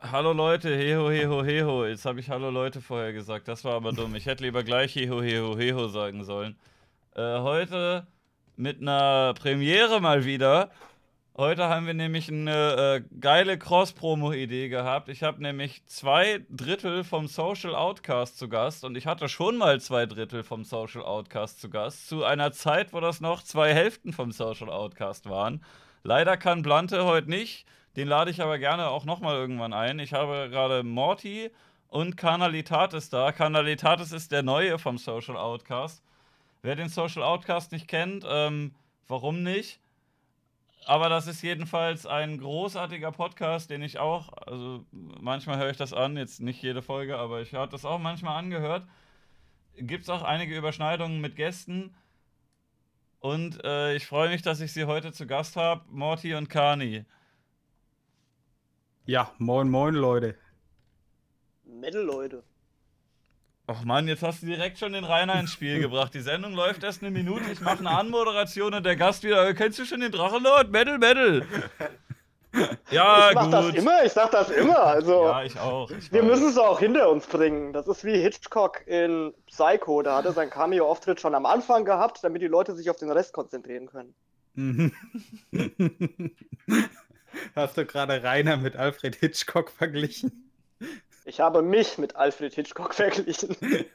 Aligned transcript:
Hallo 0.00 0.32
Leute, 0.32 0.76
heho, 0.76 1.10
heho, 1.10 1.44
heho. 1.44 1.86
Jetzt 1.86 2.04
habe 2.04 2.20
ich 2.20 2.28
Hallo 2.28 2.50
Leute 2.50 2.80
vorher 2.80 3.12
gesagt. 3.12 3.48
Das 3.48 3.64
war 3.64 3.74
aber 3.74 3.92
dumm. 3.92 4.14
Ich 4.14 4.26
hätte 4.26 4.42
lieber 4.42 4.64
gleich 4.64 4.94
heho, 4.94 5.22
heho, 5.22 5.56
heho 5.56 5.88
sagen 5.88 6.24
sollen. 6.24 6.56
Äh, 7.14 7.38
heute 7.38 8.06
mit 8.56 8.80
einer 8.80 9.32
Premiere 9.34 10.00
mal 10.00 10.24
wieder. 10.24 10.70
Heute 11.34 11.68
haben 11.68 11.86
wir 11.86 11.94
nämlich 11.94 12.28
eine 12.28 13.04
äh, 13.06 13.18
geile 13.20 13.58
Cross-Promo-Idee 13.58 14.68
gehabt. 14.68 15.08
Ich 15.08 15.22
habe 15.22 15.40
nämlich 15.40 15.82
zwei 15.86 16.44
Drittel 16.50 17.04
vom 17.04 17.26
Social 17.26 17.74
Outcast 17.74 18.38
zu 18.38 18.50
Gast 18.50 18.84
und 18.84 18.96
ich 18.96 19.06
hatte 19.06 19.30
schon 19.30 19.56
mal 19.56 19.80
zwei 19.80 20.04
Drittel 20.04 20.42
vom 20.42 20.64
Social 20.64 21.02
Outcast 21.02 21.60
zu 21.60 21.70
Gast, 21.70 22.08
zu 22.08 22.22
einer 22.22 22.52
Zeit, 22.52 22.92
wo 22.92 23.00
das 23.00 23.22
noch 23.22 23.42
zwei 23.42 23.72
Hälften 23.72 24.12
vom 24.12 24.30
Social 24.30 24.68
Outcast 24.68 25.30
waren. 25.30 25.64
Leider 26.02 26.36
kann 26.36 26.62
Blante 26.62 27.04
heute 27.04 27.30
nicht, 27.30 27.66
den 27.96 28.08
lade 28.08 28.30
ich 28.30 28.42
aber 28.42 28.58
gerne 28.58 28.88
auch 28.88 29.04
nochmal 29.04 29.36
irgendwann 29.36 29.72
ein. 29.72 29.98
Ich 29.98 30.12
habe 30.12 30.48
gerade 30.50 30.82
Morty 30.82 31.50
und 31.88 32.16
Kanalitatis 32.16 33.10
da. 33.10 33.32
Kanalitatis 33.32 34.12
ist 34.12 34.32
der 34.32 34.42
neue 34.42 34.78
vom 34.78 34.98
Social 34.98 35.36
Outcast. 35.36 36.02
Wer 36.62 36.74
den 36.74 36.88
Social 36.88 37.22
Outcast 37.22 37.70
nicht 37.72 37.86
kennt, 37.86 38.24
ähm, 38.28 38.74
warum 39.08 39.42
nicht? 39.42 39.78
Aber 40.86 41.08
das 41.08 41.28
ist 41.28 41.42
jedenfalls 41.42 42.06
ein 42.06 42.38
großartiger 42.38 43.12
Podcast, 43.12 43.70
den 43.70 43.82
ich 43.82 43.98
auch, 43.98 44.32
also 44.46 44.84
manchmal 44.90 45.58
höre 45.58 45.70
ich 45.70 45.76
das 45.76 45.92
an, 45.92 46.16
jetzt 46.16 46.40
nicht 46.40 46.60
jede 46.62 46.82
Folge, 46.82 47.18
aber 47.18 47.40
ich 47.40 47.54
habe 47.54 47.70
das 47.70 47.84
auch 47.84 47.98
manchmal 47.98 48.38
angehört. 48.38 48.86
Gibt 49.76 50.04
es 50.04 50.10
auch 50.10 50.22
einige 50.22 50.56
Überschneidungen 50.56 51.20
mit 51.20 51.36
Gästen. 51.36 51.94
Und 53.22 53.64
äh, 53.64 53.94
ich 53.94 54.04
freue 54.04 54.30
mich, 54.30 54.42
dass 54.42 54.60
ich 54.60 54.72
sie 54.72 54.84
heute 54.84 55.12
zu 55.12 55.28
Gast 55.28 55.54
habe, 55.54 55.84
Morty 55.88 56.34
und 56.34 56.50
Kani. 56.50 57.04
Ja, 59.04 59.30
moin, 59.38 59.68
moin, 59.68 59.94
Leute. 59.94 60.34
Metal, 61.64 62.02
Leute. 62.02 62.42
Ach 63.68 63.84
Mann, 63.84 64.08
jetzt 64.08 64.24
hast 64.24 64.42
du 64.42 64.46
direkt 64.46 64.76
schon 64.80 64.92
den 64.92 65.04
Rainer 65.04 65.38
ins 65.38 65.52
Spiel 65.52 65.78
gebracht. 65.80 66.12
Die 66.14 66.20
Sendung 66.20 66.52
läuft 66.52 66.82
erst 66.82 67.00
eine 67.00 67.12
Minute, 67.12 67.44
ich 67.52 67.60
mache 67.60 67.78
eine 67.78 67.90
Anmoderation 67.90 68.74
und 68.74 68.84
der 68.84 68.96
Gast 68.96 69.22
wieder, 69.22 69.48
"Äh, 69.48 69.54
kennst 69.54 69.78
du 69.78 69.84
schon 69.84 70.00
den 70.00 70.10
Drachenlord? 70.10 70.72
Metal, 70.72 70.98
Metal. 70.98 71.46
Ja, 72.90 73.28
ich 73.30 73.34
mach 73.34 73.44
gut. 73.44 73.52
das 73.52 73.74
immer, 73.74 74.04
ich 74.04 74.12
sag 74.12 74.30
das 74.30 74.50
immer. 74.50 74.78
Also, 74.78 75.24
Ja, 75.24 75.42
ich 75.42 75.58
auch. 75.58 75.90
Ich 75.90 76.12
wir 76.12 76.22
müssen 76.22 76.48
es 76.48 76.58
auch 76.58 76.78
hinter 76.78 77.10
uns 77.10 77.26
bringen. 77.26 77.72
Das 77.72 77.86
ist 77.88 78.04
wie 78.04 78.16
Hitchcock 78.16 78.86
in 78.86 79.32
Psycho. 79.46 80.02
Da 80.02 80.16
hat 80.16 80.24
er 80.26 80.32
seinen 80.32 80.50
Cameo-Auftritt 80.50 81.20
schon 81.20 81.34
am 81.34 81.46
Anfang 81.46 81.84
gehabt, 81.84 82.20
damit 82.22 82.42
die 82.42 82.46
Leute 82.48 82.74
sich 82.74 82.90
auf 82.90 82.96
den 82.96 83.10
Rest 83.10 83.32
konzentrieren 83.32 83.86
können. 83.86 84.14
Mhm. 84.54 84.92
Hast 87.54 87.76
du 87.78 87.86
gerade 87.86 88.22
Rainer 88.22 88.58
mit 88.58 88.76
Alfred 88.76 89.16
Hitchcock 89.16 89.70
verglichen? 89.70 90.50
Ich 91.24 91.40
habe 91.40 91.62
mich 91.62 91.98
mit 91.98 92.16
Alfred 92.16 92.54
Hitchcock 92.54 92.94
verglichen. 92.94 93.56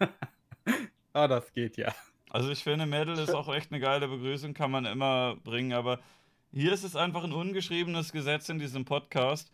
Ah, 1.13 1.27
das 1.27 1.51
geht 1.51 1.77
ja. 1.77 1.95
Also 2.29 2.51
ich 2.51 2.63
finde, 2.63 2.85
Metal 2.85 3.17
ist 3.17 3.33
auch 3.33 3.51
echt 3.51 3.71
eine 3.71 3.79
geile 3.79 4.07
Begrüßung, 4.07 4.53
kann 4.53 4.69
man 4.69 4.85
immer 4.85 5.35
bringen, 5.43 5.73
aber 5.73 5.99
hier 6.51 6.73
ist 6.73 6.83
es 6.83 6.95
einfach 6.95 7.23
ein 7.23 7.33
ungeschriebenes 7.33 8.11
Gesetz 8.11 8.49
in 8.49 8.59
diesem 8.59 8.85
Podcast, 8.85 9.51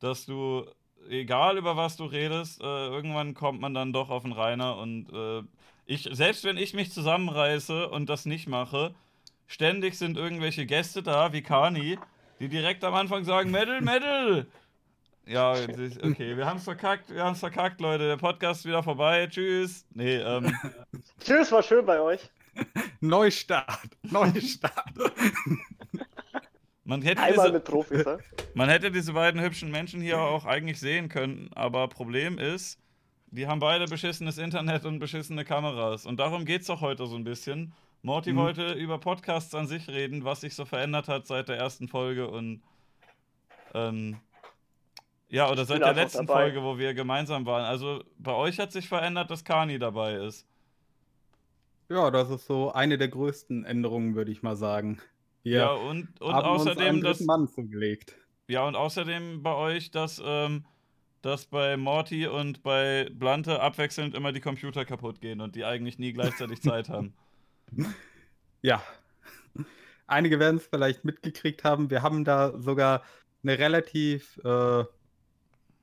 dass 0.00 0.26
du, 0.26 0.64
egal 1.08 1.58
über 1.58 1.76
was 1.76 1.96
du 1.96 2.04
redest, 2.04 2.60
äh, 2.60 2.64
irgendwann 2.64 3.34
kommt 3.34 3.60
man 3.60 3.74
dann 3.74 3.92
doch 3.92 4.10
auf 4.10 4.22
den 4.22 4.32
Rainer 4.32 4.76
und 4.78 5.12
äh, 5.12 5.42
ich, 5.86 6.08
selbst 6.10 6.44
wenn 6.44 6.56
ich 6.56 6.74
mich 6.74 6.92
zusammenreiße 6.92 7.88
und 7.88 8.08
das 8.08 8.26
nicht 8.26 8.48
mache, 8.48 8.94
ständig 9.46 9.96
sind 9.96 10.16
irgendwelche 10.16 10.66
Gäste 10.66 11.02
da, 11.02 11.32
wie 11.32 11.42
Kani, 11.42 11.98
die 12.40 12.48
direkt 12.48 12.84
am 12.84 12.94
Anfang 12.94 13.24
sagen, 13.24 13.50
Metal, 13.50 13.80
Metal! 13.80 14.46
Ja, 15.26 15.52
okay, 15.52 16.36
wir 16.36 16.46
haben's 16.46 16.64
verkackt, 16.64 17.12
wir 17.12 17.24
haben's 17.24 17.40
verkackt, 17.40 17.80
Leute, 17.80 18.06
der 18.06 18.16
Podcast 18.16 18.60
ist 18.60 18.66
wieder 18.66 18.82
vorbei, 18.82 19.26
tschüss. 19.26 19.84
Nee, 19.92 20.16
ähm, 20.16 20.56
Tschüss, 21.20 21.50
war 21.50 21.64
schön 21.64 21.84
bei 21.84 22.00
euch. 22.00 22.30
Neustart. 23.00 23.88
Neustart. 24.02 24.92
man 26.86 27.02
hätte 27.02 27.20
Einmal 27.22 27.46
diese, 27.46 27.52
mit 27.58 27.64
Profis. 27.64 28.04
ja? 28.04 28.18
Man 28.54 28.68
hätte 28.70 28.90
diese 28.90 29.12
beiden 29.12 29.40
hübschen 29.42 29.70
Menschen 29.70 30.00
hier 30.00 30.18
auch 30.20 30.46
eigentlich 30.46 30.80
sehen 30.80 31.08
können, 31.10 31.50
aber 31.54 31.88
Problem 31.88 32.38
ist, 32.38 32.78
die 33.26 33.46
haben 33.46 33.58
beide 33.60 33.86
beschissenes 33.86 34.38
Internet 34.38 34.86
und 34.86 34.98
beschissene 34.98 35.44
Kameras. 35.44 36.06
Und 36.06 36.18
darum 36.20 36.44
geht's 36.46 36.68
doch 36.68 36.80
heute 36.80 37.06
so 37.06 37.16
ein 37.16 37.24
bisschen. 37.24 37.74
Morty 38.02 38.32
Mhm. 38.32 38.36
wollte 38.36 38.72
über 38.72 38.98
Podcasts 38.98 39.54
an 39.54 39.66
sich 39.66 39.88
reden, 39.88 40.24
was 40.24 40.40
sich 40.40 40.54
so 40.54 40.64
verändert 40.64 41.08
hat 41.08 41.26
seit 41.26 41.48
der 41.48 41.56
ersten 41.58 41.88
Folge 41.88 42.28
und 42.28 42.62
ähm, 43.74 44.18
ja, 45.28 45.50
oder 45.50 45.64
seit 45.64 45.82
der 45.82 45.92
letzten 45.92 46.26
dabei. 46.26 46.42
Folge, 46.42 46.62
wo 46.62 46.78
wir 46.78 46.94
gemeinsam 46.94 47.44
waren. 47.46 47.64
Also 47.64 48.04
bei 48.16 48.32
euch 48.32 48.60
hat 48.60 48.70
sich 48.70 48.88
verändert, 48.88 49.28
dass 49.30 49.44
Kani 49.44 49.78
dabei 49.80 50.14
ist. 50.14 50.46
Ja, 51.88 52.10
das 52.12 52.30
ist 52.30 52.46
so 52.46 52.72
eine 52.72 52.96
der 52.96 53.08
größten 53.08 53.64
Änderungen, 53.64 54.14
würde 54.14 54.30
ich 54.30 54.42
mal 54.42 54.56
sagen. 54.56 54.98
Wir 55.46 55.58
Ja, 55.58 55.70
und, 55.74 56.20
und 56.20 56.34
haben 56.34 56.50
uns 56.50 56.62
außerdem, 56.62 57.06
einen 57.06 57.26
Mann 57.26 57.46
zugelegt. 57.46 58.16
Ja, 58.48 58.66
und 58.66 58.74
außerdem 58.74 59.44
bei 59.44 59.54
euch, 59.54 59.92
dass, 59.92 60.20
ähm, 60.24 60.64
dass 61.22 61.46
bei 61.46 61.76
Morty 61.76 62.26
und 62.26 62.64
bei 62.64 63.08
Blante 63.12 63.60
abwechselnd 63.60 64.16
immer 64.16 64.32
die 64.32 64.40
Computer 64.40 64.84
kaputt 64.84 65.20
gehen 65.20 65.40
und 65.40 65.54
die 65.54 65.64
eigentlich 65.64 66.00
nie 66.00 66.12
gleichzeitig 66.12 66.60
Zeit 66.62 66.88
haben. 66.88 67.14
Ja. 68.62 68.82
Einige 70.08 70.40
werden 70.40 70.56
es 70.56 70.66
vielleicht 70.66 71.04
mitgekriegt 71.04 71.62
haben. 71.62 71.90
Wir 71.90 72.02
haben 72.02 72.24
da 72.24 72.58
sogar 72.58 73.02
eine 73.44 73.56
relativ 73.56 74.40
äh, 74.44 74.84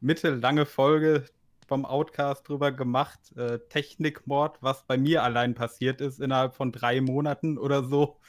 mittellange 0.01 0.65
Folge 0.65 1.23
vom 1.65 1.85
Outcast 1.85 2.49
drüber 2.49 2.73
gemacht. 2.73 3.19
Äh, 3.37 3.59
Technikmord, 3.69 4.57
was 4.61 4.85
bei 4.85 4.97
mir 4.97 5.23
allein 5.23 5.55
passiert 5.55 6.01
ist 6.01 6.19
innerhalb 6.19 6.55
von 6.55 6.73
drei 6.73 6.99
Monaten 6.99 7.57
oder 7.57 7.85
so. 7.85 8.19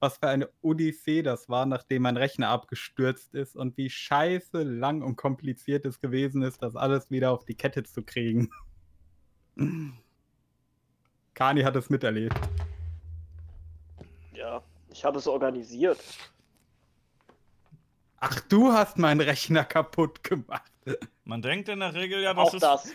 Was 0.00 0.18
für 0.18 0.28
eine 0.28 0.50
Odyssee 0.60 1.22
das 1.22 1.48
war, 1.48 1.66
nachdem 1.66 2.02
mein 2.02 2.16
Rechner 2.16 2.48
abgestürzt 2.48 3.34
ist 3.34 3.56
und 3.56 3.76
wie 3.76 3.88
scheiße 3.88 4.62
lang 4.62 5.02
und 5.02 5.16
kompliziert 5.16 5.86
es 5.86 6.00
gewesen 6.00 6.42
ist, 6.42 6.62
das 6.62 6.76
alles 6.76 7.10
wieder 7.10 7.30
auf 7.32 7.44
die 7.44 7.54
Kette 7.54 7.84
zu 7.84 8.02
kriegen. 8.02 8.50
Kani 11.34 11.62
hat 11.62 11.76
es 11.76 11.90
miterlebt. 11.90 12.36
Ja, 14.34 14.62
ich 14.90 15.04
habe 15.04 15.18
es 15.18 15.26
organisiert. 15.26 15.98
Ach, 18.18 18.40
du 18.40 18.72
hast 18.72 18.98
meinen 18.98 19.20
Rechner 19.20 19.64
kaputt 19.64 20.22
gemacht. 20.24 20.72
Man 21.24 21.42
denkt 21.42 21.68
in 21.68 21.80
der 21.80 21.94
Regel 21.94 22.22
ja, 22.22 22.34
das 22.34 22.48
Auch 22.48 22.54
ist. 22.54 22.62
das. 22.62 22.92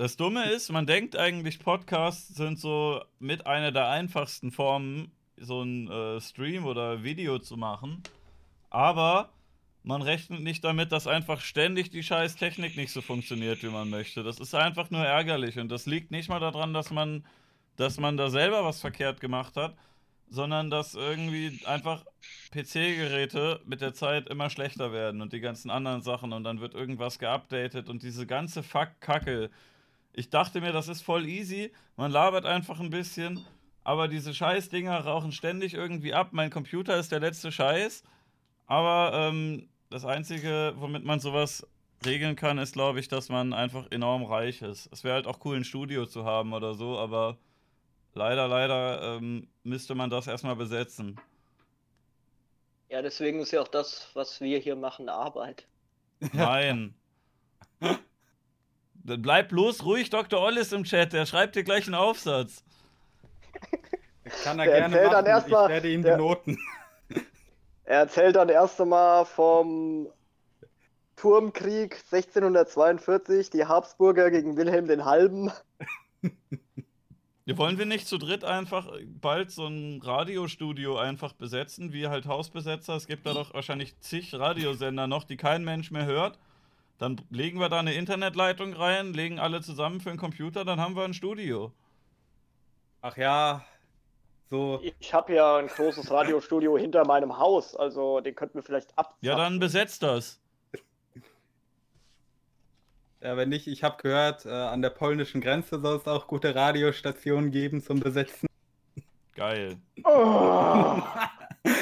Das 0.00 0.16
Dumme 0.16 0.50
ist, 0.50 0.72
man 0.72 0.86
denkt 0.86 1.14
eigentlich, 1.14 1.58
Podcasts 1.58 2.34
sind 2.34 2.58
so 2.58 3.02
mit 3.18 3.46
einer 3.46 3.70
der 3.70 3.90
einfachsten 3.90 4.50
Formen, 4.50 5.12
so 5.36 5.60
ein 5.60 5.90
äh, 5.90 6.18
Stream 6.22 6.64
oder 6.64 7.02
Video 7.02 7.38
zu 7.38 7.58
machen. 7.58 8.02
Aber 8.70 9.28
man 9.82 10.00
rechnet 10.00 10.40
nicht 10.40 10.64
damit, 10.64 10.90
dass 10.90 11.06
einfach 11.06 11.42
ständig 11.42 11.90
die 11.90 12.02
scheiß 12.02 12.36
Technik 12.36 12.78
nicht 12.78 12.92
so 12.92 13.02
funktioniert, 13.02 13.62
wie 13.62 13.68
man 13.68 13.90
möchte. 13.90 14.22
Das 14.22 14.40
ist 14.40 14.54
einfach 14.54 14.90
nur 14.90 15.04
ärgerlich. 15.04 15.58
Und 15.58 15.68
das 15.68 15.84
liegt 15.84 16.10
nicht 16.10 16.30
mal 16.30 16.40
daran, 16.40 16.72
dass 16.72 16.90
man, 16.90 17.22
dass 17.76 18.00
man 18.00 18.16
da 18.16 18.30
selber 18.30 18.64
was 18.64 18.80
verkehrt 18.80 19.20
gemacht 19.20 19.54
hat, 19.58 19.76
sondern 20.30 20.70
dass 20.70 20.94
irgendwie 20.94 21.60
einfach 21.66 22.06
PC-Geräte 22.52 23.60
mit 23.66 23.82
der 23.82 23.92
Zeit 23.92 24.30
immer 24.30 24.48
schlechter 24.48 24.94
werden 24.94 25.20
und 25.20 25.34
die 25.34 25.40
ganzen 25.40 25.70
anderen 25.70 26.00
Sachen 26.00 26.32
und 26.32 26.42
dann 26.44 26.62
wird 26.62 26.72
irgendwas 26.72 27.18
geupdatet 27.18 27.90
und 27.90 28.02
diese 28.02 28.26
ganze 28.26 28.62
Fuck-Kacke. 28.62 29.50
Ich 30.12 30.30
dachte 30.30 30.60
mir, 30.60 30.72
das 30.72 30.88
ist 30.88 31.02
voll 31.02 31.26
easy, 31.26 31.72
man 31.96 32.10
labert 32.10 32.44
einfach 32.44 32.80
ein 32.80 32.90
bisschen, 32.90 33.44
aber 33.84 34.08
diese 34.08 34.34
Scheiß-Dinger 34.34 34.98
rauchen 34.98 35.32
ständig 35.32 35.74
irgendwie 35.74 36.14
ab. 36.14 36.28
Mein 36.32 36.50
Computer 36.50 36.96
ist 36.96 37.12
der 37.12 37.20
letzte 37.20 37.52
Scheiß, 37.52 38.02
aber 38.66 39.12
ähm, 39.14 39.68
das 39.88 40.04
Einzige, 40.04 40.74
womit 40.76 41.04
man 41.04 41.20
sowas 41.20 41.66
regeln 42.04 42.36
kann, 42.36 42.58
ist, 42.58 42.72
glaube 42.72 43.00
ich, 43.00 43.08
dass 43.08 43.28
man 43.28 43.52
einfach 43.52 43.86
enorm 43.90 44.24
reich 44.24 44.62
ist. 44.62 44.88
Es 44.92 45.04
wäre 45.04 45.14
halt 45.14 45.26
auch 45.26 45.44
cool, 45.44 45.56
ein 45.56 45.64
Studio 45.64 46.06
zu 46.06 46.24
haben 46.24 46.52
oder 46.52 46.74
so, 46.74 46.98
aber 46.98 47.36
leider, 48.14 48.48
leider 48.48 49.16
ähm, 49.16 49.48
müsste 49.62 49.94
man 49.94 50.10
das 50.10 50.26
erstmal 50.26 50.56
besetzen. 50.56 51.20
Ja, 52.88 53.02
deswegen 53.02 53.38
ist 53.40 53.52
ja 53.52 53.60
auch 53.60 53.68
das, 53.68 54.10
was 54.14 54.40
wir 54.40 54.58
hier 54.58 54.74
machen, 54.74 55.08
Arbeit. 55.08 55.66
Nein. 56.32 56.94
Dann 59.04 59.22
bleib 59.22 59.48
bloß 59.48 59.84
ruhig, 59.84 60.10
Dr. 60.10 60.40
Ollis 60.40 60.72
im 60.72 60.84
Chat, 60.84 61.12
der 61.12 61.26
schreibt 61.26 61.56
dir 61.56 61.64
gleich 61.64 61.86
einen 61.86 61.94
Aufsatz. 61.94 62.62
Kann 64.44 64.58
er 64.58 64.66
Der 64.66 64.74
gerne 64.80 64.94
erzählt 64.96 65.12
dann 65.12 65.24
machen. 65.24 65.26
erst 65.26 65.48
mal- 65.48 65.64
ich 65.64 65.68
werde 65.70 65.92
ihn 65.92 66.02
der- 66.02 66.12
benoten. 66.16 66.58
Er 67.84 67.98
erzählt 68.00 68.36
dann 68.36 68.48
erst 68.48 68.80
einmal 68.80 69.24
vom 69.24 70.08
Turmkrieg 71.16 71.96
1642, 72.12 73.50
die 73.50 73.64
Habsburger 73.64 74.30
gegen 74.30 74.56
Wilhelm 74.56 74.86
den 74.86 75.04
Halben. 75.04 75.50
Ja, 77.46 77.58
wollen 77.58 77.78
wir 77.78 77.86
nicht 77.86 78.06
zu 78.06 78.16
dritt 78.18 78.44
einfach 78.44 78.88
bald 79.20 79.50
so 79.50 79.66
ein 79.66 80.00
Radiostudio 80.04 80.98
einfach 80.98 81.32
besetzen, 81.32 81.92
wie 81.92 82.06
halt 82.06 82.26
Hausbesetzer? 82.26 82.94
Es 82.94 83.08
gibt 83.08 83.26
da 83.26 83.34
doch 83.34 83.54
wahrscheinlich 83.54 83.98
zig 83.98 84.32
Radiosender 84.34 85.08
noch, 85.08 85.24
die 85.24 85.36
kein 85.36 85.64
Mensch 85.64 85.90
mehr 85.90 86.06
hört. 86.06 86.38
Dann 87.00 87.18
legen 87.30 87.58
wir 87.58 87.70
da 87.70 87.78
eine 87.78 87.94
Internetleitung 87.94 88.74
rein, 88.74 89.14
legen 89.14 89.38
alle 89.38 89.62
zusammen 89.62 90.02
für 90.02 90.10
einen 90.10 90.18
Computer, 90.18 90.66
dann 90.66 90.78
haben 90.78 90.94
wir 90.96 91.04
ein 91.04 91.14
Studio. 91.14 91.72
Ach 93.00 93.16
ja, 93.16 93.64
so. 94.50 94.82
Ich 94.98 95.14
habe 95.14 95.34
ja 95.34 95.56
ein 95.56 95.68
großes 95.68 96.10
Radiostudio 96.10 96.76
hinter 96.76 97.06
meinem 97.06 97.38
Haus, 97.38 97.74
also 97.74 98.20
den 98.20 98.34
könnten 98.34 98.56
wir 98.56 98.62
vielleicht 98.62 98.98
ab. 98.98 99.16
Ja, 99.22 99.34
dann 99.34 99.58
besetzt 99.58 100.02
das. 100.02 100.42
Ja, 103.22 103.34
wenn 103.38 103.48
nicht, 103.48 103.66
ich 103.66 103.82
habe 103.82 103.96
gehört, 104.02 104.44
äh, 104.44 104.50
an 104.50 104.82
der 104.82 104.90
polnischen 104.90 105.40
Grenze 105.40 105.80
soll 105.80 105.96
es 105.96 106.06
auch 106.06 106.26
gute 106.26 106.54
Radiostationen 106.54 107.50
geben 107.50 107.82
zum 107.82 108.00
Besetzen. 108.00 108.46
Geil. 109.34 109.78
Oh. 110.04 110.98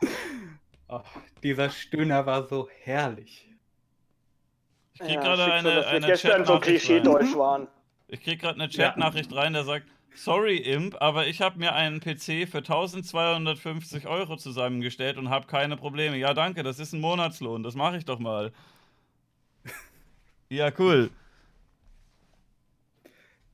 Oh, 0.92 1.02
dieser 1.42 1.70
Stöhner 1.70 2.26
war 2.26 2.46
so 2.48 2.68
herrlich. 2.82 3.48
Ich 4.92 5.02
krieg 5.02 5.22
Ja, 5.22 5.22
gerade 5.22 5.50
eine, 5.50 5.86
eine 5.86 6.06
gestern 6.06 6.44
so 6.44 6.58
Chatnachricht 6.58 6.88
rein. 6.88 7.12
Klischee-Deutsch 7.12 7.34
waren. 7.36 7.68
Ich 8.08 8.22
krieg 8.22 8.40
gerade 8.40 8.60
eine 8.60 8.68
Chatnachricht 8.70 9.32
rein, 9.34 9.52
der 9.54 9.64
sagt, 9.64 9.88
sorry 10.14 10.56
Imp, 10.58 10.96
aber 11.00 11.26
ich 11.28 11.40
habe 11.40 11.58
mir 11.58 11.74
einen 11.74 12.00
PC 12.00 12.48
für 12.48 12.58
1250 12.58 14.06
Euro 14.06 14.36
zusammengestellt 14.36 15.16
und 15.18 15.30
habe 15.30 15.46
keine 15.46 15.76
Probleme. 15.76 16.16
Ja, 16.18 16.34
danke, 16.34 16.62
das 16.62 16.78
ist 16.78 16.92
ein 16.92 17.00
Monatslohn, 17.00 17.62
das 17.62 17.74
mache 17.74 17.96
ich 17.98 18.04
doch 18.04 18.18
mal. 18.18 18.52
Ja, 20.50 20.70
cool. 20.78 21.10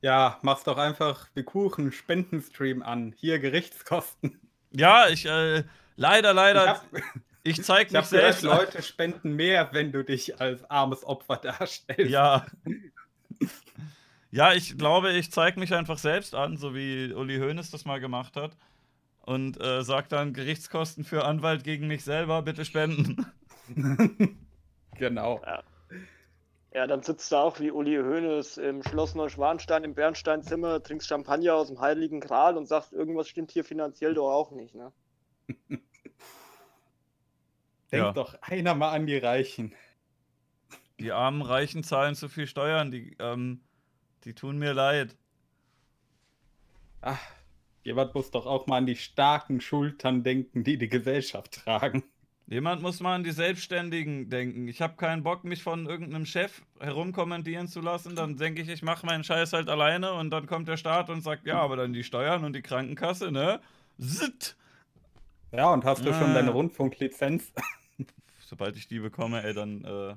Ja, 0.01 0.39
mach's 0.41 0.63
doch 0.63 0.77
einfach 0.77 1.27
wie 1.35 1.43
Kuchen, 1.43 1.91
Spendenstream 1.91 2.81
an. 2.83 3.13
Hier 3.17 3.37
Gerichtskosten. 3.39 4.39
Ja, 4.71 5.07
ich, 5.09 5.25
äh, 5.25 5.63
leider, 5.95 6.33
Ich 6.33 6.35
leider, 6.35 6.67
hab, 6.67 6.85
ich 7.47 7.63
zeig 7.63 7.87
ich 7.87 7.93
mich 7.93 8.09
gehört, 8.09 8.35
selbst. 8.35 8.41
Leute 8.43 8.81
spenden 8.81 9.33
mehr, 9.33 9.69
wenn 9.71 9.91
du 9.91 10.03
dich 10.03 10.39
als 10.39 10.69
armes 10.69 11.03
Opfer 11.05 11.37
darstellst. 11.37 12.11
Ja. 12.11 12.45
Ja, 14.31 14.53
ich 14.53 14.77
glaube, 14.77 15.13
ich 15.13 15.31
zeige 15.31 15.59
mich 15.59 15.73
einfach 15.73 15.97
selbst 15.97 16.35
an, 16.35 16.57
so 16.57 16.75
wie 16.75 17.13
Uli 17.13 17.37
Hoeneß 17.37 17.71
das 17.71 17.85
mal 17.85 17.99
gemacht 17.99 18.35
hat. 18.35 18.57
Und 19.21 19.59
äh, 19.61 19.83
sag 19.83 20.09
dann 20.09 20.33
Gerichtskosten 20.33 21.03
für 21.03 21.25
Anwalt 21.25 21.63
gegen 21.63 21.87
mich 21.87 22.03
selber, 22.03 22.41
bitte 22.41 22.65
spenden. 22.65 23.25
genau. 24.97 25.41
Ja, 26.73 26.85
dann 26.85 27.01
sitzt 27.01 27.31
du 27.31 27.37
auch 27.37 27.59
wie 27.59 27.71
Uli 27.71 27.95
Hoeneß 27.95 28.57
im 28.57 28.83
Schloss 28.83 29.15
Neuschwanstein 29.15 29.83
im 29.83 29.95
Bernsteinzimmer, 29.95 30.83
trinkst 30.83 31.07
Champagner 31.07 31.55
aus 31.55 31.67
dem 31.67 31.79
Heiligen 31.79 32.19
Gral 32.19 32.57
und 32.57 32.67
sagst, 32.67 32.93
irgendwas 32.93 33.27
stimmt 33.27 33.51
hier 33.51 33.63
finanziell 33.63 34.13
doch 34.13 34.31
auch 34.31 34.51
nicht, 34.51 34.75
ne? 34.75 34.91
Denk 37.91 38.03
Ja. 38.03 38.11
doch 38.13 38.35
einer 38.41 38.75
mal 38.75 38.91
an 38.91 39.07
die 39.07 39.17
Reichen. 39.17 39.73
Die 40.99 41.11
armen 41.11 41.41
Reichen 41.41 41.83
zahlen 41.83 42.15
zu 42.15 42.27
viel 42.27 42.47
Steuern, 42.47 42.91
die, 42.91 43.15
ähm, 43.19 43.61
die 44.23 44.33
tun 44.33 44.57
mir 44.57 44.73
leid. 44.73 45.15
Ach, 47.01 47.19
jemand 47.83 48.15
muss 48.15 48.31
doch 48.31 48.45
auch 48.45 48.67
mal 48.67 48.77
an 48.77 48.85
die 48.85 48.95
starken 48.95 49.61
Schultern 49.61 50.23
denken, 50.23 50.63
die 50.63 50.77
die 50.77 50.89
Gesellschaft 50.89 51.63
tragen. 51.63 52.03
Jemand 52.47 52.81
muss 52.81 53.01
mal 53.01 53.15
an 53.15 53.23
die 53.25 53.31
Selbstständigen 53.31 54.29
denken. 54.29 54.67
Ich 54.69 54.81
habe 54.81 54.95
keinen 54.95 55.21
Bock, 55.21 55.43
mich 55.43 55.61
von 55.63 55.85
irgendeinem 55.85 56.25
Chef 56.25 56.61
herumkommandieren 56.79 57.67
zu 57.67 57.81
lassen. 57.81 58.15
Dann 58.15 58.37
denke 58.37 58.61
ich, 58.61 58.69
ich 58.69 58.81
mache 58.83 59.05
meinen 59.05 59.25
Scheiß 59.25 59.51
halt 59.51 59.67
alleine 59.69 60.13
und 60.13 60.29
dann 60.31 60.47
kommt 60.47 60.67
der 60.69 60.77
Staat 60.77 61.09
und 61.09 61.21
sagt, 61.21 61.45
ja, 61.45 61.59
aber 61.59 61.75
dann 61.75 61.91
die 61.91 62.05
Steuern 62.05 62.45
und 62.45 62.53
die 62.53 62.61
Krankenkasse, 62.61 63.31
ne? 63.31 63.59
Sitt! 63.97 64.55
Ja, 65.51 65.71
und 65.73 65.83
hast 65.83 66.05
du 66.05 66.13
schon 66.13 66.31
Ah. 66.31 66.33
deine 66.35 66.51
Rundfunklizenz? 66.51 67.51
Sobald 68.47 68.77
ich 68.77 68.87
die 68.87 68.99
bekomme, 68.99 69.43
ey, 69.43 69.53
dann, 69.53 69.83
äh, 69.83 70.15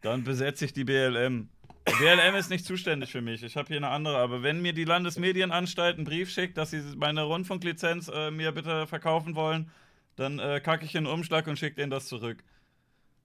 dann 0.00 0.24
besetze 0.24 0.64
ich 0.64 0.72
die 0.72 0.84
BLM. 0.84 1.50
Die 1.86 1.92
BLM 2.02 2.34
ist 2.34 2.48
nicht 2.48 2.64
zuständig 2.64 3.12
für 3.12 3.20
mich. 3.20 3.42
Ich 3.42 3.54
habe 3.58 3.68
hier 3.68 3.76
eine 3.76 3.88
andere. 3.88 4.16
Aber 4.16 4.42
wenn 4.42 4.62
mir 4.62 4.72
die 4.72 4.84
Landesmedienanstalt 4.84 5.96
einen 5.96 6.06
Brief 6.06 6.30
schickt, 6.30 6.56
dass 6.56 6.70
sie 6.70 6.80
meine 6.96 7.24
Rundfunklizenz 7.24 8.08
äh, 8.08 8.30
mir 8.30 8.52
bitte 8.52 8.86
verkaufen 8.86 9.34
wollen, 9.34 9.70
dann 10.16 10.38
äh, 10.38 10.60
kacke 10.60 10.86
ich 10.86 10.94
in 10.94 11.04
den 11.04 11.12
Umschlag 11.12 11.48
und 11.48 11.58
schicke 11.58 11.76
denen 11.76 11.90
das 11.90 12.06
zurück. 12.06 12.42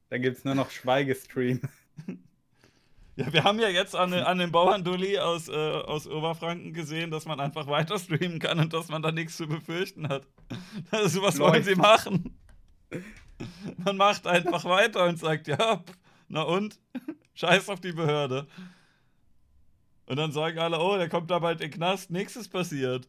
Dann 0.09 0.21
gibt's 0.21 0.43
nur 0.43 0.55
noch 0.55 0.69
Schweigestream. 0.69 1.61
Ja, 3.17 3.31
wir 3.31 3.45
haben 3.45 3.59
ja 3.59 3.69
jetzt 3.69 3.95
an, 3.95 4.13
an 4.13 4.39
dem 4.39 4.51
Bauerndulli 4.51 5.19
aus, 5.19 5.47
äh, 5.47 5.53
aus 5.53 6.05
Oberfranken 6.05 6.73
gesehen, 6.73 7.11
dass 7.11 7.23
man 7.25 7.39
einfach 7.39 7.65
weiter 7.67 7.97
streamen 7.97 8.39
kann 8.39 8.59
und 8.59 8.73
dass 8.73 8.89
man 8.89 9.01
da 9.01 9.13
nichts 9.13 9.37
zu 9.37 9.47
befürchten 9.47 10.09
hat. 10.09 10.23
Also, 10.91 11.21
was 11.21 11.39
wollen 11.39 11.53
Läuft. 11.53 11.65
sie 11.65 11.75
machen? 11.75 12.37
Man 13.77 13.97
macht 13.97 14.27
einfach 14.27 14.65
weiter 14.65 15.05
und 15.05 15.19
sagt, 15.19 15.47
ja, 15.47 15.83
na 16.27 16.41
und? 16.43 16.79
Scheiß 17.35 17.69
auf 17.69 17.81
die 17.81 17.91
Behörde. 17.91 18.47
Und 20.07 20.17
dann 20.17 20.31
sagen 20.31 20.59
alle, 20.59 20.79
oh, 20.79 20.97
der 20.97 21.09
kommt 21.09 21.31
da 21.31 21.39
bald 21.39 21.61
in 21.61 21.71
den 21.71 21.77
Knast, 21.77 22.11
nichts 22.11 22.35
ist 22.35 22.49
passiert. 22.49 23.07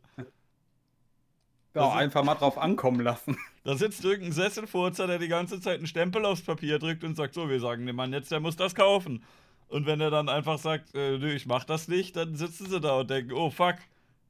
Ja, 1.74 1.92
einfach 1.92 2.24
mal 2.24 2.34
drauf 2.34 2.58
ankommen 2.58 3.00
lassen. 3.00 3.36
Da 3.64 3.76
sitzt 3.76 4.04
irgendein 4.04 4.30
Sesselfurzer, 4.30 5.08
der 5.08 5.18
die 5.18 5.26
ganze 5.26 5.60
Zeit 5.60 5.78
einen 5.78 5.88
Stempel 5.88 6.24
aufs 6.24 6.42
Papier 6.42 6.78
drückt 6.78 7.02
und 7.02 7.16
sagt, 7.16 7.34
so, 7.34 7.48
wir 7.48 7.58
sagen 7.58 7.84
dem 7.84 7.96
Mann 7.96 8.12
jetzt, 8.12 8.30
der 8.30 8.38
muss 8.38 8.54
das 8.54 8.76
kaufen. 8.76 9.24
Und 9.66 9.86
wenn 9.86 10.00
er 10.00 10.10
dann 10.10 10.28
einfach 10.28 10.58
sagt, 10.58 10.94
äh, 10.94 11.18
nö, 11.18 11.32
ich 11.32 11.46
mach 11.46 11.64
das 11.64 11.88
nicht, 11.88 12.14
dann 12.14 12.36
sitzen 12.36 12.70
sie 12.70 12.80
da 12.80 13.00
und 13.00 13.10
denken, 13.10 13.32
oh 13.32 13.50
fuck, 13.50 13.74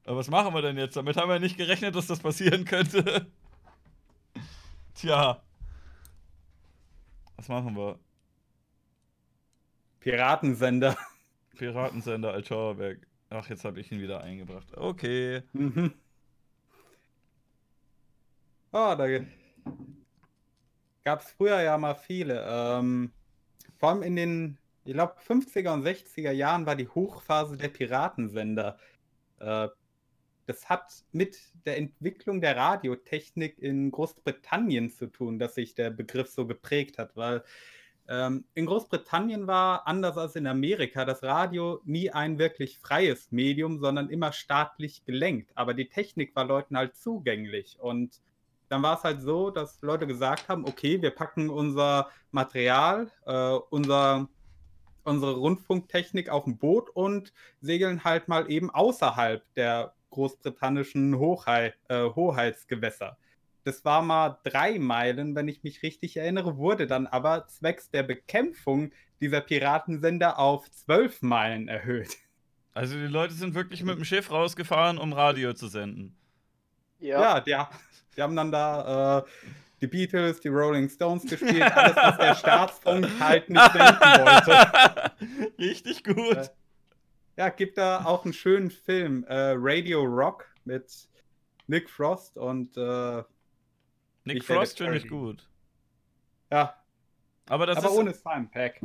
was 0.05 0.31
machen 0.31 0.55
wir 0.55 0.63
denn 0.63 0.75
jetzt? 0.75 0.95
Damit 0.97 1.17
haben 1.17 1.29
wir 1.29 1.37
nicht 1.37 1.55
gerechnet, 1.55 1.95
dass 1.95 2.07
das 2.07 2.19
passieren 2.19 2.65
könnte. 2.65 3.27
Tja. 4.95 5.39
Was 7.37 7.47
machen 7.49 7.75
wir? 7.75 7.99
Piratensender. 9.99 10.97
Piratensender 11.57 12.33
Altschauerberg. 12.33 13.07
Ach, 13.29 13.47
jetzt 13.49 13.63
habe 13.65 13.79
ich 13.79 13.91
ihn 13.91 14.01
wieder 14.01 14.21
eingebracht. 14.21 14.75
Okay. 14.75 15.43
Mhm. 15.53 15.93
Oh, 18.71 18.95
da 18.97 19.07
gab 21.03 21.21
es 21.21 21.31
früher 21.31 21.61
ja 21.61 21.77
mal 21.77 21.95
viele. 21.95 22.45
Ähm, 22.49 23.11
vor 23.77 23.89
allem 23.89 24.03
in 24.03 24.15
den, 24.15 24.57
ich 24.83 24.93
glaube, 24.93 25.15
50er 25.25 25.73
und 25.73 25.85
60er 25.85 26.31
Jahren 26.31 26.65
war 26.65 26.75
die 26.75 26.87
Hochphase 26.87 27.57
der 27.57 27.69
Piratensender. 27.69 28.77
Äh, 29.39 29.69
das 30.47 30.69
hat 30.69 31.03
mit 31.11 31.37
der 31.65 31.77
Entwicklung 31.77 32.41
der 32.41 32.55
Radiotechnik 32.55 33.59
in 33.59 33.91
Großbritannien 33.91 34.89
zu 34.89 35.07
tun, 35.07 35.39
dass 35.39 35.55
sich 35.55 35.75
der 35.75 35.91
Begriff 35.91 36.29
so 36.29 36.47
geprägt 36.47 36.97
hat, 36.97 37.15
weil 37.15 37.43
ähm, 38.07 38.45
in 38.53 38.65
Großbritannien 38.65 39.47
war, 39.47 39.85
anders 39.85 40.17
als 40.17 40.37
in 40.37 40.47
Amerika, 40.47 41.03
das 41.03 41.23
Radio 41.23 41.81
nie 41.83 42.09
ein 42.09 42.39
wirklich 42.39 42.79
freies 42.79 43.31
Medium, 43.31 43.79
sondern 43.79 44.09
immer 44.09 44.31
staatlich 44.31 45.03
gelenkt. 45.03 45.51
Aber 45.55 45.73
die 45.73 45.89
Technik 45.89 46.33
war 46.33 46.45
Leuten 46.45 46.77
halt 46.77 46.95
zugänglich. 46.95 47.77
Und 47.81 48.21
dann 48.69 48.81
war 48.81 48.97
es 48.97 49.03
halt 49.03 49.21
so, 49.21 49.49
dass 49.49 49.81
Leute 49.81 50.07
gesagt 50.07 50.47
haben, 50.47 50.65
okay, 50.65 51.01
wir 51.01 51.11
packen 51.11 51.49
unser 51.49 52.09
Material, 52.31 53.11
äh, 53.25 53.57
unser, 53.69 54.29
unsere 55.03 55.35
Rundfunktechnik 55.35 56.29
auf 56.29 56.47
ein 56.47 56.57
Boot 56.57 56.89
und 56.89 57.33
segeln 57.59 58.05
halt 58.05 58.29
mal 58.29 58.49
eben 58.49 58.69
außerhalb 58.69 59.43
der 59.55 59.93
großbritannischen 60.09 61.17
Hochhei 61.17 61.73
äh, 61.89 62.03
Hoheitsgewässer. 62.03 63.17
Das 63.63 63.83
war 63.83 64.01
mal 64.01 64.39
drei 64.43 64.79
Meilen, 64.79 65.35
wenn 65.35 65.47
ich 65.47 65.63
mich 65.63 65.83
richtig 65.83 66.17
erinnere, 66.17 66.57
wurde 66.57 66.87
dann 66.87 67.05
aber 67.05 67.47
zwecks 67.47 67.89
der 67.89 68.03
Bekämpfung 68.03 68.91
dieser 69.19 69.41
Piratensender 69.41 70.39
auf 70.39 70.71
zwölf 70.71 71.21
Meilen 71.21 71.67
erhöht. 71.67 72.15
Also 72.73 72.95
die 72.95 73.07
Leute 73.07 73.33
sind 73.33 73.55
wirklich 73.55 73.83
mit 73.83 73.97
dem 73.97 74.05
Schiff 74.05 74.31
rausgefahren, 74.31 74.99
um 74.99 75.11
Radio 75.11 75.53
zu 75.53 75.67
senden. 75.67 76.15
Ja. 76.99 77.21
Ja, 77.21 77.39
die, 77.41 77.55
die 78.15 78.21
haben 78.21 78.35
dann 78.35 78.51
da 78.51 79.19
äh, 79.19 79.23
die 79.81 79.87
Beatles, 79.87 80.39
die 80.39 80.47
Rolling 80.47 80.89
Stones 80.89 81.23
gespielt, 81.23 81.61
alles, 81.61 81.95
was 81.95 82.17
der 82.17 82.35
Staatsfunk 82.39 83.07
halt 83.19 83.49
nicht 83.49 83.71
senden 83.71 83.99
wollte. 83.99 85.11
Richtig 85.59 86.03
gut. 86.03 86.51
Ja, 87.37 87.49
gibt 87.49 87.77
da 87.77 88.03
auch 88.03 88.25
einen 88.25 88.33
schönen 88.33 88.71
Film, 88.71 89.23
äh, 89.25 89.53
Radio 89.55 90.03
Rock 90.03 90.45
mit 90.65 91.07
Nick 91.67 91.87
Frost 91.87 92.35
und 92.37 92.75
äh, 92.75 93.23
Nick 94.25 94.43
Frost 94.43 94.77
finde 94.79 94.97
ich 94.97 95.07
gut. 95.07 95.47
ja, 96.51 96.75
Aber 97.47 97.67
das 97.67 97.77
aber 97.77 97.89
ist, 97.89 97.93
ohne 97.93 98.13
Simon 98.13 98.49
Pack. 98.49 98.81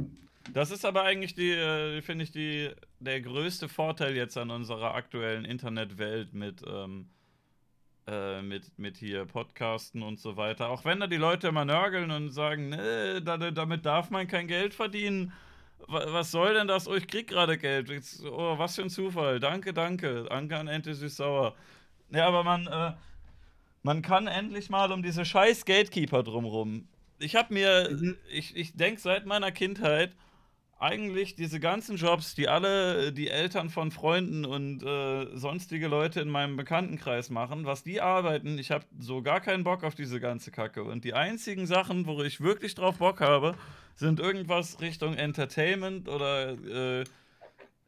Das 0.52 0.70
ist 0.70 0.84
aber 0.84 1.02
eigentlich 1.04 1.34
die, 1.34 1.52
äh, 1.52 2.02
finde 2.02 2.24
ich, 2.24 2.30
die, 2.30 2.70
der 3.00 3.22
größte 3.22 3.68
Vorteil 3.70 4.14
jetzt 4.16 4.36
an 4.36 4.50
unserer 4.50 4.94
aktuellen 4.94 5.46
Internetwelt 5.46 6.34
mit, 6.34 6.62
ähm, 6.66 7.08
äh, 8.06 8.42
mit, 8.42 8.78
mit 8.78 8.98
hier 8.98 9.24
Podcasten 9.24 10.02
und 10.02 10.20
so 10.20 10.36
weiter. 10.36 10.68
Auch 10.68 10.84
wenn 10.84 11.00
da 11.00 11.06
die 11.06 11.16
Leute 11.16 11.48
immer 11.48 11.64
nörgeln 11.64 12.10
und 12.10 12.30
sagen, 12.30 12.68
nee, 12.68 13.20
da, 13.22 13.38
damit 13.38 13.86
darf 13.86 14.10
man 14.10 14.26
kein 14.26 14.46
Geld 14.46 14.74
verdienen. 14.74 15.32
Was 15.88 16.30
soll 16.30 16.54
denn 16.54 16.68
das? 16.68 16.88
Oh, 16.88 16.94
ich 16.94 17.06
krieg 17.06 17.28
gerade 17.28 17.58
Geld. 17.58 17.90
Oh, 18.24 18.58
was 18.58 18.76
für 18.76 18.82
ein 18.82 18.90
Zufall. 18.90 19.40
Danke, 19.40 19.72
danke. 19.72 20.24
Danke 20.28 20.56
an 20.56 20.68
Ente 20.68 20.94
Süß-Sauer. 20.94 21.54
Ja, 22.10 22.26
aber 22.26 22.44
man, 22.44 22.66
äh, 22.66 22.92
man 23.82 24.02
kann 24.02 24.26
endlich 24.26 24.70
mal 24.70 24.92
um 24.92 25.02
diese 25.02 25.24
scheiß 25.24 25.64
Gatekeeper 25.64 26.22
drumrum. 26.22 26.88
Ich 27.18 27.36
hab 27.36 27.50
mir, 27.50 27.88
mhm. 27.90 28.16
ich, 28.30 28.56
ich 28.56 28.76
denke 28.76 29.00
seit 29.00 29.26
meiner 29.26 29.52
Kindheit, 29.52 30.14
eigentlich 30.82 31.36
diese 31.36 31.60
ganzen 31.60 31.96
Jobs, 31.96 32.34
die 32.34 32.48
alle 32.48 33.12
die 33.12 33.28
Eltern 33.28 33.70
von 33.70 33.92
Freunden 33.92 34.44
und 34.44 34.82
äh, 34.82 35.36
sonstige 35.36 35.86
Leute 35.86 36.20
in 36.20 36.28
meinem 36.28 36.56
Bekanntenkreis 36.56 37.30
machen, 37.30 37.64
was 37.64 37.84
die 37.84 38.00
arbeiten, 38.00 38.58
ich 38.58 38.72
habe 38.72 38.84
so 38.98 39.22
gar 39.22 39.40
keinen 39.40 39.62
Bock 39.62 39.84
auf 39.84 39.94
diese 39.94 40.18
ganze 40.18 40.50
Kacke. 40.50 40.82
Und 40.82 41.04
die 41.04 41.14
einzigen 41.14 41.68
Sachen, 41.68 42.06
wo 42.06 42.20
ich 42.24 42.40
wirklich 42.40 42.74
drauf 42.74 42.98
Bock 42.98 43.20
habe, 43.20 43.54
sind 43.94 44.20
irgendwas 44.20 44.80
Richtung 44.80 45.14
Entertainment 45.14 46.08
oder 46.08 46.52
äh, 46.52 47.04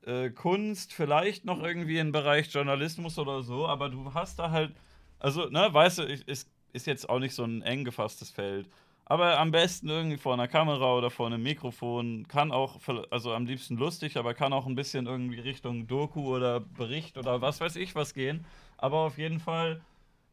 äh, 0.07 0.31
Kunst, 0.31 0.93
vielleicht 0.93 1.45
noch 1.45 1.63
irgendwie 1.63 1.99
im 1.99 2.13
Bereich 2.13 2.53
Journalismus 2.53 3.19
oder 3.19 3.43
so, 3.43 3.67
aber 3.67 3.89
du 3.89 4.13
hast 4.15 4.39
da 4.39 4.51
halt, 4.51 4.73
also, 5.19 5.47
ne, 5.49 5.69
weißt 5.73 5.99
du, 5.99 6.03
ist, 6.03 6.49
ist 6.73 6.87
jetzt 6.87 7.09
auch 7.09 7.19
nicht 7.19 7.35
so 7.35 7.45
ein 7.45 7.63
eng 7.63 7.85
gefasstes 7.85 8.31
Feld. 8.31 8.69
Aber 9.07 9.39
am 9.39 9.51
besten 9.51 9.89
irgendwie 9.89 10.17
vor 10.17 10.33
einer 10.33 10.49
Kamera 10.49 10.95
oder 10.97 11.11
vor 11.11 11.27
einem 11.27 11.43
Mikrofon. 11.43 12.27
Kann 12.27 12.53
auch, 12.53 12.81
also 13.11 13.35
am 13.35 13.45
liebsten 13.45 13.77
lustig, 13.77 14.17
aber 14.17 14.33
kann 14.33 14.53
auch 14.53 14.67
ein 14.67 14.75
bisschen 14.75 15.07
irgendwie 15.07 15.41
Richtung 15.41 15.87
Doku 15.87 16.35
oder 16.35 16.61
Bericht 16.61 17.19
oder 17.19 17.43
was 17.43 17.61
weiß 17.61 17.77
ich 17.77 17.95
was 17.95 18.15
gehen. 18.15 18.47
Aber 18.79 19.01
auf 19.01 19.19
jeden 19.19 19.41
Fall 19.41 19.83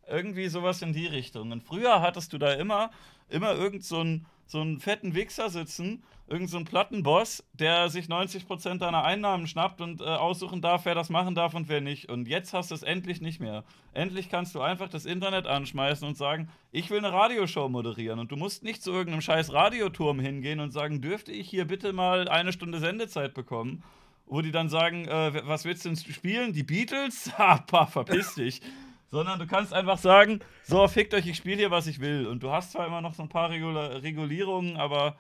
irgendwie 0.08 0.48
sowas 0.48 0.82
in 0.82 0.94
die 0.94 1.06
Richtung. 1.06 1.52
Und 1.52 1.64
früher 1.64 2.02
hattest 2.02 2.32
du 2.34 2.38
da 2.38 2.54
immer, 2.54 2.92
immer 3.30 3.54
irgend 3.54 3.84
so 3.84 4.00
einen, 4.00 4.26
so 4.52 4.60
einen 4.60 4.82
fetten 4.82 5.16
Wichser 5.16 5.50
sitzen, 5.50 6.04
irgend 6.28 6.50
so 6.50 6.58
einen 6.58 6.66
Plattenboss, 6.66 7.44
der 7.54 7.90
sich 7.90 8.08
90% 8.08 8.80
deiner 8.80 9.04
Einnahmen 9.04 9.48
schnappt 9.48 9.80
und 9.80 10.02
äh, 10.02 10.04
aussuchen 10.04 10.62
darf, 10.62 10.84
wer 10.84 10.94
das 10.94 11.10
machen 11.10 11.36
darf 11.36 11.54
und 11.54 11.70
wer 11.70 11.80
nicht. 11.80 12.10
Und 12.10 12.28
jetzt 12.28 12.54
hast 12.54 12.70
du 12.70 12.76
es 12.76 12.84
endlich 12.84 13.22
nicht 13.22 13.40
mehr. 13.40 13.64
Endlich 13.94 14.30
kannst 14.30 14.54
du 14.54 14.62
einfach 14.62 14.90
das 14.90 15.06
Internet 15.06 15.48
anschmeißen 15.48 16.06
und 16.06 16.18
sagen, 16.18 16.50
ich 16.74 16.90
will 16.90 16.98
eine 16.98 17.14
Radioshow 17.14 17.70
moderieren. 17.70 18.20
Und 18.20 18.32
du 18.32 18.36
musst 18.36 18.64
nicht 18.64 18.84
zu 18.84 18.92
irgendeinem 18.92 19.22
scheiß 19.22 19.54
Radioturm 19.54 20.20
hingehen 20.20 20.60
und 20.60 20.72
sagen, 20.72 21.02
dürfte 21.02 21.32
ich 21.32 21.50
hier 21.50 21.66
bitte 21.66 21.94
mal 21.94 22.28
eine 22.28 22.52
Stunde 22.52 22.80
Sendezeit 22.80 23.34
bekommen? 23.34 23.84
Wo 24.26 24.42
die 24.42 24.52
dann 24.52 24.68
sagen, 24.68 25.08
äh, 25.08 25.42
was 25.46 25.64
willst 25.64 25.86
du 25.86 25.90
denn 25.90 25.98
spielen? 25.98 26.52
Die 26.52 26.64
Beatles? 26.64 27.32
Ha, 27.38 27.64
verpiss 27.86 28.36
dich 28.36 28.62
sondern 29.12 29.40
du 29.40 29.46
kannst 29.46 29.74
einfach 29.74 29.98
sagen, 29.98 30.40
so, 30.64 30.88
fickt 30.88 31.14
euch, 31.14 31.28
ich 31.28 31.38
spiele 31.38 31.58
hier, 31.58 31.72
was 31.72 31.86
ich 31.86 32.00
will. 32.00 32.26
Und 32.26 32.42
du 32.42 32.52
hast 32.52 32.72
zwar 32.72 32.88
immer 32.88 33.02
noch 33.02 33.14
so 33.14 33.24
ein 33.24 33.30
paar 33.30 33.50
Regula 33.50 33.88
Regulierungen, 33.98 34.78
aber 34.78 35.18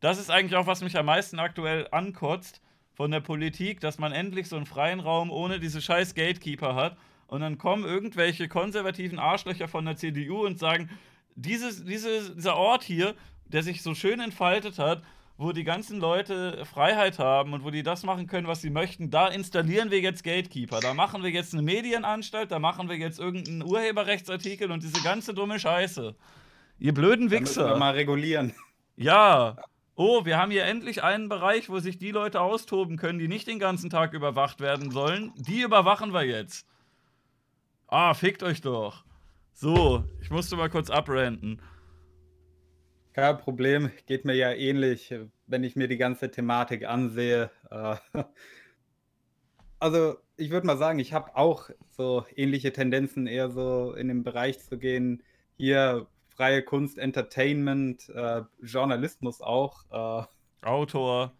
das 0.00 0.18
ist 0.18 0.30
eigentlich 0.30 0.56
auch, 0.56 0.66
was 0.66 0.82
mich 0.82 0.98
am 0.98 1.06
meisten 1.06 1.38
aktuell 1.38 1.88
ankotzt 1.92 2.60
von 2.92 3.12
der 3.12 3.20
Politik, 3.20 3.80
dass 3.80 3.98
man 3.98 4.12
endlich 4.12 4.48
so 4.48 4.56
einen 4.56 4.66
freien 4.66 5.00
Raum 5.00 5.30
ohne 5.30 5.60
diese 5.60 5.80
scheiß 5.80 6.14
Gatekeeper 6.14 6.74
hat. 6.74 6.96
Und 7.28 7.40
dann 7.40 7.56
kommen 7.56 7.84
irgendwelche 7.84 8.48
konservativen 8.48 9.18
Arschlöcher 9.18 9.68
von 9.68 9.84
der 9.86 9.96
CDU 9.96 10.44
und 10.44 10.58
sagen, 10.58 10.90
dieses, 11.36 11.84
dieses, 11.84 12.34
dieser 12.34 12.56
Ort 12.56 12.82
hier, 12.82 13.14
der 13.46 13.62
sich 13.62 13.82
so 13.82 13.94
schön 13.94 14.20
entfaltet 14.20 14.78
hat, 14.78 15.02
wo 15.36 15.52
die 15.52 15.64
ganzen 15.64 15.98
Leute 15.98 16.64
Freiheit 16.64 17.18
haben 17.18 17.52
und 17.52 17.64
wo 17.64 17.70
die 17.70 17.82
das 17.82 18.04
machen 18.04 18.26
können, 18.26 18.46
was 18.46 18.60
sie 18.60 18.70
möchten, 18.70 19.10
da 19.10 19.28
installieren 19.28 19.90
wir 19.90 20.00
jetzt 20.00 20.22
Gatekeeper. 20.22 20.80
Da 20.80 20.94
machen 20.94 21.22
wir 21.22 21.30
jetzt 21.30 21.52
eine 21.52 21.62
Medienanstalt, 21.62 22.52
da 22.52 22.58
machen 22.58 22.88
wir 22.88 22.96
jetzt 22.96 23.18
irgendeinen 23.18 23.62
Urheberrechtsartikel 23.62 24.70
und 24.70 24.82
diese 24.82 25.02
ganze 25.02 25.34
dumme 25.34 25.58
Scheiße. 25.58 26.14
Ihr 26.78 26.94
blöden 26.94 27.30
Wichser. 27.30 27.70
Da 27.70 27.76
mal 27.76 27.94
regulieren. 27.94 28.54
Ja. 28.96 29.56
Oh, 29.96 30.24
wir 30.24 30.38
haben 30.38 30.50
hier 30.50 30.64
endlich 30.64 31.02
einen 31.02 31.28
Bereich, 31.28 31.68
wo 31.68 31.78
sich 31.78 31.98
die 31.98 32.10
Leute 32.10 32.40
austoben 32.40 32.96
können, 32.96 33.18
die 33.18 33.28
nicht 33.28 33.46
den 33.46 33.58
ganzen 33.58 33.90
Tag 33.90 34.12
überwacht 34.12 34.60
werden 34.60 34.90
sollen. 34.90 35.32
Die 35.36 35.62
überwachen 35.62 36.12
wir 36.12 36.24
jetzt. 36.24 36.66
Ah, 37.86 38.14
fickt 38.14 38.42
euch 38.42 38.60
doch. 38.60 39.04
So, 39.52 40.04
ich 40.20 40.30
musste 40.30 40.56
mal 40.56 40.68
kurz 40.68 40.90
abrenten. 40.90 41.60
Kein 43.14 43.38
Problem, 43.38 43.92
geht 44.06 44.24
mir 44.24 44.34
ja 44.34 44.52
ähnlich, 44.52 45.14
wenn 45.46 45.62
ich 45.62 45.76
mir 45.76 45.86
die 45.86 45.98
ganze 45.98 46.32
Thematik 46.32 46.84
ansehe. 46.84 47.48
Äh, 47.70 47.94
also, 49.78 50.16
ich 50.36 50.50
würde 50.50 50.66
mal 50.66 50.76
sagen, 50.76 50.98
ich 50.98 51.12
habe 51.12 51.36
auch 51.36 51.70
so 51.90 52.26
ähnliche 52.34 52.72
Tendenzen, 52.72 53.28
eher 53.28 53.50
so 53.50 53.92
in 53.92 54.08
den 54.08 54.24
Bereich 54.24 54.58
zu 54.58 54.78
gehen. 54.78 55.22
Hier 55.56 56.08
freie 56.34 56.64
Kunst, 56.64 56.98
Entertainment, 56.98 58.08
äh, 58.08 58.42
Journalismus 58.60 59.40
auch. 59.40 59.84
Äh, 59.92 60.66
Autor. 60.66 61.32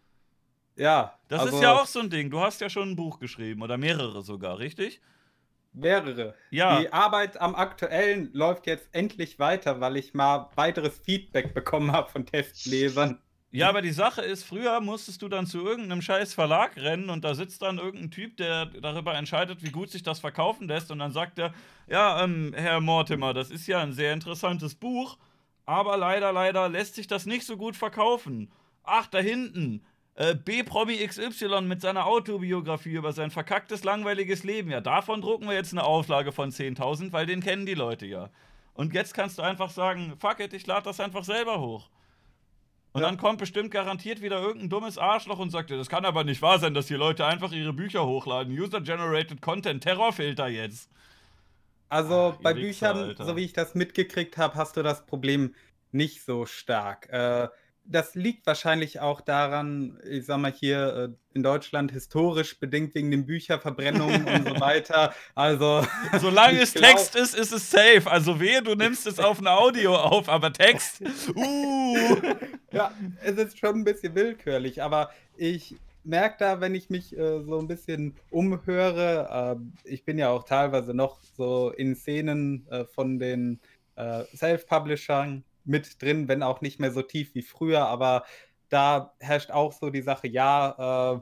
Ja. 0.77 1.19
Das 1.27 1.41
also, 1.41 1.57
ist 1.57 1.61
ja 1.61 1.73
auch 1.73 1.87
so 1.87 1.99
ein 1.99 2.09
Ding. 2.09 2.29
Du 2.29 2.39
hast 2.39 2.61
ja 2.61 2.69
schon 2.69 2.91
ein 2.91 2.95
Buch 2.95 3.19
geschrieben 3.19 3.61
oder 3.61 3.77
mehrere 3.77 4.21
sogar, 4.21 4.59
richtig? 4.59 5.01
Mehrere. 5.75 6.35
Ja. 6.49 6.79
Die 6.79 6.91
Arbeit 6.91 7.39
am 7.39 7.55
aktuellen 7.55 8.29
läuft 8.33 8.67
jetzt 8.67 8.87
endlich 8.91 9.39
weiter, 9.39 9.81
weil 9.81 9.97
ich 9.97 10.13
mal 10.13 10.49
weiteres 10.55 10.97
Feedback 10.99 11.53
bekommen 11.53 11.91
habe 11.91 12.09
von 12.09 12.25
Testlesern. 12.25 13.19
Ja, 13.51 13.69
aber 13.69 13.81
die 13.81 13.91
Sache 13.91 14.21
ist, 14.21 14.43
früher 14.43 14.81
musstest 14.81 15.21
du 15.21 15.29
dann 15.29 15.47
zu 15.47 15.65
irgendeinem 15.65 16.01
scheiß 16.01 16.33
Verlag 16.33 16.75
rennen 16.75 17.09
und 17.09 17.23
da 17.23 17.35
sitzt 17.35 17.61
dann 17.61 17.77
irgendein 17.77 18.11
Typ, 18.11 18.35
der 18.35 18.65
darüber 18.65 19.15
entscheidet, 19.15 19.63
wie 19.63 19.71
gut 19.71 19.89
sich 19.89 20.03
das 20.03 20.19
verkaufen 20.19 20.67
lässt 20.67 20.91
und 20.91 20.99
dann 20.99 21.13
sagt 21.13 21.39
er, 21.39 21.53
ja, 21.87 22.21
ähm, 22.21 22.53
Herr 22.53 22.81
Mortimer, 22.81 23.33
das 23.33 23.51
ist 23.51 23.65
ja 23.67 23.79
ein 23.79 23.93
sehr 23.93 24.11
interessantes 24.11 24.75
Buch, 24.75 25.17
aber 25.65 25.95
leider, 25.95 26.33
leider 26.33 26.67
lässt 26.67 26.95
sich 26.95 27.07
das 27.07 27.25
nicht 27.25 27.45
so 27.45 27.55
gut 27.55 27.77
verkaufen. 27.77 28.51
Ach, 28.83 29.07
da 29.07 29.19
hinten, 29.19 29.85
äh, 30.15 30.33
B-Promi 30.33 31.05
XY 31.05 31.61
mit 31.63 31.81
seiner 31.81 32.05
Autobiografie 32.05 32.93
über 32.93 33.11
sein 33.11 33.31
verkacktes, 33.31 33.83
langweiliges 33.83 34.43
Leben. 34.43 34.71
Ja, 34.71 34.81
davon 34.81 35.21
drucken 35.21 35.47
wir 35.47 35.55
jetzt 35.55 35.73
eine 35.73 35.83
Auflage 35.83 36.31
von 36.31 36.51
10.000, 36.51 37.11
weil 37.11 37.25
den 37.25 37.41
kennen 37.41 37.65
die 37.65 37.73
Leute 37.73 38.05
ja. 38.05 38.29
Und 38.73 38.93
jetzt 38.93 39.13
kannst 39.13 39.37
du 39.37 39.41
einfach 39.41 39.69
sagen, 39.69 40.13
fuck 40.17 40.39
it, 40.39 40.53
ich 40.53 40.65
lade 40.67 40.83
das 40.83 40.99
einfach 40.99 41.23
selber 41.23 41.59
hoch. 41.59 41.89
Und 42.93 43.01
ja. 43.01 43.07
dann 43.07 43.17
kommt 43.17 43.39
bestimmt 43.39 43.71
garantiert 43.71 44.21
wieder 44.21 44.41
irgendein 44.41 44.69
dummes 44.69 44.97
Arschloch 44.97 45.39
und 45.39 45.49
sagt, 45.49 45.69
das 45.69 45.89
kann 45.89 46.05
aber 46.05 46.23
nicht 46.23 46.41
wahr 46.41 46.59
sein, 46.59 46.73
dass 46.73 46.87
hier 46.87 46.97
Leute 46.97 47.25
einfach 47.25 47.51
ihre 47.51 47.73
Bücher 47.73 48.05
hochladen. 48.05 48.57
User-Generated 48.57 49.41
Content, 49.41 49.83
Terrorfilter 49.83 50.47
jetzt. 50.47 50.89
Also 51.89 52.35
Ach, 52.37 52.41
bei 52.41 52.53
Büchern, 52.53 53.09
Wichser, 53.09 53.25
so 53.25 53.35
wie 53.35 53.43
ich 53.43 53.51
das 53.51 53.75
mitgekriegt 53.75 54.37
habe, 54.37 54.55
hast 54.55 54.77
du 54.77 54.83
das 54.83 55.05
Problem 55.05 55.53
nicht 55.91 56.23
so 56.23 56.45
stark. 56.45 57.09
Äh, 57.09 57.49
das 57.87 58.15
liegt 58.15 58.47
wahrscheinlich 58.47 58.99
auch 58.99 59.21
daran, 59.21 59.99
ich 60.09 60.25
sag 60.25 60.39
mal 60.39 60.51
hier 60.51 61.11
äh, 61.13 61.35
in 61.35 61.43
Deutschland 61.43 61.91
historisch 61.91 62.59
bedingt 62.59 62.95
wegen 62.95 63.11
den 63.11 63.25
Bücherverbrennungen 63.25 64.25
und 64.25 64.47
so 64.47 64.55
weiter. 64.59 65.13
Also 65.35 65.85
solange 66.19 66.61
es 66.61 66.73
glaub, 66.73 66.91
Text 66.91 67.15
ist, 67.15 67.35
ist 67.35 67.51
es 67.51 67.69
safe. 67.69 68.09
Also 68.09 68.39
wehe, 68.39 68.61
du 68.61 68.75
nimmst 68.75 69.05
es 69.05 69.19
auf 69.19 69.39
ein 69.39 69.47
Audio 69.47 69.95
auf, 69.95 70.29
aber 70.29 70.51
Text. 70.51 71.01
Uh. 71.35 72.17
ja, 72.71 72.91
es 73.23 73.37
ist 73.37 73.57
schon 73.59 73.79
ein 73.79 73.83
bisschen 73.83 74.15
willkürlich, 74.15 74.81
aber 74.81 75.09
ich 75.35 75.75
merke 76.03 76.37
da, 76.39 76.61
wenn 76.61 76.75
ich 76.75 76.89
mich 76.89 77.17
äh, 77.17 77.41
so 77.43 77.59
ein 77.59 77.67
bisschen 77.67 78.15
umhöre, 78.29 79.57
äh, 79.85 79.89
ich 79.89 80.05
bin 80.05 80.17
ja 80.17 80.29
auch 80.29 80.43
teilweise 80.43 80.93
noch 80.93 81.19
so 81.35 81.71
in 81.71 81.95
Szenen 81.95 82.67
äh, 82.69 82.85
von 82.85 83.19
den 83.19 83.59
äh, 83.95 84.23
Self-Publishern 84.35 85.43
mit 85.65 86.01
drin, 86.01 86.27
wenn 86.27 86.43
auch 86.43 86.61
nicht 86.61 86.79
mehr 86.79 86.91
so 86.91 87.01
tief 87.01 87.35
wie 87.35 87.41
früher, 87.41 87.87
aber 87.87 88.23
da 88.69 89.13
herrscht 89.19 89.51
auch 89.51 89.73
so 89.73 89.89
die 89.89 90.01
Sache, 90.01 90.27
ja, 90.27 91.15
äh, 91.15 91.19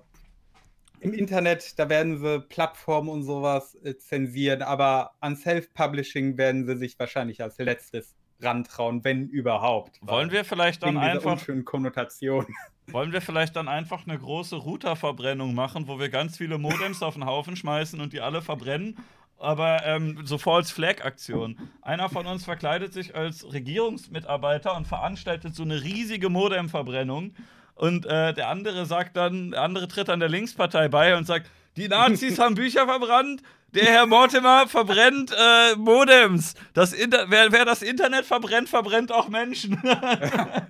im 1.00 1.14
Internet, 1.14 1.78
da 1.78 1.90
werden 1.90 2.18
sie 2.18 2.40
Plattformen 2.40 3.10
und 3.10 3.24
sowas 3.24 3.76
äh, 3.84 3.98
zensieren, 3.98 4.62
aber 4.62 5.12
an 5.20 5.36
Self-Publishing 5.36 6.38
werden 6.38 6.66
sie 6.66 6.78
sich 6.78 6.98
wahrscheinlich 6.98 7.42
als 7.42 7.58
letztes 7.58 8.16
rantrauen, 8.42 9.04
wenn 9.04 9.28
überhaupt. 9.28 10.00
Wollen 10.02 10.32
wir 10.32 10.46
vielleicht 10.46 10.84
dann 10.84 10.98
einfach 10.98 11.46
Konnotation. 11.66 12.48
Wollen 12.88 13.14
wir 13.14 13.22
vielleicht 13.22 13.56
dann 13.56 13.70
einfach 13.70 14.06
eine 14.06 14.18
große 14.18 14.58
Routerverbrennung 14.58 15.56
machen, 15.56 15.88
wo 15.88 16.00
wir 16.00 16.10
ganz 16.10 16.38
viele 16.38 16.58
Modems 16.58 17.02
auf 17.02 17.14
den 17.14 17.26
Haufen 17.26 17.56
schmeißen 17.56 18.02
und 18.02 18.12
die 18.12 18.20
alle 18.20 18.42
verbrennen 18.42 18.98
aber 19.44 19.86
ähm, 19.86 20.20
so 20.26 20.38
False 20.38 20.74
Flag 20.74 21.04
Aktion. 21.04 21.58
Einer 21.82 22.10
von 22.10 22.26
uns 22.26 22.46
verkleidet 22.46 22.94
sich 22.94 23.16
als 23.16 23.52
Regierungsmitarbeiter 23.52 24.76
und 24.76 24.88
veranstaltet 24.88 25.56
so 25.56 25.64
eine 25.64 25.84
riesige 25.84 26.30
Modemverbrennung. 26.30 27.36
Und 27.76 28.06
äh, 28.06 28.34
der 28.34 28.50
andere 28.50 28.86
sagt 28.86 29.18
dann, 29.18 29.52
der 29.52 29.62
andere 29.62 29.88
tritt 29.88 30.10
an 30.10 30.20
der 30.20 30.30
Linkspartei 30.30 30.88
bei 30.88 31.16
und 31.18 31.26
sagt, 31.26 31.50
die 31.76 31.88
Nazis 31.88 32.40
haben 32.40 32.56
Bücher 32.56 32.86
verbrannt, 32.86 33.42
der 33.74 33.86
Herr 33.86 34.06
Mortimer 34.06 34.68
verbrennt 34.68 35.32
äh, 35.32 35.76
Modems. 35.76 36.54
Das 36.74 36.94
wer, 36.94 37.52
wer, 37.52 37.66
das 37.66 37.82
Internet 37.82 38.26
verbrennt, 38.26 38.70
verbrennt 38.70 39.12
auch 39.12 39.28
Menschen. 39.30 39.82
ja, 39.84 40.68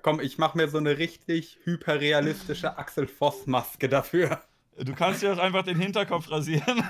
komm, 0.00 0.20
ich 0.20 0.38
mache 0.38 0.56
mir 0.56 0.68
so 0.68 0.78
eine 0.78 0.96
richtig 0.96 1.58
hyperrealistische 1.64 2.78
Axel 2.78 3.06
Voss-Maske 3.06 3.90
dafür. 3.90 4.40
Du 4.78 4.94
kannst 4.94 5.22
dir 5.22 5.32
auch 5.32 5.38
einfach 5.38 5.64
den 5.64 5.78
Hinterkopf 5.78 6.30
rasieren. 6.30 6.78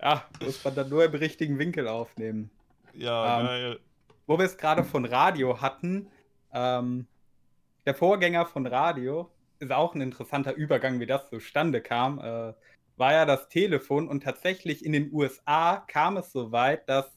ja, 0.00 0.24
muss 0.42 0.64
man 0.64 0.74
dann 0.74 0.88
nur 0.88 1.04
im 1.04 1.14
richtigen 1.14 1.58
Winkel 1.58 1.88
aufnehmen. 1.88 2.50
Ja, 2.94 3.40
ähm, 3.40 3.46
geil. 3.46 3.80
Wo 4.26 4.38
wir 4.38 4.46
es 4.46 4.56
gerade 4.56 4.84
von 4.84 5.04
Radio 5.04 5.60
hatten, 5.60 6.08
Ähm, 6.52 7.06
der 7.84 7.94
Vorgänger 7.94 8.46
von 8.46 8.66
Radio 8.66 9.30
ist 9.60 9.70
auch 9.70 9.94
ein 9.94 10.00
interessanter 10.00 10.54
Übergang, 10.54 10.98
wie 11.00 11.06
das 11.06 11.28
zustande 11.28 11.80
kam. 11.80 12.18
Äh, 12.18 12.54
war 12.96 13.12
ja 13.12 13.24
das 13.24 13.48
Telefon 13.48 14.08
und 14.08 14.22
tatsächlich 14.22 14.84
in 14.84 14.92
den 14.92 15.12
USA 15.12 15.84
kam 15.86 16.16
es 16.16 16.32
so 16.32 16.50
weit, 16.50 16.88
dass 16.88 17.16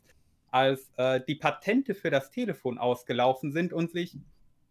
als 0.52 0.92
äh, 0.98 1.22
die 1.28 1.36
Patente 1.36 1.96
für 1.96 2.10
das 2.10 2.32
Telefon 2.32 2.78
ausgelaufen 2.78 3.52
sind 3.52 3.72
und 3.74 3.92
sich 3.92 4.18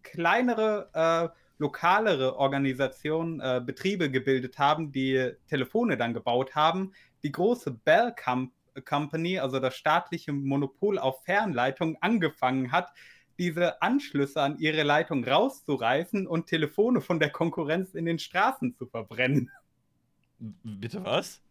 kleinere, 0.02 0.90
äh, 0.92 1.28
lokalere 1.58 2.36
Organisationen, 2.36 3.40
äh, 3.40 3.60
Betriebe 3.64 4.10
gebildet 4.10 4.58
haben, 4.58 4.92
die 4.92 5.32
Telefone 5.48 5.96
dann 5.96 6.14
gebaut 6.14 6.54
haben, 6.54 6.92
die 7.22 7.32
große 7.32 7.72
Bell 7.72 8.14
Com 8.22 8.52
Company, 8.84 9.40
also 9.40 9.58
das 9.58 9.74
staatliche 9.74 10.32
Monopol 10.32 11.00
auf 11.00 11.24
Fernleitungen, 11.24 11.96
angefangen 12.00 12.70
hat, 12.70 12.92
diese 13.36 13.82
Anschlüsse 13.82 14.40
an 14.40 14.58
ihre 14.58 14.84
Leitung 14.84 15.24
rauszureißen 15.24 16.28
und 16.28 16.46
Telefone 16.46 17.00
von 17.00 17.18
der 17.18 17.30
Konkurrenz 17.30 17.94
in 17.94 18.04
den 18.04 18.20
Straßen 18.20 18.76
zu 18.76 18.86
verbrennen. 18.86 19.50
Bitte 20.38 21.04
was? 21.04 21.42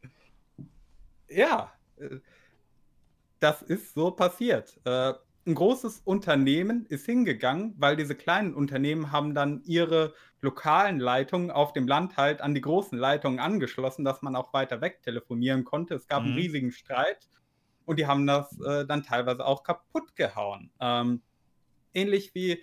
Ja, 1.28 1.74
äh, 1.98 2.20
das 3.40 3.62
ist 3.62 3.94
so 3.94 4.12
passiert. 4.12 4.80
Ein 5.48 5.56
großes 5.56 6.02
Unternehmen 6.04 6.86
ist 6.88 7.06
hingegangen, 7.06 7.74
weil 7.78 7.96
diese 7.96 8.16
kleinen 8.16 8.54
Unternehmen 8.54 9.14
haben 9.14 9.34
dann 9.34 9.62
ihre 9.64 10.14
lokalen 10.42 11.00
Leitungen 11.00 11.52
auf 11.52 11.72
dem 11.72 11.88
Land 11.88 12.18
halt 12.18 12.42
an 12.42 12.54
die 12.54 12.60
großen 12.60 12.98
Leitungen 12.98 13.40
angeschlossen, 13.40 14.04
dass 14.04 14.22
man 14.22 14.36
auch 14.36 14.52
weiter 14.52 14.82
weg 14.82 15.02
telefonieren 15.04 15.64
konnte. 15.64 15.96
Es 15.96 16.10
gab 16.10 16.24
mhm. 16.24 16.28
einen 16.28 16.38
riesigen 16.38 16.72
Streit 16.74 17.30
und 17.86 17.98
die 17.98 18.08
haben 18.08 18.28
das 18.28 18.60
äh, 18.60 18.86
dann 18.86 19.04
teilweise 19.04 19.46
auch 19.46 19.64
kaputt 19.64 20.18
gehauen. 20.18 20.70
Ähm, 20.82 21.22
ähnlich 21.94 22.36
wie 22.36 22.62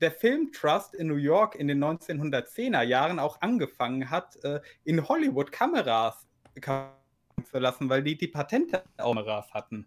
der 0.00 0.10
Filmtrust 0.10 0.92
in 0.96 1.06
New 1.06 1.14
York 1.14 1.54
in 1.54 1.68
den 1.68 1.82
1910er 1.84 2.82
Jahren 2.82 3.20
auch 3.20 3.42
angefangen 3.42 4.10
hat, 4.10 4.42
äh, 4.42 4.60
in 4.82 5.08
Hollywood 5.08 5.52
Kameras 5.52 6.26
zu 6.60 7.58
lassen, 7.60 7.88
weil 7.88 8.02
die 8.02 8.18
die 8.18 8.26
Patente 8.26 8.82
auf 8.98 9.14
Kameras 9.14 9.54
hatten. 9.54 9.86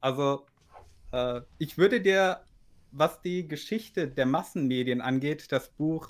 Also, 0.00 0.44
äh, 1.12 1.40
ich 1.58 1.78
würde 1.78 2.00
dir, 2.00 2.42
was 2.90 3.20
die 3.22 3.46
Geschichte 3.46 4.08
der 4.08 4.26
Massenmedien 4.26 5.00
angeht, 5.00 5.50
das 5.50 5.68
Buch 5.68 6.08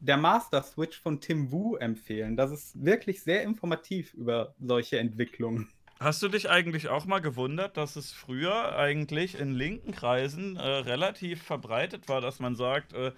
Der 0.00 0.16
Master 0.16 0.62
Switch 0.62 1.00
von 1.00 1.20
Tim 1.20 1.50
Wu 1.50 1.76
empfehlen. 1.76 2.36
Das 2.36 2.50
ist 2.50 2.84
wirklich 2.84 3.22
sehr 3.22 3.42
informativ 3.42 4.14
über 4.14 4.54
solche 4.58 4.98
Entwicklungen. 4.98 5.68
Hast 6.00 6.22
du 6.22 6.28
dich 6.28 6.48
eigentlich 6.48 6.88
auch 6.88 7.06
mal 7.06 7.18
gewundert, 7.18 7.76
dass 7.76 7.96
es 7.96 8.12
früher 8.12 8.76
eigentlich 8.76 9.38
in 9.38 9.52
linken 9.52 9.90
Kreisen 9.90 10.56
äh, 10.56 10.62
relativ 10.62 11.42
verbreitet 11.42 12.08
war, 12.08 12.20
dass 12.20 12.38
man 12.38 12.54
sagt, 12.54 12.92
äh, 12.92 13.10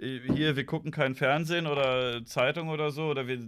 hier, 0.00 0.56
wir 0.56 0.64
gucken 0.64 0.90
kein 0.90 1.14
Fernsehen 1.14 1.66
oder 1.66 2.24
Zeitung 2.24 2.70
oder 2.70 2.90
so, 2.90 3.08
oder 3.08 3.26
wir 3.26 3.38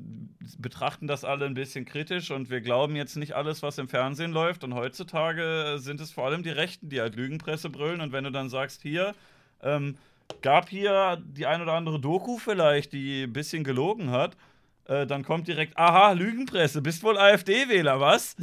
betrachten 0.58 1.06
das 1.06 1.24
alle 1.24 1.46
ein 1.46 1.54
bisschen 1.54 1.86
kritisch 1.86 2.30
und 2.30 2.50
wir 2.50 2.60
glauben 2.60 2.94
jetzt 2.94 3.16
nicht 3.16 3.32
alles, 3.32 3.62
was 3.62 3.78
im 3.78 3.88
Fernsehen 3.88 4.32
läuft. 4.32 4.62
Und 4.62 4.74
heutzutage 4.74 5.76
sind 5.78 6.00
es 6.00 6.12
vor 6.12 6.26
allem 6.26 6.42
die 6.42 6.50
Rechten, 6.50 6.90
die 6.90 7.00
halt 7.00 7.16
Lügenpresse 7.16 7.70
brüllen. 7.70 8.02
Und 8.02 8.12
wenn 8.12 8.24
du 8.24 8.30
dann 8.30 8.50
sagst, 8.50 8.82
hier, 8.82 9.14
ähm, 9.62 9.96
gab 10.42 10.68
hier 10.68 11.22
die 11.24 11.46
ein 11.46 11.62
oder 11.62 11.72
andere 11.72 12.00
Doku 12.00 12.36
vielleicht, 12.36 12.92
die 12.92 13.22
ein 13.22 13.32
bisschen 13.32 13.64
gelogen 13.64 14.10
hat, 14.10 14.36
äh, 14.84 15.06
dann 15.06 15.24
kommt 15.24 15.48
direkt, 15.48 15.78
aha, 15.78 16.12
Lügenpresse, 16.12 16.82
bist 16.82 17.02
wohl 17.02 17.16
AfD-Wähler, 17.16 17.98
was? 17.98 18.36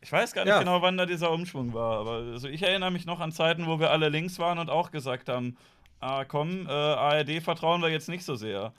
Ich 0.00 0.12
weiß 0.12 0.32
gar 0.32 0.44
nicht 0.44 0.52
ja. 0.52 0.58
genau, 0.60 0.80
wann 0.80 0.96
da 0.96 1.06
dieser 1.06 1.30
Umschwung 1.30 1.74
war, 1.74 1.98
aber 1.98 2.12
also 2.32 2.48
ich 2.48 2.62
erinnere 2.62 2.90
mich 2.90 3.04
noch 3.04 3.20
an 3.20 3.32
Zeiten, 3.32 3.66
wo 3.66 3.78
wir 3.78 3.90
alle 3.90 4.08
links 4.08 4.38
waren 4.38 4.58
und 4.58 4.70
auch 4.70 4.90
gesagt 4.90 5.28
haben, 5.28 5.56
ah 6.00 6.24
komm, 6.24 6.66
äh, 6.66 6.70
ARD 6.70 7.42
vertrauen 7.42 7.82
wir 7.82 7.88
jetzt 7.88 8.08
nicht 8.08 8.24
so 8.24 8.34
sehr. 8.34 8.72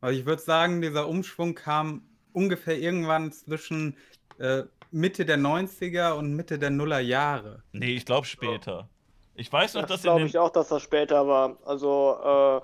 Also 0.00 0.18
ich 0.18 0.26
würde 0.26 0.42
sagen, 0.42 0.82
dieser 0.82 1.08
Umschwung 1.08 1.54
kam 1.54 2.02
ungefähr 2.32 2.78
irgendwann 2.78 3.32
zwischen 3.32 3.96
äh, 4.38 4.64
Mitte 4.90 5.24
der 5.24 5.38
90er 5.38 6.12
und 6.12 6.34
Mitte 6.34 6.58
der 6.58 6.70
Nuller 6.70 7.00
Jahre. 7.00 7.62
Nee, 7.72 7.94
ich 7.94 8.04
glaube 8.04 8.26
später. 8.26 8.88
Ich 9.34 9.52
weiß 9.52 9.74
noch, 9.74 9.82
das 9.82 9.90
dass 9.90 10.02
glaube 10.02 10.26
ich 10.26 10.38
auch, 10.38 10.50
dass 10.50 10.68
das 10.68 10.82
später 10.82 11.26
war. 11.26 11.56
Also 11.64 12.18
äh, 12.22 12.60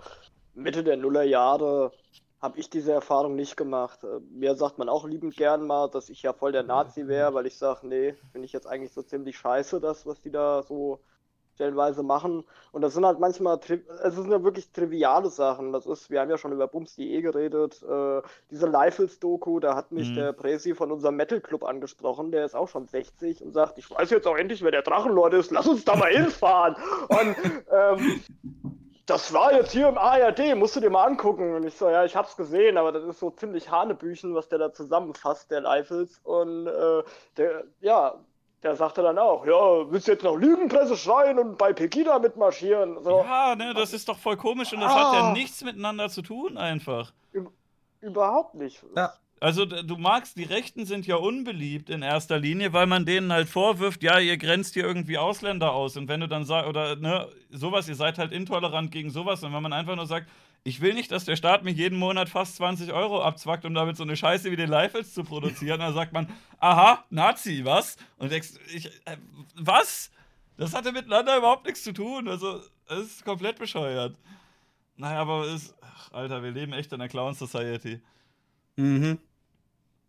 Mitte 0.58 0.84
der 0.84 0.96
Nullerjahre 0.96 1.92
habe 2.40 2.58
ich 2.58 2.68
diese 2.70 2.92
Erfahrung 2.92 3.36
nicht 3.36 3.56
gemacht. 3.56 4.04
Äh, 4.04 4.20
mir 4.30 4.54
sagt 4.54 4.78
man 4.78 4.88
auch 4.88 5.06
liebend 5.06 5.36
gern 5.36 5.66
mal, 5.66 5.88
dass 5.88 6.10
ich 6.10 6.22
ja 6.22 6.32
voll 6.32 6.52
der 6.52 6.62
Nazi 6.62 7.06
wäre, 7.06 7.32
weil 7.34 7.46
ich 7.46 7.56
sage, 7.56 7.86
nee, 7.86 8.14
finde 8.32 8.46
ich 8.46 8.52
jetzt 8.52 8.66
eigentlich 8.66 8.92
so 8.92 9.02
ziemlich 9.02 9.38
scheiße, 9.38 9.80
das, 9.80 10.04
was 10.06 10.20
die 10.20 10.30
da 10.30 10.62
so 10.62 11.00
stellenweise 11.58 12.04
machen. 12.04 12.44
Und 12.70 12.82
das 12.82 12.94
sind 12.94 13.04
halt 13.04 13.18
manchmal, 13.18 13.58
es 13.58 14.14
sind 14.14 14.30
ja 14.30 14.44
wirklich 14.44 14.70
triviale 14.70 15.28
Sachen. 15.28 15.72
Das 15.72 15.86
ist, 15.86 16.08
wir 16.08 16.20
haben 16.20 16.30
ja 16.30 16.38
schon 16.38 16.52
über 16.52 16.68
Bums.de 16.68 17.20
geredet, 17.20 17.82
äh, 17.82 18.22
diese 18.52 18.68
Leifels-Doku, 18.68 19.58
da 19.58 19.74
hat 19.74 19.90
mich 19.90 20.10
mhm. 20.10 20.14
der 20.14 20.32
Presi 20.32 20.76
von 20.76 20.92
unserem 20.92 21.16
Metal-Club 21.16 21.64
angesprochen, 21.64 22.30
der 22.30 22.44
ist 22.44 22.54
auch 22.54 22.68
schon 22.68 22.86
60 22.86 23.42
und 23.42 23.52
sagt, 23.52 23.78
ich 23.78 23.90
weiß 23.90 24.10
jetzt 24.10 24.28
auch 24.28 24.36
endlich, 24.36 24.62
wer 24.62 24.70
der 24.70 24.82
Drachenlord 24.82 25.34
ist, 25.34 25.50
lass 25.50 25.66
uns 25.66 25.84
da 25.84 25.96
mal 25.96 26.10
hinfahren. 26.12 26.76
und 27.08 27.36
ähm, 27.72 28.20
das 29.06 29.32
war 29.32 29.54
jetzt 29.54 29.72
hier 29.72 29.88
im 29.88 29.96
ARD, 29.96 30.54
musst 30.54 30.76
du 30.76 30.80
dir 30.80 30.90
mal 30.90 31.06
angucken. 31.06 31.54
Und 31.54 31.64
ich 31.64 31.74
so, 31.74 31.88
ja, 31.88 32.04
ich 32.04 32.14
hab's 32.14 32.36
gesehen, 32.36 32.76
aber 32.76 32.92
das 32.92 33.04
ist 33.04 33.18
so 33.18 33.30
ziemlich 33.30 33.70
Hanebüchen, 33.70 34.34
was 34.34 34.48
der 34.48 34.58
da 34.58 34.72
zusammenfasst, 34.72 35.50
der 35.50 35.62
Leifels. 35.62 36.20
Und 36.24 36.66
äh, 36.66 37.02
der, 37.38 37.64
ja, 37.80 38.20
der 38.62 38.74
sagte 38.74 39.02
dann 39.02 39.18
auch, 39.18 39.46
ja, 39.46 39.90
willst 39.90 40.08
du 40.08 40.12
jetzt 40.12 40.24
noch 40.24 40.36
Lügenpresse 40.36 40.96
schreien 40.96 41.38
und 41.38 41.58
bei 41.58 41.72
Pegida 41.72 42.18
mitmarschieren? 42.18 43.02
So. 43.02 43.20
Ja, 43.20 43.54
ne, 43.54 43.72
das 43.74 43.92
ist 43.92 44.08
doch 44.08 44.18
voll 44.18 44.36
komisch 44.36 44.72
und 44.72 44.80
das 44.80 44.92
ah. 44.92 45.12
hat 45.12 45.14
ja 45.14 45.32
nichts 45.32 45.62
miteinander 45.62 46.08
zu 46.08 46.22
tun 46.22 46.56
einfach. 46.58 47.12
Überhaupt 48.00 48.54
nicht. 48.54 48.84
Ja. 48.96 49.12
Also 49.40 49.64
du 49.64 49.96
magst, 49.96 50.36
die 50.36 50.44
Rechten 50.44 50.84
sind 50.84 51.06
ja 51.06 51.16
unbeliebt 51.16 51.90
in 51.90 52.02
erster 52.02 52.38
Linie, 52.38 52.72
weil 52.72 52.86
man 52.86 53.06
denen 53.06 53.32
halt 53.32 53.48
vorwirft, 53.48 54.02
ja, 54.02 54.18
ihr 54.18 54.36
grenzt 54.36 54.74
hier 54.74 54.84
irgendwie 54.84 55.16
Ausländer 55.16 55.72
aus. 55.72 55.96
Und 55.96 56.08
wenn 56.08 56.20
du 56.20 56.26
dann 56.26 56.44
sagst, 56.44 56.68
oder 56.68 56.96
ne, 56.96 57.28
sowas, 57.50 57.88
ihr 57.88 57.94
seid 57.94 58.18
halt 58.18 58.32
intolerant 58.32 58.90
gegen 58.90 59.10
sowas. 59.10 59.44
Und 59.44 59.54
wenn 59.54 59.62
man 59.62 59.72
einfach 59.72 59.94
nur 59.94 60.06
sagt, 60.06 60.28
ich 60.64 60.80
will 60.80 60.94
nicht, 60.94 61.10
dass 61.10 61.24
der 61.24 61.36
Staat 61.36 61.64
mir 61.64 61.70
jeden 61.70 61.98
Monat 61.98 62.28
fast 62.28 62.56
20 62.56 62.92
Euro 62.92 63.22
abzwackt, 63.22 63.64
um 63.64 63.74
damit 63.74 63.96
so 63.96 64.02
eine 64.02 64.16
Scheiße 64.16 64.50
wie 64.50 64.56
den 64.56 64.68
Leifels 64.68 65.14
zu 65.14 65.24
produzieren, 65.24 65.80
dann 65.80 65.94
sagt 65.94 66.12
man, 66.12 66.28
aha, 66.58 67.04
Nazi, 67.10 67.64
was? 67.64 67.96
Und 68.18 68.32
denkst, 68.32 68.50
ich, 68.74 68.86
äh, 69.06 69.16
was? 69.54 70.10
Das 70.56 70.74
hatte 70.74 70.92
miteinander 70.92 71.36
überhaupt 71.36 71.66
nichts 71.66 71.84
zu 71.84 71.92
tun. 71.92 72.28
Also, 72.28 72.60
es 72.88 72.98
ist 72.98 73.24
komplett 73.24 73.58
bescheuert. 73.58 74.16
Naja, 74.96 75.20
aber 75.20 75.42
es 75.46 75.64
ist, 75.64 75.74
ach, 75.80 76.12
Alter, 76.12 76.42
wir 76.42 76.50
leben 76.50 76.72
echt 76.72 76.92
in 76.92 77.00
einer 77.00 77.08
Clown 77.08 77.34
Society. 77.34 78.00
Mhm. 78.76 79.18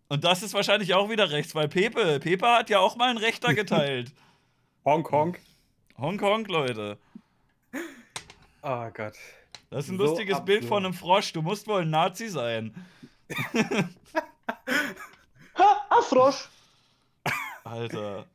Und 0.08 0.24
das 0.24 0.42
ist 0.42 0.56
wahrscheinlich 0.56 0.96
auch 0.96 1.10
wieder 1.10 1.30
rechts, 1.32 1.54
weil 1.54 1.68
Pepe, 1.68 2.20
Pepe 2.20 2.48
hat 2.48 2.70
ja 2.70 2.80
auch 2.80 2.96
mal 2.96 3.10
einen 3.10 3.20
Rechter 3.20 3.54
geteilt. 3.54 4.12
Hongkong. 4.86 5.38
Hongkong, 6.00 6.46
Leute. 6.46 6.98
Oh 8.64 8.90
Gott. 8.92 9.14
Das 9.70 9.86
ist 9.86 9.92
ein 9.92 9.98
so 9.98 10.06
lustiges 10.06 10.36
absurd. 10.36 10.46
Bild 10.46 10.66
von 10.66 10.86
einem 10.86 10.94
Frosch. 10.94 11.34
Du 11.34 11.42
musst 11.42 11.68
wohl 11.68 11.82
ein 11.82 11.90
Nazi 11.90 12.28
sein. 12.30 12.74
ha, 15.56 15.88
ein 15.90 16.04
Frosch. 16.04 16.50
Alter. 17.64 18.26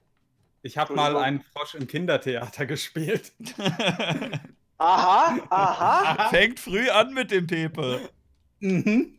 Ich 0.62 0.78
habe 0.78 0.94
mal 0.94 1.16
einen 1.16 1.42
Frosch 1.52 1.74
im 1.74 1.86
Kindertheater 1.86 2.66
gespielt. 2.66 3.32
aha, 4.78 5.38
aha. 5.50 6.28
Fängt 6.30 6.60
früh 6.60 6.88
an 6.88 7.12
mit 7.12 7.30
dem 7.30 7.46
Pepe. 7.46 8.08
Mhm. 8.60 9.18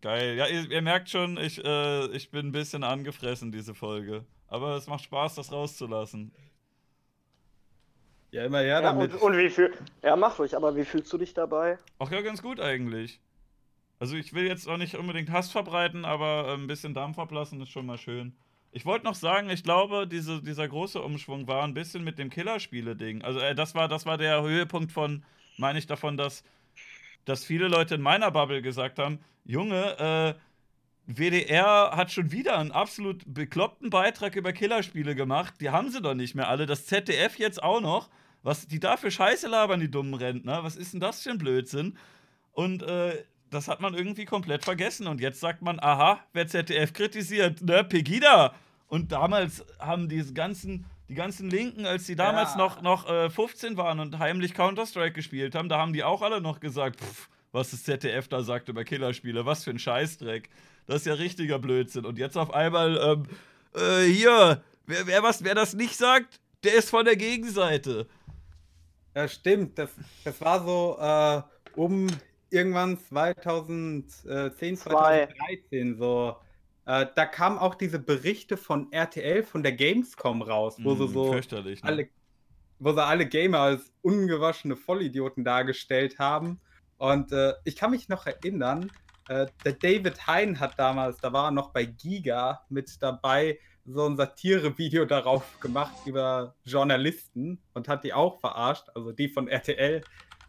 Geil. 0.00 0.36
Ja, 0.36 0.46
ihr, 0.46 0.70
ihr 0.70 0.82
merkt 0.82 1.10
schon, 1.10 1.36
ich, 1.36 1.62
äh, 1.62 2.06
ich 2.16 2.30
bin 2.30 2.46
ein 2.46 2.52
bisschen 2.52 2.84
angefressen, 2.84 3.52
diese 3.52 3.74
Folge. 3.74 4.24
Aber 4.46 4.76
es 4.76 4.86
macht 4.86 5.04
Spaß, 5.04 5.34
das 5.34 5.52
rauszulassen. 5.52 6.32
Ja, 8.30 8.44
immer 8.44 8.60
her 8.60 8.80
damit. 8.80 9.12
und, 9.14 9.22
und, 9.22 9.36
wie 9.36 9.50
viel. 9.50 9.72
Ja, 10.02 10.16
mach 10.16 10.38
ruhig, 10.38 10.56
aber 10.56 10.76
wie 10.76 10.84
fühlst 10.84 11.12
du 11.12 11.18
dich 11.18 11.34
dabei? 11.34 11.78
Ach 11.98 12.10
ja, 12.10 12.20
ganz 12.20 12.42
gut 12.42 12.60
eigentlich. 12.60 13.20
Also 13.98 14.16
ich 14.16 14.32
will 14.32 14.46
jetzt 14.46 14.68
auch 14.68 14.76
nicht 14.76 14.94
unbedingt 14.94 15.30
Hass 15.30 15.50
verbreiten, 15.50 16.04
aber 16.04 16.46
äh, 16.48 16.54
ein 16.54 16.66
bisschen 16.66 16.94
Dampf 16.94 17.18
ablassen 17.18 17.60
ist 17.60 17.70
schon 17.70 17.86
mal 17.86 17.98
schön. 17.98 18.36
Ich 18.72 18.86
wollte 18.86 19.04
noch 19.04 19.16
sagen, 19.16 19.50
ich 19.50 19.64
glaube, 19.64 20.06
diese, 20.06 20.40
dieser 20.42 20.68
große 20.68 21.02
Umschwung 21.02 21.48
war 21.48 21.64
ein 21.64 21.74
bisschen 21.74 22.04
mit 22.04 22.18
dem 22.18 22.30
Killerspiele-Ding. 22.30 23.22
Also 23.22 23.40
äh, 23.40 23.54
das, 23.54 23.74
war, 23.74 23.88
das 23.88 24.06
war 24.06 24.16
der 24.16 24.42
Höhepunkt 24.42 24.92
von, 24.92 25.24
meine 25.58 25.78
ich 25.78 25.86
davon, 25.86 26.16
dass 26.16 26.44
dass 27.24 27.44
viele 27.44 27.68
Leute 27.68 27.94
in 27.94 28.02
meiner 28.02 28.30
Bubble 28.30 28.62
gesagt 28.62 28.98
haben, 28.98 29.20
Junge, 29.44 29.98
äh, 29.98 30.34
WDR 31.16 31.92
hat 31.96 32.10
schon 32.10 32.30
wieder 32.32 32.58
einen 32.58 32.72
absolut 32.72 33.22
bekloppten 33.26 33.90
Beitrag 33.90 34.36
über 34.36 34.52
Killerspiele 34.52 35.14
gemacht. 35.14 35.54
Die 35.60 35.70
haben 35.70 35.90
sie 35.90 36.00
doch 36.00 36.14
nicht 36.14 36.34
mehr 36.34 36.48
alle. 36.48 36.66
Das 36.66 36.86
ZDF 36.86 37.38
jetzt 37.38 37.62
auch 37.62 37.80
noch. 37.80 38.08
Was 38.42 38.66
die 38.66 38.80
da 38.80 38.96
für 38.96 39.10
Scheiße 39.10 39.48
labern, 39.48 39.80
die 39.80 39.90
dummen 39.90 40.14
Rentner. 40.14 40.64
Was 40.64 40.76
ist 40.76 40.94
denn 40.94 41.00
das 41.00 41.22
für 41.22 41.30
ein 41.30 41.38
Blödsinn? 41.38 41.98
Und 42.52 42.82
äh, 42.82 43.22
das 43.50 43.68
hat 43.68 43.80
man 43.80 43.94
irgendwie 43.94 44.24
komplett 44.24 44.64
vergessen. 44.64 45.06
Und 45.06 45.20
jetzt 45.20 45.40
sagt 45.40 45.60
man, 45.62 45.78
aha, 45.80 46.20
wer 46.32 46.46
ZDF 46.46 46.92
kritisiert, 46.92 47.60
ne, 47.60 47.84
Pegida. 47.84 48.54
Und 48.86 49.12
damals 49.12 49.64
haben 49.78 50.08
diese 50.08 50.32
ganzen 50.32 50.86
Die 51.08 51.16
ganzen 51.16 51.50
Linken, 51.50 51.86
als 51.86 52.06
die 52.06 52.14
damals 52.14 52.52
Ja. 52.52 52.58
noch, 52.58 52.82
noch 52.82 53.08
äh, 53.10 53.30
15 53.30 53.76
waren 53.76 53.98
und 53.98 54.20
heimlich 54.20 54.54
Counter-Strike 54.54 55.12
gespielt 55.12 55.56
haben, 55.56 55.68
da 55.68 55.76
haben 55.76 55.92
die 55.92 56.04
auch 56.04 56.22
alle 56.22 56.40
noch 56.40 56.60
gesagt, 56.60 57.00
pff, 57.00 57.28
was 57.50 57.72
das 57.72 57.82
ZDF 57.82 58.28
da 58.28 58.42
sagt 58.44 58.68
über 58.68 58.84
Killerspiele, 58.84 59.44
was 59.44 59.64
für 59.64 59.70
ein 59.70 59.80
Scheißdreck. 59.80 60.48
Das 60.90 61.02
ist 61.02 61.06
ja 61.06 61.14
richtiger 61.14 61.60
Blödsinn. 61.60 62.04
Und 62.04 62.18
jetzt 62.18 62.36
auf 62.36 62.52
einmal, 62.52 62.98
ähm, 63.00 63.22
äh, 63.80 64.10
hier, 64.10 64.60
wer, 64.86 65.06
wer, 65.06 65.22
was, 65.22 65.44
wer 65.44 65.54
das 65.54 65.72
nicht 65.74 65.96
sagt, 65.96 66.40
der 66.64 66.74
ist 66.74 66.90
von 66.90 67.04
der 67.04 67.14
Gegenseite. 67.14 68.08
Ja, 69.14 69.28
stimmt. 69.28 69.78
Das, 69.78 69.90
das 70.24 70.40
war 70.40 70.64
so 70.64 70.98
äh, 71.00 71.78
um 71.78 72.08
irgendwann 72.50 72.98
2010, 72.98 74.76
Zwei. 74.76 75.28
2013 75.28 75.96
so. 75.96 76.34
Äh, 76.86 77.06
da 77.14 77.24
kamen 77.24 77.58
auch 77.58 77.76
diese 77.76 78.00
Berichte 78.00 78.56
von 78.56 78.90
RTL, 78.90 79.44
von 79.44 79.62
der 79.62 79.72
Gamescom 79.72 80.42
raus, 80.42 80.76
wo 80.80 80.96
sie 80.96 81.04
Hm, 81.04 81.12
so 81.12 81.32
Fürchterlich. 81.32 81.84
Ne? 81.84 81.88
alle, 81.88 82.08
wo 82.80 82.92
sie 82.92 83.04
alle 83.04 83.26
Gamer 83.26 83.60
als 83.60 83.92
ungewaschene 84.02 84.74
Vollidioten 84.74 85.44
dargestellt 85.44 86.18
haben. 86.18 86.58
Und 86.98 87.30
äh, 87.30 87.52
ich 87.62 87.76
kann 87.76 87.92
mich 87.92 88.08
noch 88.08 88.26
erinnern, 88.26 88.90
äh, 89.30 89.46
der 89.64 89.72
David 89.74 90.26
Hein 90.26 90.58
hat 90.60 90.78
damals, 90.78 91.18
da 91.18 91.32
war 91.32 91.46
er 91.46 91.50
noch 91.52 91.70
bei 91.72 91.84
Giga 91.84 92.64
mit 92.68 93.00
dabei, 93.00 93.58
so 93.86 94.06
ein 94.06 94.16
Satire-Video 94.16 95.04
darauf 95.04 95.58
gemacht 95.60 95.94
über 96.04 96.54
Journalisten 96.64 97.60
und 97.74 97.88
hat 97.88 98.04
die 98.04 98.12
auch 98.12 98.38
verarscht, 98.40 98.84
also 98.94 99.12
die 99.12 99.28
von 99.28 99.48
RTL 99.48 100.02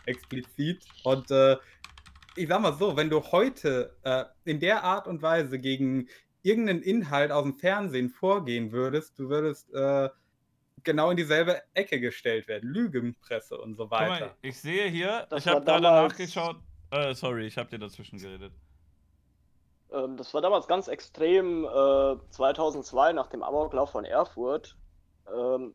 explizit. 0.06 0.86
Und 1.04 1.32
äh, 1.32 1.58
ich 2.36 2.48
sag 2.48 2.62
mal 2.62 2.74
so, 2.74 2.96
wenn 2.98 3.10
du 3.10 3.22
heute 3.32 3.96
äh, 4.04 4.26
in 4.46 4.60
der 4.60 4.84
Art 4.84 5.08
und 5.08 5.22
Weise 5.22 5.60
gegen 5.60 6.08
irgendeinen 6.44 6.82
Inhalt 6.82 7.32
aus 7.32 7.44
dem 7.44 7.54
Fernsehen 7.54 8.10
vorgehen 8.10 8.72
würdest, 8.72 9.18
du 9.20 9.30
würdest 9.30 9.72
äh, 9.74 10.10
genau 10.84 11.12
in 11.12 11.18
dieselbe 11.18 11.62
Ecke 11.74 12.00
gestellt 12.00 12.48
werden. 12.48 12.70
Lügenpresse 12.70 13.58
und 13.58 13.76
so 13.76 13.84
Guck 13.84 13.92
mal, 13.92 14.10
weiter. 14.10 14.36
ich 14.42 14.60
sehe 14.60 14.88
hier, 14.90 15.28
Das 15.30 15.46
ich 15.46 15.48
habe 15.52 15.64
gerade 15.64 15.84
damals- 15.84 16.14
nachgeschaut. 16.14 16.58
Äh, 16.92 17.14
sorry, 17.14 17.46
ich 17.48 17.58
habe 17.58 17.70
dir 17.70 17.80
dazwischen 17.80 18.20
geredet. 18.20 18.52
Ähm, 19.92 20.18
das 20.18 20.34
war 20.34 20.42
damals 20.42 20.68
ganz 20.68 20.88
extrem, 20.88 21.66
äh, 21.66 22.16
2002 22.30 23.14
nach 23.14 23.28
dem 23.28 23.44
Amoklauf 23.44 23.92
von 23.92 24.06
Erfurt. 24.06 24.78
Ähm, 25.34 25.74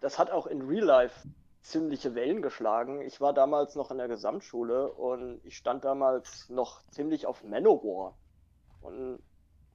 das 0.00 0.18
hat 0.18 0.30
auch 0.30 0.46
in 0.46 0.62
Real 0.62 0.84
Life 0.84 1.28
ziemliche 1.62 2.14
Wellen 2.14 2.42
geschlagen. 2.42 3.00
Ich 3.02 3.20
war 3.20 3.32
damals 3.32 3.76
noch 3.76 3.90
in 3.90 3.98
der 3.98 4.08
Gesamtschule 4.08 4.90
und 4.90 5.40
ich 5.44 5.56
stand 5.56 5.84
damals 5.84 6.48
noch 6.48 6.82
ziemlich 6.90 7.26
auf 7.26 7.44
Manowar. 7.44 8.16
Und 8.80 9.20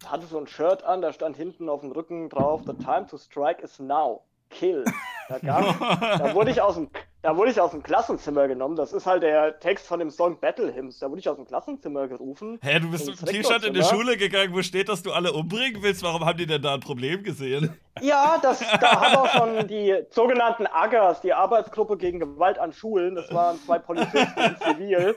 hatte 0.06 0.26
so 0.26 0.38
ein 0.38 0.47
Shirt 0.47 0.84
an, 0.84 1.02
da 1.02 1.13
stand 1.13 1.38
hinten 1.38 1.69
auf 1.69 1.82
dem 1.82 1.91
Rücken 1.91 2.30
drauf, 2.30 2.62
The 2.65 2.73
time 2.73 3.08
to 3.08 3.17
strike 3.17 3.62
is 3.63 3.80
now. 3.80 4.23
Kill. 4.50 4.84
Da, 5.28 5.39
gab, 5.39 5.80
da, 6.00 6.36
wurde 6.36 6.52
ich 6.52 6.62
aus 6.62 6.76
dem, 6.76 6.89
da 7.21 7.36
wurde 7.36 7.51
ich 7.51 7.60
aus 7.60 7.71
dem 7.71 7.84
Klassenzimmer 7.84 8.47
genommen. 8.47 8.75
Das 8.75 8.93
ist 8.93 9.06
halt 9.06 9.23
der 9.23 9.60
Text 9.60 9.88
von 9.88 9.99
dem 9.99 10.10
Song 10.10 10.39
Battle 10.39 10.73
Hymns. 10.73 10.99
Da 10.99 11.10
wurde 11.10 11.19
ich 11.19 11.30
aus 11.30 11.36
dem 11.36 11.45
Klassenzimmer 11.45 12.08
gerufen. 12.08 12.60
Hä, 12.62 12.80
du 12.80 12.91
bist 12.91 13.08
mit 13.08 13.19
dem 13.19 13.27
T-Shirt 13.27 13.63
in 13.63 13.73
die. 13.73 13.84
Schule 13.84 14.17
gegangen, 14.17 14.53
wo 14.53 14.62
steht, 14.62 14.89
dass 14.89 15.01
du 15.01 15.12
alle 15.12 15.34
umbringen 15.34 15.82
willst. 15.82 16.03
Warum 16.03 16.25
haben 16.25 16.38
die 16.38 16.45
denn 16.45 16.62
da 16.62 16.73
ein 16.73 16.80
Problem 16.80 17.23
gesehen? 17.23 17.77
Ja, 18.01 18.38
das, 18.41 18.60
da 18.82 19.01
haben 19.01 19.15
auch 19.15 19.30
schon 19.30 19.67
die 19.67 19.95
sogenannten 20.10 20.67
AGAs, 20.67 21.21
die 21.21 21.34
Arbeitsgruppe 21.34 21.97
gegen 21.97 22.19
Gewalt 22.19 22.60
an 22.60 22.73
Schulen, 22.73 23.15
das 23.15 23.34
waren 23.34 23.60
zwei 23.60 23.80
Polizisten 23.80 24.39
in 24.39 24.58
Zivil, 24.58 25.15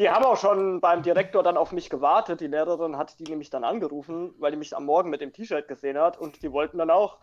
die 0.00 0.08
haben 0.08 0.24
auch 0.24 0.36
schon 0.36 0.80
beim 0.80 1.02
Direktor 1.02 1.42
dann 1.42 1.56
auf 1.56 1.72
mich 1.72 1.90
gewartet. 1.90 2.40
Die 2.40 2.46
Lehrerin 2.46 2.96
hat 2.96 3.18
die 3.18 3.24
nämlich 3.24 3.50
dann 3.50 3.64
angerufen, 3.64 4.34
weil 4.38 4.50
die 4.50 4.56
mich 4.56 4.74
am 4.74 4.86
Morgen 4.86 5.10
mit 5.10 5.20
dem 5.20 5.32
T-Shirt 5.32 5.68
gesehen 5.68 5.98
hat 5.98 6.18
und 6.18 6.42
die 6.42 6.52
wollten 6.52 6.78
dann 6.78 6.90
auch, 6.90 7.18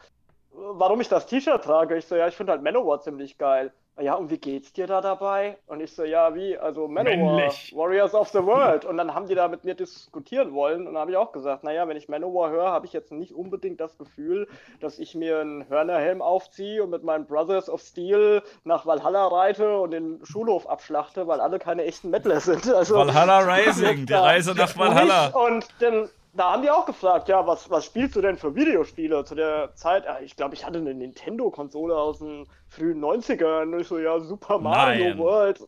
warum 0.58 1.02
ich 1.02 1.10
das 1.10 1.26
T-Shirt 1.26 1.64
trage. 1.64 1.98
Ich 1.98 2.06
so, 2.06 2.16
ja, 2.16 2.28
ich 2.28 2.36
finde 2.36 2.52
halt 2.52 2.64
Manowar 2.64 3.02
ziemlich 3.02 3.38
geil. 3.38 3.72
Ja, 4.00 4.14
und 4.14 4.30
wie 4.30 4.38
geht's 4.38 4.74
dir 4.74 4.86
da 4.86 5.02
dabei? 5.02 5.58
Und 5.66 5.80
ich 5.82 5.92
so, 5.92 6.04
ja, 6.04 6.36
wie? 6.36 6.56
Also 6.56 6.88
Manowar, 6.88 7.36
Männlich. 7.36 7.74
Warriors 7.76 8.14
of 8.14 8.30
the 8.30 8.38
World. 8.46 8.86
Und 8.86 8.98
dann 8.98 9.16
haben 9.16 9.26
die 9.28 9.34
da 9.34 9.48
mit 9.48 9.64
mir 9.64 9.74
diskutieren 9.74 10.54
wollen. 10.54 10.82
Und 10.82 10.94
dann 10.94 10.98
habe 11.00 11.10
ich 11.10 11.18
auch 11.18 11.32
gesagt, 11.32 11.64
naja, 11.64 11.88
wenn 11.88 11.98
ich 11.98 12.08
Manowar 12.08 12.52
höre, 12.52 12.72
habe 12.72 12.86
ich 12.86 12.94
jetzt 12.94 13.12
nicht 13.12 13.34
unbedingt 13.34 13.80
das 13.80 13.98
Gefühl, 13.98 14.48
dass 14.82 15.00
ich 15.00 15.16
mir 15.16 15.40
einen 15.40 15.68
Hörnerhelm 15.68 16.22
aufziehe 16.22 16.84
und 16.84 16.92
mit 16.92 17.04
meinen 17.04 17.26
Brothers 17.26 17.72
of 17.72 17.82
Steel 17.82 18.44
nach 18.64 18.86
Valhalla 18.86 19.26
reite 19.28 19.80
und 19.80 19.90
den 19.90 20.24
Schulhof 20.24 20.68
abschlachte, 20.70 21.28
weil 21.28 21.40
alle 21.40 21.58
keine 21.58 21.84
echten 21.86 22.12
Metaler 22.12 22.40
sind. 22.40 22.72
Also, 22.72 22.98
Valhalla 22.98 23.40
Rising, 23.56 24.06
die 24.06 24.14
Reise 24.14 24.54
nach 24.54 24.78
Valhalla. 24.78 25.30
Und 25.30 25.68
dann, 25.80 26.08
da 26.38 26.52
haben 26.54 26.62
die 26.62 26.70
auch 26.70 26.86
gefragt, 26.86 27.28
ja, 27.30 27.46
was, 27.48 27.70
was 27.70 27.86
spielst 27.86 28.16
du 28.16 28.22
denn 28.22 28.38
für 28.38 28.56
Videospiele 28.56 29.26
zu 29.26 29.36
der 29.36 29.74
Zeit? 29.76 30.06
Ja, 30.06 30.20
ich 30.22 30.36
glaube, 30.36 30.54
ich 30.56 30.66
hatte 30.66 30.78
eine 30.78 30.94
Nintendo-Konsole 30.94 31.96
aus 31.96 32.20
den 32.20 32.48
frühen 32.68 33.00
90ern. 33.04 33.74
Und 33.74 33.80
ich 33.82 33.88
so, 33.88 33.98
ja, 33.98 34.20
Super 34.20 34.60
Mario 34.60 35.10
Nein. 35.10 35.18
World 35.18 35.60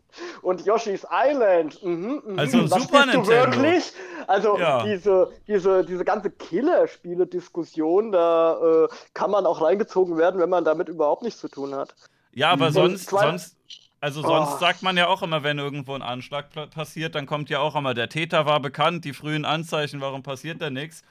und 0.41 0.65
Yoshi's 0.65 1.05
Island. 1.12 1.84
Mhm, 1.84 2.21
mhm. 2.25 2.39
Also 2.39 2.69
was 2.69 2.84
Super 2.84 3.01
spielst 3.03 3.15
du 3.15 3.19
Nintendo. 3.19 3.58
wirklich? 3.58 3.93
Also 4.27 4.58
Ja. 4.58 4.84
diese, 4.84 5.32
diese, 5.47 5.84
diese 5.86 6.05
ganze 6.05 6.29
Killer-Spiele-Diskussion, 6.32 8.12
da 8.12 8.86
äh, 8.86 8.88
kann 9.13 9.32
man 9.32 9.45
auch 9.45 9.62
reingezogen 9.62 10.17
werden, 10.17 10.39
wenn 10.39 10.49
man 10.49 10.63
damit 10.65 10.89
überhaupt 10.89 11.23
nichts 11.23 11.39
zu 11.39 11.47
tun 11.49 11.73
hat. 11.75 11.95
Ja, 12.32 12.51
aber 12.51 12.67
Und 12.67 12.73
sonst, 12.73 13.10
sonst, 13.10 13.58
also 14.01 14.21
sonst 14.21 14.53
Oh. 14.55 14.57
sagt 14.59 14.81
man 14.83 14.95
ja 14.97 15.07
auch 15.07 15.21
immer, 15.21 15.43
wenn 15.43 15.59
irgendwo 15.59 15.93
ein 15.93 16.01
Anschlag 16.01 16.47
passiert, 16.71 17.15
dann 17.15 17.25
kommt 17.25 17.49
ja 17.49 17.59
auch 17.59 17.75
immer, 17.75 17.93
der 17.93 18.09
Täter 18.09 18.45
war 18.45 18.59
bekannt, 18.59 19.05
die 19.05 19.13
frühen 19.13 19.45
Anzeichen, 19.45 20.01
warum 20.01 20.23
passiert 20.23 20.62
da 20.62 20.69
nichts? 20.69 21.03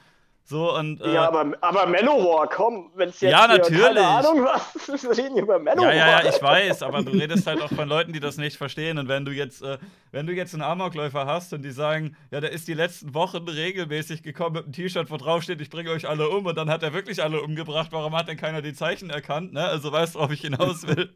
So 0.44 0.74
und 0.74 1.02
äh, 1.02 1.12
ja, 1.12 1.28
aber, 1.28 1.52
aber 1.60 1.84
Manowar, 1.86 2.48
komm, 2.48 2.90
wenn 2.94 3.10
es 3.10 3.20
jetzt 3.20 3.32
Ja, 3.32 3.46
hier, 3.46 3.58
natürlich. 3.58 3.82
keine 3.82 4.06
Ahnung 4.06 4.44
was, 4.46 5.02
wir 5.02 5.10
reden 5.10 5.34
hier 5.34 5.42
über 5.42 5.58
Manowar. 5.58 5.92
Ja, 5.92 6.06
ja, 6.08 6.22
ja, 6.22 6.28
ich 6.30 6.40
weiß, 6.42 6.82
aber 6.84 7.02
du 7.02 7.10
redest 7.10 7.46
halt 7.46 7.60
auch 7.60 7.68
von 7.70 7.86
Leuten, 7.86 8.14
die 8.14 8.20
das 8.20 8.38
nicht 8.38 8.56
verstehen. 8.56 8.96
Und 8.96 9.08
wenn 9.08 9.26
du 9.26 9.32
jetzt, 9.32 9.60
äh, 9.60 9.76
wenn 10.10 10.26
du 10.26 10.32
jetzt 10.32 10.54
einen 10.54 10.62
Amokläufer 10.62 11.26
hast 11.26 11.52
und 11.52 11.60
die 11.60 11.70
sagen, 11.70 12.16
ja, 12.30 12.40
der 12.40 12.50
ist 12.50 12.66
die 12.66 12.72
letzten 12.72 13.12
Wochen 13.12 13.46
regelmäßig 13.46 14.22
gekommen 14.22 14.54
mit 14.54 14.64
einem 14.64 14.72
T-Shirt, 14.72 15.10
wo 15.10 15.18
drauf 15.18 15.42
steht, 15.42 15.60
ich 15.60 15.68
bringe 15.68 15.90
euch 15.90 16.08
alle 16.08 16.30
um, 16.30 16.46
und 16.46 16.56
dann 16.56 16.70
hat 16.70 16.82
er 16.82 16.94
wirklich 16.94 17.22
alle 17.22 17.42
umgebracht, 17.42 17.88
warum 17.90 18.16
hat 18.16 18.28
denn 18.28 18.38
keiner 18.38 18.62
die 18.62 18.72
Zeichen 18.72 19.10
erkannt, 19.10 19.52
ne? 19.52 19.66
Also 19.66 19.92
weißt 19.92 20.14
du, 20.14 20.20
worauf 20.20 20.30
ich 20.32 20.40
hinaus 20.40 20.86
will. 20.86 21.12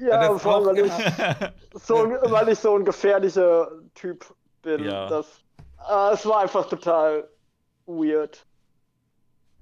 Ja, 0.00 0.38
vor 0.38 0.56
allem, 0.56 0.66
weil 0.66 0.78
ich, 0.86 0.92
so, 1.82 1.94
weil 2.30 2.48
ich 2.48 2.58
so 2.58 2.76
ein 2.76 2.84
gefährlicher 2.84 3.70
Typ 3.94 4.24
bin. 4.62 4.84
Ja. 4.84 5.08
Das, 5.08 5.26
äh, 5.90 6.14
es 6.14 6.26
war 6.26 6.40
einfach 6.40 6.68
total 6.68 7.28
weird. 7.86 8.44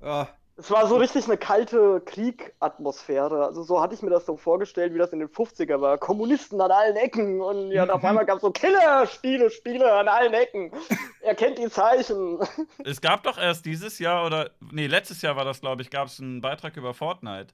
Ah, 0.02 0.26
Es 0.56 0.70
war 0.70 0.86
so 0.86 0.96
richtig 0.96 1.26
eine 1.26 1.36
kalte 1.36 2.00
Krieg-Atmosphäre. 2.04 3.44
Also 3.44 3.62
so 3.62 3.80
hatte 3.82 3.94
ich 3.94 4.02
mir 4.02 4.10
das 4.10 4.24
so 4.26 4.36
vorgestellt, 4.36 4.94
wie 4.94 4.98
das 4.98 5.12
in 5.12 5.18
den 5.18 5.28
50er 5.28 5.80
war. 5.80 5.98
Kommunisten 5.98 6.60
an 6.60 6.70
allen 6.70 6.96
Ecken 6.96 7.40
und 7.40 7.70
ja, 7.70 7.82
und 7.82 7.90
auf 7.90 8.04
einmal 8.04 8.24
gab 8.26 8.36
es 8.36 8.42
so 8.42 8.50
Killer-Spiele, 8.50 9.50
Spiele 9.50 9.92
an 9.92 10.08
allen 10.08 10.32
Ecken. 10.32 10.72
Er 11.22 11.34
kennt 11.34 11.58
die 11.58 11.68
Zeichen. 11.68 12.38
Es 12.84 13.00
gab 13.00 13.22
doch 13.24 13.36
erst 13.36 13.66
dieses 13.66 13.98
Jahr 13.98 14.24
oder, 14.26 14.50
nee, 14.70 14.86
letztes 14.86 15.20
Jahr 15.22 15.36
war 15.36 15.44
das, 15.44 15.60
glaube 15.60 15.82
ich, 15.82 15.90
gab 15.90 16.08
es 16.08 16.18
einen 16.20 16.40
Beitrag 16.40 16.76
über 16.76 16.94
Fortnite. 16.94 17.48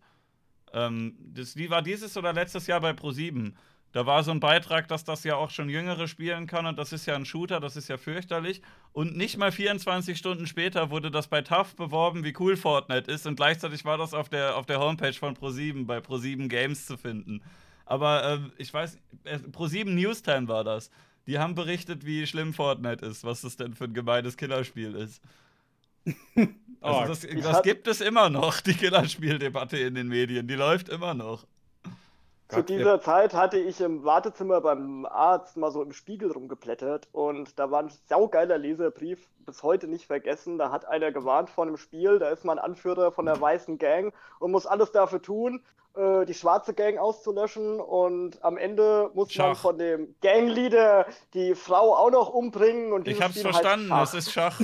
Ähm, 0.73 1.17
das 1.19 1.55
die 1.55 1.71
war 1.71 1.83
dieses 1.83 2.17
oder 2.17 2.33
letztes 2.33 2.67
Jahr 2.67 2.81
bei 2.81 2.91
Pro7. 2.91 3.53
Da 3.93 4.05
war 4.05 4.23
so 4.23 4.31
ein 4.31 4.41
Beitrag, 4.41 4.89
dass 4.89 5.05
das 5.05 5.25
ja 5.25 5.37
auch 5.37 5.51
schon 5.51 5.71
Jüngere 5.71 6.07
spielen 6.07 6.47
kann 6.47 6.67
und 6.67 6.79
das 6.79 6.93
ist 6.93 7.07
ja 7.07 7.15
ein 7.15 7.25
Shooter, 7.25 7.61
das 7.61 7.77
ist 7.77 7.89
ja 7.89 7.97
fürchterlich. 7.97 8.61
Und 8.93 9.17
nicht 9.17 9.39
mal 9.39 9.51
24 9.53 10.19
Stunden 10.19 10.47
später 10.47 10.91
wurde 10.91 11.11
das 11.11 11.29
bei 11.29 11.41
TAF 11.41 11.75
beworben, 11.77 12.23
wie 12.23 12.35
cool 12.39 12.57
Fortnite 12.57 13.11
ist 13.11 13.27
und 13.27 13.37
gleichzeitig 13.37 13.87
war 13.87 13.97
das 13.97 14.13
auf 14.13 14.29
der, 14.29 14.57
auf 14.57 14.67
der 14.67 14.81
Homepage 14.81 15.15
von 15.15 15.35
Pro7 15.35 15.87
bei 15.87 15.99
Pro7 15.99 16.49
Games 16.49 16.85
zu 16.85 16.99
finden. 16.99 17.43
Aber 17.87 18.25
ähm, 18.25 18.53
ich 18.59 18.75
weiß, 18.75 18.99
äh, 19.25 19.37
Pro7 19.37 19.91
Newstime 19.91 20.49
war 20.49 20.65
das. 20.65 20.91
Die 21.27 21.39
haben 21.39 21.55
berichtet, 21.55 22.05
wie 22.05 22.27
schlimm 22.27 22.53
Fortnite 22.53 23.05
ist, 23.07 23.25
was 23.25 23.41
das 23.41 23.57
denn 23.57 23.75
für 23.75 23.85
ein 23.85 23.95
gemeines 23.95 24.37
Killerspiel 24.37 24.95
ist. 24.95 25.23
Also 26.81 27.01
Oh, 27.01 27.05
das, 27.09 27.27
das 27.43 27.63
gibt 27.63 27.89
es 27.89 28.01
immer 28.01 28.31
noch, 28.31 28.61
die 28.61 28.75
Killerspieldebatte 28.75 29.77
in 29.77 29.97
den 29.97 30.07
Medien. 30.07 30.47
Die 30.47 30.55
läuft 30.55 30.89
immer 30.89 31.15
noch. 31.15 31.47
Zu 32.49 32.63
dieser 32.63 33.01
Zeit 33.01 33.35
hatte 33.35 33.59
ich 33.59 33.81
im 33.81 34.05
Wartezimmer 34.05 34.61
beim 34.61 35.05
Arzt 35.05 35.57
mal 35.57 35.73
so 35.73 35.83
im 35.83 35.93
Spiegel 35.93 36.31
rumgeblättert 36.31 37.09
und 37.11 37.59
da 37.59 37.73
war 37.73 37.83
ein 37.83 37.91
saugeiler 38.09 38.57
Leserbrief, 38.57 39.29
bis 39.41 39.65
heute 39.65 39.89
nicht 39.89 40.07
vergessen. 40.07 40.57
Da 40.57 40.71
hat 40.71 40.87
einer 40.87 41.11
gewarnt 41.11 41.51
vor 41.51 41.67
einem 41.67 41.77
Spiel, 41.77 42.21
da 42.21 42.31
ist 42.31 42.45
man 42.45 42.61
Anführer 42.61 43.11
von 43.11 43.27
der 43.27 43.41
weißen 43.41 43.79
Gang 43.79 44.15
und 44.39 44.53
muss 44.53 44.65
alles 44.65 44.93
dafür 44.93 45.21
tun, 45.21 45.61
äh, 45.97 46.25
die 46.25 46.35
schwarze 46.35 46.73
Gang 46.73 46.99
auszulöschen 46.99 47.81
und 47.81 48.45
am 48.45 48.59
Ende 48.59 49.11
muss 49.15 49.35
man 49.37 49.55
Schach. 49.55 49.59
von 49.61 49.79
dem 49.79 50.15
Gangleader 50.21 51.07
die 51.35 51.57
Frau 51.57 51.97
auch 51.97 52.11
noch 52.11 52.29
umbringen 52.29 52.93
und 52.93 53.09
Ich 53.09 53.21
hab's 53.21 53.33
Spiel 53.33 53.51
verstanden, 53.51 53.91
es 53.91 54.15
ist 54.15 54.31
Schach. 54.31 54.61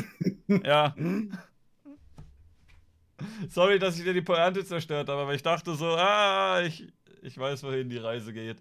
ja. 0.46 0.94
Sorry, 3.48 3.78
dass 3.78 3.98
ich 3.98 4.04
dir 4.04 4.14
die 4.14 4.22
Pointe 4.22 4.64
zerstört 4.64 5.08
habe, 5.08 5.22
aber 5.22 5.34
ich 5.34 5.42
dachte 5.42 5.74
so, 5.74 5.86
ah, 5.86 6.60
ich, 6.60 6.92
ich 7.22 7.38
weiß, 7.38 7.62
wohin 7.62 7.88
die 7.88 7.98
Reise 7.98 8.32
geht. 8.32 8.58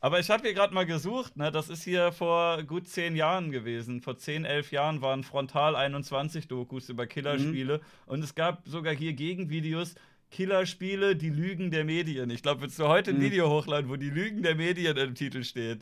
Aber 0.00 0.20
ich 0.20 0.30
habe 0.30 0.42
hier 0.42 0.54
gerade 0.54 0.74
mal 0.74 0.86
gesucht, 0.86 1.36
ne? 1.36 1.50
Das 1.50 1.68
ist 1.68 1.82
hier 1.82 2.12
vor 2.12 2.62
gut 2.62 2.86
zehn 2.86 3.16
Jahren 3.16 3.50
gewesen. 3.50 4.00
Vor 4.00 4.16
zehn, 4.18 4.44
elf 4.44 4.70
Jahren 4.70 5.00
waren 5.00 5.24
Frontal 5.24 5.74
21 5.74 6.48
Dokus 6.48 6.88
über 6.88 7.06
Killerspiele. 7.06 7.80
Und 8.04 8.22
es 8.22 8.34
gab 8.34 8.68
sogar 8.68 8.94
hier 8.94 9.14
Gegenvideos. 9.14 9.94
Killerspiele, 10.30 11.16
die 11.16 11.30
Lügen 11.30 11.70
der 11.70 11.84
Medien. 11.84 12.30
Ich 12.30 12.42
glaube, 12.42 12.60
willst 12.62 12.78
du 12.78 12.88
heute 12.88 13.10
ein 13.12 13.18
Mhm. 13.18 13.22
Video 13.22 13.48
hochladen, 13.48 13.88
wo 13.88 13.96
die 13.96 14.10
Lügen 14.10 14.42
der 14.42 14.54
Medien 14.56 14.96
im 14.96 15.14
Titel 15.14 15.44
steht? 15.44 15.80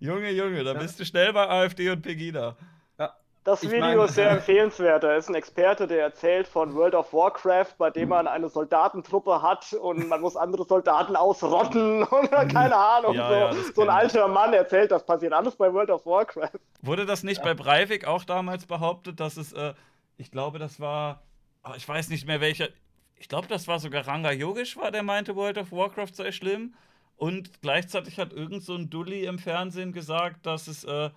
Junge, 0.00 0.30
Junge, 0.32 0.64
da 0.64 0.72
Ja. 0.72 0.78
bist 0.80 0.98
du 0.98 1.04
schnell 1.04 1.32
bei 1.32 1.48
AfD 1.48 1.88
und 1.90 2.02
Pegida. 2.02 2.56
Das 3.44 3.68
Video 3.68 4.04
ist 4.04 4.14
sehr 4.14 4.30
empfehlenswert. 4.30 5.02
Da 5.02 5.16
ist 5.16 5.28
ein 5.28 5.34
Experte, 5.34 5.88
der 5.88 6.02
erzählt 6.02 6.46
von 6.46 6.74
World 6.74 6.94
of 6.94 7.12
Warcraft, 7.12 7.74
bei 7.76 7.90
dem 7.90 8.10
man 8.10 8.28
eine 8.28 8.48
Soldatentruppe 8.48 9.42
hat 9.42 9.72
und 9.72 10.08
man 10.08 10.20
muss 10.20 10.36
andere 10.36 10.64
Soldaten 10.64 11.16
ausrotten 11.16 12.02
und 12.04 12.30
keine 12.30 12.76
Ahnung. 12.76 13.14
Ja, 13.14 13.28
so 13.28 13.34
ja, 13.34 13.64
so 13.74 13.82
ein 13.82 13.90
alter 13.90 14.28
Mann 14.28 14.52
erzählt, 14.52 14.92
das 14.92 15.04
passiert 15.04 15.32
alles 15.32 15.56
bei 15.56 15.72
World 15.72 15.90
of 15.90 16.06
Warcraft. 16.06 16.60
Wurde 16.82 17.04
das 17.04 17.24
nicht 17.24 17.42
bei 17.42 17.52
Breivik 17.52 18.06
auch 18.06 18.22
damals 18.22 18.66
behauptet, 18.66 19.18
dass 19.18 19.36
es, 19.36 19.52
äh, 19.52 19.74
ich 20.18 20.30
glaube, 20.30 20.60
das 20.60 20.78
war, 20.78 21.22
oh, 21.64 21.72
ich 21.76 21.88
weiß 21.88 22.10
nicht 22.10 22.28
mehr 22.28 22.40
welcher, 22.40 22.68
ich 23.16 23.28
glaube, 23.28 23.48
das 23.48 23.66
war 23.66 23.80
sogar 23.80 24.06
Ranga 24.06 24.30
Yogisch 24.30 24.76
war, 24.76 24.92
der 24.92 25.02
meinte, 25.02 25.34
World 25.34 25.58
of 25.58 25.72
Warcraft 25.72 26.14
sei 26.14 26.30
schlimm. 26.30 26.74
Und 27.16 27.60
gleichzeitig 27.60 28.18
hat 28.18 28.32
irgend 28.32 28.62
so 28.62 28.74
ein 28.74 28.88
Dulli 28.88 29.26
im 29.26 29.38
Fernsehen 29.38 29.92
gesagt, 29.92 30.46
dass 30.46 30.66
es, 30.68 30.84
äh, 30.84 31.10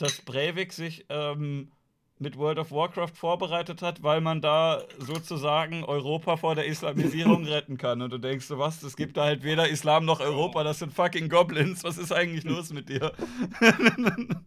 dass 0.00 0.22
Breivik 0.22 0.72
sich 0.72 1.06
ähm, 1.08 1.72
mit 2.18 2.36
World 2.36 2.58
of 2.58 2.70
Warcraft 2.70 3.14
vorbereitet 3.14 3.82
hat, 3.82 4.02
weil 4.02 4.20
man 4.20 4.40
da 4.40 4.84
sozusagen 4.98 5.84
Europa 5.84 6.36
vor 6.36 6.54
der 6.54 6.66
Islamisierung 6.66 7.44
retten 7.46 7.78
kann. 7.78 8.02
Und 8.02 8.10
du 8.10 8.18
denkst 8.18 8.46
so, 8.46 8.58
was, 8.58 8.82
es 8.82 8.96
gibt 8.96 9.16
da 9.16 9.24
halt 9.24 9.42
weder 9.42 9.68
Islam 9.68 10.04
noch 10.04 10.20
Europa, 10.20 10.62
das 10.62 10.80
sind 10.80 10.92
fucking 10.92 11.28
Goblins, 11.28 11.82
was 11.82 11.98
ist 11.98 12.12
eigentlich 12.12 12.44
los 12.44 12.72
mit 12.72 12.88
dir? 12.88 13.12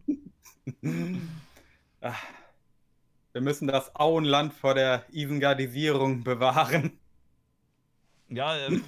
Ah. 2.00 2.14
Wir 3.32 3.40
müssen 3.40 3.66
das 3.66 3.96
Auenland 3.96 4.52
vor 4.52 4.74
der 4.74 5.06
Isengardisierung 5.10 6.22
bewahren. 6.22 6.98
Ja, 8.28 8.58
ähm, 8.58 8.84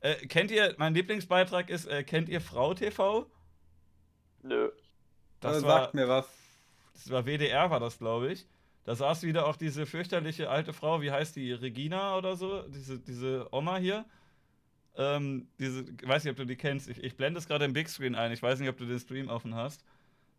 äh, 0.00 0.14
kennt 0.26 0.50
ihr, 0.50 0.74
mein 0.78 0.94
Lieblingsbeitrag 0.94 1.68
ist, 1.68 1.84
äh, 1.86 2.02
kennt 2.04 2.30
ihr 2.30 2.40
Frau 2.40 2.72
TV? 2.72 3.30
Nö. 4.42 4.70
Das 5.44 5.62
Äh, 5.62 5.66
war, 5.66 5.80
Sagt 5.82 5.94
mir 5.94 6.08
was. 6.08 6.26
das 6.94 7.10
war 7.10 7.24
WDR, 7.26 7.70
war 7.70 7.80
das, 7.80 7.98
glaube 7.98 8.32
ich. 8.32 8.46
Da 8.84 8.94
saß 8.94 9.22
wieder 9.22 9.46
auch 9.46 9.56
diese 9.56 9.86
fürchterliche 9.86 10.50
alte 10.50 10.72
Frau, 10.72 11.00
wie 11.00 11.10
heißt 11.10 11.36
die, 11.36 11.52
Regina 11.52 12.16
oder 12.18 12.36
so, 12.36 12.62
diese, 12.68 12.98
diese 12.98 13.48
Oma 13.50 13.76
hier. 13.78 14.04
Ähm, 14.96 15.48
diese, 15.58 15.82
ich 15.82 16.06
weiß 16.06 16.24
nicht, 16.24 16.30
ob 16.32 16.36
du 16.36 16.44
die 16.44 16.56
kennst. 16.56 16.88
Ich, 16.88 17.02
ich 17.02 17.16
blende 17.16 17.38
es 17.38 17.48
gerade 17.48 17.64
im 17.64 17.72
Big 17.72 17.88
Screen 17.88 18.14
ein. 18.14 18.30
Ich 18.32 18.42
weiß 18.42 18.60
nicht, 18.60 18.68
ob 18.68 18.76
du 18.76 18.84
den 18.86 18.98
Stream 19.00 19.28
offen 19.28 19.54
hast. 19.54 19.84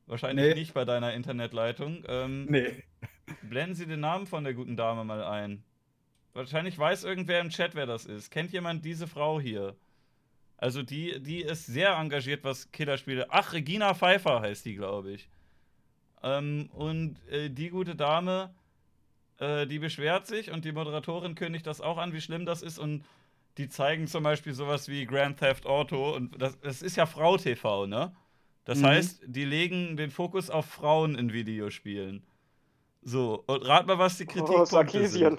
Wahrscheinlich 0.08 0.46
Nee. 0.46 0.54
nicht 0.54 0.74
bei 0.74 0.86
deiner 0.86 1.14
Internetleitung. 1.14 2.04
Ähm, 2.08 2.46
Nee. 2.46 2.84
Blenden 3.42 3.76
Sie 3.76 3.88
den 3.88 4.00
Namen 4.00 4.28
von 4.28 4.44
der 4.44 4.54
guten 4.54 4.78
Dame 4.78 5.04
mal 5.04 5.24
ein. 5.24 5.64
Wahrscheinlich 6.34 6.78
weiß 6.78 7.04
irgendwer 7.04 7.40
im 7.42 7.50
Chat, 7.50 7.74
wer 7.76 7.86
das 7.88 8.06
ist. 8.06 8.30
Kennt 8.30 8.52
jemand 8.54 8.86
diese 8.86 9.08
Frau 9.08 9.40
hier? 9.40 9.76
Also 10.58 10.84
die, 10.84 11.22
die 11.22 11.42
ist 11.42 11.66
sehr 11.66 11.96
engagiert, 11.98 12.44
was 12.44 12.72
Killerspiele. 12.72 13.28
Ach, 13.30 13.54
Regina 13.54 13.94
Pfeiffer 13.94 14.42
heißt 14.42 14.66
die, 14.66 14.76
glaube 14.76 15.12
ich. 15.12 15.30
Ähm, 16.24 16.70
und 16.74 17.18
äh, 17.30 17.50
die 17.50 17.70
gute 17.70 17.96
Dame, 17.96 18.54
äh, 19.40 19.68
die 19.68 19.80
beschwert 19.80 20.28
sich 20.28 20.52
und 20.52 20.66
die 20.66 20.72
Moderatorin 20.72 21.36
kündigt 21.36 21.68
das 21.68 21.82
auch 21.82 21.98
an, 21.98 22.14
wie 22.14 22.22
schlimm 22.22 22.46
das 22.46 22.62
ist. 22.62 22.80
Und 22.80 23.04
die 23.58 23.70
zeigen 23.70 24.08
zum 24.08 24.24
Beispiel 24.24 24.54
sowas 24.54 24.88
wie 24.88 25.06
Grand 25.06 25.40
Theft 25.40 25.66
Auto. 25.66 26.14
Und 26.16 26.42
das, 26.42 26.60
das 26.62 26.82
ist 26.82 26.96
ja 26.96 27.06
Frau 27.06 27.38
TV, 27.38 27.86
ne? 27.88 28.16
Das 28.64 28.80
Mhm. 28.80 28.86
heißt, 28.86 29.24
die 29.28 29.46
legen 29.46 29.96
den 29.98 30.10
Fokus 30.10 30.50
auf 30.50 30.66
Frauen 30.66 31.16
in 31.16 31.32
Videospielen. 31.34 32.24
So, 33.04 33.44
und 33.46 33.62
rat 33.68 33.86
mal, 33.86 34.00
was 34.00 34.18
die 34.18 34.26
Oh, 34.26 34.28
Kritikpunkte 34.32 34.66
Sarkisien. 34.66 35.38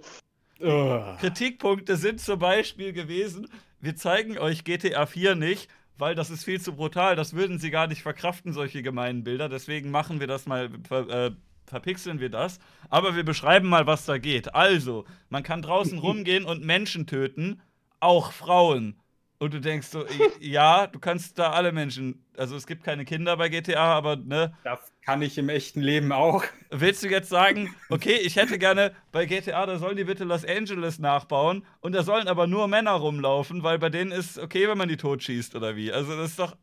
sind. 0.60 1.18
Kritikpunkte 1.18 1.96
sind 1.96 2.20
zum 2.20 2.38
Beispiel 2.38 2.92
gewesen, 2.92 3.48
wir 3.86 3.94
zeigen 3.94 4.36
euch 4.36 4.64
GTA 4.64 5.06
4 5.06 5.36
nicht, 5.36 5.68
weil 5.96 6.16
das 6.16 6.30
ist 6.30 6.42
viel 6.42 6.60
zu 6.60 6.74
brutal. 6.74 7.14
Das 7.14 7.34
würden 7.34 7.60
sie 7.60 7.70
gar 7.70 7.86
nicht 7.86 8.02
verkraften, 8.02 8.52
solche 8.52 8.82
gemeinen 8.82 9.22
Bilder. 9.22 9.48
Deswegen 9.48 9.92
machen 9.92 10.18
wir 10.18 10.26
das 10.26 10.46
mal, 10.46 10.70
ver, 10.88 11.08
äh, 11.08 11.30
verpixeln 11.66 12.18
wir 12.18 12.28
das. 12.28 12.58
Aber 12.90 13.14
wir 13.14 13.24
beschreiben 13.24 13.68
mal, 13.68 13.86
was 13.86 14.04
da 14.04 14.18
geht. 14.18 14.56
Also, 14.56 15.04
man 15.28 15.44
kann 15.44 15.62
draußen 15.62 15.98
rumgehen 16.00 16.44
und 16.44 16.64
Menschen 16.64 17.06
töten, 17.06 17.62
auch 18.00 18.32
Frauen. 18.32 19.00
Und 19.38 19.52
du 19.52 19.60
denkst 19.60 19.88
so, 19.88 20.04
ja, 20.40 20.86
du 20.86 20.98
kannst 20.98 21.38
da 21.38 21.50
alle 21.50 21.72
Menschen, 21.72 22.24
also 22.36 22.56
es 22.56 22.66
gibt 22.66 22.84
keine 22.84 23.04
Kinder 23.04 23.36
bei 23.36 23.48
GTA, 23.48 23.94
aber 23.94 24.16
ne, 24.16 24.54
Das 24.64 24.92
kann 25.02 25.20
ich 25.22 25.36
im 25.36 25.48
echten 25.48 25.80
Leben 25.80 26.12
auch. 26.12 26.44
Willst 26.70 27.02
du 27.02 27.08
jetzt 27.08 27.28
sagen, 27.28 27.74
okay, 27.90 28.18
ich 28.22 28.36
hätte 28.36 28.58
gerne 28.58 28.92
bei 29.12 29.26
GTA, 29.26 29.66
da 29.66 29.78
sollen 29.78 29.96
die 29.96 30.04
bitte 30.04 30.24
Los 30.24 30.44
Angeles 30.44 30.98
nachbauen 30.98 31.66
und 31.80 31.92
da 31.94 32.02
sollen 32.02 32.28
aber 32.28 32.46
nur 32.46 32.66
Männer 32.66 32.92
rumlaufen, 32.92 33.62
weil 33.62 33.78
bei 33.78 33.90
denen 33.90 34.10
ist 34.10 34.38
okay, 34.38 34.68
wenn 34.68 34.78
man 34.78 34.88
die 34.88 34.96
totschießt 34.96 35.54
oder 35.54 35.76
wie? 35.76 35.92
Also 35.92 36.16
das 36.16 36.30
ist 36.30 36.38
doch, 36.38 36.56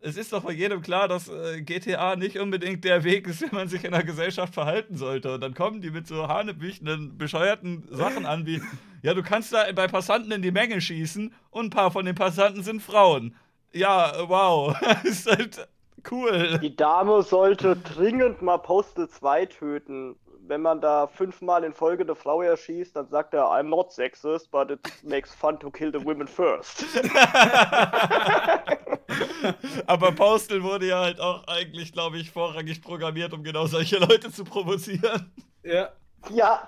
es 0.00 0.18
ist 0.18 0.34
doch 0.34 0.44
bei 0.44 0.52
jedem 0.52 0.82
klar, 0.82 1.08
dass 1.08 1.28
äh, 1.28 1.62
GTA 1.62 2.16
nicht 2.16 2.38
unbedingt 2.38 2.84
der 2.84 3.04
Weg 3.04 3.26
ist, 3.26 3.40
wie 3.50 3.54
man 3.54 3.68
sich 3.68 3.84
in 3.84 3.92
der 3.92 4.04
Gesellschaft 4.04 4.52
verhalten 4.52 4.96
sollte. 4.96 5.34
Und 5.34 5.40
dann 5.40 5.54
kommen 5.54 5.80
die 5.80 5.90
mit 5.90 6.06
so 6.06 6.28
hanebüchenden, 6.28 7.16
bescheuerten 7.16 7.88
Sachen 7.90 8.26
an 8.26 8.44
wie, 8.44 8.60
ja, 9.04 9.12
du 9.12 9.22
kannst 9.22 9.52
da 9.52 9.70
bei 9.74 9.86
Passanten 9.86 10.32
in 10.32 10.40
die 10.40 10.50
Menge 10.50 10.80
schießen 10.80 11.34
und 11.50 11.66
ein 11.66 11.70
paar 11.70 11.90
von 11.90 12.06
den 12.06 12.14
Passanten 12.14 12.62
sind 12.62 12.80
Frauen. 12.80 13.36
Ja, 13.70 14.14
wow, 14.28 14.74
ist 15.04 15.30
halt 15.30 15.68
cool. 16.10 16.58
Die 16.62 16.74
Dame 16.74 17.22
sollte 17.22 17.76
dringend 17.76 18.40
mal 18.40 18.56
Postal 18.56 19.06
2 19.06 19.46
töten. 19.46 20.16
Wenn 20.46 20.62
man 20.62 20.80
da 20.80 21.06
fünfmal 21.06 21.64
in 21.64 21.74
Folge 21.74 22.04
eine 22.04 22.14
Frau 22.14 22.40
erschießt, 22.40 22.96
dann 22.96 23.10
sagt 23.10 23.34
er, 23.34 23.44
I'm 23.44 23.64
not 23.64 23.92
sexist, 23.92 24.50
but 24.50 24.70
it 24.70 24.80
makes 25.02 25.34
fun 25.34 25.60
to 25.60 25.70
kill 25.70 25.92
the 25.92 26.02
women 26.02 26.26
first. 26.26 26.86
Aber 29.86 30.12
Postal 30.12 30.62
wurde 30.62 30.88
ja 30.88 31.00
halt 31.00 31.20
auch 31.20 31.46
eigentlich, 31.46 31.92
glaube 31.92 32.16
ich, 32.16 32.30
vorrangig 32.30 32.80
programmiert, 32.80 33.34
um 33.34 33.44
genau 33.44 33.66
solche 33.66 33.98
Leute 33.98 34.32
zu 34.32 34.44
provozieren. 34.44 35.30
Ja. 35.62 35.90
ja. 36.30 36.66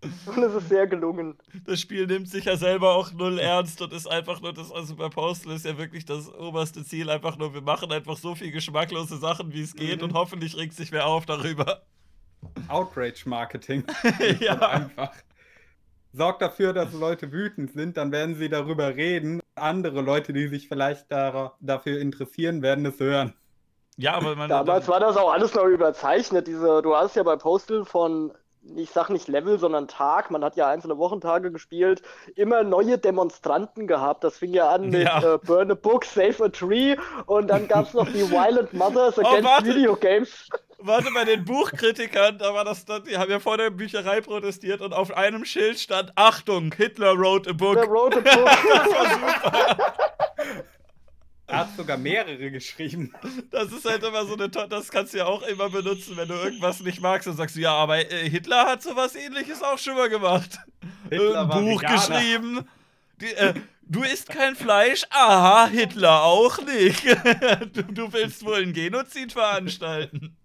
Und 0.26 0.42
es 0.42 0.54
ist 0.54 0.68
sehr 0.68 0.86
gelungen. 0.86 1.36
Das 1.66 1.80
Spiel 1.80 2.06
nimmt 2.06 2.28
sich 2.28 2.44
ja 2.44 2.56
selber 2.56 2.94
auch 2.94 3.12
null 3.12 3.38
ernst 3.40 3.82
und 3.82 3.92
ist 3.92 4.06
einfach 4.06 4.40
nur 4.40 4.52
das, 4.52 4.70
also 4.70 4.94
bei 4.94 5.08
Postal 5.08 5.54
ist 5.56 5.64
ja 5.64 5.76
wirklich 5.76 6.04
das 6.04 6.32
oberste 6.32 6.84
Ziel 6.84 7.10
einfach 7.10 7.36
nur, 7.36 7.52
wir 7.52 7.62
machen 7.62 7.90
einfach 7.90 8.16
so 8.16 8.36
viel 8.36 8.52
geschmacklose 8.52 9.16
Sachen, 9.18 9.52
wie 9.52 9.60
es 9.62 9.74
geht 9.74 9.98
Mhm. 9.98 10.04
und 10.08 10.14
hoffentlich 10.14 10.56
regt 10.56 10.74
sich 10.74 10.92
wer 10.92 11.06
auf 11.06 11.26
darüber. 11.26 11.82
Outrage-Marketing. 12.68 13.84
ja. 14.40 14.54
Einfach. 14.60 15.10
Sorgt 16.12 16.42
dafür, 16.42 16.72
dass 16.72 16.92
Leute 16.92 17.32
wütend 17.32 17.72
sind, 17.72 17.96
dann 17.96 18.12
werden 18.12 18.34
sie 18.36 18.48
darüber 18.48 18.94
reden. 18.94 19.40
Andere 19.56 20.00
Leute, 20.00 20.32
die 20.32 20.48
sich 20.48 20.68
vielleicht 20.68 21.10
da, 21.10 21.54
dafür 21.60 22.00
interessieren, 22.00 22.62
werden 22.62 22.86
es 22.86 22.98
hören. 23.00 23.34
Ja, 23.96 24.14
aber 24.14 24.36
man. 24.36 24.48
Damals 24.48 24.86
war 24.86 25.00
das 25.00 25.16
auch 25.16 25.32
alles 25.32 25.54
noch 25.54 25.64
überzeichnet. 25.64 26.46
Diese, 26.46 26.82
du 26.82 26.94
hast 26.94 27.16
ja 27.16 27.24
bei 27.24 27.36
Postal 27.36 27.84
von, 27.84 28.32
ich 28.76 28.90
sag 28.90 29.08
nicht 29.10 29.28
Level, 29.28 29.58
sondern 29.58 29.88
Tag, 29.88 30.30
man 30.30 30.44
hat 30.44 30.56
ja 30.56 30.68
einzelne 30.68 30.98
Wochentage 30.98 31.50
gespielt, 31.50 32.02
immer 32.36 32.62
neue 32.64 32.98
Demonstranten 32.98 33.86
gehabt. 33.86 34.24
Das 34.24 34.38
fing 34.38 34.52
ja 34.52 34.68
an 34.70 34.90
mit 34.90 35.02
Ja. 35.02 35.34
äh, 35.34 35.38
Burn 35.38 35.70
a 35.70 35.74
Book, 35.74 36.04
Save 36.04 36.44
a 36.44 36.48
Tree 36.48 36.96
und 37.26 37.48
dann 37.48 37.68
gab 37.68 37.86
es 37.86 37.94
noch 37.94 38.06
die 38.06 38.30
Violent 38.30 38.72
Mothers 38.72 39.18
Against 39.18 39.44
Oh, 39.44 39.44
warte. 39.44 39.66
Video 39.66 39.96
Games. 39.96 40.48
Warte, 40.80 41.08
bei 41.12 41.24
den 41.24 41.44
Buchkritikern, 41.44 42.38
da 42.38 42.54
war 42.54 42.64
das 42.64 42.84
dann, 42.84 43.02
die 43.02 43.18
haben 43.18 43.30
ja 43.30 43.40
vor 43.40 43.56
der 43.56 43.70
Bücherei 43.70 44.20
protestiert 44.20 44.80
und 44.80 44.92
auf 44.92 45.16
einem 45.16 45.44
Schild 45.44 45.80
stand: 45.80 46.12
Achtung, 46.14 46.72
Hitler 46.72 47.18
wrote 47.18 47.50
a 47.50 47.52
book. 47.52 47.74
Der 47.74 47.88
wrote 47.88 48.18
a 48.18 48.36
Book. 48.36 49.78
Er 51.48 51.60
hat 51.60 51.76
sogar 51.76 51.96
mehrere 51.96 52.50
geschrieben. 52.50 53.12
Das 53.50 53.72
ist 53.72 53.84
halt 53.86 54.02
immer 54.04 54.24
so 54.26 54.34
eine 54.34 54.50
to 54.50 54.66
das 54.66 54.90
kannst 54.90 55.14
du 55.14 55.18
ja 55.18 55.24
auch 55.24 55.42
immer 55.42 55.70
benutzen, 55.70 56.16
wenn 56.18 56.28
du 56.28 56.34
irgendwas 56.34 56.80
nicht 56.80 57.00
magst, 57.00 57.26
dann 57.26 57.36
sagst 57.36 57.56
du, 57.56 57.60
ja, 57.60 57.72
aber 57.72 57.98
äh, 57.98 58.28
Hitler 58.28 58.66
hat 58.66 58.82
sowas 58.82 59.16
ähnliches 59.16 59.62
auch 59.62 59.78
schon 59.78 59.94
mal 59.96 60.10
gemacht. 60.10 60.58
Hitler 61.10 61.40
Ein 61.42 61.48
war 61.48 61.60
Buch 61.60 61.80
Veganer. 61.82 61.96
geschrieben. 61.96 62.68
Die, 63.22 63.32
äh, 63.34 63.54
du 63.82 64.02
isst 64.02 64.28
kein 64.28 64.56
Fleisch? 64.56 65.04
Aha, 65.10 65.68
Hitler 65.68 66.22
auch 66.22 66.58
nicht. 66.60 67.02
du, 67.72 67.82
du 67.82 68.12
willst 68.12 68.44
wohl 68.44 68.62
ein 68.62 68.74
Genozid 68.74 69.32
veranstalten. 69.32 70.36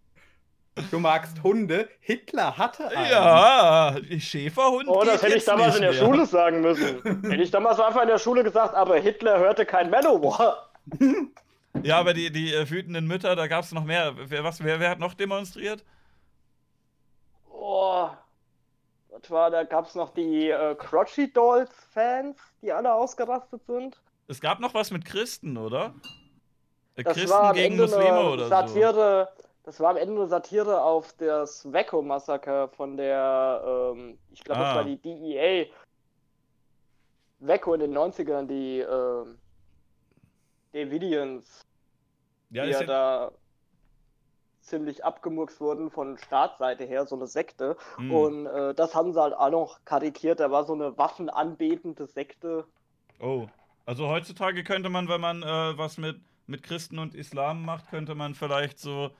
Du 0.90 1.00
magst 1.00 1.44
Hunde. 1.44 1.88
Hitler 2.00 2.58
hatte 2.58 2.88
einen. 2.88 3.12
Ja, 3.12 3.96
Schäferhund. 4.20 4.88
Oh, 4.88 5.04
das 5.04 5.22
hätte 5.22 5.36
ich 5.36 5.46
damals 5.46 5.76
in 5.76 5.82
der 5.82 5.92
mehr. 5.92 6.00
Schule 6.00 6.26
sagen 6.26 6.62
müssen. 6.62 7.02
Hätte 7.30 7.44
ich 7.44 7.52
damals 7.52 7.80
einfach 7.80 8.02
in 8.02 8.08
der 8.08 8.18
Schule 8.18 8.44
gesagt, 8.44 8.74
aber 8.74 8.98
Hitler 8.98 9.38
hörte 9.38 9.66
kein 9.66 9.90
Manowar. 9.92 10.70
Ja, 11.84 12.00
aber 12.00 12.14
die, 12.14 12.32
die 12.32 12.54
äh, 12.54 12.70
wütenden 12.70 13.08
Mütter, 13.08 13.36
da 13.36 13.48
gab 13.48 13.64
es 13.64 13.72
noch 13.72 13.84
mehr. 13.84 14.14
Wer, 14.16 14.44
was, 14.44 14.64
wer, 14.64 14.80
wer 14.80 14.90
hat 14.92 15.00
noch 15.00 15.14
demonstriert? 15.16 15.84
Oh, 17.50 18.10
was 19.10 19.30
war, 19.32 19.50
da 19.52 19.64
gab 19.64 19.88
es 19.88 19.96
noch 19.96 20.10
die 20.14 20.50
äh, 20.50 20.76
Crotchy 20.76 21.32
Dolls 21.32 21.72
Fans, 21.92 22.38
die 22.62 22.72
alle 22.72 22.94
ausgerastet 22.94 23.66
sind. 23.66 24.00
Es 24.28 24.40
gab 24.40 24.60
noch 24.60 24.74
was 24.74 24.92
mit 24.92 25.06
Christen, 25.06 25.58
oder? 25.58 25.94
Äh, 26.96 27.04
Das 27.04 27.14
Christen 27.16 27.30
war 27.32 27.44
am 27.50 27.56
gegen 27.56 27.74
Ende 27.74 27.84
Muslime 27.84 28.14
eine 28.14 28.30
oder 28.30 28.44
so. 28.44 28.50
Satire. 28.50 29.30
Das 29.66 29.80
war 29.80 29.92
am 29.92 29.98
Ende 29.98 30.14
eine 30.20 30.28
Satire 30.28 30.82
auf 30.84 31.14
das 31.14 31.72
Waco-Massaker 31.72 32.68
von 32.68 32.98
der, 32.98 33.64
ähm, 33.96 34.18
ich 34.32 34.44
glaube, 34.44 34.60
Ah. 34.60 34.64
das 34.66 34.76
war 34.76 34.84
die 34.84 34.98
DEA. 34.98 35.66
Waco 37.40 37.74
in 37.74 37.80
den 37.80 37.94
90ern, 37.98 38.46
die 38.48 38.80
ähm, 38.80 39.38
Davidians, 40.74 41.66
Ja, 42.50 42.66
die 42.66 42.72
ja 42.72 42.82
ja, 42.82 42.86
da 42.86 43.32
ziemlich 44.64 45.04
abgemurkst 45.04 45.60
wurden 45.60 45.92
von 45.92 46.18
Staatsseite 46.18 46.86
her, 46.86 47.06
so 47.06 47.16
eine 47.16 47.28
Sekte. 47.28 47.78
Hm. 47.98 48.12
Und 48.12 48.46
äh, 48.48 48.74
das 48.74 48.96
haben 48.96 49.14
sie 49.14 49.22
halt 49.22 49.34
auch 49.34 49.50
noch 49.50 49.86
karikiert. 49.86 50.40
Da 50.40 50.52
war 50.52 50.64
so 50.64 50.74
eine 50.74 50.98
waffenanbetende 50.98 52.08
Sekte. 52.08 52.66
Oh. 53.20 53.48
Also 53.86 54.08
heutzutage 54.08 54.64
könnte 54.64 54.90
man, 54.90 55.10
wenn 55.10 55.20
man 55.20 55.44
äh, 55.44 55.78
was 55.78 55.98
mit, 55.98 56.22
mit 56.48 56.64
Christen 56.64 57.00
und 57.00 57.16
Islam 57.16 57.66
macht, 57.66 57.90
könnte 57.90 58.16
man 58.16 58.34
vielleicht 58.34 58.80
so, 58.80 59.12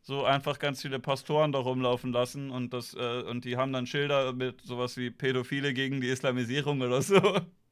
so 0.00 0.24
einfach 0.24 0.60
ganz 0.60 0.80
viele 0.80 1.00
Pastoren 1.00 1.50
da 1.50 1.58
rumlaufen 1.58 2.12
lassen 2.12 2.52
und 2.52 2.72
das, 2.72 2.94
äh, 2.94 3.22
und 3.22 3.44
die 3.44 3.56
haben 3.56 3.72
dann 3.72 3.86
Schilder 3.86 4.32
mit 4.32 4.60
sowas 4.62 4.96
wie 4.96 5.10
Pädophile 5.10 5.74
gegen 5.74 6.00
die 6.00 6.08
Islamisierung 6.08 6.80
oder 6.80 7.02
so. 7.02 7.20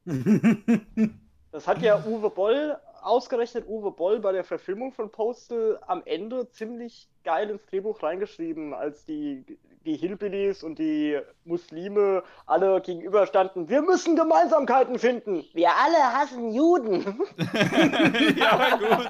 Das 1.53 1.67
hat 1.67 1.81
ja 1.81 2.01
Uwe 2.05 2.29
Boll 2.29 2.77
ausgerechnet, 3.01 3.67
Uwe 3.67 3.91
Boll 3.91 4.19
bei 4.19 4.31
der 4.31 4.43
Verfilmung 4.43 4.91
von 4.91 5.11
Postal 5.11 5.79
am 5.87 6.01
Ende 6.05 6.49
ziemlich 6.51 7.07
geil 7.23 7.49
ins 7.49 7.65
Drehbuch 7.65 8.01
reingeschrieben, 8.01 8.73
als 8.73 9.05
die, 9.05 9.43
die 9.85 9.95
Hillbillies 9.95 10.63
und 10.63 10.79
die 10.79 11.19
Muslime 11.45 12.23
alle 12.45 12.81
gegenüberstanden. 12.81 13.69
Wir 13.69 13.81
müssen 13.81 14.15
Gemeinsamkeiten 14.15 14.99
finden. 14.99 15.43
Wir 15.53 15.69
alle 15.69 16.13
hassen 16.13 16.51
Juden. 16.53 17.03
ja, 18.37 18.77
gut. 18.77 19.09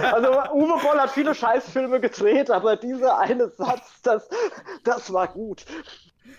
Also 0.00 0.52
Uwe 0.54 0.78
Boll 0.82 1.00
hat 1.00 1.10
viele 1.10 1.34
Scheißfilme 1.34 2.00
gedreht, 2.00 2.50
aber 2.50 2.76
dieser 2.76 3.18
eine 3.18 3.48
Satz, 3.48 4.00
das, 4.02 4.28
das 4.84 5.12
war 5.12 5.28
gut. 5.28 5.64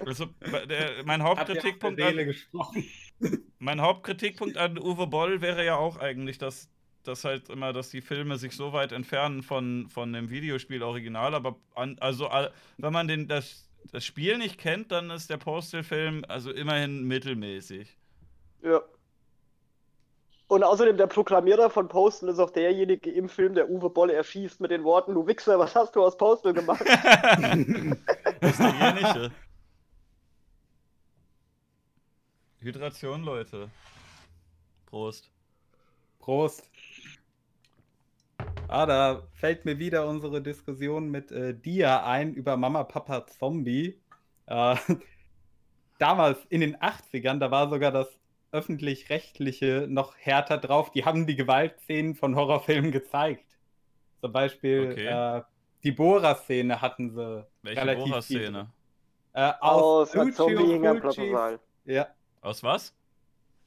Also, 0.05 0.27
der, 0.69 1.03
mein 1.05 1.23
Hauptkritikpunkt 1.23 2.01
an, 2.01 2.15
gesprochen. 2.15 2.85
mein 3.59 3.81
Hauptkritikpunkt 3.81 4.57
an 4.57 4.77
Uwe 4.77 5.07
Boll 5.07 5.41
wäre 5.41 5.65
ja 5.65 5.75
auch 5.75 5.97
eigentlich, 5.97 6.37
dass, 6.37 6.69
dass 7.03 7.23
halt 7.23 7.49
immer, 7.49 7.73
dass 7.73 7.89
die 7.89 8.01
Filme 8.01 8.37
sich 8.37 8.53
so 8.53 8.73
weit 8.73 8.91
entfernen 8.91 9.43
von, 9.43 9.87
von 9.89 10.13
dem 10.13 10.29
Videospiel-Original, 10.29 11.33
aber 11.35 11.57
an, 11.75 11.97
also 11.99 12.29
wenn 12.77 12.93
man 12.93 13.07
den, 13.07 13.27
das, 13.27 13.69
das 13.91 14.05
Spiel 14.05 14.37
nicht 14.37 14.59
kennt, 14.59 14.91
dann 14.91 15.09
ist 15.09 15.29
der 15.29 15.37
Postal-Film 15.37 16.25
also 16.27 16.51
immerhin 16.51 17.03
mittelmäßig. 17.03 17.97
Ja. 18.61 18.81
Und 20.49 20.63
außerdem 20.63 20.95
der 20.95 21.07
Proklamierer 21.07 21.69
von 21.69 21.89
Postal 21.89 22.29
ist 22.29 22.39
auch 22.39 22.51
derjenige 22.51 23.11
im 23.11 23.27
Film, 23.27 23.53
der 23.53 23.69
Uwe 23.69 23.89
Boll 23.89 24.11
erschießt 24.11 24.61
mit 24.61 24.71
den 24.71 24.85
Worten, 24.85 25.13
du 25.13 25.27
Wichser, 25.27 25.59
was 25.59 25.75
hast 25.75 25.95
du 25.95 26.03
aus 26.03 26.15
Postal 26.17 26.53
gemacht? 26.53 26.85
Das 28.39 28.51
ist 28.51 28.59
derjenige. 28.59 29.31
Hydration, 32.59 33.23
Leute. 33.23 33.69
Prost. 34.85 35.31
Prost. 36.19 36.69
Ah, 38.67 38.85
da 38.85 39.23
fällt 39.33 39.65
mir 39.65 39.79
wieder 39.79 40.07
unsere 40.07 40.41
Diskussion 40.41 41.09
mit 41.09 41.31
äh, 41.31 41.53
Dia 41.53 42.05
ein 42.05 42.33
über 42.33 42.57
Mama, 42.57 42.83
Papa, 42.83 43.25
Zombie. 43.27 43.99
Äh, 44.47 44.75
damals 45.99 46.43
in 46.49 46.61
den 46.61 46.75
80ern, 46.77 47.39
da 47.39 47.51
war 47.51 47.69
sogar 47.69 47.91
das 47.91 48.07
öffentlich-rechtliche 48.51 49.87
noch 49.89 50.15
härter 50.17 50.57
drauf. 50.57 50.91
Die 50.91 51.05
haben 51.05 51.27
die 51.27 51.35
Gewaltszenen 51.35 52.15
von 52.15 52.35
Horrorfilmen 52.35 52.91
gezeigt. 52.91 53.45
Zum 54.21 54.31
Beispiel 54.31 54.91
Okay. 54.91 55.05
äh, 55.37 55.41
die 55.83 55.91
Bohrer-Szene 55.91 56.81
hatten 56.81 57.11
sie. 57.11 57.45
Welche 57.61 57.95
Bohrer-Szene? 57.95 58.51
drin. 58.51 58.67
Äh, 59.33 59.53
Aus 59.59 60.09
aus 60.09 60.15
einer 60.15 60.33
Zombie 60.33 60.55
Fulcis. 60.55 60.99
Plattensaal. 61.01 61.59
Ja, 61.85 62.07
Aus 62.41 62.63
was? 62.63 62.93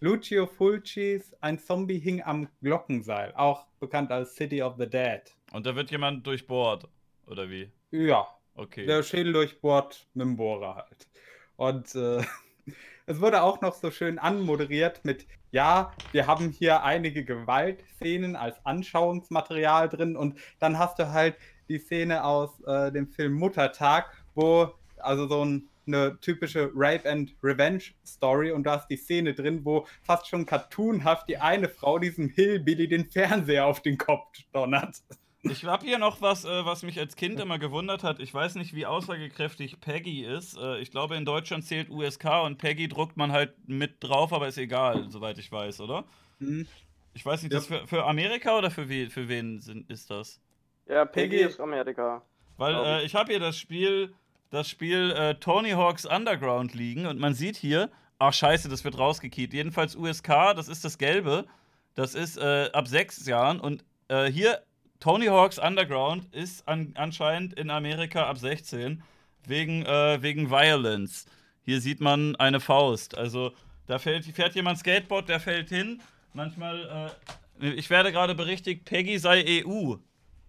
Lucio 0.01 0.47
Fulcis, 0.47 1.35
ein 1.41 1.59
Zombie 1.59 1.99
hing 1.99 2.23
am 2.23 2.49
Glockenseil, 2.63 3.35
auch 3.35 3.67
bekannt 3.81 4.11
als 4.11 4.35
City 4.35 4.63
of 4.63 4.77
the 4.79 4.87
Dead. 4.89 5.21
Und 5.53 5.67
da 5.67 5.75
wird 5.77 5.91
jemand 5.91 6.27
durchbohrt. 6.27 6.89
Oder 7.27 7.51
wie? 7.51 7.71
Ja, 7.91 8.27
Okay. 8.55 8.85
der 8.87 9.03
Schädel 9.03 9.33
durchbohrt 9.33 10.07
mit 10.15 10.27
dem 10.27 10.37
Bohrer 10.37 10.77
halt. 10.77 11.09
Und 11.57 11.95
äh, 11.95 12.23
es 13.07 13.21
wurde 13.21 13.43
auch 13.43 13.61
noch 13.61 13.75
so 13.75 13.91
schön 13.91 14.19
anmoderiert 14.19 15.05
mit, 15.05 15.27
ja, 15.51 15.93
wir 16.13 16.27
haben 16.27 16.51
hier 16.51 16.83
einige 16.83 17.25
Gewaltszenen 17.25 18.37
als 18.37 18.65
Anschauungsmaterial 18.67 19.89
drin 19.89 20.17
und 20.17 20.39
dann 20.59 20.79
hast 20.79 20.99
du 20.99 21.11
halt 21.11 21.37
die 21.69 21.79
Szene 21.79 22.25
aus 22.25 22.61
äh, 22.63 22.91
dem 22.93 23.09
Film 23.09 23.33
Muttertag, 23.35 24.13
wo 24.35 24.75
also 24.99 25.27
so 25.27 25.45
ein, 25.45 25.69
eine 25.87 26.19
typische 26.21 26.71
Rape 26.75 27.09
and 27.11 27.35
Revenge 27.43 27.83
Story 28.07 28.53
und 28.53 28.65
da 28.65 28.77
ist 28.77 28.87
die 28.89 28.97
Szene 28.97 29.35
drin, 29.35 29.65
wo 29.65 29.87
fast 30.03 30.29
schon 30.29 30.47
cartoonhaft 30.47 31.29
die 31.29 31.39
eine 31.39 31.69
Frau 31.69 31.99
diesem 31.99 32.29
Hillbilly 32.29 32.89
den 32.89 33.11
Fernseher 33.11 33.67
auf 33.67 33.81
den 33.83 33.99
Kopf 33.99 34.39
donnert. 34.53 34.97
Ich 35.43 35.65
habe 35.65 35.87
hier 35.87 35.99
noch 35.99 36.21
was, 36.21 36.45
äh, 36.45 36.65
was 36.67 36.83
mich 36.83 36.99
als 36.99 37.17
Kind 37.17 37.41
immer 37.41 37.59
gewundert 37.59 38.03
hat. 38.05 38.21
Ich 38.21 38.33
weiß 38.35 38.57
nicht, 38.57 38.75
wie 38.75 38.85
aussagekräftig 38.85 39.81
Peggy 39.81 40.23
ist. 40.23 40.59
Äh, 40.59 40.81
ich 40.81 40.91
glaube, 40.91 41.17
in 41.17 41.25
Deutschland 41.25 41.65
zählt 41.65 41.89
USK 41.89 42.43
und 42.45 42.59
Peggy 42.59 42.89
druckt 42.89 43.17
man 43.17 43.33
halt 43.33 43.55
mit 43.67 43.95
drauf, 44.05 44.35
aber 44.35 44.49
ist 44.49 44.59
egal, 44.59 45.07
soweit 45.11 45.39
ich 45.39 45.51
weiß, 45.51 45.81
oder? 45.81 46.05
Hm. 46.41 46.67
Ich 47.15 47.25
weiß 47.25 47.43
nicht, 47.43 47.53
Ja. 47.53 47.59
das 47.59 47.67
für, 47.69 47.87
für 47.87 48.05
Amerika 48.05 48.59
oder 48.59 48.71
für, 48.71 48.89
we 48.91 49.09
für 49.09 49.29
wen 49.31 49.61
sind, 49.63 49.91
ist 49.91 50.11
das? 50.11 50.41
Ja, 50.87 51.07
Peggy 51.07 51.39
Peggy- 51.39 51.49
ist 51.49 51.59
Amerika. 51.59 52.23
Weil 52.59 52.75
äh, 52.75 53.05
ich 53.07 53.15
habe 53.15 53.31
hier 53.33 53.41
das 53.41 53.57
Spiel, 53.59 54.13
das 54.51 54.69
Spiel 54.69 55.13
äh, 55.13 55.35
Tony 55.37 55.71
Hawk's 55.71 56.05
Underground 56.05 56.75
liegen 56.75 57.07
und 57.07 57.19
man 57.19 57.35
sieht 57.35 57.57
hier, 57.57 57.91
ach 58.19 58.35
scheiße, 58.35 58.69
das 58.69 58.85
wird 58.85 58.99
rausgekiet. 58.99 59.55
Jedenfalls 59.55 59.97
USK, 59.97 60.55
das 60.55 60.69
ist 60.69 60.85
das 60.85 60.99
Gelbe, 60.99 61.47
das 61.95 62.15
ist 62.15 62.37
äh, 62.37 62.71
ab 62.73 62.89
sechs 62.89 63.27
Jahren 63.27 63.61
und 63.61 63.85
äh, 64.09 64.27
hier 64.27 64.63
Tony 64.99 65.27
Hawk's 65.27 65.59
Underground 65.59 66.33
ist 66.35 66.69
an, 66.69 66.93
anscheinend 66.97 67.55
in 67.55 67.71
Amerika 67.71 68.27
ab 68.27 68.37
16 68.37 69.03
wegen, 69.47 69.85
äh, 69.87 70.21
wegen 70.21 70.51
Violence. 70.51 71.27
Hier 71.65 71.81
sieht 71.81 72.01
man 72.01 72.37
eine 72.37 72.61
Faust. 72.61 73.17
Also 73.17 73.53
da 73.87 73.99
fährt, 73.99 74.25
fährt 74.25 74.55
jemand 74.55 74.79
Skateboard, 74.79 75.29
der 75.29 75.41
fällt 75.41 75.71
hin. 75.71 76.03
Manchmal, 76.35 77.13
äh, 77.61 77.71
ich 77.71 77.89
werde 77.89 78.13
gerade 78.13 78.35
berichtigt, 78.35 78.85
Peggy 78.85 79.19
sei 79.19 79.65
EU. 79.65 79.97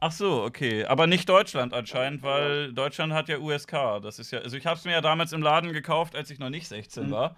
Ach 0.04 0.12
so, 0.12 0.42
okay. 0.44 0.84
Aber 0.86 1.06
nicht 1.06 1.30
Deutschland 1.30 1.74
anscheinend, 1.76 2.24
weil 2.24 2.74
Deutschland 2.74 3.14
hat 3.14 3.30
ja 3.30 3.38
USK. 3.38 4.00
Das 4.02 4.18
ist 4.20 4.32
ja, 4.32 4.40
also 4.40 4.58
ich 4.58 4.66
habe 4.66 4.78
es 4.78 4.84
mir 4.84 4.94
ja 4.94 5.02
damals 5.02 5.32
im 5.32 5.42
Laden 5.44 5.72
gekauft, 5.74 6.16
als 6.16 6.32
ich 6.32 6.40
noch 6.40 6.50
nicht 6.50 6.68
16 6.68 7.08
Mhm. 7.08 7.12
war. 7.12 7.36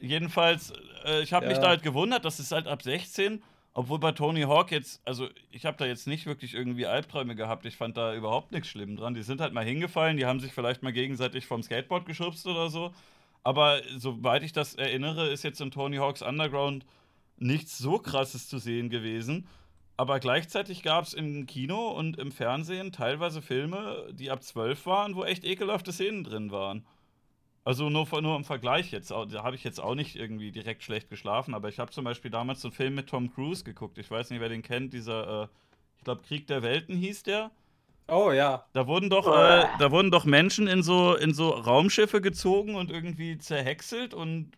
Jedenfalls, 0.00 0.72
äh, 1.04 1.22
ich 1.22 1.32
habe 1.32 1.46
mich 1.46 1.56
Ja. 1.56 1.62
da 1.62 1.68
halt 1.68 1.82
gewundert, 1.82 2.24
das 2.24 2.40
ist 2.40 2.52
halt 2.52 2.66
ab 2.66 2.82
16, 2.82 3.42
obwohl 3.72 3.98
bei 3.98 4.12
Tony 4.12 4.42
Hawk 4.42 4.70
jetzt, 4.70 5.00
also 5.06 5.28
ich 5.50 5.64
habe 5.64 5.76
da 5.78 5.86
jetzt 5.86 6.06
nicht 6.06 6.26
wirklich 6.26 6.54
irgendwie 6.54 6.86
Albträume 6.86 7.34
gehabt. 7.36 7.64
Ich 7.64 7.76
fand 7.76 7.96
da 7.96 8.14
überhaupt 8.14 8.52
nichts 8.52 8.68
schlimm 8.68 8.96
dran. 8.96 9.14
Die 9.14 9.22
sind 9.22 9.40
halt 9.40 9.54
mal 9.54 9.64
hingefallen, 9.64 10.16
die 10.18 10.26
haben 10.26 10.40
sich 10.40 10.52
vielleicht 10.52 10.82
mal 10.82 10.92
gegenseitig 10.92 11.46
vom 11.46 11.62
Skateboard 11.62 12.04
geschubst 12.04 12.46
oder 12.46 12.68
so. 12.68 12.92
Aber 13.44 13.80
soweit 13.96 14.42
ich 14.42 14.52
das 14.52 14.74
erinnere, 14.74 15.28
ist 15.30 15.42
jetzt 15.42 15.60
in 15.60 15.70
Tony 15.70 15.96
Hawk's 15.96 16.20
Underground 16.22 16.84
nichts 17.38 17.78
so 17.78 17.98
krasses 17.98 18.46
zu 18.48 18.58
sehen 18.58 18.90
gewesen. 18.90 19.48
Aber 20.02 20.18
gleichzeitig 20.18 20.82
gab 20.82 21.04
es 21.04 21.14
im 21.14 21.46
Kino 21.46 21.90
und 21.90 22.18
im 22.18 22.32
Fernsehen 22.32 22.90
teilweise 22.90 23.40
Filme, 23.40 24.08
die 24.10 24.32
ab 24.32 24.42
12 24.42 24.84
waren, 24.84 25.14
wo 25.14 25.22
echt 25.22 25.44
ekelhafte 25.44 25.92
Szenen 25.92 26.24
drin 26.24 26.50
waren. 26.50 26.84
Also 27.62 27.88
nur, 27.88 28.08
nur 28.20 28.34
im 28.34 28.42
Vergleich 28.42 28.90
jetzt, 28.90 29.12
da 29.12 29.44
habe 29.44 29.54
ich 29.54 29.62
jetzt 29.62 29.78
auch 29.78 29.94
nicht 29.94 30.16
irgendwie 30.16 30.50
direkt 30.50 30.82
schlecht 30.82 31.08
geschlafen, 31.08 31.54
aber 31.54 31.68
ich 31.68 31.78
habe 31.78 31.92
zum 31.92 32.02
Beispiel 32.02 32.32
damals 32.32 32.62
so 32.62 32.66
einen 32.66 32.74
Film 32.74 32.96
mit 32.96 33.10
Tom 33.10 33.32
Cruise 33.32 33.62
geguckt. 33.62 33.96
Ich 33.96 34.10
weiß 34.10 34.30
nicht, 34.30 34.40
wer 34.40 34.48
den 34.48 34.62
kennt, 34.62 34.92
dieser, 34.92 35.44
äh, 35.44 35.48
ich 35.98 36.02
glaube, 36.02 36.22
Krieg 36.22 36.48
der 36.48 36.64
Welten 36.64 36.96
hieß 36.96 37.22
der. 37.22 37.52
Oh 38.08 38.32
ja, 38.32 38.64
Da 38.72 38.88
wurden 38.88 39.08
doch, 39.08 39.28
äh, 39.28 39.68
da 39.78 39.92
wurden 39.92 40.10
doch 40.10 40.24
Menschen 40.24 40.66
in 40.66 40.82
so, 40.82 41.14
in 41.14 41.32
so 41.32 41.50
Raumschiffe 41.50 42.20
gezogen 42.20 42.74
und 42.74 42.90
irgendwie 42.90 43.38
zerhäckselt 43.38 44.14
und 44.14 44.50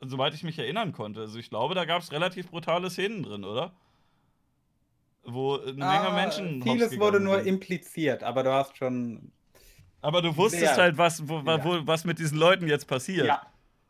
soweit 0.00 0.34
ich 0.34 0.44
mich 0.44 0.60
erinnern 0.60 0.92
konnte. 0.92 1.22
Also 1.22 1.40
ich 1.40 1.50
glaube, 1.50 1.74
da 1.74 1.86
gab 1.86 2.02
es 2.02 2.12
relativ 2.12 2.50
brutale 2.52 2.88
Szenen 2.88 3.24
drin, 3.24 3.42
oder? 3.42 3.74
Wo 5.26 5.56
eine 5.58 5.72
Menge 5.72 5.84
Ah, 5.84 6.12
Menschen. 6.12 6.60
hops 6.60 6.70
Vieles 6.72 7.00
wurde 7.00 7.18
nur 7.20 7.38
sind. 7.38 7.46
impliziert, 7.48 8.22
aber 8.22 8.42
du 8.44 8.52
hast 8.52 8.76
schon. 8.76 9.32
Aber 10.02 10.22
du 10.22 10.36
wusstest 10.36 10.74
sehr- 10.74 10.76
halt, 10.76 10.98
was, 10.98 11.28
wo, 11.28 11.38
Ja. 11.40 11.64
wo, 11.64 11.84
was 11.86 12.04
mit 12.04 12.18
diesen 12.18 12.38
Leuten 12.38 12.68
jetzt 12.68 12.86
passiert. 12.86 13.26
Ja, 13.26 13.42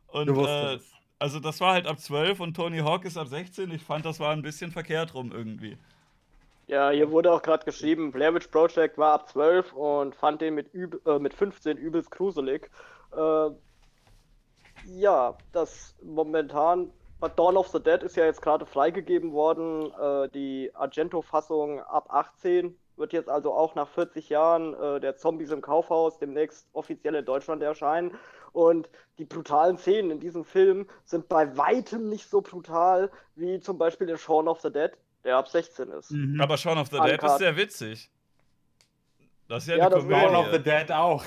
und 0.09 0.27
du 0.29 0.33
äh, 0.33 0.37
wusstest 0.37 0.87
es. 0.87 0.93
also 1.19 1.41
das 1.41 1.61
war 1.61 1.73
halt 1.75 1.87
ab 1.87 1.99
12 1.99 2.41
und 2.41 2.55
Tony 2.55 2.79
Hawk 2.79 3.05
ist 3.05 3.19
ab 3.19 3.29
16. 3.29 3.71
Ich 3.71 3.83
fand, 3.83 4.07
das 4.07 4.19
war 4.19 4.33
ein 4.33 4.41
bisschen 4.43 4.71
verkehrt 4.73 5.13
rum 5.15 5.31
irgendwie. 5.33 5.77
Ja, 6.69 6.91
hier 6.91 7.11
wurde 7.11 7.31
auch 7.33 7.43
gerade 7.43 7.65
geschrieben, 7.65 8.11
Blair 8.13 8.35
Witch 8.35 8.49
Project 8.49 8.97
war 8.99 9.13
ab 9.13 9.29
12 9.29 9.73
und 9.75 10.15
fand 10.17 10.41
den 10.41 10.55
mit, 10.55 10.73
üb 10.75 11.01
äh, 11.07 11.19
mit 11.19 11.35
15 11.35 11.77
übelst 11.77 12.11
gruselig. 12.11 12.71
Äh, 13.17 13.51
ja, 14.87 15.37
das 15.53 15.95
momentan 16.03 16.91
Dawn 17.21 17.57
of 17.57 17.69
the 17.69 17.83
Dead 17.83 18.03
ist 18.03 18.17
ja 18.17 18.25
jetzt 18.25 18.43
gerade 18.43 18.67
freigegeben 18.67 19.33
worden. 19.33 19.93
Äh, 19.93 20.29
die 20.31 20.71
Argento-Fassung 20.75 21.81
ab 21.81 22.07
18 22.11 22.77
wird 22.97 23.13
jetzt 23.13 23.29
also 23.29 23.53
auch 23.53 23.75
nach 23.75 23.89
40 23.89 24.29
Jahren 24.29 24.75
äh, 24.75 25.01
der 25.01 25.17
Zombies 25.17 25.51
im 25.51 25.61
Kaufhaus 25.61 26.19
demnächst 26.19 26.69
offiziell 26.73 27.15
in 27.15 27.25
Deutschland 27.25 27.63
erscheinen. 27.63 28.15
Und 28.53 28.89
die 29.19 29.25
brutalen 29.25 29.77
Szenen 29.77 30.11
in 30.11 30.21
diesem 30.21 30.45
Film 30.45 30.87
sind 31.05 31.29
bei 31.29 31.57
weitem 31.57 32.09
nicht 32.09 32.29
so 32.29 32.41
brutal 32.41 33.11
wie 33.35 33.61
zum 33.61 33.77
Beispiel 33.79 34.09
in 34.09 34.17
Shaun 34.17 34.49
of 34.49 34.61
the 34.61 34.71
Dead, 34.73 34.93
der 35.25 35.37
ab 35.37 35.49
16 35.49 35.89
ist. 35.91 36.11
Mhm. 36.11 36.41
Aber 36.41 36.57
Shaun 36.57 36.79
of 36.79 36.89
the 36.89 36.97
Uncut. 36.97 37.11
Dead 37.11 37.23
ist 37.23 37.39
sehr 37.39 37.57
witzig. 37.57 38.11
Das 39.49 39.63
ist 39.63 39.69
ja, 39.69 39.77
Ja, 39.77 39.87
eine 39.87 39.97
ist 39.97 40.11
Dawn 40.11 40.35
of 40.35 40.47
the 40.47 40.51
Komödie. 40.53 40.71
Dead 40.71 40.93
auch. 40.93 41.25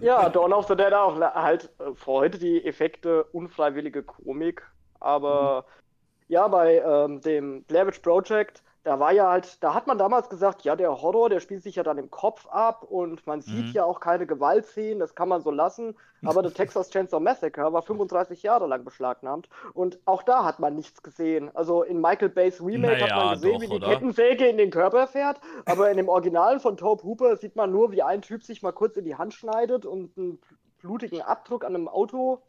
Ja, 0.00 0.28
Dawn 0.28 0.52
of 0.52 0.66
the 0.68 0.76
Dead 0.76 0.92
auch. 0.92 1.18
Halt 1.18 1.70
äh, 1.78 1.94
für 1.94 2.06
heute 2.06 2.38
die 2.38 2.64
Effekte 2.64 3.24
unfreiwillige 3.24 4.02
Komik. 4.02 4.62
Aber 5.04 5.66
ja, 6.28 6.48
bei 6.48 6.78
ähm, 6.78 7.20
dem 7.20 7.64
Blair 7.64 7.86
Witch 7.86 8.00
Project, 8.00 8.62
da 8.82 8.98
war 9.00 9.12
ja 9.12 9.30
halt, 9.30 9.62
da 9.62 9.74
hat 9.74 9.86
man 9.86 9.98
damals 9.98 10.28
gesagt, 10.28 10.62
ja, 10.64 10.76
der 10.76 11.00
Horror, 11.02 11.30
der 11.30 11.40
spielt 11.40 11.62
sich 11.62 11.76
ja 11.76 11.82
dann 11.82 11.98
im 11.98 12.10
Kopf 12.10 12.46
ab 12.48 12.84
und 12.84 13.26
man 13.26 13.40
sieht 13.42 13.70
Mhm. 13.70 13.74
ja 13.74 13.84
auch 13.84 14.00
keine 14.00 14.26
Gewaltszenen, 14.26 14.98
das 15.00 15.14
kann 15.14 15.28
man 15.28 15.42
so 15.42 15.50
lassen. 15.50 15.96
Aber 16.26 16.42
der 16.42 16.54
Texas 16.54 16.88
Chainsaw 16.90 17.20
Massacre 17.20 17.72
war 17.74 17.82
35 17.82 18.42
Jahre 18.42 18.66
lang 18.66 18.84
beschlagnahmt 18.84 19.48
und 19.74 19.98
auch 20.06 20.22
da 20.22 20.44
hat 20.44 20.58
man 20.58 20.74
nichts 20.74 21.02
gesehen. 21.02 21.50
Also 21.54 21.82
in 21.82 22.00
Michael 22.00 22.30
Bays 22.30 22.62
Remake 22.62 23.04
hat 23.04 23.10
Naja, 23.10 23.16
man 23.16 23.28
gesehen, 23.28 23.52
doch, 23.52 23.60
wie 23.60 23.68
die 23.68 23.76
oder? 23.76 23.86
Kettensäge 23.86 24.46
in 24.48 24.56
den 24.56 24.70
Körper 24.70 25.06
fährt, 25.06 25.40
aber 25.66 25.90
in 25.90 25.96
dem 25.98 26.08
Originalen 26.08 26.60
von 26.60 26.76
Tobe 26.78 27.02
Hooper 27.04 27.36
sieht 27.36 27.56
man 27.56 27.70
nur, 27.72 27.92
wie 27.92 28.02
ein 28.02 28.22
Typ 28.22 28.42
sich 28.42 28.62
mal 28.62 28.72
kurz 28.72 28.96
in 28.96 29.04
die 29.04 29.16
Hand 29.16 29.34
schneidet 29.34 29.84
und 29.86 30.16
einen 30.16 30.40
blutigen 30.78 31.22
Abdruck 31.22 31.64
an 31.64 31.74
einem 31.74 31.88
Auto 31.88 32.42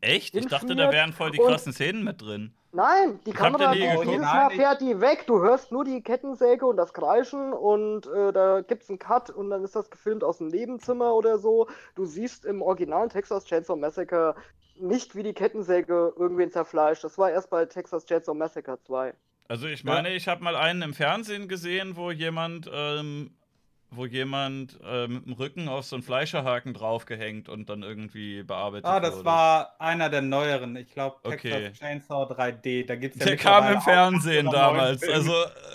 Echt? 0.00 0.34
Ich 0.34 0.46
dachte, 0.46 0.74
da 0.76 0.92
wären 0.92 1.12
voll 1.12 1.30
die 1.30 1.38
krassen 1.38 1.72
Szenen 1.72 2.04
mit 2.04 2.20
drin. 2.20 2.52
Nein, 2.72 3.18
die 3.24 3.30
Ich 3.30 3.36
Kamera, 3.36 3.72
die, 3.72 3.80
jedes 3.80 4.20
Mal 4.20 4.50
fährt 4.50 4.80
die 4.82 5.00
weg, 5.00 5.26
du 5.26 5.40
hörst 5.40 5.72
nur 5.72 5.84
die 5.84 6.02
Kettensäge 6.02 6.66
und 6.66 6.76
das 6.76 6.92
Kreischen 6.92 7.52
und 7.54 8.06
äh, 8.06 8.30
da 8.32 8.60
gibt's 8.60 8.90
einen 8.90 8.98
Cut 8.98 9.30
und 9.30 9.48
dann 9.48 9.64
ist 9.64 9.74
das 9.74 9.90
gefilmt 9.90 10.22
aus 10.22 10.38
dem 10.38 10.48
Nebenzimmer 10.48 11.14
oder 11.14 11.38
so. 11.38 11.66
Du 11.94 12.04
siehst 12.04 12.44
im 12.44 12.60
originalen 12.60 13.08
Texas 13.08 13.46
Chainsaw 13.46 13.78
Massacre 13.78 14.34
nicht, 14.80 15.16
wie 15.16 15.22
die 15.22 15.32
Kettensäge 15.32 16.12
irgendwen 16.16 16.50
zerfleischt. 16.50 17.02
Das 17.04 17.16
war 17.16 17.30
erst 17.30 17.48
bei 17.50 17.64
Texas 17.64 18.04
Chainsaw 18.04 18.34
Massacre 18.34 18.78
2. 18.78 19.14
Also 19.48 19.66
ich 19.66 19.82
meine, 19.82 20.12
ich 20.12 20.28
habe 20.28 20.44
mal 20.44 20.56
einen 20.56 20.82
im 20.82 20.94
Fernsehen 20.94 21.48
gesehen, 21.48 21.96
wo 21.96 22.10
jemand, 22.10 22.70
ähm, 22.70 23.30
wo 23.90 24.04
jemand 24.04 24.78
äh, 24.84 25.08
mit 25.08 25.24
dem 25.26 25.32
Rücken 25.32 25.68
auf 25.68 25.84
so 25.84 25.96
einen 25.96 26.02
Fleischerhaken 26.02 26.74
draufgehängt 26.74 27.48
und 27.48 27.68
dann 27.70 27.82
irgendwie 27.82 28.42
bearbeitet 28.42 28.84
Ah, 28.84 29.00
das 29.00 29.16
wurde. 29.16 29.24
war 29.24 29.74
einer 29.78 30.10
der 30.10 30.22
neueren. 30.22 30.76
Ich 30.76 30.90
glaube, 30.92 31.16
Texas 31.22 31.52
Okay. 31.52 31.72
Chainsaw 31.72 32.24
3D. 32.30 32.86
Da 32.86 32.96
gibt's 32.96 33.18
ja 33.18 33.26
Der 33.26 33.36
kam 33.36 33.72
im 33.72 33.80
Fernsehen 33.80 34.50
damals. 34.50 35.02
Also, 35.08 35.32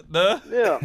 ne? 0.09 0.41
Ja. 0.64 0.80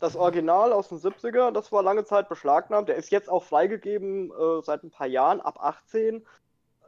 Das 0.00 0.16
Original 0.16 0.72
aus 0.72 0.88
den 0.90 0.98
70er, 0.98 1.50
das 1.50 1.72
war 1.72 1.82
lange 1.82 2.04
Zeit 2.04 2.28
beschlagnahmt. 2.28 2.88
Der 2.88 2.96
ist 2.96 3.10
jetzt 3.10 3.28
auch 3.30 3.42
freigegeben 3.42 4.30
äh, 4.30 4.62
seit 4.62 4.82
ein 4.84 4.90
paar 4.90 5.06
Jahren, 5.06 5.40
ab 5.40 5.58
18. 5.60 6.24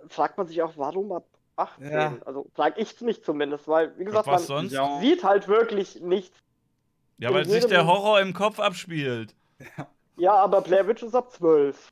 Fragt 0.09 0.37
man 0.39 0.47
sich 0.47 0.63
auch, 0.63 0.75
warum 0.77 1.11
ab 1.13 1.25
18? 1.57 1.91
Ja. 1.91 2.15
Also 2.27 2.47
frag 2.55 2.79
ich 2.79 3.01
nicht 3.01 3.25
zumindest, 3.25 3.67
weil, 3.67 3.99
wie 3.99 4.05
gesagt, 4.05 4.27
was 4.27 4.49
man 4.49 4.69
sonst? 4.69 5.01
Sieht 5.01 5.25
halt 5.25 5.49
wirklich 5.49 6.01
nichts. 6.03 6.37
Ja, 7.19 7.33
weil 7.33 7.47
sich 7.47 7.65
der 7.67 7.87
Horror 7.87 8.21
im 8.21 8.35
Kopf 8.35 8.61
abspielt. 8.61 9.35
Ja, 10.17 10.35
aber 10.35 10.63
Blair 10.63 10.87
Witch 10.89 11.03
ist 11.03 11.15
ab 11.15 11.31
12. 11.33 11.89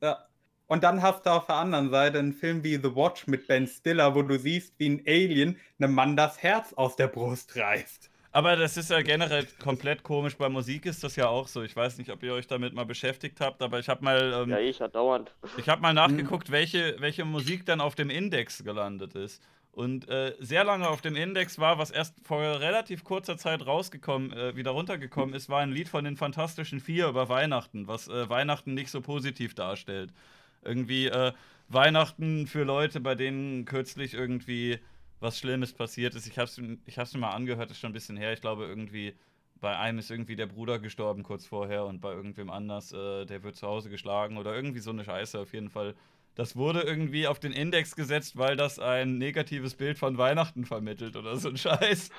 Ja. 0.00 0.26
Und 0.66 0.82
dann 0.82 1.00
hast 1.02 1.24
du 1.26 1.30
auf 1.30 1.46
der 1.46 1.56
anderen 1.56 1.90
Seite 1.90 2.18
einen 2.18 2.32
Film 2.32 2.64
wie 2.64 2.74
The 2.76 2.94
Watch 2.96 3.26
mit 3.26 3.46
Ben 3.46 3.66
Stiller, 3.66 4.14
wo 4.14 4.22
du 4.22 4.38
siehst, 4.38 4.74
wie 4.78 4.88
ein 4.88 5.02
Alien 5.06 5.60
einem 5.78 5.94
Mann 5.94 6.16
das 6.16 6.42
Herz 6.42 6.72
aus 6.72 6.96
der 6.96 7.06
Brust 7.06 7.56
reißt. 7.56 8.10
Aber 8.32 8.56
das 8.56 8.76
ist 8.76 8.90
ja 8.90 9.00
generell 9.00 9.46
komplett 9.62 10.02
komisch. 10.02 10.36
Bei 10.36 10.48
Musik 10.50 10.84
ist 10.84 11.02
das 11.02 11.16
ja 11.16 11.28
auch 11.28 11.48
so. 11.48 11.62
Ich 11.62 11.74
weiß 11.74 11.96
nicht, 11.96 12.10
ob 12.10 12.22
ihr 12.22 12.34
euch 12.34 12.46
damit 12.46 12.74
mal 12.74 12.84
beschäftigt 12.84 13.40
habt, 13.40 13.62
aber 13.62 13.78
ich 13.78 13.88
habe 13.88 14.04
mal, 14.04 14.42
ähm, 14.42 14.50
Ja, 14.50 14.58
ich 14.58 14.78
ja 14.78 14.88
dauernd. 14.88 15.34
ich 15.56 15.68
hab 15.68 15.80
mal 15.80 15.94
nachgeguckt, 15.94 16.50
welche, 16.50 16.96
welche 16.98 17.24
Musik 17.24 17.64
dann 17.64 17.80
auf 17.80 17.94
dem 17.94 18.10
Index 18.10 18.62
gelandet 18.62 19.14
ist. 19.14 19.42
Und 19.76 20.08
äh, 20.08 20.34
sehr 20.40 20.64
lange 20.64 20.88
auf 20.88 21.02
dem 21.02 21.16
Index 21.16 21.58
war, 21.58 21.76
was 21.76 21.90
erst 21.90 22.14
vor 22.24 22.40
relativ 22.40 23.04
kurzer 23.04 23.36
Zeit 23.36 23.66
rausgekommen, 23.66 24.32
äh, 24.32 24.56
wieder 24.56 24.70
runtergekommen 24.70 25.34
ist, 25.34 25.50
war 25.50 25.60
ein 25.60 25.70
Lied 25.70 25.90
von 25.90 26.02
den 26.02 26.16
Fantastischen 26.16 26.80
Vier 26.80 27.08
über 27.08 27.28
Weihnachten, 27.28 27.86
was 27.86 28.08
äh, 28.08 28.26
Weihnachten 28.30 28.72
nicht 28.72 28.90
so 28.90 29.02
positiv 29.02 29.54
darstellt. 29.54 30.14
Irgendwie 30.62 31.08
äh, 31.08 31.34
Weihnachten 31.68 32.46
für 32.46 32.64
Leute, 32.64 33.00
bei 33.00 33.14
denen 33.14 33.66
kürzlich 33.66 34.14
irgendwie 34.14 34.78
was 35.20 35.38
Schlimmes 35.38 35.74
passiert 35.74 36.14
ist. 36.14 36.26
Ich 36.26 36.38
hab's, 36.38 36.58
ich 36.86 36.98
hab's 36.98 37.12
mir 37.12 37.20
mal 37.20 37.34
angehört, 37.34 37.70
ist 37.70 37.78
schon 37.78 37.90
ein 37.90 37.92
bisschen 37.92 38.16
her. 38.16 38.32
Ich 38.32 38.40
glaube, 38.40 38.64
irgendwie 38.64 39.12
bei 39.60 39.76
einem 39.76 39.98
ist 39.98 40.10
irgendwie 40.10 40.36
der 40.36 40.46
Bruder 40.46 40.78
gestorben 40.78 41.22
kurz 41.22 41.44
vorher 41.44 41.84
und 41.84 42.00
bei 42.00 42.14
irgendwem 42.14 42.48
anders, 42.48 42.94
äh, 42.94 43.26
der 43.26 43.42
wird 43.42 43.56
zu 43.56 43.66
Hause 43.66 43.90
geschlagen 43.90 44.38
oder 44.38 44.54
irgendwie 44.54 44.80
so 44.80 44.88
eine 44.90 45.04
Scheiße 45.04 45.38
auf 45.38 45.52
jeden 45.52 45.68
Fall. 45.68 45.94
Das 46.36 46.54
wurde 46.54 46.82
irgendwie 46.82 47.26
auf 47.26 47.40
den 47.40 47.52
Index 47.52 47.96
gesetzt, 47.96 48.36
weil 48.36 48.56
das 48.56 48.78
ein 48.78 49.16
negatives 49.16 49.74
Bild 49.74 49.98
von 49.98 50.18
Weihnachten 50.18 50.66
vermittelt 50.66 51.16
oder 51.16 51.36
so 51.38 51.48
ein 51.48 51.56
Scheiß. 51.56 52.10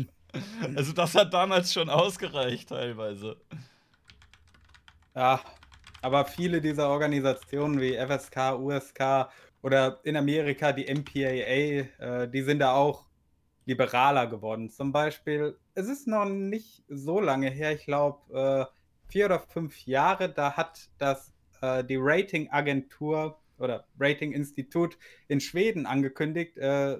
also 0.76 0.92
das 0.92 1.14
hat 1.14 1.32
damals 1.32 1.72
schon 1.72 1.88
ausgereicht 1.88 2.68
teilweise. 2.68 3.38
Ja, 5.14 5.40
aber 6.02 6.26
viele 6.26 6.60
dieser 6.60 6.90
Organisationen 6.90 7.80
wie 7.80 7.96
FSK, 7.96 8.58
USK 8.58 9.30
oder 9.62 10.00
in 10.04 10.18
Amerika 10.18 10.72
die 10.72 10.92
MPAA, 10.94 12.24
äh, 12.24 12.28
die 12.28 12.42
sind 12.42 12.58
da 12.58 12.74
auch 12.74 13.06
liberaler 13.64 14.26
geworden. 14.26 14.68
Zum 14.68 14.92
Beispiel, 14.92 15.56
es 15.72 15.88
ist 15.88 16.06
noch 16.06 16.26
nicht 16.26 16.84
so 16.88 17.20
lange 17.20 17.48
her, 17.48 17.72
ich 17.72 17.86
glaube 17.86 18.68
äh, 18.68 19.10
vier 19.10 19.24
oder 19.24 19.40
fünf 19.40 19.86
Jahre, 19.86 20.28
da 20.28 20.58
hat 20.58 20.90
das 20.98 21.32
äh, 21.62 21.82
die 21.82 21.96
Ratingagentur 21.98 23.38
oder 23.58 23.86
Ratinginstitut 23.98 24.98
in 25.28 25.40
Schweden 25.40 25.86
angekündigt, 25.86 26.56
äh, 26.58 26.98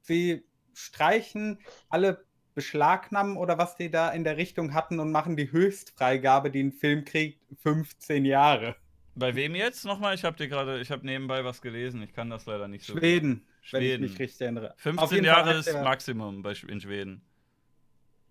sie 0.00 0.44
streichen 0.74 1.58
alle 1.88 2.24
Beschlagnahmen 2.54 3.36
oder 3.36 3.58
was 3.58 3.76
die 3.76 3.90
da 3.90 4.10
in 4.10 4.24
der 4.24 4.36
Richtung 4.36 4.74
hatten 4.74 4.98
und 5.00 5.12
machen 5.12 5.36
die 5.36 5.52
Höchstfreigabe, 5.52 6.50
die 6.50 6.62
ein 6.62 6.72
Film 6.72 7.04
kriegt, 7.04 7.40
15 7.62 8.24
Jahre. 8.24 8.74
Bei 9.14 9.34
wem 9.34 9.54
jetzt 9.54 9.84
nochmal? 9.84 10.14
Ich 10.14 10.24
habe 10.24 10.36
dir 10.36 10.48
gerade, 10.48 10.80
ich 10.80 10.90
habe 10.90 11.04
nebenbei 11.04 11.44
was 11.44 11.60
gelesen. 11.60 12.02
Ich 12.02 12.12
kann 12.12 12.30
das 12.30 12.46
leider 12.46 12.68
nicht 12.68 12.84
so. 12.84 12.96
Schweden, 12.96 13.44
wenn 13.70 13.82
ich 13.82 13.88
Schweden. 13.88 14.02
mich 14.02 14.18
richtig 14.18 14.40
erinnere. 14.42 14.72
Auf 14.74 14.80
15 14.80 15.08
jeden 15.16 15.26
Fall 15.26 15.46
Jahre 15.46 15.58
ist 15.58 15.66
der- 15.66 15.82
Maximum 15.82 16.42
bei, 16.42 16.52
in 16.68 16.80
Schweden. 16.80 17.22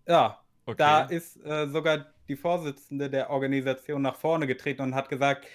Ja, 0.08 0.42
Okay. 0.66 0.76
da 0.80 1.02
ist 1.06 1.38
äh, 1.46 1.68
sogar 1.70 2.08
die 2.28 2.36
Vorsitzende 2.36 3.10
der 3.10 3.30
Organisation 3.30 4.02
nach 4.02 4.18
vorne 4.18 4.46
getreten 4.48 4.82
und 4.82 4.96
hat 4.96 5.08
gesagt, 5.08 5.46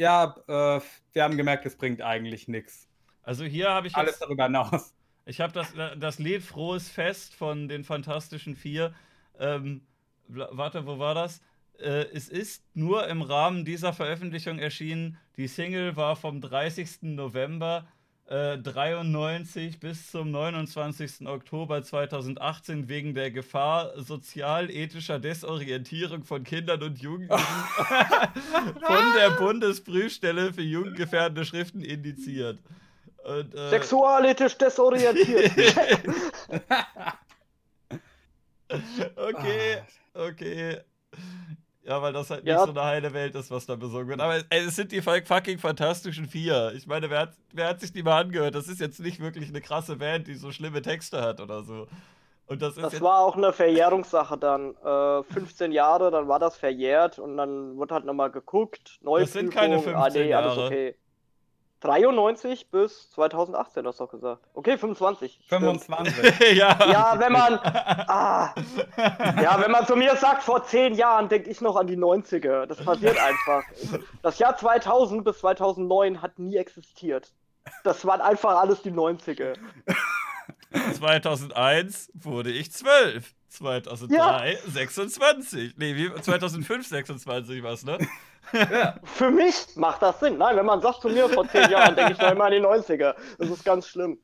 ja, 0.00 0.34
äh, 0.48 0.80
wir 1.12 1.22
haben 1.22 1.36
gemerkt, 1.36 1.66
es 1.66 1.76
bringt 1.76 2.00
eigentlich 2.00 2.48
nichts. 2.48 2.88
also 3.22 3.44
hier 3.44 3.68
habe 3.68 3.86
ich 3.86 3.94
Alles 3.94 4.12
jetzt, 4.12 4.22
darüber 4.22 4.44
hinaus. 4.44 4.94
ich 5.26 5.40
habe 5.42 5.52
das, 5.52 5.74
das 5.98 6.18
Lied 6.18 6.42
Frohes 6.42 6.88
Fest 6.88 7.34
von 7.34 7.68
den 7.68 7.84
Fantastischen 7.84 8.56
Vier. 8.56 8.94
Ähm, 9.38 9.82
warte, 10.26 10.86
wo 10.86 10.98
war 10.98 11.14
das? 11.14 11.42
Äh, 11.78 12.06
es 12.14 12.30
ist 12.30 12.64
nur 12.74 13.08
im 13.08 13.20
Rahmen 13.20 13.66
dieser 13.66 13.92
Veröffentlichung 13.92 14.58
erschienen. 14.58 15.18
Die 15.36 15.48
Single 15.48 15.96
war 15.96 16.16
vom 16.16 16.40
30. 16.40 17.02
November 17.02 17.86
äh, 18.30 18.58
93 18.58 19.80
bis 19.80 20.10
zum 20.10 20.30
29. 20.30 21.26
Oktober 21.26 21.82
2018 21.82 22.88
wegen 22.88 23.12
der 23.12 23.32
Gefahr 23.32 23.92
sozial-ethischer 24.00 25.18
Desorientierung 25.18 26.22
von 26.22 26.44
Kindern 26.44 26.82
und 26.82 27.00
Jugendlichen 27.00 27.42
von 28.86 29.14
der 29.18 29.30
Bundesprüfstelle 29.36 30.52
für 30.52 30.62
jugendgefährdende 30.62 31.44
Schriften 31.44 31.82
indiziert. 31.82 32.60
Und, 33.24 33.54
äh, 33.54 33.70
Sexualethisch 33.70 34.56
desorientiert. 34.56 35.52
okay, 39.16 39.82
okay. 40.14 40.80
Ja, 41.90 42.00
weil 42.00 42.12
das 42.12 42.30
halt 42.30 42.46
Ja. 42.46 42.54
nicht 42.54 42.64
so 42.66 42.70
eine 42.80 42.84
heile 42.88 43.12
Welt 43.12 43.34
ist, 43.34 43.50
was 43.50 43.66
da 43.66 43.74
besungen 43.74 44.06
wird. 44.06 44.20
Aber 44.20 44.36
ey, 44.48 44.60
es 44.64 44.76
sind 44.76 44.92
die 44.92 45.02
fuck- 45.02 45.26
fucking 45.26 45.58
fantastischen 45.58 46.26
Vier. 46.26 46.72
Ich 46.76 46.86
meine, 46.86 47.10
wer 47.10 47.18
hat, 47.22 47.32
wer 47.52 47.66
hat 47.68 47.80
sich 47.80 47.92
die 47.92 48.04
mal 48.04 48.20
angehört? 48.20 48.54
Das 48.54 48.68
ist 48.68 48.78
jetzt 48.80 49.00
nicht 49.00 49.18
wirklich 49.18 49.48
eine 49.48 49.60
krasse 49.60 49.96
Band, 49.96 50.28
die 50.28 50.34
so 50.36 50.52
schlimme 50.52 50.82
Texte 50.82 51.20
hat 51.20 51.40
oder 51.40 51.64
so. 51.64 51.88
Und 52.46 52.62
das 52.62 52.76
ist 52.76 52.82
Das 52.84 53.00
war 53.00 53.18
auch 53.20 53.36
eine 53.36 53.52
Verjährungssache 53.52 54.38
dann. 54.38 54.76
Äh, 54.84 55.22
15 55.32 55.72
Jahre, 55.72 56.12
dann 56.12 56.28
war 56.28 56.38
das 56.38 56.56
verjährt 56.56 57.18
und 57.18 57.36
dann 57.36 57.76
wurde 57.76 57.94
halt 57.94 58.04
nochmal 58.04 58.30
geguckt. 58.30 58.98
Neue 59.02 59.22
Das 59.22 59.32
sind 59.32 59.50
keine 59.52 59.76
Prüfung. 59.78 59.94
15 59.94 60.22
ah, 60.22 60.24
nee, 60.26 60.32
alles 60.34 60.54
Jahre. 60.56 60.66
okay. 60.66 60.94
93 61.80 62.70
bis 62.70 63.10
2018, 63.10 63.86
hast 63.86 64.00
du 64.00 64.04
doch 64.04 64.10
gesagt. 64.10 64.42
Okay, 64.54 64.76
25. 64.76 65.40
stimmt. 65.44 65.82
25. 65.84 66.40
ja. 66.56 66.78
Ja, 66.90 67.14
wenn 67.18 67.32
man. 67.32 67.58
Ah, 68.12 68.54
ja, 68.96 69.60
wenn 69.60 69.70
man 69.70 69.86
zu 69.86 69.94
mir 69.94 70.16
sagt, 70.16 70.42
vor 70.42 70.64
10 70.64 70.94
Jahren 70.94 71.28
denke 71.28 71.48
ich 71.48 71.60
noch 71.60 71.76
an 71.76 71.86
die 71.86 71.96
90er. 71.96 72.66
Das 72.66 72.84
passiert 72.84 73.16
einfach. 73.18 73.62
Das 74.22 74.38
Jahr 74.38 74.56
2000 74.56 75.24
bis 75.24 75.38
2009 75.38 76.20
hat 76.20 76.38
nie 76.38 76.56
existiert. 76.56 77.32
Das 77.84 78.04
waren 78.04 78.20
einfach 78.20 78.56
alles 78.56 78.82
die 78.82 78.90
90er. 78.90 79.54
2001 80.94 82.10
wurde 82.14 82.50
ich 82.50 82.72
12. 82.72 83.32
2003 83.48 84.58
26. 84.68 85.74
Nee, 85.76 85.96
wie, 85.96 86.12
2005 86.20 86.86
26 86.86 87.62
was, 87.62 87.84
ne? 87.84 87.98
Für 89.04 89.30
mich 89.30 89.54
macht 89.76 90.02
das 90.02 90.18
Sinn. 90.20 90.38
Nein, 90.38 90.56
wenn 90.56 90.66
man 90.66 90.80
sagt 90.80 91.02
zu 91.02 91.08
mir 91.08 91.28
vor 91.28 91.46
zehn 91.48 91.70
Jahren, 91.70 91.94
denke 91.94 92.12
ich 92.12 92.18
noch 92.18 92.30
immer 92.32 92.44
an 92.46 92.52
die 92.52 92.60
90er. 92.60 93.14
Das 93.38 93.48
ist 93.48 93.64
ganz 93.64 93.86
schlimm. 93.88 94.18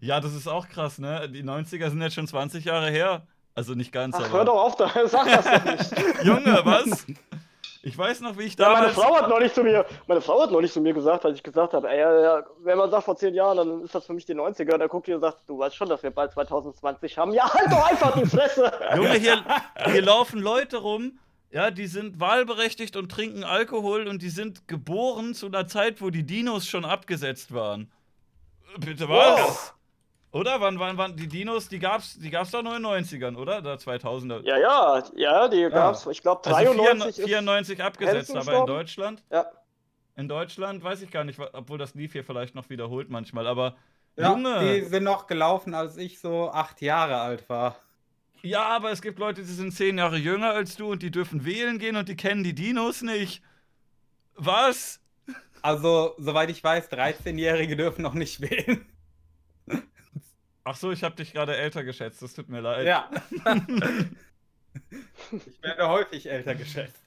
Ja, 0.00 0.20
das 0.20 0.34
ist 0.34 0.46
auch 0.48 0.68
krass, 0.68 0.98
ne? 0.98 1.28
Die 1.28 1.42
90er 1.42 1.90
sind 1.90 2.00
jetzt 2.00 2.14
schon 2.14 2.26
20 2.26 2.64
Jahre 2.64 2.88
her. 2.90 3.26
Also 3.54 3.74
nicht 3.74 3.92
ganz, 3.92 4.16
Ach, 4.16 4.20
aber. 4.24 4.32
hör 4.32 4.44
doch 4.46 4.62
auf, 4.62 4.76
da, 4.76 4.90
sag 5.06 5.26
das 5.26 5.44
doch 5.44 5.64
nicht. 5.64 6.24
Junge, 6.24 6.60
was? 6.64 7.06
Ich 7.82 7.98
weiß 7.98 8.20
noch, 8.20 8.38
wie 8.38 8.44
ich 8.44 8.56
Ja, 8.56 8.70
meine. 8.72 8.88
Frau 8.90 9.14
hat 9.16 9.28
neulich 9.28 9.52
zu 9.52 9.62
mir, 9.62 9.84
meine 10.06 10.20
Frau 10.22 10.40
hat 10.42 10.50
neulich 10.52 10.72
zu 10.72 10.80
mir 10.80 10.94
gesagt, 10.94 11.26
als 11.26 11.36
ich 11.36 11.42
gesagt 11.42 11.74
habe, 11.74 11.90
ey, 11.90 11.98
ja, 11.98 12.20
ja, 12.38 12.42
wenn 12.60 12.78
man 12.78 12.90
sagt 12.90 13.04
vor 13.04 13.16
zehn 13.16 13.34
Jahren, 13.34 13.56
dann 13.58 13.80
ist 13.82 13.94
das 13.94 14.06
für 14.06 14.14
mich 14.14 14.24
die 14.24 14.34
90er. 14.34 14.78
Da 14.78 14.86
guckt 14.86 15.08
ihr 15.08 15.16
und 15.16 15.20
sagt, 15.20 15.40
du 15.48 15.58
weißt 15.58 15.76
schon, 15.76 15.88
dass 15.90 16.02
wir 16.02 16.10
bald 16.12 16.32
2020 16.32 17.18
haben. 17.18 17.32
Ja, 17.34 17.52
halt 17.52 17.70
doch 17.70 17.90
einfach 17.90 18.12
die 18.18 18.24
Fresse. 18.24 18.72
Junge, 18.96 19.14
hier, 19.14 19.44
hier 19.84 20.02
laufen 20.02 20.38
Leute 20.40 20.78
rum, 20.78 21.18
ja, 21.52 21.70
die 21.70 21.86
sind 21.86 22.18
wahlberechtigt 22.18 22.96
und 22.96 23.10
trinken 23.10 23.44
Alkohol 23.44 24.08
und 24.08 24.22
die 24.22 24.30
sind 24.30 24.66
geboren 24.68 25.34
zu 25.34 25.46
einer 25.46 25.66
Zeit, 25.66 26.00
wo 26.00 26.10
die 26.10 26.24
Dinos 26.24 26.66
schon 26.66 26.84
abgesetzt 26.84 27.52
waren. 27.52 27.92
Bitte 28.78 29.08
was? 29.08 29.40
Wow. 29.40 29.74
Oder? 30.32 30.62
Wann 30.62 30.78
waren 30.78 30.96
wann 30.96 31.14
die 31.14 31.28
Dinos? 31.28 31.68
Die 31.68 31.78
gab's, 31.78 32.18
die 32.18 32.30
gab's 32.30 32.52
doch 32.52 32.62
nur 32.62 32.74
in 32.74 32.82
den 32.82 33.04
90ern, 33.04 33.36
oder? 33.36 33.60
Da 33.60 33.74
2000er. 33.74 34.42
Ja, 34.44 34.56
ja, 34.58 35.02
ja, 35.14 35.48
die 35.48 35.68
gab's, 35.68 36.06
ich 36.06 36.22
glaube, 36.22 36.40
also 36.46 36.72
93 36.72 37.16
94, 37.16 37.24
94 37.26 37.82
abgesetzt, 37.84 38.34
aber 38.34 38.60
in? 38.60 38.66
Deutschland? 38.66 39.22
Ja. 39.30 39.46
In 40.16 40.28
Deutschland 40.28 40.82
weiß 40.82 41.02
ich 41.02 41.10
gar 41.10 41.24
nicht, 41.24 41.38
obwohl 41.52 41.76
das 41.76 41.94
lief 41.94 42.12
hier 42.12 42.24
vielleicht 42.24 42.54
noch 42.54 42.70
wiederholt 42.70 43.10
manchmal, 43.10 43.46
aber 43.46 43.76
Ja, 44.16 44.30
Junge! 44.30 44.60
die 44.60 44.84
sind 44.84 45.04
noch 45.04 45.26
gelaufen, 45.26 45.74
als 45.74 45.98
ich 45.98 46.18
so 46.18 46.50
acht 46.50 46.80
Jahre 46.80 47.20
alt 47.20 47.48
war. 47.50 47.76
Ja, 48.42 48.64
aber 48.64 48.90
es 48.90 49.02
gibt 49.02 49.18
Leute, 49.20 49.42
die 49.42 49.52
sind 49.52 49.72
zehn 49.72 49.98
Jahre 49.98 50.16
jünger 50.16 50.50
als 50.50 50.76
du 50.76 50.90
und 50.90 51.02
die 51.02 51.12
dürfen 51.12 51.44
wählen 51.44 51.78
gehen 51.78 51.96
und 51.96 52.08
die 52.08 52.16
kennen 52.16 52.42
die 52.42 52.54
Dinos 52.54 53.02
nicht. 53.02 53.42
Was? 54.34 55.00
Also, 55.62 56.14
soweit 56.18 56.50
ich 56.50 56.62
weiß, 56.62 56.90
13-Jährige 56.90 57.76
dürfen 57.76 58.02
noch 58.02 58.14
nicht 58.14 58.40
wählen. 58.40 58.84
Ach 60.64 60.76
so, 60.76 60.90
ich 60.90 61.04
habe 61.04 61.14
dich 61.16 61.32
gerade 61.32 61.56
älter 61.56 61.84
geschätzt. 61.84 62.22
Das 62.22 62.34
tut 62.34 62.48
mir 62.48 62.60
leid. 62.60 62.86
Ja. 62.86 63.10
ich 65.30 65.62
werde 65.62 65.88
häufig 65.88 66.28
älter 66.28 66.54
geschätzt. 66.54 67.00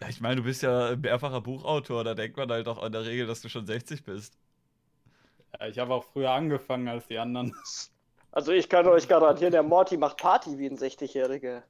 Ja, 0.00 0.08
Ich 0.08 0.20
meine, 0.20 0.36
du 0.36 0.42
bist 0.44 0.62
ja 0.62 0.96
mehrfacher 0.96 1.40
Buchautor. 1.40 2.04
Da 2.04 2.14
denkt 2.14 2.36
man 2.36 2.50
halt 2.50 2.68
auch 2.68 2.82
in 2.84 2.92
der 2.92 3.04
Regel, 3.04 3.26
dass 3.26 3.40
du 3.40 3.48
schon 3.48 3.66
60 3.66 4.04
bist. 4.04 4.38
Ja, 5.58 5.68
ich 5.68 5.78
habe 5.78 5.94
auch 5.94 6.04
früher 6.04 6.30
angefangen 6.32 6.88
als 6.88 7.06
die 7.06 7.18
anderen. 7.18 7.54
Also 8.34 8.50
ich 8.50 8.68
kann 8.68 8.84
euch 8.88 9.06
garantieren, 9.06 9.52
der 9.52 9.62
Morty 9.62 9.96
macht 9.96 10.16
Party 10.16 10.58
wie 10.58 10.66
ein 10.66 10.76
60-Jähriger. 10.76 11.62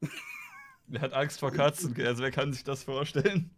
Der 0.87 1.01
hat 1.03 1.13
Angst 1.13 1.41
vor 1.41 1.51
Katzen. 1.51 1.95
Also 2.01 2.23
wer 2.23 2.31
kann 2.31 2.55
sich 2.55 2.65
das 2.65 2.85
vorstellen? 2.85 3.51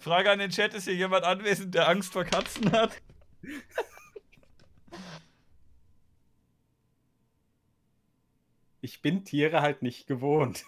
Frage 0.00 0.30
an 0.30 0.38
den 0.38 0.50
Chat: 0.50 0.72
Ist 0.72 0.84
hier 0.84 0.94
jemand 0.94 1.24
anwesend, 1.24 1.74
der 1.74 1.86
Angst 1.86 2.14
vor 2.14 2.24
Katzen 2.24 2.72
hat? 2.72 2.96
Ich 8.80 9.02
bin 9.02 9.26
Tiere 9.26 9.60
halt 9.60 9.82
nicht 9.82 10.06
gewohnt. 10.06 10.64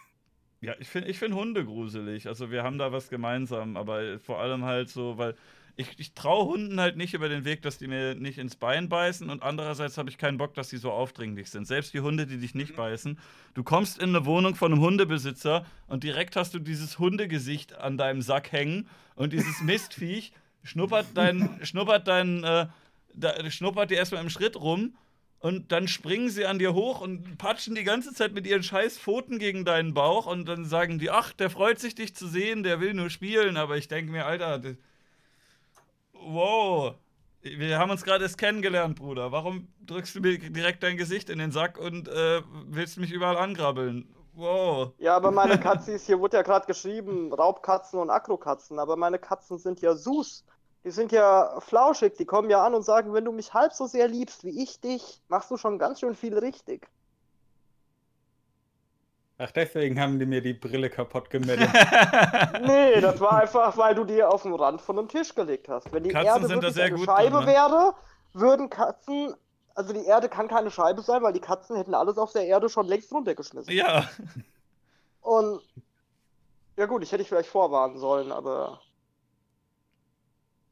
Ja, 0.61 0.75
ich 0.79 0.89
finde 0.89 1.09
ich 1.09 1.19
find 1.19 1.35
Hunde 1.35 1.65
gruselig. 1.65 2.29
Also 2.29 2.51
wir 2.51 2.63
haben 2.63 2.77
da 2.77 2.93
was 2.93 3.09
gemeinsam, 3.09 3.79
aber 3.79 4.19
vor 4.21 4.41
allem 4.41 4.65
halt 4.65 4.91
so, 4.91 5.17
weil 5.17 5.37
ich, 5.77 5.89
ich 5.99 6.15
traue 6.15 6.45
Hunden 6.47 6.81
halt 6.81 6.97
nicht 6.97 7.15
über 7.15 7.29
den 7.29 7.45
Weg, 7.45 7.63
dass 7.63 7.79
die 7.79 7.89
mir 7.89 8.15
nicht 8.15 8.39
ins 8.39 8.55
Bein 8.57 8.89
beißen 8.89 9.29
und 9.29 9.43
andererseits 9.43 9.99
habe 9.99 10.09
ich 10.09 10.19
keinen 10.19 10.39
Bock, 10.39 10.55
dass 10.55 10.69
die 10.69 10.77
so 10.77 10.93
aufdringlich 10.93 11.51
sind. 11.51 11.67
Selbst 11.67 11.95
die 11.95 12.01
Hunde, 12.01 12.27
die 12.27 12.39
dich 12.39 12.55
nicht 12.55 12.77
beißen. 12.77 13.19
Du 13.55 13.65
kommst 13.65 13.99
in 13.99 14.11
eine 14.11 14.25
Wohnung 14.25 14.55
von 14.55 14.73
einem 14.73 14.81
Hundebesitzer 14.83 15.67
und 15.89 16.05
direkt 16.05 16.37
hast 16.37 16.55
du 16.55 16.59
dieses 16.61 16.99
Hundegesicht 16.99 17.75
an 17.77 17.99
deinem 17.99 18.23
Sack 18.23 18.53
hängen 18.53 18.89
und 19.17 19.33
dieses 19.33 19.61
Mistviech 19.63 20.33
schnuppert 20.63 21.07
dein, 21.15 21.59
schnuppert 21.63 22.07
dein, 22.07 22.45
äh, 22.45 22.67
da, 23.15 23.51
schnuppert 23.51 23.91
dir 23.91 23.97
erstmal 23.99 24.23
im 24.23 24.31
Schritt 24.31 24.57
rum 24.57 24.97
und 25.41 25.73
dann 25.73 25.89
springen 25.89 26.31
sie 26.31 26.47
an 26.47 26.59
dir 26.59 26.73
hoch 26.73 27.01
und 27.01 27.37
patschen 27.37 27.75
die 27.75 27.85
ganze 27.85 28.15
Zeit 28.15 28.33
mit 28.33 28.47
ihren 28.47 28.63
scheiß 28.63 28.99
Pfoten 28.99 29.39
gegen 29.39 29.65
deinen 29.65 29.93
Bauch 29.93 30.27
und 30.27 30.47
dann 30.47 30.65
sagen 30.65 30.99
die, 30.99 31.11
ach, 31.11 31.33
der 31.33 31.51
freut 31.51 31.81
sich, 31.81 31.95
dich 31.95 32.15
zu 32.15 32.29
sehen, 32.29 32.63
der 32.63 32.81
will 32.81 32.95
nur 32.95 33.11
spielen. 33.11 33.57
Aber 33.57 33.77
ich 33.77 33.89
denke 33.89 34.11
mir, 34.13 34.25
Alter, 34.25 34.59
das- 34.59 34.77
wow, 36.27 36.95
wir 37.43 37.79
haben 37.79 37.91
uns 37.91 38.05
gerade 38.05 38.25
erst 38.25 38.39
kennengelernt, 38.39 38.97
Bruder. 38.97 39.31
Warum 39.33 39.69
drückst 39.87 40.15
du 40.17 40.21
mir 40.21 40.39
direkt 40.39 40.83
dein 40.83 40.97
Gesicht 40.97 41.29
in 41.29 41.39
den 41.39 41.53
Sack 41.53 41.79
und 41.79 42.09
äh, 42.09 42.43
willst 42.67 42.99
mich 42.99 43.13
überall 43.13 43.37
angrabbeln? 43.37 44.09
Wow. 44.35 44.93
Ja, 44.99 45.17
aber 45.17 45.31
meine 45.31 45.59
Katzis, 45.61 46.07
hier 46.07 46.19
wurde 46.19 46.39
ja 46.39 46.43
gerade 46.43 46.67
geschrieben, 46.67 47.33
Raubkatzen 47.33 48.01
und 48.01 48.11
Akrokatzen, 48.11 48.79
aber 48.79 48.97
meine 48.97 49.19
Katzen 49.19 49.59
sind 49.59 49.81
ja 49.81 49.95
süß. 49.95 50.45
Die 50.85 50.91
sind 50.91 51.13
ja 51.13 51.61
flauschig, 51.61 52.15
die 52.15 52.27
kommen 52.27 52.51
ja 52.51 52.65
an 52.65 52.75
und 52.75 52.83
sagen, 52.83 53.15
wenn 53.15 53.25
du 53.25 53.33
mich 53.33 53.55
halb 53.55 53.73
so 53.73 53.87
sehr 53.87 54.09
liebst 54.09 54.45
wie 54.45 54.63
ich 54.63 54.81
dich, 54.81 55.23
machst 55.29 55.51
du 55.51 55.57
schon 55.57 55.79
ganz 55.79 56.01
schön 56.01 56.15
viel 56.15 56.37
richtig. 56.37 56.91
Ach, 59.37 59.51
deswegen 59.51 60.01
haben 60.01 60.19
die 60.19 60.27
mir 60.27 60.41
die 60.41 60.55
Brille 60.55 60.89
kaputt 60.91 61.29
gemeldet. 61.31 61.69
Nee, 62.63 63.01
das 63.01 63.21
war 63.21 63.41
einfach, 63.41 63.77
weil 63.77 63.95
du 63.95 64.05
die 64.05 64.23
auf 64.23 64.43
den 64.43 64.55
Rand 64.55 64.81
von 64.81 64.99
einem 64.99 65.09
Tisch 65.09 65.35
gelegt 65.35 65.69
hast. 65.69 65.93
Wenn 65.93 66.05
die 66.05 66.11
Katzen 66.11 66.43
Erde 66.43 66.49
wirklich 66.49 66.75
sehr 66.75 66.85
eine 66.85 66.97
gut 66.97 67.07
Scheibe 67.07 67.37
drin, 67.37 67.47
ne? 67.47 67.53
wäre, 67.53 67.95
würden 68.33 68.71
Katzen, 68.71 69.35
also 69.75 69.93
die 69.93 70.05
Erde 70.05 70.29
kann 70.29 70.49
keine 70.49 70.71
Scheibe 70.71 71.03
sein, 71.03 71.23
weil 71.23 71.33
die 71.33 71.41
Katzen 71.41 71.77
hätten 71.77 71.95
alles 71.95 72.17
auf 72.17 72.33
der 72.33 72.47
Erde 72.47 72.69
schon 72.69 72.87
längst 72.87 73.13
runtergeschmissen. 73.13 73.75
ja. 73.75 74.09
Und 75.21 75.63
ja 76.77 76.87
gut, 76.87 77.03
ich 77.03 77.11
hätte 77.11 77.23
dich 77.23 77.29
vielleicht 77.29 77.49
vorwarnen 77.49 77.99
sollen, 77.99 78.31
aber 78.31 78.81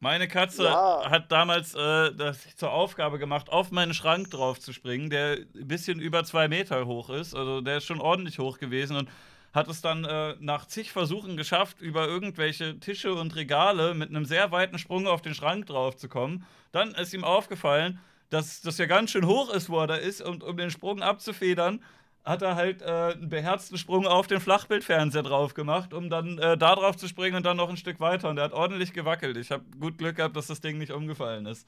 Meine 0.03 0.27
Katze 0.27 0.65
Ja. 0.65 1.09
hat 1.09 1.31
damals 1.31 1.77
äh, 1.77 2.13
das 2.13 2.57
zur 2.57 2.73
Aufgabe 2.73 3.21
gemacht, 3.21 3.51
auf 3.51 3.71
meinen 3.71 3.95
Schrank 3.95 4.33
drauf 4.33 4.59
zu 4.59 4.73
springen, 4.73 5.11
der 5.11 5.35
ein 5.55 5.69
bisschen 5.69 6.01
über 6.01 6.25
zwei 6.25 6.49
Meter 6.49 6.87
hoch 6.87 7.09
ist. 7.09 7.37
Also 7.37 7.61
der 7.61 7.77
ist 7.77 7.87
schon 7.87 8.01
ordentlich 8.01 8.41
hoch 8.41 8.59
gewesen 8.59 8.97
und 8.97 9.09
hat 9.55 9.69
es 9.69 9.81
dann 9.81 10.05
äh, 10.05 10.35
nach 10.41 10.67
zig 10.67 10.91
Versuchen 10.91 11.37
geschafft, 11.37 11.81
über 11.81 12.09
irgendwelche 12.09 12.81
Tische 12.81 13.15
und 13.15 13.37
Regale 13.37 13.95
mit 13.95 14.09
einem 14.09 14.25
sehr 14.25 14.51
weiten 14.51 14.77
Sprung 14.81 15.07
auf 15.07 15.23
den 15.23 15.35
Schrank 15.35 15.67
drauf 15.67 15.97
zu 15.97 16.09
kommen. 16.09 16.45
Dann 16.73 16.97
ist 16.97 17.15
ihm 17.15 17.23
aufgefallen, 17.23 18.01
dass 18.29 18.61
das 18.61 18.79
ja 18.79 18.87
ganz 18.87 19.13
schön 19.13 19.27
hoch 19.29 19.55
ist, 19.55 19.71
wo 19.71 19.79
er 19.79 19.87
da 19.87 19.95
ist, 19.95 20.21
und 20.21 20.43
um 20.43 20.57
den 20.57 20.73
Sprung 20.73 21.01
abzufedern, 21.01 21.81
hat 22.25 22.43
er 22.43 22.55
halt 22.55 22.83
äh, 22.83 22.85
einen 23.15 23.29
beherzten 23.29 23.77
Sprung 23.79 24.07
auf 24.07 24.27
den 24.29 24.41
Flachbildfernseher 24.41 25.23
drauf 25.25 25.55
gemacht, 25.55 25.93
um 25.93 26.09
dann 26.09 26.39
äh, 26.39 26.57
da 26.57 26.75
drauf 26.77 26.97
zu 26.97 27.09
springen 27.09 27.37
und 27.37 27.45
dann 27.47 27.57
noch 27.57 27.69
ein 27.69 27.77
Stück 27.77 27.99
weiter. 28.01 28.29
Und 28.31 28.37
der 28.37 28.45
hat 28.47 28.53
ordentlich 28.53 28.93
gewackelt. 28.93 29.37
Ich 29.37 29.51
habe 29.51 29.65
gut 29.81 29.99
Glück 29.99 30.17
gehabt, 30.17 30.37
dass 30.37 30.47
das 30.47 30.61
Ding 30.61 30.79
nicht 30.79 30.93
umgefallen 30.93 31.47
ist. 31.47 31.67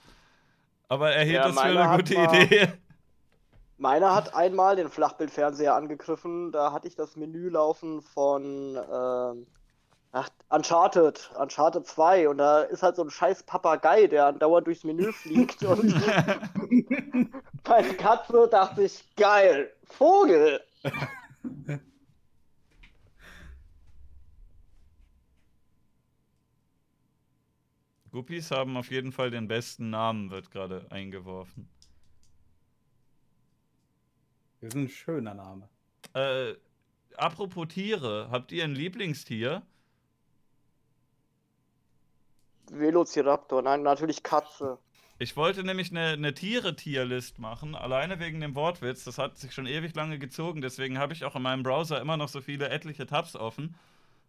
Aber 0.89 1.11
er 1.13 1.25
hielt 1.25 1.37
Ja, 1.37 1.49
das 1.49 1.55
für 1.59 1.63
eine 1.63 1.97
gute 1.97 2.15
mal- 2.15 2.43
Idee. 2.43 2.69
meiner 3.79 4.15
hat 4.15 4.35
einmal 4.35 4.77
den 4.77 4.89
Flachbildfernseher 4.91 5.75
angegriffen. 5.75 6.53
Da 6.53 6.73
hatte 6.73 6.87
ich 6.87 6.95
das 6.95 7.17
Menü 7.17 7.49
laufen 7.49 8.01
von 8.03 8.77
ähm, 8.77 9.47
ach, 10.15 10.31
Uncharted, 10.49 11.31
Uncharted 11.39 11.87
2. 11.87 12.29
Und 12.29 12.39
da 12.39 12.63
ist 12.63 12.83
halt 12.83 12.97
so 12.97 13.03
ein 13.03 13.11
scheiß 13.11 13.43
Papagei, 13.43 14.07
der 14.07 14.27
andauernd 14.27 14.67
durchs 14.67 14.85
Menü 14.85 15.13
fliegt. 15.23 15.63
Und 15.63 15.93
bei 17.65 17.83
der 17.83 17.97
Katze 17.97 18.49
dachte 18.49 18.85
ich, 18.85 19.05
geil, 19.17 19.71
Vogel. 19.85 20.61
Guppies 28.11 28.51
haben 28.53 28.77
auf 28.77 28.91
jeden 28.93 29.11
Fall 29.11 29.31
den 29.33 29.49
besten 29.49 29.91
Namen, 29.91 30.31
wird 30.31 30.53
gerade 30.53 30.87
eingeworfen. 30.91 31.69
Das 34.61 34.69
ist 34.69 34.77
ein 34.77 34.89
schöner 34.89 35.35
Name. 35.35 35.69
Äh, 36.13 36.55
apropos 37.17 37.67
Tiere, 37.67 38.29
habt 38.31 38.53
ihr 38.53 38.63
ein 38.63 38.77
Lieblingstier? 38.77 39.63
Velociraptor, 42.71 43.63
nein, 43.63 43.83
natürlich 43.83 44.23
Katze. 44.23 44.79
Ich 45.19 45.37
wollte 45.37 45.63
nämlich 45.63 45.91
eine, 45.91 46.09
eine 46.09 46.35
Tiere-Tierlist 46.35 47.39
machen, 47.39 47.75
alleine 47.75 48.19
wegen 48.19 48.41
dem 48.41 48.55
Wortwitz. 48.57 49.05
Das 49.05 49.19
hat 49.19 49.39
sich 49.39 49.53
schon 49.55 49.67
ewig 49.67 49.95
lange 49.95 50.19
gezogen, 50.19 50.61
deswegen 50.61 50.99
habe 50.99 51.13
ich 51.13 51.25
auch 51.25 51.37
in 51.37 51.43
meinem 51.43 51.63
Browser 51.63 52.01
immer 52.01 52.17
noch 52.17 52.29
so 52.29 52.41
viele 52.41 52.69
etliche 52.69 53.07
Tabs 53.07 53.37
offen, 53.37 53.77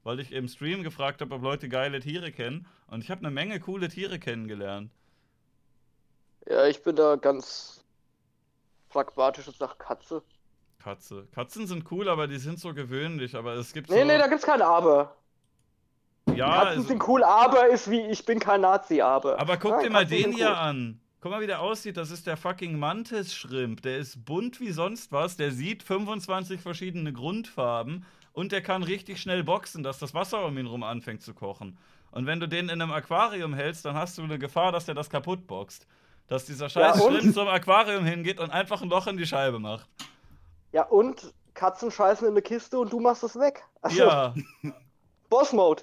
weil 0.04 0.20
ich 0.20 0.32
im 0.32 0.48
Stream 0.48 0.84
gefragt 0.84 1.22
habe, 1.22 1.34
ob 1.36 1.42
Leute 1.42 1.70
geile 1.70 2.00
Tiere 2.00 2.32
kennen. 2.32 2.68
Und 2.88 3.04
ich 3.04 3.10
habe 3.10 3.22
eine 3.22 3.32
Menge 3.32 3.60
coole 3.60 3.90
Tiere 3.90 4.20
kennengelernt. 4.20 4.92
Ja, 6.48 6.66
ich 6.68 6.84
bin 6.84 6.96
da 6.96 7.16
ganz 7.16 7.84
pragmatisch 8.90 9.48
und 9.48 9.58
sag 9.58 9.78
Katze. 9.80 10.22
Katze. 10.80 11.28
Katzen 11.34 11.66
sind 11.68 11.92
cool, 11.92 12.08
aber 12.10 12.28
die 12.28 12.38
sind 12.38 12.60
so 12.60 12.74
gewöhnlich. 12.74 13.36
Aber 13.36 13.54
es 13.56 13.74
gibt 13.74 13.90
Nee, 13.90 14.02
so. 14.02 14.06
nee, 14.06 14.18
da 14.20 14.28
gibt's 14.28 14.46
kein 14.46 14.62
Aber. 14.62 15.16
Ja, 16.34 16.48
Katzen 16.48 16.68
also, 16.70 16.82
sind 16.84 17.08
cool, 17.08 17.24
aber 17.24 17.68
ist 17.68 17.90
wie 17.90 18.02
ich 18.02 18.26
bin 18.26 18.40
kein 18.40 18.62
Nazi, 18.62 19.02
aber. 19.02 19.40
aber 19.40 19.58
guck 19.58 19.72
Nein, 19.72 19.84
dir 19.84 19.90
mal 19.92 20.06
den 20.06 20.32
hier 20.32 20.48
cool. 20.50 20.56
an. 20.56 21.00
Guck 21.22 21.32
mal, 21.32 21.42
wie 21.42 21.48
der 21.48 21.60
aussieht. 21.62 21.98
Das 21.98 22.12
ist 22.12 22.28
der 22.28 22.38
fucking 22.38 22.78
Mantis-Shrimp. 22.78 23.82
Der 23.82 23.98
ist 23.98 24.26
bunt 24.26 24.60
wie 24.60 24.72
sonst 24.72 25.12
was. 25.12 25.38
Der 25.38 25.52
sieht 25.52 25.82
25 25.82 26.62
verschiedene 26.62 27.12
Grundfarben. 27.14 28.06
Und 28.34 28.52
der 28.52 28.62
kann 28.62 28.84
richtig 28.84 29.20
schnell 29.20 29.44
boxen, 29.44 29.82
dass 29.82 29.98
das 29.98 30.14
Wasser 30.14 30.46
um 30.46 30.56
ihn 30.58 30.68
rum 30.68 30.84
anfängt 30.84 31.24
zu 31.24 31.34
kochen. 31.34 31.78
Und 32.12 32.28
wenn 32.28 32.40
du 32.40 32.48
den 32.48 32.66
in 32.70 32.80
einem 32.82 32.92
Aquarium 32.92 33.54
hältst, 33.56 33.86
dann 33.86 33.96
hast 33.96 34.18
du 34.20 34.24
eine 34.24 34.38
Gefahr, 34.38 34.72
dass 34.72 34.86
der 34.86 34.94
das 34.94 35.10
kaputt 35.10 35.48
boxt. 35.48 35.88
Dass 36.28 36.46
dieser 36.46 36.70
scheiß 36.70 36.98
Ja, 36.98 37.04
und? 37.04 37.16
Shrimp 37.18 37.34
zum 37.34 37.48
Aquarium 37.48 38.06
hingeht 38.06 38.40
und 38.40 38.52
einfach 38.52 38.82
ein 38.84 38.90
Loch 38.90 39.08
in 39.08 39.18
die 39.18 39.26
Scheibe 39.26 39.58
macht. 39.58 39.88
Ja, 40.74 40.84
und 40.84 41.34
Katzen 41.56 41.90
scheißen 41.90 42.28
in 42.28 42.34
eine 42.34 42.42
Kiste 42.44 42.78
und 42.78 42.94
du 42.94 43.00
machst 43.00 43.24
es 43.24 43.36
weg. 43.40 43.64
Also, 43.82 43.98
Ja, 43.98 44.34
Boss-Mode. 45.30 45.82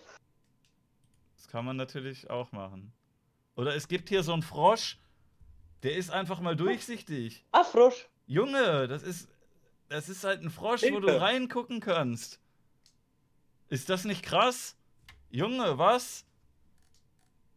Das 1.52 1.58
kann 1.58 1.66
man 1.66 1.76
natürlich 1.76 2.30
auch 2.30 2.50
machen. 2.52 2.94
Oder 3.56 3.76
es 3.76 3.86
gibt 3.86 4.08
hier 4.08 4.22
so 4.22 4.32
einen 4.32 4.40
Frosch, 4.40 4.98
der 5.82 5.94
ist 5.96 6.10
einfach 6.10 6.40
mal 6.40 6.56
durchsichtig. 6.56 7.44
Ah, 7.52 7.62
frisch. 7.62 8.08
Junge, 8.26 8.88
das 8.88 9.02
ist, 9.02 9.28
das 9.90 10.08
ist 10.08 10.24
halt 10.24 10.40
ein 10.40 10.48
Frosch, 10.48 10.82
wo 10.90 10.98
du 10.98 11.20
reingucken 11.20 11.80
kannst. 11.80 12.40
Ist 13.68 13.90
das 13.90 14.06
nicht 14.06 14.22
krass? 14.22 14.78
Junge, 15.28 15.76
was? 15.76 16.24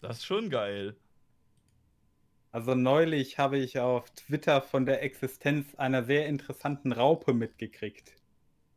Das 0.02 0.18
ist 0.18 0.26
schon 0.26 0.50
geil. 0.50 0.98
Also 2.52 2.76
neulich 2.76 3.40
habe 3.40 3.58
ich 3.58 3.80
auf 3.80 4.10
Twitter 4.12 4.62
von 4.62 4.86
der 4.86 5.04
Existenz 5.04 5.74
einer 5.76 6.04
sehr 6.04 6.28
interessanten 6.28 6.92
Raupe 6.92 7.34
mitgekriegt. 7.34 8.14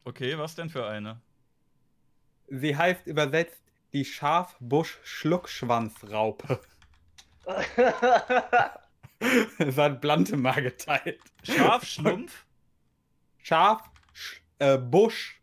Okay, 0.05 0.39
was 0.39 0.55
denn 0.55 0.71
für 0.71 0.87
eine? 0.87 1.21
Sie 2.47 2.77
heißt 2.77 3.09
übersetzt 3.09 3.68
die 3.99 4.05
Schafbusch-Schluckschwanzraupe. 4.05 6.61
Es 9.59 9.77
hat 9.77 10.01
Blante 10.01 10.37
mal 10.37 10.63
geteilt. 10.63 11.21
Schafschlumpf? 11.43 12.47
Schaf, 13.43 13.91
Sch 14.13 14.41
äh, 14.61 14.79
Busch. 14.79 15.41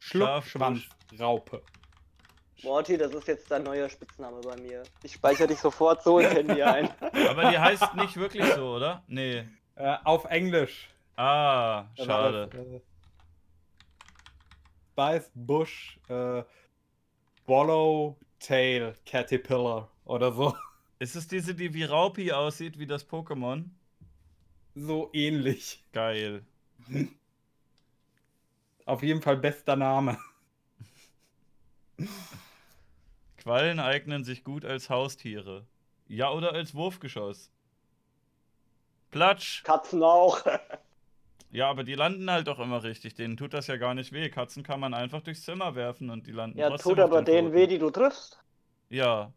Schluckschwanzraupe. 0.00 1.62
Morty, 2.64 2.98
das 2.98 3.14
ist 3.14 3.28
jetzt 3.28 3.48
dein 3.48 3.62
neuer 3.62 3.88
Spitzname 3.88 4.40
bei 4.40 4.56
mir. 4.56 4.82
Ich 5.04 5.12
speichere 5.12 5.46
dich 5.46 5.60
sofort 5.60 6.02
so 6.02 6.18
ins 6.18 6.34
Handy 6.34 6.64
ein. 6.64 6.90
Aber 7.28 7.50
die 7.50 7.60
heißt 7.60 7.94
nicht 7.94 8.16
wirklich 8.16 8.44
so, 8.54 8.74
oder? 8.74 9.04
Nee. 9.06 9.44
Äh, 9.76 9.98
auf 10.02 10.24
Englisch. 10.24 10.88
Ah, 11.14 11.84
schade. 11.96 12.48
das, 12.50 12.66
äh, 12.66 12.80
Spice 14.92 15.30
Bush 15.34 15.98
äh, 16.08 16.42
Swallowtail 17.52 18.94
Caterpillar 19.04 19.90
oder 20.06 20.32
so. 20.32 20.56
Ist 20.98 21.16
es 21.16 21.28
diese, 21.28 21.54
die 21.54 21.74
wie 21.74 21.84
Raupi 21.84 22.32
aussieht, 22.32 22.78
wie 22.78 22.86
das 22.86 23.06
Pokémon? 23.06 23.64
So 24.74 25.10
ähnlich. 25.12 25.84
Geil. 25.92 26.46
Auf 28.86 29.02
jeden 29.02 29.20
Fall 29.20 29.36
bester 29.36 29.76
Name. 29.76 30.16
Quallen 33.36 33.80
eignen 33.80 34.24
sich 34.24 34.44
gut 34.44 34.64
als 34.64 34.88
Haustiere. 34.88 35.66
Ja, 36.08 36.30
oder 36.30 36.54
als 36.54 36.74
Wurfgeschoss. 36.74 37.50
Platsch! 39.10 39.62
Katzen 39.64 40.02
auch. 40.02 40.40
Ja, 41.52 41.68
aber 41.68 41.84
die 41.84 41.94
landen 41.94 42.30
halt 42.30 42.48
doch 42.48 42.58
immer 42.58 42.82
richtig. 42.82 43.14
Denen 43.14 43.36
tut 43.36 43.52
das 43.54 43.66
ja 43.66 43.76
gar 43.76 43.94
nicht 43.94 44.12
weh. 44.12 44.28
Katzen 44.30 44.62
kann 44.62 44.80
man 44.80 44.94
einfach 44.94 45.20
durchs 45.20 45.42
Zimmer 45.44 45.74
werfen 45.74 46.08
und 46.10 46.26
die 46.26 46.32
landen 46.32 46.58
Ja, 46.58 46.68
trotzdem 46.68 46.96
tut 46.96 47.00
auf 47.00 47.10
aber 47.10 47.22
den 47.22 47.26
denen 47.26 47.52
weh, 47.52 47.66
die 47.66 47.78
du 47.78 47.90
triffst. 47.90 48.42
Ja. 48.88 49.32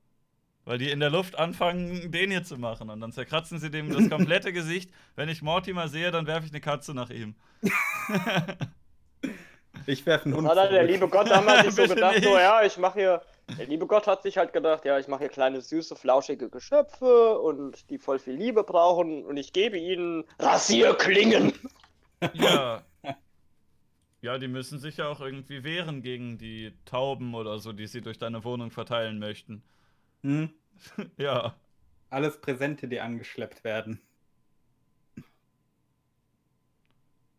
Weil 0.66 0.78
die 0.80 0.90
in 0.92 1.00
der 1.02 1.10
Luft 1.12 1.38
anfangen, 1.38 2.12
den 2.12 2.32
hier 2.32 2.44
zu 2.44 2.58
machen. 2.58 2.90
Und 2.90 3.02
dann 3.02 3.12
zerkratzen 3.12 3.60
sie 3.60 3.70
dem 3.70 3.92
das 3.92 4.10
komplette 4.10 4.54
Gesicht. 4.54 4.92
Wenn 5.16 5.30
ich 5.30 5.42
Morty 5.42 5.74
mal 5.74 5.90
sehe, 5.90 6.12
dann 6.12 6.26
werfe 6.28 6.46
ich 6.48 6.52
eine 6.54 6.62
Katze 6.62 6.94
nach 6.94 7.10
ihm. 7.10 7.36
Ich 9.88 10.06
werfe 10.06 10.26
einen 10.26 10.36
Hund. 10.36 10.48
hat 10.48 10.58
halt 10.58 10.72
der 10.72 10.84
liebe 10.84 11.08
Gott 11.10 11.30
damals 11.30 11.62
sich 11.64 11.74
so 11.76 11.86
gedacht, 11.88 12.16
so 12.24 12.30
nicht. 12.32 12.40
ja, 12.40 12.64
ich 12.64 12.78
mache 12.78 13.00
hier. 13.00 13.22
Der 13.58 13.68
liebe 13.68 13.86
Gott 13.86 14.08
hat 14.08 14.24
sich 14.24 14.38
halt 14.38 14.54
gedacht, 14.54 14.86
ja, 14.86 14.98
ich 14.98 15.08
mache 15.08 15.20
hier 15.20 15.30
kleine, 15.30 15.62
süße, 15.62 15.96
flauschige 15.96 16.50
Geschöpfe 16.50 17.40
und 17.40 17.90
die 17.90 18.00
voll 18.00 18.18
viel 18.18 18.34
Liebe 18.34 18.64
brauchen 18.64 19.24
und 19.24 19.38
ich 19.38 19.54
gebe 19.54 19.78
ihnen 19.78 20.24
Rasierklingen. 20.40 21.54
Ja. 22.34 22.84
Ja, 24.22 24.38
die 24.40 24.48
müssen 24.48 24.80
sich 24.80 24.98
ja 24.98 25.08
auch 25.08 25.22
irgendwie 25.22 25.64
wehren 25.64 26.02
gegen 26.02 26.38
die 26.38 26.74
Tauben 26.86 27.36
oder 27.36 27.60
so, 27.60 27.74
die 27.74 27.88
sie 27.88 28.02
durch 28.02 28.18
deine 28.18 28.44
Wohnung 28.44 28.72
verteilen 28.72 29.20
möchten. 29.20 29.64
Hm? 30.24 30.52
Ja. 31.18 31.56
Alles 32.10 32.42
Präsente, 32.42 32.88
die 32.88 33.00
angeschleppt 33.02 33.64
werden. 33.64 34.02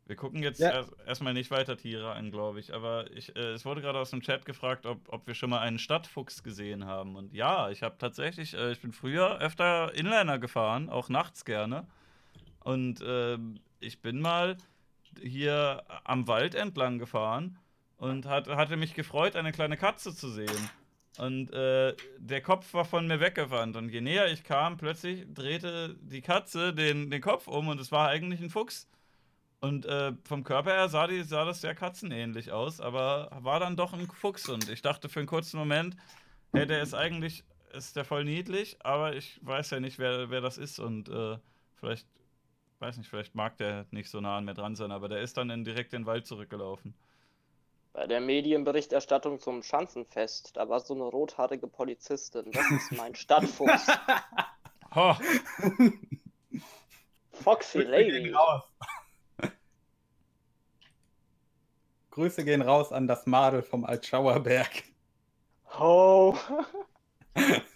Wir 0.07 0.15
gucken 0.15 0.41
jetzt 0.43 0.61
Ja. 0.61 0.71
erst, 0.71 0.93
erstmal 1.05 1.33
nicht 1.35 1.51
weiter 1.51 1.77
Tiere 1.77 2.13
an, 2.13 2.31
glaube 2.31 2.61
ich. 2.61 2.73
Aber 2.73 3.11
ich, 3.11 3.35
äh, 3.35 3.53
es 3.53 3.65
wurde 3.65 3.81
gerade 3.81 3.99
aus 3.99 4.11
dem 4.11 4.21
Chat 4.21 4.45
gefragt, 4.45 4.87
ob, 4.87 5.09
ob 5.13 5.27
wir 5.27 5.35
schon 5.35 5.51
mal 5.51 5.59
einen 5.61 5.79
Stadtfuchs 5.81 6.43
gesehen 6.45 6.85
haben. 6.87 7.17
Und 7.17 7.33
ja, 7.35 7.71
ich 7.71 7.83
habe 7.83 7.97
tatsächlich, 7.99 8.55
äh, 8.55 8.71
ich 8.73 8.81
bin 8.81 8.93
früher 8.93 9.39
öfter 9.41 9.93
Inliner 9.95 10.39
gefahren, 10.39 10.89
auch 10.91 11.09
nachts 11.09 11.45
gerne. 11.45 11.89
Und 12.67 13.01
ähm, 13.07 13.61
ich 13.79 14.03
bin 14.03 14.19
mal 14.19 14.57
hier 15.23 15.85
am 16.03 16.27
Wald 16.27 16.57
entlang 16.57 16.99
gefahren 16.99 17.61
und 17.97 18.27
hat, 18.27 18.49
hatte 18.49 18.77
mich 18.77 18.93
gefreut, 18.95 19.37
eine 19.37 19.53
kleine 19.53 19.77
Katze 19.77 20.13
zu 20.13 20.29
sehen. 20.29 20.71
Und 21.17 21.53
äh, 21.53 21.95
der 22.19 22.43
Kopf 22.43 22.75
war 22.75 22.85
von 22.85 23.07
mir 23.07 23.21
weggewandt. 23.21 23.77
Und 23.77 23.91
je 23.91 24.01
näher 24.01 24.33
ich 24.33 24.43
kam, 24.43 24.79
plötzlich 24.79 25.33
drehte 25.33 25.95
die 26.01 26.23
Katze 26.23 26.75
den, 26.75 27.09
den 27.09 27.23
Kopf 27.23 27.47
um 27.47 27.69
und 27.69 27.81
es 27.81 27.93
war 27.93 28.09
eigentlich 28.09 28.41
ein 28.41 28.51
Fuchs. 28.51 28.89
Und 29.61 29.87
äh, 29.87 30.15
vom 30.25 30.43
Körper 30.43 30.73
her 30.73 30.89
sah, 30.89 31.07
die, 31.07 31.23
sah 31.23 31.45
das 31.45 31.61
sehr 31.61 31.77
katzenähnlich 31.77 32.51
aus, 32.51 32.81
aber 32.81 33.31
war 33.43 33.61
dann 33.61 33.77
doch 33.77 33.93
ein 33.93 34.09
Fuchs. 34.09 34.49
Und 34.49 34.69
ich 34.69 34.83
dachte 34.83 35.09
für 35.09 35.21
einen 35.21 35.29
kurzen 35.29 35.57
Moment, 35.57 35.97
hey, 36.53 36.67
der 36.67 36.83
ist 36.83 36.95
eigentlich, 36.95 37.45
ist 37.73 37.95
der 37.95 38.05
voll 38.05 38.25
niedlich, 38.25 38.77
aber 38.81 39.15
ich 39.15 39.39
weiß 39.43 39.71
ja 39.71 39.79
nicht, 39.79 40.01
wer, 40.01 40.31
wer 40.31 40.41
das 40.41 40.59
ist. 40.59 40.81
Und 40.81 41.09
äh, 41.09 41.39
vielleicht, 41.77 42.09
weiß 42.87 42.99
nicht, 42.99 43.11
vielleicht 43.11 43.35
mag 43.35 43.57
der 43.57 43.85
nicht 43.91 44.09
so 44.09 44.21
nah 44.21 44.39
an 44.39 44.45
mir 44.45 44.55
dran 44.55 44.77
sein, 44.77 44.93
aber 44.93 45.09
der 45.09 45.21
ist 45.21 45.37
dann 45.37 45.51
in, 45.51 45.65
direkt 45.65 45.93
in 45.93 46.03
den 46.03 46.07
Wald 46.07 46.25
zurückgelaufen. 46.25 46.95
Bei 47.93 48.07
der 48.07 48.21
Medienberichterstattung 48.21 49.41
zum 49.41 49.65
Schanzenfest, 49.65 50.57
da 50.57 50.69
war 50.69 50.79
so 50.79 50.95
eine 50.95 51.03
rothaarige 51.05 51.67
Polizistin. 51.67 52.53
Das 52.53 52.71
ist 52.71 52.93
mein 52.93 53.15
Stadtfuchs. 53.17 53.89
Ho! 54.95 55.17
Foxy 57.33 57.79
Grüße 57.79 57.91
gehen 57.91 57.91
Lady. 57.91 58.33
raus. 58.33 58.63
Grüße 62.11 62.45
gehen 62.45 62.63
raus 62.63 62.93
an 62.93 63.09
das 63.09 63.27
Madel 63.27 63.63
vom 63.63 63.85
Altschauerberg. 63.85 64.85
Ho. 65.79 66.39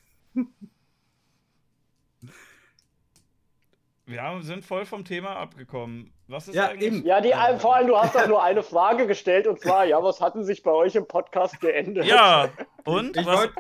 Wir 4.11 4.23
haben, 4.23 4.43
sind 4.43 4.65
voll 4.65 4.85
vom 4.87 5.05
Thema 5.05 5.37
abgekommen. 5.37 6.13
Was 6.27 6.49
ist 6.49 6.57
Ja, 6.57 6.69
eigentlich. 6.69 6.93
eben. 6.93 7.07
Ja, 7.07 7.21
die, 7.21 7.33
vor 7.61 7.77
allem, 7.77 7.87
du 7.87 7.97
hast 7.97 8.15
doch 8.15 8.27
nur 8.27 8.43
eine 8.43 8.65
Frage 8.65 9.07
gestellt 9.07 9.47
und 9.47 9.61
zwar, 9.61 9.85
ja, 9.85 10.03
was 10.03 10.21
hatten 10.21 10.43
sich 10.43 10.65
bei 10.65 10.73
euch 10.73 10.97
im 10.97 11.07
Podcast 11.07 11.61
geändert? 11.61 12.07
Ja, 12.07 12.51
und? 12.85 13.17
Ich 13.17 13.25
was, 13.25 13.37
wollte 13.39 13.55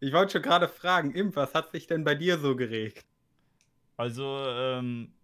ich 0.00 0.12
wollt 0.12 0.32
schon 0.32 0.42
gerade 0.42 0.66
fragen, 0.66 1.12
Imp, 1.12 1.36
was 1.36 1.54
hat 1.54 1.70
sich 1.70 1.86
denn 1.86 2.02
bei 2.02 2.16
dir 2.16 2.38
so 2.38 2.56
geregt? 2.56 3.04
Also, 3.96 4.24
ähm, 4.48 5.14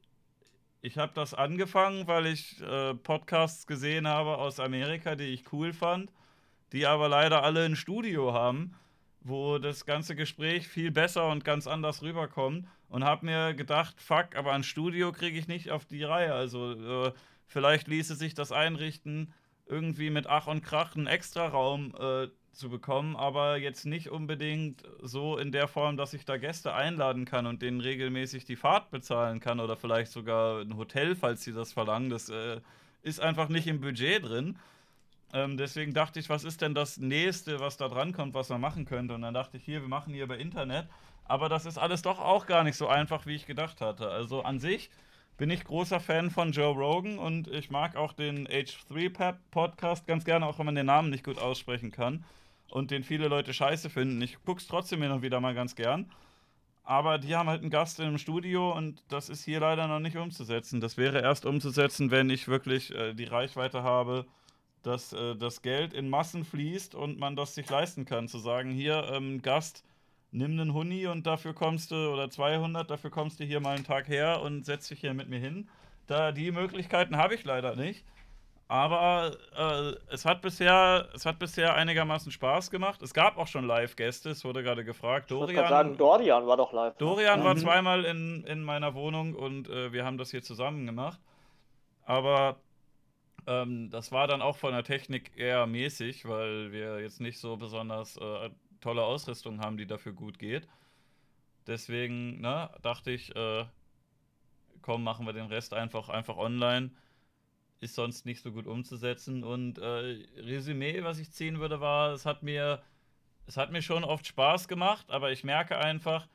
ich 0.80 0.96
habe 0.98 1.12
das 1.14 1.34
angefangen, 1.34 2.06
weil 2.06 2.26
ich 2.26 2.60
äh, 2.62 2.94
Podcasts 2.94 3.66
gesehen 3.66 4.06
habe 4.06 4.38
aus 4.38 4.60
Amerika, 4.60 5.16
die 5.16 5.24
ich 5.26 5.52
cool 5.52 5.72
fand, 5.72 6.12
die 6.72 6.86
aber 6.86 7.08
leider 7.08 7.42
alle 7.42 7.64
ein 7.64 7.76
Studio 7.76 8.32
haben, 8.32 8.74
wo 9.20 9.58
das 9.58 9.84
ganze 9.84 10.14
Gespräch 10.14 10.68
viel 10.68 10.90
besser 10.90 11.28
und 11.28 11.44
ganz 11.44 11.66
anders 11.66 12.02
rüberkommt. 12.02 12.66
Und 12.92 13.04
habe 13.04 13.24
mir 13.24 13.54
gedacht, 13.54 14.02
fuck, 14.02 14.36
aber 14.36 14.52
ein 14.52 14.64
Studio 14.64 15.12
kriege 15.12 15.38
ich 15.38 15.48
nicht 15.48 15.70
auf 15.70 15.86
die 15.86 16.04
Reihe. 16.04 16.34
Also, 16.34 17.06
äh, 17.06 17.12
vielleicht 17.46 17.88
ließe 17.88 18.14
sich 18.14 18.34
das 18.34 18.52
einrichten, 18.52 19.32
irgendwie 19.64 20.10
mit 20.10 20.26
Ach 20.26 20.46
und 20.46 20.62
Krach 20.62 20.94
einen 20.94 21.06
Extraraum 21.06 21.94
äh, 21.98 22.28
zu 22.52 22.68
bekommen, 22.68 23.16
aber 23.16 23.56
jetzt 23.56 23.86
nicht 23.86 24.10
unbedingt 24.10 24.82
so 25.00 25.38
in 25.38 25.52
der 25.52 25.68
Form, 25.68 25.96
dass 25.96 26.12
ich 26.12 26.26
da 26.26 26.36
Gäste 26.36 26.74
einladen 26.74 27.24
kann 27.24 27.46
und 27.46 27.62
denen 27.62 27.80
regelmäßig 27.80 28.44
die 28.44 28.56
Fahrt 28.56 28.90
bezahlen 28.90 29.40
kann 29.40 29.58
oder 29.58 29.78
vielleicht 29.78 30.12
sogar 30.12 30.60
ein 30.60 30.76
Hotel, 30.76 31.16
falls 31.16 31.44
sie 31.44 31.54
das 31.54 31.72
verlangen. 31.72 32.10
Das 32.10 32.28
äh, 32.28 32.60
ist 33.00 33.20
einfach 33.20 33.48
nicht 33.48 33.68
im 33.68 33.80
Budget 33.80 34.22
drin. 34.22 34.58
Ähm, 35.32 35.56
deswegen 35.56 35.94
dachte 35.94 36.20
ich, 36.20 36.28
was 36.28 36.44
ist 36.44 36.60
denn 36.60 36.74
das 36.74 36.98
nächste, 36.98 37.58
was 37.58 37.78
da 37.78 37.88
dran 37.88 38.12
kommt, 38.12 38.34
was 38.34 38.50
man 38.50 38.60
machen 38.60 38.84
könnte? 38.84 39.14
Und 39.14 39.22
dann 39.22 39.32
dachte 39.32 39.56
ich, 39.56 39.64
hier, 39.64 39.80
wir 39.80 39.88
machen 39.88 40.12
hier 40.12 40.24
über 40.24 40.36
Internet. 40.36 40.88
Aber 41.24 41.48
das 41.48 41.66
ist 41.66 41.78
alles 41.78 42.02
doch 42.02 42.18
auch 42.18 42.46
gar 42.46 42.64
nicht 42.64 42.76
so 42.76 42.88
einfach, 42.88 43.26
wie 43.26 43.34
ich 43.34 43.46
gedacht 43.46 43.80
hatte. 43.80 44.10
Also 44.10 44.42
an 44.42 44.58
sich 44.58 44.90
bin 45.38 45.50
ich 45.50 45.64
großer 45.64 46.00
Fan 46.00 46.30
von 46.30 46.52
Joe 46.52 46.74
Rogan 46.74 47.18
und 47.18 47.48
ich 47.48 47.70
mag 47.70 47.96
auch 47.96 48.12
den 48.12 48.46
H3-Podcast 48.48 50.06
ganz 50.06 50.24
gerne, 50.24 50.46
auch 50.46 50.58
wenn 50.58 50.66
man 50.66 50.74
den 50.74 50.86
Namen 50.86 51.10
nicht 51.10 51.24
gut 51.24 51.38
aussprechen 51.38 51.90
kann 51.90 52.24
und 52.68 52.90
den 52.90 53.04
viele 53.04 53.28
Leute 53.28 53.52
scheiße 53.52 53.90
finden. 53.90 54.20
Ich 54.22 54.38
guck's 54.44 54.66
trotzdem 54.66 55.02
hin 55.02 55.10
und 55.10 55.22
wieder 55.22 55.40
mal 55.40 55.54
ganz 55.54 55.74
gern. 55.74 56.10
Aber 56.84 57.18
die 57.18 57.36
haben 57.36 57.48
halt 57.48 57.60
einen 57.60 57.70
Gast 57.70 58.00
im 58.00 58.18
Studio 58.18 58.76
und 58.76 59.02
das 59.08 59.28
ist 59.28 59.44
hier 59.44 59.60
leider 59.60 59.86
noch 59.86 60.00
nicht 60.00 60.16
umzusetzen. 60.16 60.80
Das 60.80 60.96
wäre 60.96 61.20
erst 61.20 61.46
umzusetzen, 61.46 62.10
wenn 62.10 62.28
ich 62.28 62.48
wirklich 62.48 62.92
äh, 62.92 63.14
die 63.14 63.24
Reichweite 63.24 63.82
habe, 63.82 64.26
dass 64.82 65.12
äh, 65.12 65.36
das 65.36 65.62
Geld 65.62 65.94
in 65.94 66.10
Massen 66.10 66.44
fließt 66.44 66.94
und 66.94 67.20
man 67.20 67.36
das 67.36 67.54
sich 67.54 67.70
leisten 67.70 68.04
kann. 68.04 68.26
Zu 68.26 68.38
sagen, 68.38 68.72
hier, 68.72 69.10
ähm, 69.12 69.42
Gast, 69.42 69.84
nimm 70.32 70.52
einen 70.58 70.74
Huni 70.74 71.06
und 71.06 71.26
dafür 71.26 71.54
kommst 71.54 71.90
du, 71.92 71.94
oder 72.12 72.28
200, 72.30 72.90
dafür 72.90 73.10
kommst 73.10 73.38
du 73.40 73.44
hier 73.44 73.60
mal 73.60 73.76
einen 73.76 73.84
Tag 73.84 74.08
her 74.08 74.42
und 74.42 74.64
setz 74.66 74.88
dich 74.88 75.00
hier 75.00 75.14
mit 75.14 75.28
mir 75.28 75.38
hin. 75.38 75.68
Da 76.08 76.32
die 76.32 76.50
Möglichkeiten 76.50 77.16
habe 77.16 77.34
ich 77.34 77.44
leider 77.44 77.76
nicht. 77.76 78.04
Aber 78.68 79.36
äh, 79.54 80.12
es, 80.12 80.24
hat 80.24 80.40
bisher, 80.40 81.06
es 81.14 81.26
hat 81.26 81.38
bisher 81.38 81.74
einigermaßen 81.74 82.32
Spaß 82.32 82.70
gemacht. 82.70 83.02
Es 83.02 83.12
gab 83.12 83.36
auch 83.36 83.46
schon 83.46 83.66
Live-Gäste, 83.66 84.30
es 84.30 84.44
wurde 84.46 84.62
gerade 84.62 84.82
gefragt. 84.84 85.30
Ich 85.30 85.36
Dorian, 85.36 85.54
gerade 85.56 85.68
sagen, 85.68 85.96
Dorian 85.98 86.46
war 86.46 86.56
doch 86.56 86.72
live. 86.72 86.94
ne? 86.94 86.98
Dorian 86.98 87.44
war 87.44 87.54
Mhm. 87.54 87.58
zweimal 87.58 88.04
in, 88.06 88.44
in 88.44 88.62
meiner 88.62 88.94
Wohnung 88.94 89.34
und 89.34 89.68
äh, 89.68 89.92
wir 89.92 90.06
haben 90.06 90.16
das 90.16 90.30
hier 90.30 90.42
zusammen 90.42 90.86
gemacht. 90.86 91.20
Aber 92.06 92.56
ähm, 93.46 93.90
das 93.90 94.10
war 94.10 94.26
dann 94.26 94.40
auch 94.40 94.56
von 94.56 94.72
der 94.72 94.84
Technik 94.84 95.32
eher 95.36 95.66
mäßig, 95.66 96.26
weil 96.26 96.72
wir 96.72 97.00
jetzt 97.00 97.20
nicht 97.20 97.38
so 97.38 97.58
besonders 97.58 98.16
äh, 98.16 98.50
tolle 98.82 99.04
Ausrüstung 99.04 99.60
haben, 99.60 99.78
die 99.78 99.86
dafür 99.86 100.12
gut 100.12 100.38
geht. 100.38 100.68
Deswegen 101.66 102.40
ne, 102.40 102.70
dachte 102.82 103.10
ich, 103.10 103.34
äh, 103.34 103.64
komm, 104.82 105.04
machen 105.04 105.26
wir 105.26 105.32
den 105.32 105.46
Rest 105.46 105.72
einfach, 105.72 106.08
einfach 106.08 106.36
online. 106.36 106.90
Ist 107.80 107.94
sonst 107.94 108.26
nicht 108.26 108.42
so 108.42 108.52
gut 108.52 108.66
umzusetzen. 108.66 109.44
Und 109.44 109.78
äh, 109.78 110.26
Resümee, 110.36 111.02
was 111.02 111.18
ich 111.18 111.32
ziehen 111.32 111.58
würde, 111.58 111.80
war, 111.80 112.12
es 112.12 112.26
hat 112.26 112.42
mir, 112.42 112.82
es 113.46 113.56
hat 113.56 113.72
mir 113.72 113.82
schon 113.82 114.04
oft 114.04 114.26
Spaß 114.26 114.68
gemacht, 114.68 115.10
aber 115.10 115.32
ich 115.32 115.42
merke 115.42 115.78
einfach, 115.78 116.28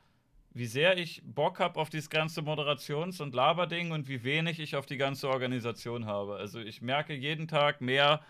wie 0.50 0.66
sehr 0.66 0.98
ich 0.98 1.22
Bock 1.24 1.60
habe 1.60 1.78
auf 1.78 1.90
dieses 1.90 2.10
ganze 2.10 2.40
Moderations- 2.40 3.22
und 3.22 3.34
Laberding 3.34 3.92
und 3.92 4.08
wie 4.08 4.24
wenig 4.24 4.60
ich 4.60 4.76
auf 4.76 4.86
die 4.86 4.96
ganze 4.96 5.28
Organisation 5.28 6.06
habe. 6.06 6.36
Also 6.36 6.58
ich 6.58 6.82
merke 6.82 7.14
jeden 7.14 7.48
Tag 7.48 7.80
mehr, 7.80 8.22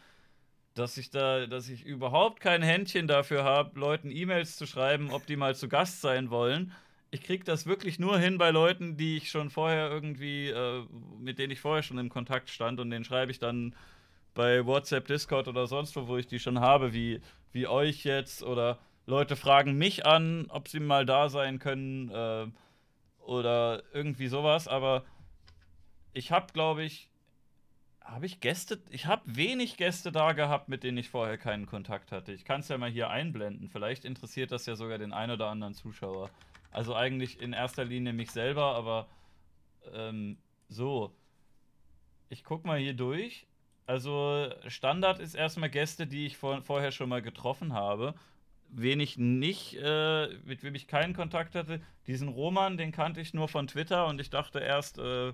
dass 0.78 0.96
ich 0.96 1.10
da, 1.10 1.46
dass 1.46 1.68
ich 1.68 1.84
überhaupt 1.84 2.40
kein 2.40 2.62
Händchen 2.62 3.08
dafür 3.08 3.44
habe, 3.44 3.78
Leuten 3.78 4.10
E-Mails 4.10 4.56
zu 4.56 4.66
schreiben, 4.66 5.10
ob 5.10 5.26
die 5.26 5.36
mal 5.36 5.54
zu 5.54 5.68
Gast 5.68 6.00
sein 6.00 6.30
wollen. 6.30 6.72
Ich 7.10 7.22
kriege 7.22 7.44
das 7.44 7.66
wirklich 7.66 7.98
nur 7.98 8.18
hin 8.18 8.38
bei 8.38 8.50
Leuten, 8.50 8.96
die 8.96 9.16
ich 9.16 9.30
schon 9.30 9.50
vorher 9.50 9.90
irgendwie, 9.90 10.48
äh, 10.48 10.84
mit 11.18 11.38
denen 11.38 11.52
ich 11.52 11.60
vorher 11.60 11.82
schon 11.82 11.98
im 11.98 12.10
Kontakt 12.10 12.50
stand 12.50 12.80
und 12.80 12.90
denen 12.90 13.04
schreibe 13.04 13.30
ich 13.32 13.38
dann 13.38 13.74
bei 14.34 14.64
WhatsApp, 14.64 15.06
Discord 15.06 15.48
oder 15.48 15.66
sonst 15.66 15.96
wo, 15.96 16.06
wo 16.06 16.16
ich 16.16 16.26
die 16.26 16.38
schon 16.38 16.60
habe, 16.60 16.92
wie, 16.92 17.20
wie 17.52 17.66
euch 17.66 18.04
jetzt 18.04 18.42
oder 18.42 18.78
Leute 19.06 19.36
fragen 19.36 19.76
mich 19.78 20.06
an, 20.06 20.46
ob 20.50 20.68
sie 20.68 20.80
mal 20.80 21.06
da 21.06 21.28
sein 21.28 21.58
können 21.58 22.10
äh, 22.10 22.46
oder 23.22 23.82
irgendwie 23.92 24.28
sowas, 24.28 24.68
aber 24.68 25.04
ich 26.12 26.30
habe, 26.30 26.52
glaube 26.52 26.84
ich, 26.84 27.10
habe 28.08 28.26
ich 28.26 28.40
Gäste, 28.40 28.80
ich 28.90 29.06
habe 29.06 29.22
wenig 29.26 29.76
Gäste 29.76 30.10
da 30.10 30.32
gehabt, 30.32 30.68
mit 30.68 30.82
denen 30.82 30.96
ich 30.96 31.10
vorher 31.10 31.36
keinen 31.36 31.66
Kontakt 31.66 32.10
hatte. 32.10 32.32
Ich 32.32 32.44
kann 32.44 32.60
es 32.60 32.68
ja 32.68 32.78
mal 32.78 32.90
hier 32.90 33.10
einblenden, 33.10 33.68
vielleicht 33.68 34.04
interessiert 34.04 34.50
das 34.50 34.66
ja 34.66 34.76
sogar 34.76 34.98
den 34.98 35.12
einen 35.12 35.32
oder 35.32 35.48
anderen 35.48 35.74
Zuschauer. 35.74 36.30
Also 36.70 36.94
eigentlich 36.94 37.40
in 37.40 37.52
erster 37.52 37.84
Linie 37.84 38.12
mich 38.12 38.30
selber, 38.30 38.74
aber 38.74 39.08
ähm, 39.92 40.38
so. 40.68 41.14
Ich 42.30 42.44
guck 42.44 42.64
mal 42.64 42.78
hier 42.78 42.94
durch. 42.94 43.46
Also 43.86 44.50
Standard 44.66 45.18
ist 45.18 45.34
erstmal 45.34 45.70
Gäste, 45.70 46.06
die 46.06 46.26
ich 46.26 46.36
vor, 46.36 46.62
vorher 46.62 46.92
schon 46.92 47.08
mal 47.08 47.22
getroffen 47.22 47.72
habe. 47.72 48.14
Wen 48.70 49.00
ich 49.00 49.16
nicht, 49.16 49.76
äh, 49.76 50.28
mit 50.44 50.62
wem 50.62 50.74
ich 50.74 50.88
keinen 50.88 51.14
Kontakt 51.14 51.54
hatte, 51.54 51.80
diesen 52.06 52.28
Roman, 52.28 52.76
den 52.76 52.92
kannte 52.92 53.20
ich 53.20 53.32
nur 53.32 53.48
von 53.48 53.66
Twitter 53.66 54.06
und 54.06 54.20
ich 54.20 54.28
dachte 54.28 54.60
erst, 54.60 54.98
äh, 54.98 55.32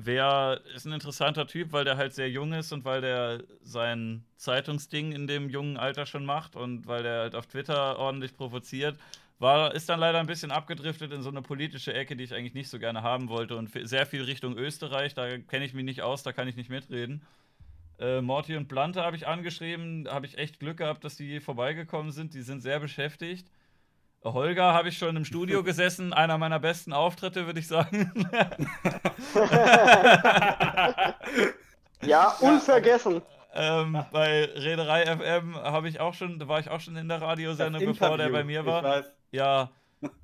wer 0.00 0.60
ist 0.74 0.86
ein 0.86 0.92
interessanter 0.92 1.46
Typ, 1.46 1.72
weil 1.72 1.84
der 1.84 1.96
halt 1.96 2.14
sehr 2.14 2.30
jung 2.30 2.52
ist 2.52 2.72
und 2.72 2.84
weil 2.84 3.00
der 3.00 3.42
sein 3.62 4.24
Zeitungsding 4.36 5.12
in 5.12 5.26
dem 5.26 5.50
jungen 5.50 5.76
Alter 5.76 6.06
schon 6.06 6.24
macht 6.24 6.56
und 6.56 6.86
weil 6.86 7.02
der 7.02 7.20
halt 7.20 7.34
auf 7.34 7.46
Twitter 7.46 7.98
ordentlich 7.98 8.36
provoziert. 8.36 8.96
War, 9.40 9.72
ist 9.74 9.88
dann 9.88 10.00
leider 10.00 10.18
ein 10.18 10.26
bisschen 10.26 10.50
abgedriftet 10.50 11.12
in 11.12 11.22
so 11.22 11.28
eine 11.28 11.42
politische 11.42 11.94
Ecke, 11.94 12.16
die 12.16 12.24
ich 12.24 12.34
eigentlich 12.34 12.54
nicht 12.54 12.68
so 12.68 12.78
gerne 12.78 13.02
haben 13.02 13.28
wollte 13.28 13.56
und 13.56 13.70
sehr 13.88 14.04
viel 14.04 14.22
Richtung 14.22 14.56
Österreich, 14.56 15.14
da 15.14 15.38
kenne 15.38 15.64
ich 15.64 15.74
mich 15.74 15.84
nicht 15.84 16.02
aus, 16.02 16.24
da 16.24 16.32
kann 16.32 16.48
ich 16.48 16.56
nicht 16.56 16.70
mitreden. 16.70 17.24
Äh, 18.00 18.20
Morty 18.20 18.56
und 18.56 18.68
Blante 18.68 19.02
habe 19.02 19.16
ich 19.16 19.26
angeschrieben, 19.26 20.08
habe 20.08 20.26
ich 20.26 20.38
echt 20.38 20.58
Glück 20.58 20.78
gehabt, 20.78 21.04
dass 21.04 21.16
die 21.16 21.40
vorbeigekommen 21.40 22.10
sind, 22.10 22.34
die 22.34 22.42
sind 22.42 22.62
sehr 22.62 22.80
beschäftigt. 22.80 23.48
Holger 24.24 24.74
habe 24.74 24.88
ich 24.88 24.98
schon 24.98 25.16
im 25.16 25.24
Studio 25.24 25.62
gesessen, 25.62 26.12
einer 26.12 26.38
meiner 26.38 26.58
besten 26.58 26.92
Auftritte, 26.92 27.46
würde 27.46 27.60
ich 27.60 27.68
sagen. 27.68 28.12
Ja, 32.02 32.28
unvergessen. 32.40 33.22
ähm, 33.54 34.04
bei 34.12 34.44
Reederei 34.44 35.04
FM 35.04 35.56
habe 35.56 35.88
ich 35.88 36.00
auch 36.00 36.14
schon, 36.14 36.38
da 36.38 36.48
war 36.48 36.60
ich 36.60 36.70
auch 36.70 36.80
schon 36.80 36.96
in 36.96 37.08
der 37.08 37.20
Radiosendung, 37.20 37.84
bevor 37.84 38.16
der 38.16 38.28
bei 38.28 38.44
mir 38.44 38.64
war. 38.66 38.78
Ich 38.78 38.84
weiß. 38.84 39.12
Ja, 39.32 39.70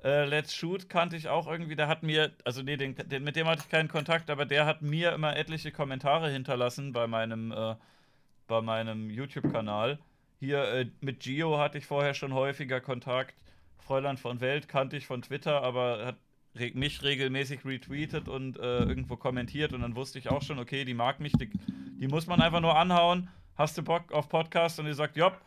äh, 0.03 0.25
Let's 0.25 0.55
Shoot 0.55 0.87
kannte 0.89 1.15
ich 1.17 1.27
auch 1.27 1.47
irgendwie. 1.47 1.75
Der 1.75 1.87
hat 1.87 2.01
mir, 2.03 2.31
also 2.45 2.61
nee, 2.61 2.77
den, 2.77 2.95
den, 2.95 3.23
mit 3.23 3.35
dem 3.35 3.47
hatte 3.47 3.63
ich 3.63 3.69
keinen 3.69 3.89
Kontakt, 3.89 4.29
aber 4.29 4.45
der 4.45 4.65
hat 4.65 4.81
mir 4.81 5.11
immer 5.13 5.35
etliche 5.35 5.71
Kommentare 5.71 6.29
hinterlassen 6.29 6.93
bei 6.93 7.07
meinem, 7.07 7.51
äh, 7.51 7.75
bei 8.47 8.61
meinem 8.61 9.09
YouTube-Kanal. 9.09 9.99
Hier 10.39 10.63
äh, 10.63 10.85
mit 11.01 11.19
Gio 11.21 11.57
hatte 11.57 11.77
ich 11.77 11.85
vorher 11.85 12.13
schon 12.13 12.33
häufiger 12.33 12.79
Kontakt. 12.79 13.35
Fräulein 13.85 14.17
von 14.17 14.41
Welt 14.41 14.67
kannte 14.67 14.97
ich 14.97 15.05
von 15.05 15.21
Twitter, 15.21 15.61
aber 15.61 16.05
hat 16.05 16.15
mich 16.73 17.03
regelmäßig 17.03 17.65
retweetet 17.65 18.27
und 18.27 18.57
äh, 18.57 18.79
irgendwo 18.79 19.15
kommentiert 19.15 19.73
und 19.73 19.81
dann 19.81 19.95
wusste 19.95 20.19
ich 20.19 20.29
auch 20.29 20.41
schon, 20.41 20.57
okay, 20.57 20.85
die 20.85 20.93
mag 20.93 21.19
mich, 21.19 21.33
die, 21.33 21.49
die 21.99 22.07
muss 22.07 22.27
man 22.27 22.41
einfach 22.41 22.61
nur 22.61 22.77
anhauen. 22.77 23.29
Hast 23.55 23.77
du 23.77 23.83
Bock 23.83 24.11
auf 24.11 24.27
Podcast? 24.27 24.79
Und 24.79 24.85
die 24.85 24.93
sagt, 24.93 25.17
jopp. 25.17 25.39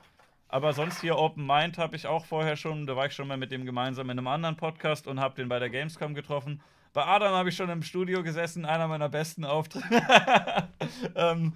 Aber 0.50 0.72
sonst 0.72 1.02
hier 1.02 1.18
Open 1.18 1.46
Mind 1.46 1.76
habe 1.76 1.94
ich 1.96 2.06
auch 2.06 2.24
vorher 2.24 2.56
schon, 2.56 2.86
da 2.86 2.96
war 2.96 3.06
ich 3.06 3.12
schon 3.12 3.28
mal 3.28 3.36
mit 3.36 3.50
dem 3.50 3.66
gemeinsam 3.66 4.08
in 4.08 4.18
einem 4.18 4.28
anderen 4.28 4.56
Podcast 4.56 5.06
und 5.06 5.20
habe 5.20 5.34
den 5.34 5.48
bei 5.48 5.58
der 5.58 5.68
Gamescom 5.68 6.14
getroffen. 6.14 6.62
Bei 6.94 7.04
Adam 7.04 7.34
habe 7.34 7.50
ich 7.50 7.56
schon 7.56 7.68
im 7.68 7.82
Studio 7.82 8.22
gesessen, 8.22 8.64
einer 8.64 8.88
meiner 8.88 9.10
besten 9.10 9.44
Auftritte. 9.44 9.86
ähm, 11.16 11.52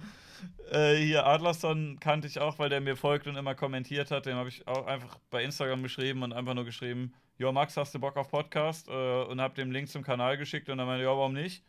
äh, 0.71 0.95
hier 0.95 1.25
Adlerson 1.25 1.97
kannte 1.99 2.27
ich 2.27 2.39
auch, 2.39 2.59
weil 2.59 2.69
der 2.69 2.81
mir 2.81 2.95
folgt 2.95 3.27
und 3.27 3.35
immer 3.35 3.55
kommentiert 3.55 4.11
hat. 4.11 4.25
Dem 4.25 4.35
habe 4.35 4.49
ich 4.49 4.67
auch 4.67 4.85
einfach 4.87 5.17
bei 5.29 5.43
Instagram 5.43 5.83
geschrieben 5.83 6.23
und 6.23 6.33
einfach 6.33 6.53
nur 6.53 6.65
geschrieben, 6.65 7.13
Jo 7.37 7.51
Max, 7.51 7.75
hast 7.77 7.93
du 7.95 7.99
Bock 7.99 8.15
auf 8.17 8.29
Podcast? 8.29 8.87
Äh, 8.87 9.23
und 9.23 9.41
habe 9.41 9.55
dem 9.55 9.71
Link 9.71 9.89
zum 9.89 10.03
Kanal 10.03 10.37
geschickt 10.37 10.69
und 10.69 10.77
dann 10.77 10.87
meinte, 10.87 11.03
ja, 11.03 11.09
warum 11.09 11.33
nicht? 11.33 11.63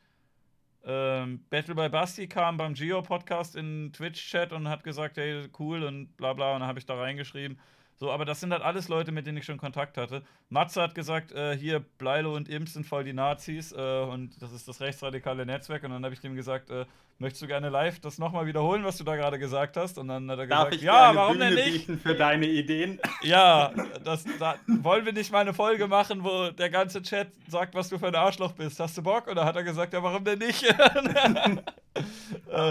Ähm, 0.86 1.44
Battle 1.48 1.74
by 1.74 1.88
Basti 1.88 2.28
kam 2.28 2.58
beim 2.58 2.74
Geo-Podcast 2.74 3.56
in 3.56 3.92
Twitch-Chat 3.92 4.52
und 4.52 4.68
hat 4.68 4.84
gesagt, 4.84 5.16
hey, 5.16 5.48
cool 5.58 5.82
und 5.82 6.14
bla 6.16 6.34
bla. 6.34 6.54
Und 6.54 6.60
dann 6.60 6.68
habe 6.68 6.78
ich 6.78 6.86
da 6.86 6.94
reingeschrieben. 6.94 7.58
So, 7.96 8.10
aber 8.10 8.24
das 8.24 8.40
sind 8.40 8.52
halt 8.52 8.62
alles 8.62 8.88
Leute, 8.88 9.12
mit 9.12 9.26
denen 9.26 9.38
ich 9.38 9.44
schon 9.44 9.58
Kontakt 9.58 9.96
hatte. 9.96 10.22
Matze 10.48 10.82
hat 10.82 10.94
gesagt, 10.94 11.32
äh, 11.32 11.56
hier, 11.56 11.80
Bleilo 11.80 12.34
und 12.34 12.48
Imps 12.48 12.74
sind 12.74 12.86
voll 12.86 13.04
die 13.04 13.12
Nazis 13.12 13.72
äh, 13.72 14.02
und 14.02 14.40
das 14.42 14.52
ist 14.52 14.66
das 14.66 14.80
rechtsradikale 14.80 15.46
Netzwerk. 15.46 15.84
Und 15.84 15.90
dann 15.90 16.04
habe 16.04 16.12
ich 16.12 16.20
dem 16.20 16.34
gesagt, 16.34 16.70
äh, 16.70 16.86
möchtest 17.18 17.42
du 17.42 17.46
gerne 17.46 17.68
live 17.68 18.00
das 18.00 18.18
nochmal 18.18 18.46
wiederholen, 18.46 18.84
was 18.84 18.96
du 18.96 19.04
da 19.04 19.14
gerade 19.14 19.38
gesagt 19.38 19.76
hast? 19.76 19.98
Und 19.98 20.08
dann 20.08 20.28
hat 20.28 20.38
er 20.40 20.46
Darf 20.48 20.70
gesagt, 20.70 20.82
ja, 20.82 21.14
warum 21.14 21.38
Bühne 21.38 21.54
denn 21.54 21.72
nicht? 21.72 21.90
für 22.02 22.14
deine 22.14 22.46
Ideen? 22.46 23.00
Ja, 23.22 23.72
das, 24.04 24.24
da, 24.38 24.56
wollen 24.66 25.06
wir 25.06 25.12
nicht 25.12 25.32
mal 25.32 25.38
eine 25.38 25.54
Folge 25.54 25.86
machen, 25.86 26.24
wo 26.24 26.50
der 26.50 26.68
ganze 26.68 27.00
Chat 27.00 27.28
sagt, 27.48 27.74
was 27.74 27.88
du 27.88 27.98
für 27.98 28.08
ein 28.08 28.14
Arschloch 28.14 28.52
bist? 28.52 28.78
Hast 28.80 28.98
du 28.98 29.02
Bock? 29.02 29.28
Oder 29.28 29.44
hat 29.44 29.56
er 29.56 29.62
gesagt, 29.62 29.94
ja, 29.94 30.02
warum 30.02 30.24
denn 30.24 30.40
nicht? 30.40 30.62
Hast 30.78 30.96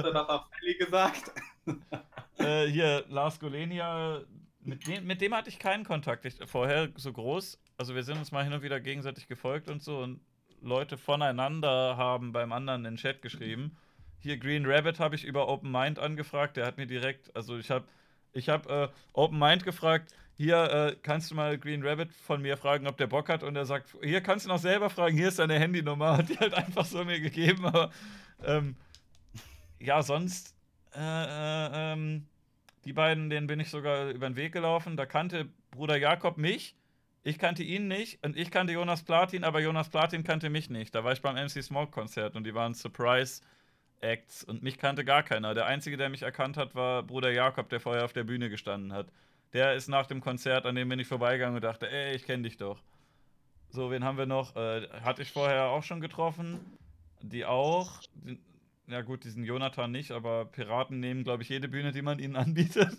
du 0.05 0.11
das 0.11 0.29
auf 0.29 0.43
Sally 0.59 0.75
gesagt? 0.75 1.31
äh, 2.37 2.67
hier, 2.67 3.03
Lars 3.09 3.39
Golenia, 3.39 4.21
mit 4.65 4.87
dem, 4.87 5.05
mit 5.05 5.21
dem 5.21 5.33
hatte 5.33 5.49
ich 5.49 5.59
keinen 5.59 5.83
Kontakt. 5.83 6.25
Ich, 6.25 6.35
vorher 6.45 6.89
so 6.95 7.11
groß. 7.11 7.59
Also 7.77 7.95
wir 7.95 8.03
sind 8.03 8.17
uns 8.17 8.31
mal 8.31 8.43
hin 8.43 8.53
und 8.53 8.61
wieder 8.61 8.79
gegenseitig 8.79 9.27
gefolgt 9.27 9.69
und 9.69 9.81
so 9.81 9.99
und 9.99 10.19
Leute 10.61 10.97
voneinander 10.97 11.97
haben 11.97 12.31
beim 12.31 12.51
anderen 12.51 12.85
in 12.85 12.93
den 12.93 12.97
Chat 12.97 13.21
geschrieben. 13.21 13.75
Hier 14.19 14.37
Green 14.37 14.65
Rabbit 14.65 14.99
habe 14.99 15.15
ich 15.15 15.25
über 15.25 15.49
Open 15.49 15.71
Mind 15.71 15.99
angefragt, 15.99 16.55
der 16.55 16.65
hat 16.65 16.77
mir 16.77 16.87
direkt, 16.87 17.35
also 17.35 17.57
ich 17.57 17.69
habe 17.69 17.85
ich 18.31 18.49
habe 18.49 18.91
äh, 18.91 18.97
Open 19.11 19.37
Mind 19.37 19.63
gefragt, 19.63 20.13
hier 20.35 20.63
äh, 20.71 20.95
kannst 21.03 21.29
du 21.29 21.35
mal 21.35 21.57
Green 21.57 21.85
Rabbit 21.85 22.11
von 22.13 22.41
mir 22.41 22.57
fragen, 22.57 22.87
ob 22.87 22.97
der 22.97 23.07
Bock 23.07 23.29
hat? 23.29 23.43
Und 23.43 23.55
er 23.55 23.65
sagt, 23.65 23.95
hier 24.01 24.21
kannst 24.21 24.45
du 24.45 24.49
noch 24.49 24.57
selber 24.57 24.89
fragen, 24.89 25.15
hier 25.15 25.27
ist 25.27 25.39
deine 25.39 25.59
Handynummer, 25.59 26.17
hat 26.17 26.29
die 26.29 26.39
halt 26.39 26.53
einfach 26.53 26.85
so 26.85 27.03
mir 27.03 27.19
gegeben, 27.19 27.65
aber 27.65 27.91
ähm, 28.43 28.75
ja, 29.79 30.01
sonst 30.01 30.55
äh, 30.95 30.99
äh, 30.99 31.93
ähm, 31.93 32.25
die 32.85 32.93
beiden, 32.93 33.29
denen 33.29 33.47
bin 33.47 33.59
ich 33.59 33.69
sogar 33.69 34.09
über 34.09 34.29
den 34.29 34.35
Weg 34.35 34.53
gelaufen. 34.53 34.97
Da 34.97 35.05
kannte 35.05 35.49
Bruder 35.71 35.97
Jakob 35.97 36.37
mich, 36.37 36.75
ich 37.23 37.39
kannte 37.39 37.63
ihn 37.63 37.87
nicht 37.87 38.23
und 38.23 38.35
ich 38.35 38.51
kannte 38.51 38.73
Jonas 38.73 39.03
Platin, 39.03 39.43
aber 39.43 39.61
Jonas 39.61 39.89
Platin 39.89 40.23
kannte 40.23 40.49
mich 40.49 40.69
nicht. 40.69 40.93
Da 40.93 41.03
war 41.03 41.13
ich 41.13 41.21
beim 41.21 41.35
MC 41.35 41.63
Smoke 41.63 41.91
Konzert 41.91 42.35
und 42.35 42.43
die 42.45 42.53
waren 42.53 42.73
Surprise 42.73 43.41
Acts 44.01 44.43
und 44.43 44.61
mich 44.61 44.77
kannte 44.77 45.05
gar 45.05 45.23
keiner. 45.23 45.53
Der 45.53 45.65
einzige, 45.65 45.95
der 45.95 46.09
mich 46.09 46.23
erkannt 46.23 46.57
hat, 46.57 46.75
war 46.75 47.03
Bruder 47.03 47.31
Jakob, 47.31 47.69
der 47.69 47.79
vorher 47.79 48.03
auf 48.03 48.13
der 48.13 48.25
Bühne 48.25 48.49
gestanden 48.49 48.91
hat. 48.91 49.07
Der 49.53 49.75
ist 49.75 49.87
nach 49.87 50.07
dem 50.07 50.19
Konzert, 50.19 50.65
an 50.65 50.75
dem 50.75 50.89
bin 50.89 50.99
ich 50.99 51.07
vorbeigegangen 51.07 51.55
und 51.55 51.63
dachte, 51.63 51.89
ey, 51.89 52.15
ich 52.15 52.25
kenne 52.25 52.43
dich 52.43 52.57
doch. 52.57 52.81
So, 53.69 53.89
wen 53.89 54.03
haben 54.03 54.17
wir 54.17 54.25
noch? 54.25 54.55
Äh, 54.55 54.89
hatte 55.01 55.21
ich 55.21 55.31
vorher 55.31 55.69
auch 55.69 55.83
schon 55.83 56.01
getroffen. 56.01 56.59
Die 57.21 57.45
auch. 57.45 58.01
Ja 58.87 59.01
gut, 59.01 59.23
diesen 59.23 59.43
Jonathan 59.43 59.91
nicht, 59.91 60.11
aber 60.11 60.45
Piraten 60.45 60.99
nehmen, 60.99 61.23
glaube 61.23 61.43
ich, 61.43 61.49
jede 61.49 61.67
Bühne, 61.67 61.91
die 61.91 62.01
man 62.01 62.19
ihnen 62.19 62.35
anbietet. 62.37 62.97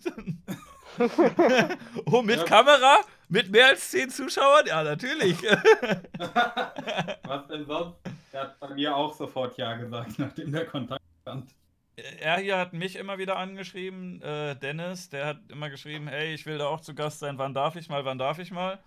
oh, 2.06 2.22
mit 2.22 2.38
ja. 2.38 2.44
Kamera? 2.44 3.00
Mit 3.28 3.50
mehr 3.50 3.68
als 3.68 3.90
zehn 3.90 4.08
Zuschauern? 4.10 4.66
Ja, 4.66 4.82
natürlich. 4.82 5.42
Was 7.24 7.46
denn 7.48 7.66
sonst? 7.66 7.98
Der 8.32 8.40
hat 8.42 8.60
bei 8.60 8.74
mir 8.74 8.96
auch 8.96 9.14
sofort 9.14 9.56
Ja 9.58 9.74
gesagt, 9.74 10.18
nachdem 10.18 10.52
der 10.52 10.66
Kontakt 10.66 11.02
stand. 11.22 11.50
Er 11.96 12.38
hier 12.38 12.58
hat 12.58 12.72
mich 12.72 12.96
immer 12.96 13.18
wieder 13.18 13.36
angeschrieben, 13.36 14.20
äh, 14.20 14.56
Dennis, 14.56 15.10
der 15.10 15.26
hat 15.26 15.38
immer 15.48 15.70
geschrieben, 15.70 16.08
hey, 16.08 16.34
ich 16.34 16.44
will 16.44 16.58
da 16.58 16.66
auch 16.66 16.80
zu 16.80 16.94
Gast 16.94 17.20
sein, 17.20 17.38
wann 17.38 17.54
darf 17.54 17.76
ich 17.76 17.88
mal, 17.88 18.04
wann 18.04 18.18
darf 18.18 18.40
ich 18.40 18.50
mal? 18.50 18.80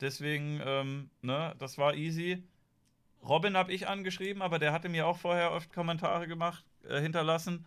Deswegen, 0.00 0.60
ähm, 0.64 1.10
ne, 1.22 1.54
das 1.58 1.78
war 1.78 1.94
easy. 1.94 2.42
Robin 3.22 3.56
habe 3.56 3.72
ich 3.72 3.88
angeschrieben, 3.88 4.42
aber 4.42 4.58
der 4.58 4.72
hatte 4.72 4.88
mir 4.88 5.06
auch 5.06 5.18
vorher 5.18 5.52
oft 5.52 5.72
Kommentare 5.72 6.26
gemacht, 6.26 6.64
äh, 6.88 7.00
hinterlassen. 7.00 7.66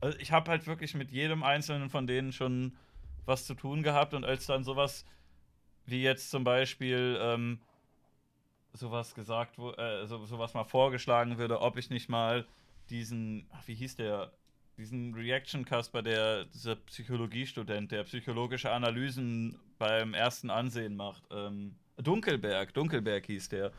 Also 0.00 0.18
ich 0.18 0.32
habe 0.32 0.50
halt 0.50 0.66
wirklich 0.66 0.94
mit 0.94 1.10
jedem 1.10 1.42
einzelnen 1.42 1.90
von 1.90 2.06
denen 2.06 2.32
schon 2.32 2.76
was 3.24 3.46
zu 3.46 3.54
tun 3.54 3.82
gehabt 3.82 4.14
und 4.14 4.24
als 4.24 4.46
dann 4.46 4.64
sowas 4.64 5.04
wie 5.86 6.02
jetzt 6.02 6.30
zum 6.30 6.44
Beispiel 6.44 7.18
ähm, 7.20 7.60
sowas 8.72 9.14
gesagt, 9.14 9.58
wo, 9.58 9.70
äh, 9.72 10.06
so, 10.06 10.24
sowas 10.26 10.54
mal 10.54 10.64
vorgeschlagen 10.64 11.38
würde, 11.38 11.60
ob 11.60 11.76
ich 11.76 11.90
nicht 11.90 12.08
mal 12.08 12.46
diesen, 12.90 13.46
ach, 13.52 13.66
wie 13.66 13.74
hieß 13.74 13.96
der, 13.96 14.32
diesen 14.76 15.14
Reaction-Cast 15.14 15.92
bei 15.92 16.02
der, 16.02 16.44
dieser 16.46 16.76
Psychologiestudent, 16.76 17.90
der 17.90 18.04
psychologische 18.04 18.70
Analysen 18.70 19.58
beim 19.78 20.14
ersten 20.14 20.50
Ansehen 20.50 20.96
macht. 20.96 21.22
Ähm, 21.30 21.74
Dunkelberg, 21.96 22.74
Dunkelberg 22.74 23.26
hieß 23.26 23.48
der. 23.48 23.72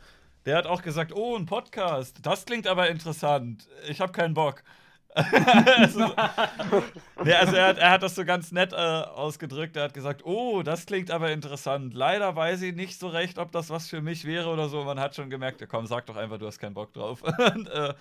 Der 0.48 0.56
hat 0.56 0.66
auch 0.66 0.80
gesagt, 0.80 1.12
oh, 1.14 1.36
ein 1.36 1.44
Podcast, 1.44 2.20
das 2.22 2.46
klingt 2.46 2.66
aber 2.66 2.88
interessant. 2.88 3.68
Ich 3.86 4.00
habe 4.00 4.12
keinen 4.12 4.32
Bock. 4.32 4.62
also, 5.14 6.06
nee, 7.22 7.34
also 7.34 7.54
er, 7.54 7.66
hat, 7.66 7.76
er, 7.76 7.90
hat, 7.90 8.02
das 8.02 8.14
so 8.14 8.24
ganz 8.24 8.50
nett 8.50 8.72
äh, 8.72 8.76
ausgedrückt. 8.76 9.76
Er 9.76 9.82
hat 9.82 9.92
gesagt, 9.92 10.24
oh, 10.24 10.62
das 10.62 10.86
klingt 10.86 11.10
aber 11.10 11.32
interessant. 11.32 11.92
Leider 11.92 12.34
weiß 12.34 12.62
ich 12.62 12.74
nicht 12.74 12.98
so 12.98 13.08
recht, 13.08 13.36
ob 13.36 13.52
das 13.52 13.68
was 13.68 13.88
für 13.88 14.00
mich 14.00 14.24
wäre 14.24 14.48
oder 14.48 14.70
so. 14.70 14.84
Man 14.84 14.98
hat 14.98 15.14
schon 15.14 15.28
gemerkt, 15.28 15.60
ja, 15.60 15.66
komm, 15.66 15.86
sag 15.86 16.06
doch 16.06 16.16
einfach, 16.16 16.38
du 16.38 16.46
hast 16.46 16.58
keinen 16.58 16.72
Bock 16.72 16.94
drauf. 16.94 17.22
Und, 17.54 17.68
äh, 17.68 17.92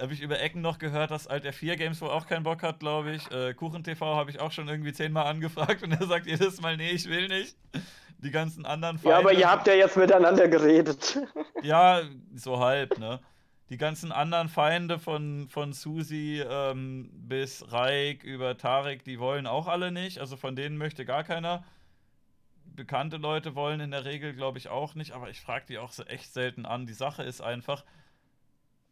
habe 0.00 0.12
ich 0.12 0.22
über 0.22 0.40
Ecken 0.40 0.62
noch 0.62 0.78
gehört, 0.78 1.10
dass 1.10 1.26
Alt 1.26 1.44
R4 1.44 1.76
Games 1.76 2.00
wohl 2.00 2.10
auch 2.10 2.26
keinen 2.26 2.42
Bock 2.42 2.62
hat, 2.62 2.80
glaube 2.80 3.12
ich. 3.12 3.30
Äh, 3.30 3.54
KuchenTV 3.54 4.00
habe 4.00 4.30
ich 4.30 4.40
auch 4.40 4.52
schon 4.52 4.68
irgendwie 4.68 4.92
zehnmal 4.92 5.26
angefragt 5.26 5.82
und 5.82 5.92
er 5.92 6.06
sagt 6.06 6.26
jedes 6.26 6.60
Mal, 6.60 6.76
nee, 6.76 6.90
ich 6.90 7.08
will 7.08 7.28
nicht. 7.28 7.56
Die 8.18 8.30
ganzen 8.30 8.66
anderen 8.66 8.98
Feinde. 8.98 9.10
Ja, 9.10 9.18
aber 9.18 9.32
ihr 9.32 9.50
habt 9.50 9.66
ja 9.66 9.74
jetzt 9.74 9.96
miteinander 9.96 10.48
geredet. 10.48 11.18
ja, 11.62 12.02
so 12.34 12.58
halb, 12.58 12.98
ne? 12.98 13.20
Die 13.70 13.76
ganzen 13.76 14.10
anderen 14.10 14.48
Feinde 14.48 14.98
von, 14.98 15.48
von 15.48 15.72
Susi 15.72 16.42
ähm, 16.46 17.08
bis 17.12 17.70
Raik 17.70 18.24
über 18.24 18.58
Tarek, 18.58 19.04
die 19.04 19.20
wollen 19.20 19.46
auch 19.46 19.68
alle 19.68 19.92
nicht. 19.92 20.18
Also 20.18 20.36
von 20.36 20.56
denen 20.56 20.76
möchte 20.76 21.04
gar 21.04 21.22
keiner. 21.22 21.64
Bekannte 22.64 23.16
Leute 23.16 23.54
wollen 23.54 23.80
in 23.80 23.92
der 23.92 24.04
Regel, 24.04 24.34
glaube 24.34 24.58
ich, 24.58 24.68
auch 24.68 24.96
nicht. 24.96 25.12
Aber 25.12 25.30
ich 25.30 25.40
frage 25.40 25.66
die 25.68 25.78
auch 25.78 25.92
so 25.92 26.02
echt 26.02 26.32
selten 26.32 26.66
an. 26.66 26.86
Die 26.86 26.94
Sache 26.94 27.22
ist 27.22 27.40
einfach, 27.40 27.84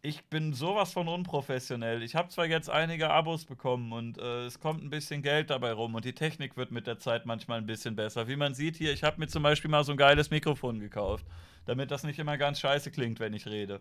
ich 0.08 0.24
bin 0.24 0.54
sowas 0.54 0.92
von 0.92 1.06
unprofessionell. 1.06 2.02
Ich 2.02 2.14
habe 2.14 2.30
zwar 2.30 2.46
jetzt 2.46 2.70
einige 2.70 3.10
Abos 3.10 3.44
bekommen 3.44 3.92
und 3.92 4.16
äh, 4.16 4.46
es 4.46 4.58
kommt 4.58 4.82
ein 4.82 4.88
bisschen 4.88 5.20
Geld 5.20 5.50
dabei 5.50 5.72
rum 5.72 5.94
und 5.94 6.04
die 6.06 6.14
Technik 6.14 6.56
wird 6.56 6.70
mit 6.70 6.86
der 6.86 6.98
Zeit 6.98 7.26
manchmal 7.26 7.58
ein 7.58 7.66
bisschen 7.66 7.94
besser. 7.94 8.26
Wie 8.26 8.36
man 8.36 8.54
sieht 8.54 8.76
hier, 8.76 8.92
ich 8.92 9.04
habe 9.04 9.20
mir 9.20 9.26
zum 9.26 9.42
Beispiel 9.42 9.70
mal 9.70 9.84
so 9.84 9.92
ein 9.92 9.98
geiles 9.98 10.30
Mikrofon 10.30 10.80
gekauft, 10.80 11.26
damit 11.66 11.90
das 11.90 12.04
nicht 12.04 12.18
immer 12.18 12.38
ganz 12.38 12.58
scheiße 12.58 12.90
klingt, 12.90 13.20
wenn 13.20 13.34
ich 13.34 13.46
rede. 13.46 13.80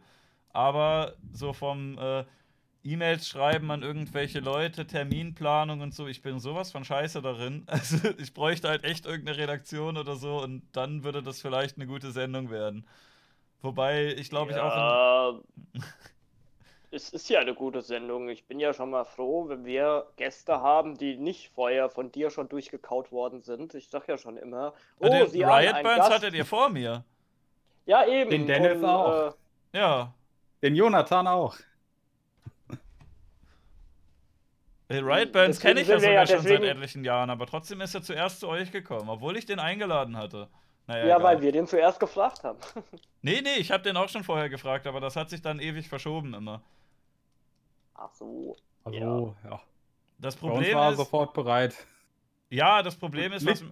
Aber 0.51 1.13
so 1.31 1.53
vom 1.53 1.97
äh, 1.97 2.25
E-Mails 2.83 3.29
schreiben 3.29 3.71
an 3.71 3.81
irgendwelche 3.81 4.41
Leute, 4.41 4.85
Terminplanung 4.85 5.79
und 5.79 5.93
so, 5.93 6.07
ich 6.07 6.21
bin 6.21 6.39
sowas 6.39 6.73
von 6.73 6.83
scheiße 6.83 7.21
darin. 7.21 7.65
Also 7.67 7.97
ich 8.17 8.33
bräuchte 8.33 8.67
halt 8.67 8.83
echt 8.83 9.05
irgendeine 9.05 9.37
Redaktion 9.37 9.95
oder 9.95 10.17
so 10.17 10.43
und 10.43 10.63
dann 10.73 11.05
würde 11.05 11.23
das 11.23 11.41
vielleicht 11.41 11.77
eine 11.77 11.87
gute 11.87 12.11
Sendung 12.11 12.49
werden. 12.49 12.85
Wobei 13.61 14.13
ich 14.17 14.29
glaube 14.29 14.51
ja, 14.51 14.57
ich 14.57 14.63
auch. 14.63 15.43
es 16.91 17.09
ist 17.09 17.29
ja 17.29 17.39
eine 17.39 17.53
gute 17.53 17.81
Sendung. 17.81 18.29
Ich 18.29 18.45
bin 18.45 18.59
ja 18.59 18.73
schon 18.73 18.89
mal 18.89 19.03
froh, 19.03 19.49
wenn 19.49 19.65
wir 19.65 20.07
Gäste 20.15 20.61
haben, 20.61 20.97
die 20.97 21.17
nicht 21.17 21.51
vorher 21.53 21.89
von 21.89 22.11
dir 22.11 22.29
schon 22.29 22.47
durchgekaut 22.47 23.11
worden 23.11 23.41
sind. 23.41 23.73
Ich 23.73 23.89
sag 23.89 24.07
ja 24.07 24.17
schon 24.17 24.37
immer. 24.37 24.73
Oh, 24.99 25.09
den 25.09 25.27
Sie 25.27 25.43
Riot 25.43 25.83
Burns 25.83 26.09
hattet 26.09 26.33
ihr 26.33 26.45
vor 26.45 26.69
mir. 26.69 27.03
Ja, 27.85 28.05
eben. 28.05 28.29
Den 28.29 28.47
Dennis 28.47 28.77
Und, 28.77 28.85
auch. 28.85 29.35
Äh, 29.73 29.77
ja. 29.77 30.13
Den 30.61 30.75
Jonathan 30.75 31.27
auch. 31.27 31.55
Den 34.89 35.05
Riot 35.05 35.33
Burns 35.33 35.59
kenne 35.59 35.81
ich 35.81 35.87
ja 35.87 35.99
sogar 35.99 36.13
ja, 36.13 36.25
schon 36.27 36.41
seit 36.41 36.63
etlichen 36.63 37.03
Jahren, 37.03 37.29
aber 37.29 37.45
trotzdem 37.45 37.81
ist 37.81 37.93
er 37.93 38.01
zuerst 38.01 38.39
zu 38.39 38.47
euch 38.47 38.71
gekommen, 38.71 39.09
obwohl 39.09 39.35
ich 39.35 39.45
den 39.45 39.59
eingeladen 39.59 40.15
hatte. 40.15 40.47
Naja, 40.87 41.05
ja, 41.05 41.17
egal. 41.17 41.23
weil 41.23 41.41
wir 41.41 41.51
den 41.51 41.67
zuerst 41.67 41.99
gefragt 41.99 42.43
haben. 42.43 42.59
nee, 43.21 43.41
nee, 43.41 43.55
ich 43.59 43.71
habe 43.71 43.83
den 43.83 43.97
auch 43.97 44.09
schon 44.09 44.23
vorher 44.23 44.49
gefragt, 44.49 44.87
aber 44.87 45.01
das 45.01 45.15
hat 45.15 45.29
sich 45.29 45.41
dann 45.41 45.59
ewig 45.59 45.89
verschoben 45.89 46.33
immer. 46.33 46.61
Ach 47.93 48.13
so. 48.13 48.55
Also, 48.85 49.35
ja. 49.43 49.49
ja. 49.49 49.61
Das 50.19 50.35
Problem 50.35 50.75
war 50.75 50.91
ist. 50.91 50.97
sofort 50.97 51.33
bereit. 51.33 51.75
Ja, 52.49 52.81
das 52.81 52.95
Problem 52.95 53.33
ist, 53.33 53.45
was, 53.45 53.63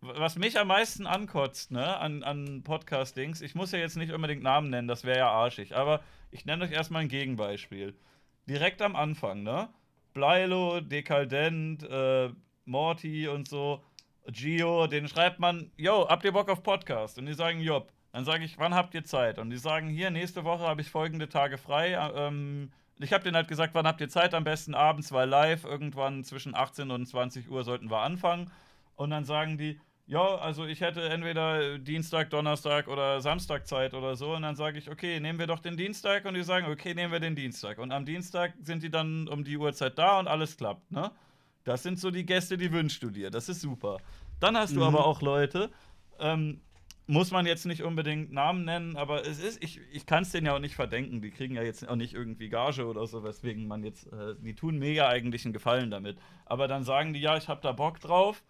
was 0.00 0.36
mich 0.36 0.58
am 0.58 0.66
meisten 0.66 1.06
ankotzt, 1.06 1.70
ne, 1.70 1.96
an, 1.98 2.24
an 2.24 2.62
Podcast-Dings, 2.64 3.40
ich 3.40 3.54
muss 3.54 3.70
ja 3.70 3.78
jetzt 3.78 3.96
nicht 3.96 4.12
unbedingt 4.12 4.42
Namen 4.42 4.70
nennen, 4.70 4.88
das 4.88 5.04
wäre 5.04 5.18
ja 5.18 5.30
arschig, 5.30 5.76
aber 5.76 6.00
ich 6.32 6.44
nenne 6.44 6.64
euch 6.64 6.72
erstmal 6.72 7.02
ein 7.02 7.08
Gegenbeispiel. 7.08 7.94
Direkt 8.48 8.82
am 8.82 8.96
Anfang, 8.96 9.44
ne? 9.44 9.68
Bleilo, 10.12 10.80
Dekaldent, 10.80 11.84
äh, 11.84 12.30
Morty 12.64 13.28
und 13.28 13.48
so 13.48 13.82
Gio, 14.30 14.86
den 14.86 15.08
schreibt 15.08 15.40
man, 15.40 15.70
yo, 15.76 16.08
habt 16.08 16.24
ihr 16.24 16.32
Bock 16.32 16.48
auf 16.48 16.62
Podcast? 16.62 17.18
Und 17.18 17.26
die 17.26 17.34
sagen, 17.34 17.60
jopp. 17.60 17.92
Dann 18.12 18.24
sage 18.24 18.44
ich, 18.44 18.58
wann 18.58 18.74
habt 18.74 18.94
ihr 18.94 19.04
Zeit? 19.04 19.38
Und 19.38 19.50
die 19.50 19.56
sagen, 19.56 19.88
hier, 19.88 20.10
nächste 20.10 20.44
Woche 20.44 20.64
habe 20.64 20.82
ich 20.82 20.90
folgende 20.90 21.28
Tage 21.28 21.56
frei. 21.56 21.94
Ähm, 22.14 22.70
ich 22.98 23.12
habe 23.12 23.24
denen 23.24 23.36
halt 23.36 23.48
gesagt, 23.48 23.74
wann 23.74 23.86
habt 23.86 24.00
ihr 24.00 24.08
Zeit? 24.08 24.34
Am 24.34 24.44
besten 24.44 24.74
abends, 24.74 25.12
weil 25.12 25.28
live 25.28 25.64
irgendwann 25.64 26.22
zwischen 26.22 26.54
18 26.54 26.90
und 26.90 27.06
20 27.06 27.50
Uhr 27.50 27.64
sollten 27.64 27.90
wir 27.90 28.00
anfangen. 28.00 28.50
Und 28.96 29.10
dann 29.10 29.24
sagen 29.24 29.56
die, 29.56 29.80
ja, 30.06 30.36
also 30.36 30.66
ich 30.66 30.82
hätte 30.82 31.08
entweder 31.08 31.78
Dienstag, 31.78 32.28
Donnerstag 32.28 32.86
oder 32.88 33.22
Samstag 33.22 33.66
Zeit 33.66 33.94
oder 33.94 34.14
so. 34.14 34.34
Und 34.34 34.42
dann 34.42 34.56
sage 34.56 34.78
ich, 34.78 34.90
okay, 34.90 35.18
nehmen 35.18 35.38
wir 35.38 35.46
doch 35.46 35.60
den 35.60 35.78
Dienstag. 35.78 36.26
Und 36.26 36.34
die 36.34 36.42
sagen, 36.42 36.66
okay, 36.66 36.94
nehmen 36.94 37.12
wir 37.12 37.20
den 37.20 37.34
Dienstag. 37.34 37.78
Und 37.78 37.92
am 37.92 38.04
Dienstag 38.04 38.52
sind 38.62 38.82
die 38.82 38.90
dann 38.90 39.26
um 39.26 39.42
die 39.42 39.56
Uhrzeit 39.56 39.96
da 39.98 40.18
und 40.18 40.28
alles 40.28 40.56
klappt, 40.56 40.92
ne? 40.92 41.10
Das 41.64 41.82
sind 41.82 41.98
so 41.98 42.10
die 42.10 42.26
Gäste, 42.26 42.56
die 42.56 42.72
wünschst 42.72 43.02
du 43.02 43.10
dir. 43.10 43.30
Das 43.30 43.48
ist 43.48 43.60
super. 43.60 43.98
Dann 44.40 44.56
hast 44.56 44.74
du 44.74 44.80
mhm. 44.80 44.86
aber 44.86 45.06
auch 45.06 45.22
Leute, 45.22 45.70
ähm, 46.18 46.60
muss 47.06 47.30
man 47.30 47.46
jetzt 47.46 47.66
nicht 47.66 47.82
unbedingt 47.82 48.32
Namen 48.32 48.64
nennen, 48.64 48.96
aber 48.96 49.26
es 49.26 49.42
ist, 49.42 49.62
ich, 49.62 49.80
ich 49.92 50.06
kann 50.06 50.22
es 50.22 50.30
denen 50.30 50.46
ja 50.46 50.54
auch 50.54 50.60
nicht 50.60 50.74
verdenken. 50.74 51.20
Die 51.20 51.30
kriegen 51.30 51.54
ja 51.54 51.62
jetzt 51.62 51.88
auch 51.88 51.96
nicht 51.96 52.14
irgendwie 52.14 52.48
Gage 52.48 52.86
oder 52.86 53.06
so, 53.06 53.24
weswegen 53.24 53.66
man 53.66 53.82
jetzt, 53.82 54.06
äh, 54.12 54.34
die 54.38 54.54
tun 54.54 54.78
mir 54.78 54.92
ja 54.92 55.08
eigentlich 55.08 55.44
einen 55.44 55.52
Gefallen 55.52 55.90
damit. 55.90 56.16
Aber 56.46 56.68
dann 56.68 56.84
sagen 56.84 57.12
die, 57.12 57.20
ja, 57.20 57.36
ich 57.36 57.48
habe 57.48 57.60
da 57.60 57.72
Bock 57.72 58.00
drauf. 58.00 58.42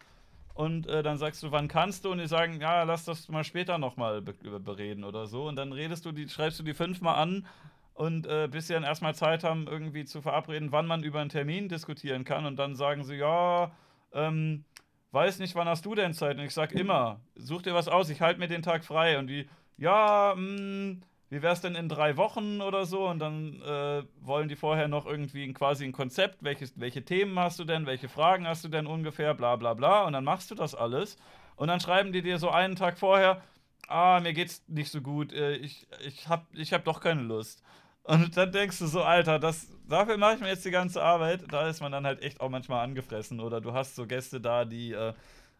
Und 0.55 0.87
äh, 0.87 1.03
dann 1.03 1.17
sagst 1.17 1.43
du, 1.43 1.51
wann 1.51 1.67
kannst 1.67 2.05
du? 2.05 2.11
Und 2.11 2.19
die 2.19 2.27
sagen, 2.27 2.61
ja, 2.61 2.83
lass 2.83 3.07
das 3.07 3.29
mal 3.31 3.43
später 3.43 3.79
nochmal 3.79 4.21
be 4.21 4.35
bereden 4.61 5.05
oder 5.05 5.27
so. 5.27 5.49
Und 5.49 5.57
dann 5.57 5.73
redest 5.73 6.05
du 6.05 6.13
die, 6.13 6.29
schreibst 6.29 6.59
du 6.59 6.63
die 6.63 6.75
fünfmal 6.75 7.17
an 7.17 7.47
und 7.95 8.26
äh, 8.26 8.49
bis 8.51 8.66
sie 8.66 8.74
dann 8.74 8.84
erstmal 8.84 9.14
Zeit 9.14 9.45
haben, 9.45 9.66
irgendwie 9.66 10.05
zu 10.05 10.22
verabreden, 10.22 10.72
wann 10.72 10.86
man 10.86 11.03
über 11.03 11.20
einen 11.20 11.30
Termin 11.30 11.68
diskutieren 11.68 12.24
kann. 12.24 12.47
Und 12.47 12.57
dann 12.57 12.74
sagen 12.74 13.05
sie, 13.05 13.16
ja, 13.16 13.72
ähm, 14.12 14.64
weiß 15.12 15.38
nicht, 15.38 15.55
wann 15.55 15.68
hast 15.68 15.84
du 15.84 15.95
denn 15.95 16.14
Zeit? 16.14 16.38
Und 16.38 16.45
ich 16.45 16.55
sag 16.55 16.72
immer, 16.72 17.20
such 17.34 17.62
dir 17.62 17.74
was 17.74 17.88
aus, 17.88 18.09
ich 18.09 18.20
halte 18.20 18.40
mir 18.40 18.49
den 18.49 18.62
Tag 18.62 18.84
frei. 18.84 19.18
Und 19.18 19.26
die, 19.26 19.49
ja, 19.76 20.34
mh, 20.36 20.59
hm, 20.59 21.01
wie 21.28 21.43
wär's 21.43 21.62
denn 21.62 21.74
in 21.74 21.88
drei 21.88 22.16
Wochen 22.16 22.61
oder 22.61 22.84
so? 22.84 23.09
Und 23.09 23.18
dann 23.18 23.61
äh, 23.62 24.03
wollen 24.20 24.49
die 24.49 24.57
vorher 24.57 24.88
noch 24.88 25.07
irgendwie 25.07 25.51
quasi 25.53 25.84
ein 25.84 25.93
Konzept, 25.93 26.43
welches, 26.43 26.78
welche 26.78 27.05
Themen 27.05 27.38
hast 27.38 27.59
du 27.59 27.64
denn, 27.64 27.86
welche 27.86 28.09
Fragen 28.09 28.47
hast 28.47 28.64
du 28.64 28.68
denn 28.68 28.86
ungefähr, 28.86 29.34
bla 29.34 29.57
bla 29.57 29.74
bla. 29.74 30.05
Und 30.05 30.12
dann 30.14 30.24
machst 30.24 30.51
du 30.51 30.55
das 30.55 30.74
alles. 30.74 31.16
Und 31.57 31.68
dann 31.68 31.80
schreiben 31.80 32.12
die 32.12 32.22
dir 32.22 32.38
so 32.38 32.51
einen 32.51 32.76
Tag 32.76 32.99
vorher, 32.99 33.43
ah, 33.88 34.20
mir 34.20 34.32
geht's 34.32 34.62
nicht 34.68 34.90
so 34.90 35.01
gut, 35.01 35.32
äh, 35.32 35.57
ich, 35.57 35.86
ich, 36.05 36.28
hab, 36.28 36.47
ich 36.55 36.72
hab 36.72 36.84
doch 36.84 37.01
keine 37.01 37.22
Lust. 37.22 37.62
Und 38.05 38.37
dann 38.37 38.51
denkst 38.51 38.79
du 38.79 38.87
so, 38.87 39.03
Alter, 39.03 39.39
das, 39.39 39.69
dafür 39.89 40.17
mache 40.17 40.35
ich 40.35 40.41
mir 40.41 40.49
jetzt 40.49 40.65
die 40.65 40.71
ganze 40.71 41.03
Arbeit. 41.03 41.45
Da 41.53 41.69
ist 41.69 41.81
man 41.81 41.93
dann 41.93 42.05
halt 42.05 42.23
echt 42.23 42.41
auch 42.41 42.51
manchmal 42.51 42.85
angefressen. 42.85 43.41
Oder 43.41 43.61
du 43.61 43.73
hast 43.73 43.95
so 43.95 44.07
Gäste 44.07 44.41
da, 44.41 44.65
die 44.65 44.93
äh, 44.93 45.13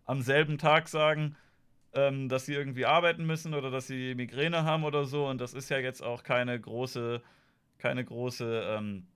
am 0.07 0.22
selben 0.22 0.59
Tag 0.59 0.88
sagen, 0.88 1.36
ähm, 1.95 2.28
dass 2.28 2.47
sie 2.47 2.55
irgendwie 2.55 2.86
arbeiten 2.86 3.24
müssen 3.26 3.55
oder 3.55 3.70
dass 3.70 3.86
sie 3.86 4.14
Migräne 4.14 4.64
haben 4.64 4.84
oder 4.84 5.05
so. 5.05 5.26
Und 5.28 5.40
das 5.40 5.55
ist 5.55 5.68
ja 5.68 5.78
jetzt 5.78 6.03
auch 6.03 6.24
keine 6.24 6.59
große, 6.59 7.22
keine 7.78 8.05
große, 8.05 8.76
ähm, 8.76 9.07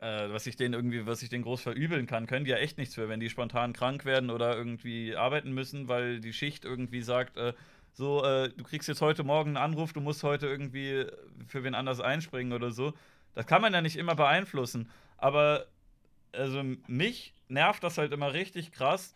äh, 0.00 0.28
was 0.30 0.46
ich 0.46 0.56
denen 0.56 0.74
irgendwie, 0.74 1.06
was 1.06 1.22
ich 1.22 1.28
denen 1.28 1.44
groß 1.44 1.60
verübeln 1.62 2.06
kann, 2.06 2.26
können 2.26 2.44
die 2.44 2.50
ja 2.50 2.56
echt 2.56 2.78
nichts 2.78 2.94
für, 2.96 3.08
wenn 3.08 3.20
die 3.20 3.30
spontan 3.30 3.72
krank 3.72 4.04
werden 4.04 4.30
oder 4.30 4.56
irgendwie 4.56 5.14
arbeiten 5.14 5.52
müssen, 5.52 5.88
weil 5.88 6.20
die 6.20 6.32
Schicht 6.32 6.64
irgendwie 6.64 7.02
sagt, 7.02 7.36
äh, 7.36 7.52
So, 7.92 8.24
äh, 8.24 8.50
du 8.50 8.64
kriegst 8.64 8.88
jetzt 8.88 9.00
heute 9.00 9.24
Morgen 9.24 9.56
einen 9.56 9.72
Anruf, 9.72 9.92
du 9.92 10.00
musst 10.00 10.22
heute 10.22 10.46
irgendwie 10.46 11.06
für 11.48 11.64
wen 11.64 11.74
anders 11.74 12.00
einspringen 12.00 12.52
oder 12.52 12.70
so. 12.70 12.94
Das 13.34 13.46
kann 13.46 13.62
man 13.62 13.72
ja 13.72 13.80
nicht 13.80 13.96
immer 13.96 14.14
beeinflussen. 14.14 14.90
Aber 15.18 15.66
also 16.32 16.62
mich 16.86 17.34
nervt 17.48 17.82
das 17.82 17.98
halt 17.98 18.12
immer 18.12 18.32
richtig 18.32 18.72
krass, 18.72 19.14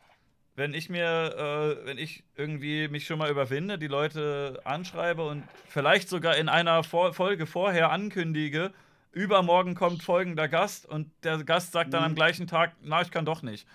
wenn 0.57 0.75
ich 0.75 0.89
mir, 0.89 1.79
äh, 1.83 1.87
wenn 1.87 1.99
ich 1.99 2.23
irgendwie 2.37 2.89
mich 2.89 3.07
schon 3.07 3.19
mal 3.19 3.31
überwinde, 3.31 3.79
die 3.79 3.89
Leute 3.89 4.61
anschreibe 4.65 5.27
und 5.27 5.45
vielleicht 5.69 6.09
sogar 6.09 6.37
in 6.37 6.49
einer 6.49 6.85
Vor 6.85 7.13
Folge 7.13 7.47
vorher 7.47 7.91
ankündige, 7.91 8.73
übermorgen 9.13 9.75
kommt 9.75 10.03
folgender 10.03 10.49
Gast 10.49 10.87
und 10.87 11.11
der 11.23 11.43
Gast 11.45 11.73
sagt 11.73 11.93
dann 11.95 12.05
am 12.05 12.13
Mhm. 12.13 12.17
gleichen 12.17 12.47
Tag, 12.47 12.75
na, 12.83 13.01
ich 13.01 13.11
kann 13.11 13.25
doch 13.25 13.43
nicht. 13.43 13.67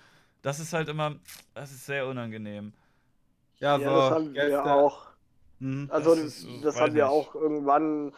Das 0.42 0.58
ist 0.58 0.72
halt 0.72 0.88
immer, 0.88 1.16
das 1.54 1.70
ist 1.70 1.84
sehr 1.84 2.06
unangenehm. 2.06 2.72
Ja, 3.60 3.76
Ja, 3.76 3.88
so 3.90 3.96
das 3.96 4.10
haben 4.10 4.34
wir 4.34 4.42
Gäste- 4.48 4.64
auch. 4.72 5.06
Mhm. 5.58 5.88
Also 5.92 6.10
Das 6.14 6.24
das, 6.24 6.34
ist- 6.38 6.64
das 6.64 6.80
haben 6.80 6.94
wir 6.94 7.04
nicht. 7.04 7.12
auch 7.12 7.34
irgendwann 7.34 8.12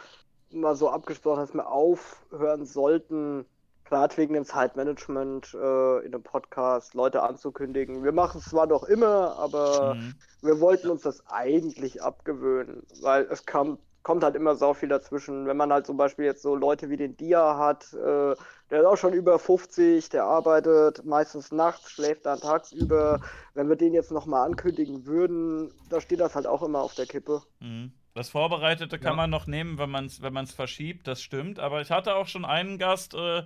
mal 0.51 0.77
so 0.77 0.89
abgesprochen, 0.91 1.41
dass 1.41 1.55
wir 1.55 1.67
aufhören 1.67 2.65
sollten, 2.65 3.45
gerade 3.85 4.17
wegen 4.17 4.35
dem 4.35 4.45
Zeitmanagement 4.45 5.53
äh, 5.55 5.99
in 6.07 6.15
einem 6.15 6.23
Podcast 6.23 6.95
Leute 6.95 7.23
anzukündigen. 7.23 8.05
Wir 8.05 8.13
machen 8.13 8.39
es 8.39 8.51
zwar 8.51 8.67
noch 8.67 8.85
immer, 8.85 9.37
aber 9.39 9.95
Mhm. 9.95 10.15
wir 10.43 10.61
wollten 10.61 10.89
uns 10.89 11.03
das 11.03 11.27
eigentlich 11.27 12.03
abgewöhnen, 12.03 12.87
weil 13.03 13.25
es 13.31 13.45
kam, 13.45 13.79
kommt 14.03 14.23
halt 14.25 14.37
immer 14.37 14.55
so 14.55 14.73
viel 14.75 14.89
dazwischen. 14.89 15.47
Wenn 15.47 15.57
man 15.57 15.73
halt 15.73 15.87
zum 15.87 15.97
Beispiel 15.97 16.25
jetzt 16.25 16.43
so 16.43 16.55
Leute 16.55 16.89
wie 16.91 16.97
den 16.97 17.17
Dia 17.17 17.57
hat, 17.59 17.93
äh, 17.95 18.35
der 18.73 18.81
ist 18.81 18.87
auch 18.87 18.97
schon 18.97 19.13
über 19.13 19.39
50, 19.39 20.09
der 20.09 20.25
arbeitet 20.25 21.05
meistens 21.05 21.53
nachts, 21.53 21.91
schläft 21.91 22.25
dann 22.25 22.41
tagsüber. 22.41 23.21
Wenn 23.53 23.69
wir 23.69 23.77
den 23.77 23.93
jetzt 23.93 24.11
nochmal 24.11 24.47
ankündigen 24.47 25.05
würden, 25.05 25.71
da 25.91 26.01
steht 26.01 26.21
das 26.21 26.35
halt 26.35 26.47
auch 26.47 26.63
immer 26.63 26.81
auf 26.81 26.95
der 26.95 27.05
Kippe. 27.05 27.43
Mhm. 27.61 27.93
Das 28.15 28.31
Vorbereitete 28.31 28.99
kann 28.99 29.13
Ja. 29.13 29.17
man 29.17 29.31
noch 29.31 29.47
nehmen, 29.47 29.77
wenn 29.79 29.91
man 29.91 30.07
es 30.07 30.23
wenn 30.23 30.33
man's 30.33 30.53
verschiebt, 30.55 31.07
das 31.07 31.23
stimmt. 31.23 31.59
Aber 31.61 31.83
ich 31.83 31.91
hatte 31.91 32.15
auch 32.15 32.27
schon 32.27 32.47
einen 32.47 32.79
Gast, 32.79 33.13
äh, 33.15 33.43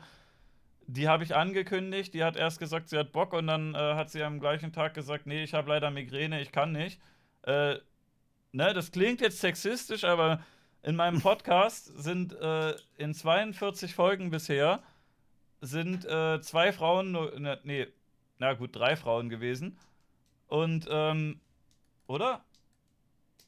die 0.86 1.08
habe 1.08 1.24
ich 1.24 1.34
angekündigt, 1.34 2.14
die 2.14 2.22
hat 2.22 2.36
erst 2.36 2.60
gesagt, 2.60 2.88
sie 2.88 2.96
hat 2.98 3.10
Bock 3.10 3.32
und 3.32 3.48
dann 3.48 3.74
äh, 3.74 3.78
hat 3.94 4.10
sie 4.10 4.22
am 4.22 4.38
gleichen 4.38 4.72
Tag 4.72 4.94
gesagt, 4.94 5.26
nee, 5.26 5.42
ich 5.42 5.54
habe 5.54 5.68
leider 5.70 5.90
Migräne, 5.90 6.40
ich 6.40 6.52
kann 6.52 6.70
nicht. 6.70 7.00
Äh, 7.42 7.78
ne, 8.52 8.74
das 8.74 8.92
klingt 8.92 9.20
jetzt 9.20 9.40
sexistisch, 9.40 10.04
aber 10.04 10.40
in 10.82 10.94
meinem 10.94 11.20
Podcast 11.20 11.86
sind 12.00 12.32
äh, 12.40 12.76
in 12.96 13.12
42 13.12 13.92
Folgen 13.92 14.30
bisher 14.30 14.82
sind 15.60 16.04
äh, 16.04 16.40
zwei 16.40 16.72
Frauen, 16.72 17.12
ne, 17.12 17.60
nee, 17.64 17.86
na 18.38 18.54
gut, 18.54 18.74
drei 18.74 18.96
Frauen 18.96 19.28
gewesen. 19.28 19.78
Und, 20.48 20.86
ähm, 20.90 21.40
oder? 22.06 22.44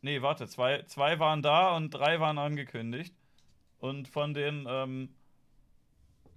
Nee, 0.01 0.23
warte, 0.23 0.47
zwei, 0.47 0.83
zwei 0.85 1.19
waren 1.19 1.43
da 1.43 1.77
und 1.77 1.91
drei 1.91 2.21
waren 2.21 2.39
angekündigt. 2.39 3.15
Und 3.79 4.09
von 4.09 4.35
den, 4.35 4.67
ähm, 4.69 5.15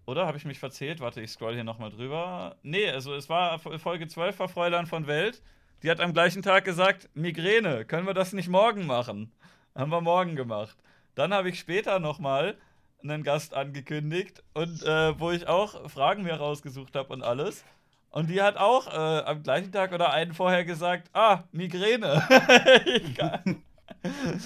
oder 0.06 0.28
habe 0.28 0.38
ich 0.38 0.46
mich 0.46 0.60
verzählt? 0.60 1.00
Warte, 1.00 1.22
ich 1.22 1.32
scroll 1.32 1.54
hier 1.54 1.64
nochmal 1.64 1.92
drüber. 1.92 2.58
Nee, 2.64 2.90
also 2.90 3.14
es 3.14 3.30
war 3.30 3.60
Folge 3.60 4.08
12 4.08 4.40
war 4.40 4.50
Fräulein 4.50 4.88
von 4.88 5.08
Welt. 5.08 5.42
Die 5.84 5.90
hat 5.90 6.00
am 6.00 6.14
gleichen 6.14 6.42
Tag 6.42 6.66
gesagt, 6.66 7.10
Migräne, 7.16 7.86
können 7.86 8.06
wir 8.06 8.14
das 8.14 8.34
nicht 8.34 8.50
morgen 8.50 8.86
machen? 8.86 9.32
Haben 9.74 9.92
wir 9.92 10.02
morgen 10.02 10.36
gemacht. 10.36 10.78
Dann 11.16 11.34
habe 11.34 11.50
ich 11.50 11.60
später 11.60 12.00
nochmal 12.00 12.58
einen 13.04 13.24
Gast 13.24 13.54
angekündigt 13.54 14.44
und 14.54 14.84
äh, 14.84 15.20
wo 15.20 15.32
ich 15.32 15.48
auch 15.48 15.90
Fragen 15.90 16.24
mir 16.24 16.36
rausgesucht 16.36 16.96
habe 16.96 17.14
und 17.14 17.24
alles. 17.24 17.64
Und 18.10 18.30
die 18.30 18.42
hat 18.42 18.58
auch 18.58 18.88
äh, 18.88 19.24
am 19.24 19.42
gleichen 19.42 19.72
Tag 19.72 19.94
oder 19.94 20.12
einen 20.12 20.34
vorher 20.34 20.66
gesagt, 20.66 21.10
ah, 21.14 21.44
Migräne. 21.52 22.24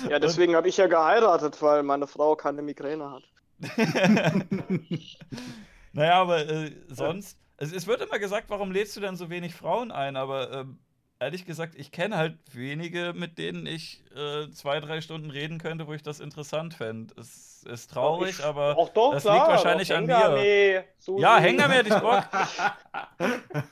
Ja, 0.10 0.20
deswegen 0.20 0.56
habe 0.56 0.68
ich 0.68 0.76
ja 0.76 0.88
geheiratet, 0.88 1.62
weil 1.62 1.84
meine 1.84 2.08
Frau 2.08 2.36
keine 2.36 2.62
Migräne 2.62 3.12
hat. 3.12 3.24
naja, 5.94 6.22
aber 6.22 6.46
äh, 6.50 6.72
sonst, 6.90 7.38
es, 7.58 7.72
es 7.72 7.88
wird 7.88 8.02
immer 8.02 8.20
gesagt, 8.20 8.50
warum 8.50 8.72
lädst 8.72 8.98
du 8.98 9.02
denn 9.02 9.16
so 9.16 9.30
wenig 9.30 9.56
Frauen 9.56 9.92
ein? 9.92 10.18
Aber 10.18 10.52
ähm, 10.52 10.80
ehrlich 11.20 11.46
gesagt, 11.46 11.76
ich 11.76 11.92
kenne 11.92 12.18
halt 12.18 12.38
wenige, 12.54 13.14
mit 13.16 13.38
denen 13.38 13.66
ich 13.66 14.04
äh, 14.16 14.50
zwei, 14.52 14.80
drei 14.80 15.00
Stunden 15.02 15.30
reden 15.30 15.58
könnte, 15.58 15.88
wo 15.88 15.94
ich 15.94 16.04
das 16.04 16.20
interessant 16.20 16.74
fände. 16.74 17.14
Es 17.18 17.55
ist 17.66 17.92
traurig, 17.92 18.40
Ich- 18.40 18.44
aber 18.46 18.74
doch, 18.94 19.14
das 19.14 19.24
klar, 19.24 19.36
liegt 19.36 19.48
wahrscheinlich 19.48 19.94
an 19.94 20.06
mir. 20.06 20.16
Hengame, 20.18 20.84
Susi. 20.98 21.22
Ja, 21.22 21.38
Hänger 21.38 21.70
hätte 21.70 21.90
ich 21.90 22.00
Bock. 22.02 22.24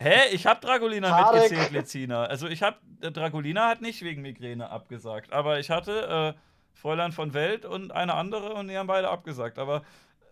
Hä? 0.00 0.28
Ich 0.32 0.46
hab 0.46 0.60
Dragolina 0.60 1.08
Tarek. 1.08 1.42
mitgezählt, 1.50 1.72
Lezina. 1.72 2.24
Also 2.24 2.46
ich 2.46 2.62
hab, 2.62 2.80
äh, 3.00 3.10
Dragolina 3.10 3.68
hat 3.68 3.80
nicht 3.80 4.00
wegen 4.02 4.22
Migräne 4.22 4.70
abgesagt. 4.70 5.32
Aber 5.32 5.58
ich 5.58 5.70
hatte 5.70 6.34
äh, 6.36 6.78
Fräulein 6.78 7.10
von 7.12 7.34
Welt 7.34 7.64
und 7.64 7.90
eine 7.90 8.14
andere 8.14 8.54
und 8.54 8.68
die 8.68 8.78
haben 8.78 8.86
beide 8.86 9.08
abgesagt. 9.08 9.58
Aber 9.58 9.82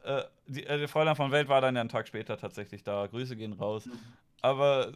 äh, 0.04 0.22
die, 0.46 0.64
äh, 0.66 0.86
Fräulein 0.86 1.16
von 1.16 1.32
Welt 1.32 1.48
war 1.48 1.60
dann 1.60 1.74
ja 1.74 1.80
einen 1.80 1.90
Tag 1.90 2.06
später 2.06 2.36
tatsächlich 2.38 2.84
da. 2.84 3.06
Grüße 3.08 3.34
gehen 3.34 3.54
raus. 3.54 3.88
Aber 4.40 4.88
äh, 4.88 4.92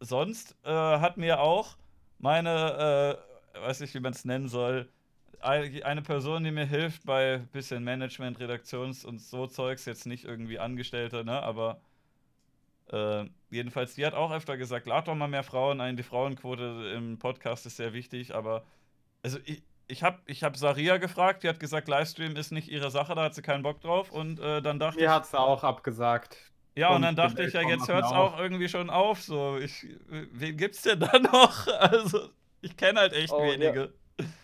sonst 0.00 0.56
äh, 0.64 0.70
hat 0.72 1.16
mir 1.16 1.40
auch 1.40 1.76
meine, 2.18 3.16
äh, 3.54 3.60
weiß 3.64 3.78
nicht, 3.80 3.94
wie 3.94 4.00
man 4.00 4.12
es 4.12 4.24
nennen 4.24 4.48
soll, 4.48 4.88
eine 5.42 6.02
Person, 6.02 6.44
die 6.44 6.50
mir 6.50 6.66
hilft 6.66 7.04
bei 7.06 7.38
bisschen 7.52 7.84
Management, 7.84 8.38
Redaktions- 8.40 9.04
und 9.04 9.20
so 9.20 9.46
Zeugs, 9.46 9.84
jetzt 9.86 10.06
nicht 10.06 10.24
irgendwie 10.24 10.58
Angestellte, 10.58 11.24
ne, 11.24 11.42
aber 11.42 11.80
äh, 12.90 13.24
jedenfalls, 13.50 13.94
die 13.94 14.04
hat 14.06 14.14
auch 14.14 14.32
öfter 14.32 14.56
gesagt, 14.56 14.86
lad 14.86 15.08
doch 15.08 15.14
mal 15.14 15.28
mehr 15.28 15.42
Frauen 15.42 15.80
ein, 15.80 15.96
die 15.96 16.02
Frauenquote 16.02 16.92
im 16.96 17.18
Podcast 17.18 17.66
ist 17.66 17.76
sehr 17.76 17.92
wichtig, 17.92 18.34
aber 18.34 18.64
also 19.22 19.38
ich, 19.44 19.62
ich 19.88 20.02
habe 20.02 20.20
ich 20.26 20.42
hab 20.44 20.56
Saria 20.56 20.98
gefragt, 20.98 21.42
die 21.44 21.48
hat 21.48 21.60
gesagt, 21.60 21.88
Livestream 21.88 22.36
ist 22.36 22.52
nicht 22.52 22.68
ihre 22.68 22.90
Sache, 22.90 23.14
da 23.14 23.24
hat 23.24 23.34
sie 23.34 23.42
keinen 23.42 23.62
Bock 23.62 23.80
drauf 23.80 24.10
und 24.12 24.40
äh, 24.40 24.62
dann 24.62 24.78
dachte 24.78 25.04
ich, 25.04 25.06
Mir 25.06 25.10
hat 25.12 25.26
sie 25.26 25.38
auch 25.38 25.64
abgesagt. 25.64 26.36
ja, 26.74 26.94
und 26.94 26.96
Und 26.96 27.02
dann 27.02 27.16
dachte 27.16 27.42
ich 27.44 27.52
ja, 27.52 27.62
jetzt 27.62 27.88
hört 27.88 28.04
es 28.06 28.12
auch 28.12 28.38
irgendwie 28.38 28.68
schon 28.68 28.90
auf. 28.90 29.22
So, 29.22 29.58
ich, 29.58 29.86
wen 30.08 30.56
gibt's 30.56 30.82
denn 30.82 31.00
da 31.00 31.18
noch? 31.20 31.66
Also, 31.68 32.30
ich 32.60 32.76
kenne 32.76 33.00
halt 33.00 33.12
echt 33.12 33.32
Oh, 33.32 33.42
ja. 33.44 33.88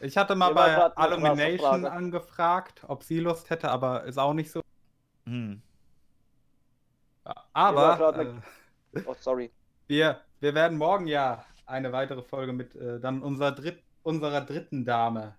Ich 0.00 0.16
hatte 0.16 0.34
mal 0.34 0.54
bei 0.54 0.90
Illumination 0.96 1.84
angefragt, 1.84 2.82
ob 2.88 3.02
sie 3.02 3.20
Lust 3.20 3.50
hätte, 3.50 3.70
aber 3.70 4.04
ist 4.04 4.18
auch 4.18 4.34
nicht 4.34 4.50
so. 4.50 4.60
Hm. 5.26 5.60
Aber 7.52 8.14
eine- 8.14 8.42
äh, 8.94 9.02
Oh, 9.04 9.14
sorry. 9.20 9.50
wir, 9.86 10.20
wir 10.40 10.54
werden 10.54 10.78
morgen 10.78 11.06
ja 11.06 11.44
eine 11.66 11.92
weitere 11.92 12.22
Folge 12.22 12.52
mit 12.52 12.74
äh, 12.74 12.98
dann 12.98 13.22
unserer, 13.22 13.52
dritt, 13.52 13.82
unserer 14.02 14.40
dritten 14.40 14.84
Dame 14.84 15.36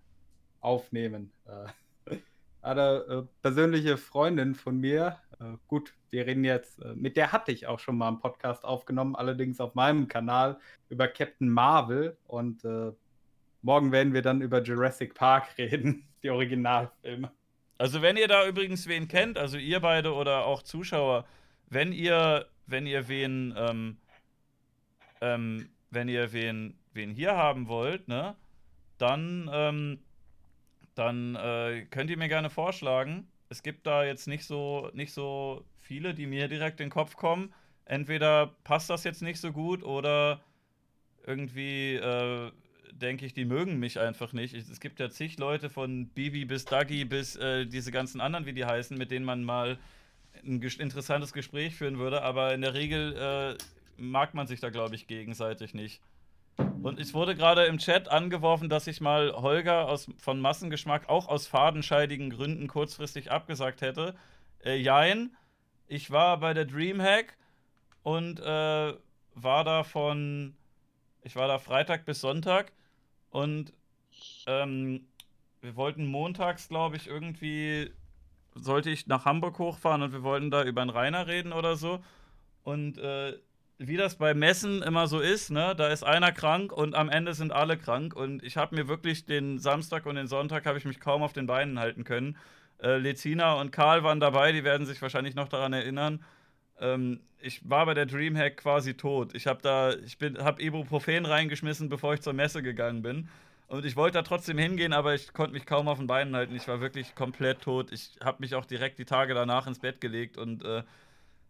aufnehmen. 0.61 1.32
Äh, 1.45 2.15
eine 2.61 2.82
äh, 3.07 3.23
persönliche 3.41 3.97
Freundin 3.97 4.53
von 4.53 4.77
mir. 4.80 5.17
Äh, 5.39 5.55
gut, 5.67 5.93
wir 6.11 6.27
reden 6.27 6.43
jetzt, 6.43 6.80
äh, 6.84 6.93
mit 6.93 7.17
der 7.17 7.32
hatte 7.32 7.51
ich 7.51 7.65
auch 7.67 7.80
schon 7.80 7.97
mal 7.97 8.09
einen 8.09 8.19
Podcast 8.19 8.63
aufgenommen, 8.65 9.15
allerdings 9.15 9.59
auf 9.59 9.73
meinem 9.75 10.07
Kanal 10.07 10.59
über 10.89 11.07
Captain 11.07 11.49
Marvel. 11.49 12.17
Und 12.27 12.63
äh, 12.65 12.91
morgen 13.62 13.91
werden 13.91 14.14
wir 14.14 14.22
dann 14.22 14.41
über 14.41 14.62
Jurassic 14.62 15.14
Park 15.14 15.49
reden, 15.57 16.07
die 16.24 16.30
Originalfilme. 16.30 17.32
Also, 17.78 18.01
wenn 18.01 18.18
ihr 18.18 18.28
da 18.28 18.45
übrigens 18.45 18.88
wen 18.88 19.07
kennt, 19.07 19.38
also 19.38 19.57
ihr 19.57 19.80
beide 19.80 20.14
oder 20.14 20.45
auch 20.45 20.64
Zuschauer, 20.64 21.26
wenn 21.70 21.93
ihr, 21.93 22.47
wenn 22.68 22.86
ihr 22.86 23.07
wen, 23.07 23.53
ähm, 23.57 23.97
ähm, 25.22 25.70
wenn 25.89 26.10
ihr 26.10 26.34
wen, 26.34 26.78
wen 26.93 27.12
hier 27.12 27.38
haben 27.38 27.68
wollt, 27.68 28.07
ne, 28.07 28.36
dann, 28.97 29.49
ähm, 29.53 29.99
dann 30.95 31.36
äh, 31.36 31.86
könnt 31.89 32.10
ihr 32.10 32.18
mir 32.18 32.28
gerne 32.28 32.49
vorschlagen. 32.49 33.28
Es 33.47 33.64
gibt 33.64 33.88
da 33.88 34.03
jetzt 34.03 34.28
nicht 34.28 34.45
so, 34.45 34.89
nicht 34.93 35.14
so 35.14 35.64
viele, 35.80 36.14
die 36.14 36.28
mir 36.28 36.49
direkt 36.49 36.82
in 36.82 36.88
den 36.88 36.91
Kopf 36.91 37.16
kommen. 37.16 37.53
Entweder 37.86 38.55
passt 38.64 38.89
das 38.89 39.03
jetzt 39.05 39.22
nicht 39.22 39.39
so 39.39 39.51
gut 39.51 39.84
oder 39.84 40.41
irgendwie 41.26 41.95
äh, 41.95 42.51
denke 42.91 43.25
ich, 43.25 43.33
die 43.33 43.45
mögen 43.45 43.79
mich 43.79 43.99
einfach 43.99 44.33
nicht. 44.33 44.53
Ich, 44.53 44.69
es 44.69 44.79
gibt 44.79 44.99
ja 44.99 45.09
zig 45.09 45.37
Leute 45.37 45.69
von 45.69 46.07
Bibi 46.07 46.45
bis 46.45 46.65
Dagi 46.65 47.05
bis 47.05 47.35
äh, 47.35 47.65
diese 47.65 47.91
ganzen 47.91 48.21
anderen, 48.21 48.45
wie 48.45 48.53
die 48.53 48.65
heißen, 48.65 48.97
mit 48.97 49.11
denen 49.11 49.25
man 49.25 49.43
mal 49.43 49.77
ein 50.43 50.59
ges 50.59 50.75
interessantes 50.75 51.33
Gespräch 51.33 51.75
führen 51.75 51.97
würde, 51.97 52.21
aber 52.21 52.53
in 52.53 52.61
der 52.61 52.73
Regel 52.73 53.15
äh, 53.15 53.57
mag 53.97 54.33
man 54.33 54.47
sich 54.47 54.59
da, 54.59 54.69
glaube 54.69 54.95
ich, 54.95 55.07
gegenseitig 55.07 55.73
nicht. 55.73 56.01
Und 56.81 56.99
es 56.99 57.13
wurde 57.13 57.35
gerade 57.35 57.65
im 57.65 57.77
Chat 57.77 58.09
angeworfen, 58.09 58.69
dass 58.69 58.87
ich 58.87 59.01
mal 59.01 59.33
Holger 59.33 59.87
aus, 59.87 60.09
von 60.17 60.39
Massengeschmack 60.39 61.07
auch 61.09 61.27
aus 61.27 61.47
fadenscheidigen 61.47 62.29
Gründen 62.29 62.67
kurzfristig 62.67 63.31
abgesagt 63.31 63.81
hätte. 63.81 64.15
Äh, 64.63 64.75
jein, 64.75 65.35
ich 65.87 66.11
war 66.11 66.39
bei 66.39 66.53
der 66.53 66.65
Dreamhack 66.65 67.37
und 68.03 68.39
äh, 68.39 68.93
war 69.35 69.63
da 69.63 69.83
von, 69.83 70.55
ich 71.21 71.35
war 71.35 71.47
da 71.47 71.59
Freitag 71.59 72.05
bis 72.05 72.21
Sonntag 72.21 72.71
und 73.30 73.73
ähm, 74.47 75.07
wir 75.61 75.75
wollten 75.75 76.07
montags, 76.07 76.67
glaube 76.69 76.95
ich, 76.95 77.07
irgendwie, 77.07 77.91
sollte 78.55 78.89
ich 78.89 79.07
nach 79.07 79.25
Hamburg 79.25 79.59
hochfahren 79.59 80.01
und 80.01 80.13
wir 80.13 80.23
wollten 80.23 80.51
da 80.51 80.63
über 80.63 80.82
den 80.82 80.89
Rainer 80.89 81.27
reden 81.27 81.53
oder 81.53 81.75
so. 81.75 81.99
Und 82.63 82.97
äh, 82.97 83.38
wie 83.77 83.97
das 83.97 84.15
bei 84.15 84.34
Messen 84.34 84.82
immer 84.82 85.07
so 85.07 85.19
ist, 85.19 85.51
ne? 85.51 85.73
Da 85.75 85.88
ist 85.88 86.03
einer 86.03 86.32
krank 86.32 86.71
und 86.73 86.95
am 86.95 87.09
Ende 87.09 87.34
sind 87.34 87.53
alle 87.53 87.77
krank. 87.77 88.15
Und 88.15 88.43
ich 88.43 88.57
habe 88.57 88.75
mir 88.75 88.88
wirklich 88.88 89.25
den 89.25 89.57
Samstag 89.57 90.05
und 90.05 90.15
den 90.15 90.27
Sonntag 90.27 90.65
habe 90.65 90.77
ich 90.77 90.86
mich 90.86 90.99
kaum 90.99 91.23
auf 91.23 91.34
den 91.34 91.47
Beinen 91.47 91.80
halten 91.80 92.03
können. 92.03 92.38
Äh, 92.82 92.97
Lezina 92.97 93.53
und 93.53 93.71
Karl 93.71 94.03
waren 94.03 94.19
dabei, 94.19 94.51
die 94.51 94.63
werden 94.63 94.86
sich 94.86 95.01
wahrscheinlich 95.01 95.36
noch 95.36 95.47
daran 95.47 95.73
erinnern. 95.73 96.23
Ähm, 96.80 97.19
ich 97.41 97.67
war 97.69 97.86
bei 97.86 97.93
der 97.93 98.05
Dreamhack 98.05 98.57
quasi 98.57 98.95
tot. 98.95 99.34
Ich 99.34 99.47
habe 99.47 99.61
da, 99.61 99.93
ich 99.93 100.17
bin, 100.17 100.38
habe 100.39 100.61
Ibuprofen 100.61 101.25
reingeschmissen, 101.25 101.89
bevor 101.89 102.13
ich 102.13 102.21
zur 102.21 102.34
Messe 102.34 102.61
gegangen 102.61 103.01
bin. 103.01 103.30
Und 103.67 103.86
ich 103.86 103.95
wollte 103.95 104.17
da 104.17 104.23
trotzdem 104.23 104.57
hingehen, 104.57 104.93
aber 104.93 105.13
ich 105.13 105.32
konnte 105.32 105.53
mich 105.53 105.65
kaum 105.65 105.88
auf 105.88 105.99
den 105.99 106.07
Beinen 106.07 106.36
halten. 106.36 106.55
Ich 106.55 106.67
war 106.67 106.82
wirklich 106.82 107.13
komplett 107.13 107.61
tot. 107.61 107.91
Ich 107.91 108.17
habe 108.23 108.38
mich 108.39 108.55
auch 108.55 108.65
direkt 108.65 108.97
die 108.97 109.05
Tage 109.05 109.34
danach 109.34 109.67
ins 109.67 109.80
Bett 109.80 110.01
gelegt 110.01 110.38
und 110.38 110.63
äh, 110.65 110.84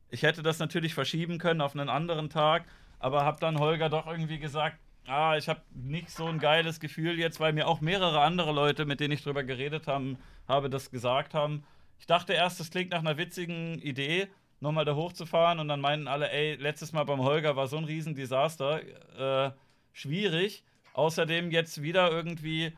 ich 0.09 0.23
hätte 0.23 0.43
das 0.43 0.59
natürlich 0.59 0.93
verschieben 0.93 1.37
können 1.37 1.61
auf 1.61 1.75
einen 1.75 1.87
anderen 1.87 2.29
Tag, 2.29 2.65
aber 2.99 3.23
habe 3.23 3.39
dann 3.39 3.59
Holger 3.59 3.89
doch 3.89 4.07
irgendwie 4.07 4.39
gesagt, 4.39 4.77
ah, 5.07 5.37
ich 5.37 5.47
habe 5.47 5.61
nicht 5.73 6.09
so 6.09 6.25
ein 6.25 6.39
geiles 6.39 6.79
Gefühl 6.79 7.17
jetzt, 7.17 7.39
weil 7.39 7.53
mir 7.53 7.67
auch 7.67 7.79
mehrere 7.79 8.21
andere 8.21 8.51
Leute, 8.51 8.85
mit 8.85 8.99
denen 8.99 9.13
ich 9.13 9.23
drüber 9.23 9.43
geredet 9.43 9.87
haben, 9.87 10.17
habe, 10.47 10.69
das 10.69 10.91
gesagt 10.91 11.33
haben. 11.33 11.63
Ich 11.99 12.05
dachte 12.05 12.33
erst, 12.33 12.59
das 12.59 12.71
klingt 12.71 12.91
nach 12.91 12.99
einer 12.99 13.17
witzigen 13.17 13.79
Idee, 13.79 14.27
nochmal 14.59 14.85
da 14.85 14.95
hochzufahren 14.95 15.59
und 15.59 15.67
dann 15.67 15.81
meinten 15.81 16.07
alle, 16.07 16.31
ey, 16.31 16.55
letztes 16.55 16.91
Mal 16.91 17.03
beim 17.03 17.21
Holger 17.21 17.55
war 17.55 17.67
so 17.67 17.77
ein 17.77 17.85
Riesendesaster, 17.85 19.47
äh, 19.47 19.51
schwierig. 19.93 20.63
Außerdem 20.93 21.51
jetzt 21.51 21.81
wieder 21.81 22.11
irgendwie 22.11 22.73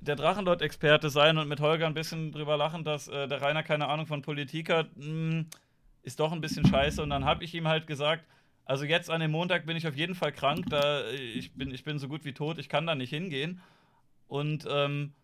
der 0.00 0.16
Drachenlord-Experte 0.16 1.10
sein 1.10 1.38
und 1.38 1.48
mit 1.48 1.60
Holger 1.60 1.86
ein 1.86 1.94
bisschen 1.94 2.32
drüber 2.32 2.56
lachen, 2.56 2.84
dass 2.84 3.08
äh, 3.08 3.28
der 3.28 3.42
Rainer 3.42 3.62
keine 3.62 3.88
Ahnung 3.88 4.06
von 4.06 4.22
Politik 4.22 4.70
hat, 4.70 4.96
mh, 4.96 5.04
hm, 5.04 5.46
ist 6.02 6.20
doch 6.20 6.32
ein 6.32 6.40
bisschen 6.40 6.66
scheiße. 6.66 7.02
Und 7.02 7.10
dann 7.10 7.24
habe 7.24 7.44
ich 7.44 7.54
ihm 7.54 7.66
halt 7.66 7.86
gesagt, 7.86 8.24
also 8.64 8.84
jetzt 8.84 9.10
an 9.10 9.20
dem 9.20 9.30
Montag 9.30 9.66
bin 9.66 9.76
ich 9.76 9.86
auf 9.86 9.96
jeden 9.96 10.14
Fall 10.14 10.32
krank, 10.32 10.66
da 10.68 11.08
ich 11.10 11.52
bin, 11.54 11.72
ich 11.72 11.84
bin 11.84 11.98
so 11.98 12.08
gut 12.08 12.24
wie 12.24 12.32
tot, 12.32 12.58
ich 12.58 12.68
kann 12.68 12.86
da 12.86 12.94
nicht 12.94 13.10
hingehen. 13.10 13.60
Und 14.28 14.66
ähm, 14.68 15.14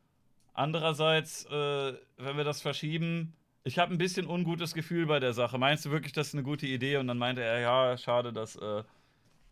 andererseits, 0.53 1.45
äh, 1.47 1.95
wenn 2.19 2.37
wir 2.37 2.45
das 2.45 2.61
verschieben, 2.63 3.35
ich 3.65 3.79
habe 3.79 3.93
ein 3.93 3.99
bisschen 3.99 4.27
ungutes 4.27 4.75
Gefühl 4.75 5.07
bei 5.07 5.21
der 5.21 5.33
Sache. 5.33 5.59
Meinst 5.59 5.85
du 5.85 5.91
wirklich, 5.91 6.13
das 6.13 6.29
ist 6.29 6.35
eine 6.35 6.43
gute 6.43 6.67
Idee? 6.67 6.97
Und 6.97 7.07
dann 7.07 7.19
meinte 7.19 7.43
er, 7.43 7.61
ja, 7.61 7.97
schade, 7.97 8.33
das 8.33 8.57
äh, 8.57 8.83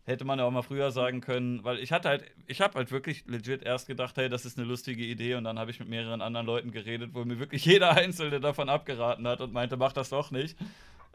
hätte 0.03 0.25
man 0.25 0.39
ja 0.39 0.45
auch 0.45 0.51
mal 0.51 0.63
früher 0.63 0.91
sagen 0.91 1.21
können, 1.21 1.63
weil 1.63 1.79
ich 1.79 1.91
hatte 1.91 2.09
halt, 2.09 2.25
ich 2.47 2.61
habe 2.61 2.75
halt 2.75 2.91
wirklich 2.91 3.25
legit 3.27 3.63
erst 3.63 3.87
gedacht, 3.87 4.17
hey, 4.17 4.29
das 4.29 4.45
ist 4.45 4.57
eine 4.57 4.67
lustige 4.67 5.03
Idee 5.03 5.35
und 5.35 5.43
dann 5.45 5.59
habe 5.59 5.71
ich 5.71 5.79
mit 5.79 5.89
mehreren 5.89 6.21
anderen 6.21 6.45
Leuten 6.45 6.71
geredet, 6.71 7.11
wo 7.13 7.23
mir 7.23 7.39
wirklich 7.39 7.65
jeder 7.65 7.91
Einzelne 7.91 8.39
davon 8.39 8.69
abgeraten 8.69 9.27
hat 9.27 9.41
und 9.41 9.53
meinte, 9.53 9.77
mach 9.77 9.93
das 9.93 10.09
doch 10.09 10.31
nicht. 10.31 10.57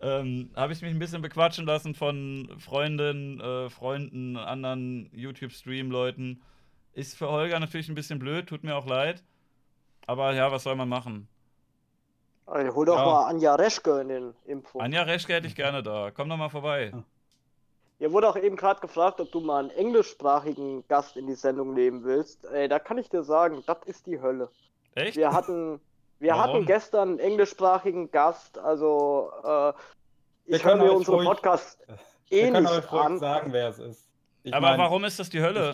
Ähm, 0.01 0.51
habe 0.55 0.72
ich 0.72 0.82
mich 0.82 0.90
ein 0.90 0.99
bisschen 0.99 1.22
bequatschen 1.22 1.66
lassen 1.66 1.94
von 1.94 2.51
Freundinnen, 2.59 3.40
äh, 3.40 3.70
Freunden, 3.70 4.36
anderen 4.36 5.09
YouTube-Stream-Leuten. 5.14 6.42
Ist 6.92 7.16
für 7.16 7.30
Holger 7.30 7.61
natürlich 7.61 7.88
ein 7.88 7.94
bisschen 7.94 8.18
blöd, 8.18 8.47
tut 8.47 8.62
mir 8.62 8.76
auch 8.76 8.86
leid. 8.86 9.22
Aber 10.07 10.34
ja, 10.34 10.53
was 10.53 10.62
soll 10.64 10.76
man 10.76 10.88
machen? 10.88 11.28
Also, 12.47 12.74
hol 12.74 12.86
doch 12.86 12.99
ja. 12.99 13.05
mal 13.05 13.24
Anja 13.26 13.55
Reschke 13.57 14.01
in 14.01 14.09
den 14.09 14.34
Impfung. 14.47 14.80
Anja 14.80 15.03
Reschke 15.03 15.34
hätte 15.34 15.49
ich 15.49 15.57
gerne 15.57 15.82
da. 15.82 16.11
Komm 16.14 16.28
doch 16.28 16.36
mal 16.36 16.49
vorbei. 16.49 16.92
Ihr 17.99 18.12
wurde 18.12 18.28
auch 18.28 18.36
eben 18.36 18.57
gerade 18.57 18.80
gefragt, 18.80 19.20
ob 19.20 19.32
du 19.32 19.40
mal 19.40 19.61
einen 19.61 19.70
englischsprachigen 19.70 20.86
Gast 20.86 21.16
in 21.16 21.26
die 21.26 21.34
Sendung 21.34 21.74
nehmen 21.74 22.05
willst. 22.05 22.44
Ey, 22.44 22.68
da 22.68 22.78
kann 22.78 22.99
ich 22.99 23.09
dir 23.09 23.24
sagen, 23.24 23.62
das 23.66 23.78
ist 23.86 24.07
die 24.07 24.20
Hölle. 24.20 24.51
Echt? 24.94 25.16
Wir 25.16 25.32
hatten, 25.32 25.80
wir 26.18 26.38
hatten 26.38 26.66
gestern 26.66 27.11
einen 27.11 27.18
englischsprachigen 27.18 28.11
Gast, 28.11 28.59
also 28.59 29.30
äh, 29.42 29.72
ich 30.44 30.64
höre 30.64 30.76
mir 30.76 30.92
unsere 30.92 31.24
Podcasts 31.24 31.78
eh 32.30 32.51
nicht 32.51 32.92
an. 32.92 33.18
sagen, 33.18 33.53
wer 33.53 33.70
es 33.70 33.78
ist. 33.78 34.09
Ich 34.42 34.55
Aber 34.55 34.68
mein, 34.68 34.78
warum 34.78 35.05
ist 35.05 35.18
das 35.18 35.28
die 35.28 35.40
Hölle? 35.42 35.72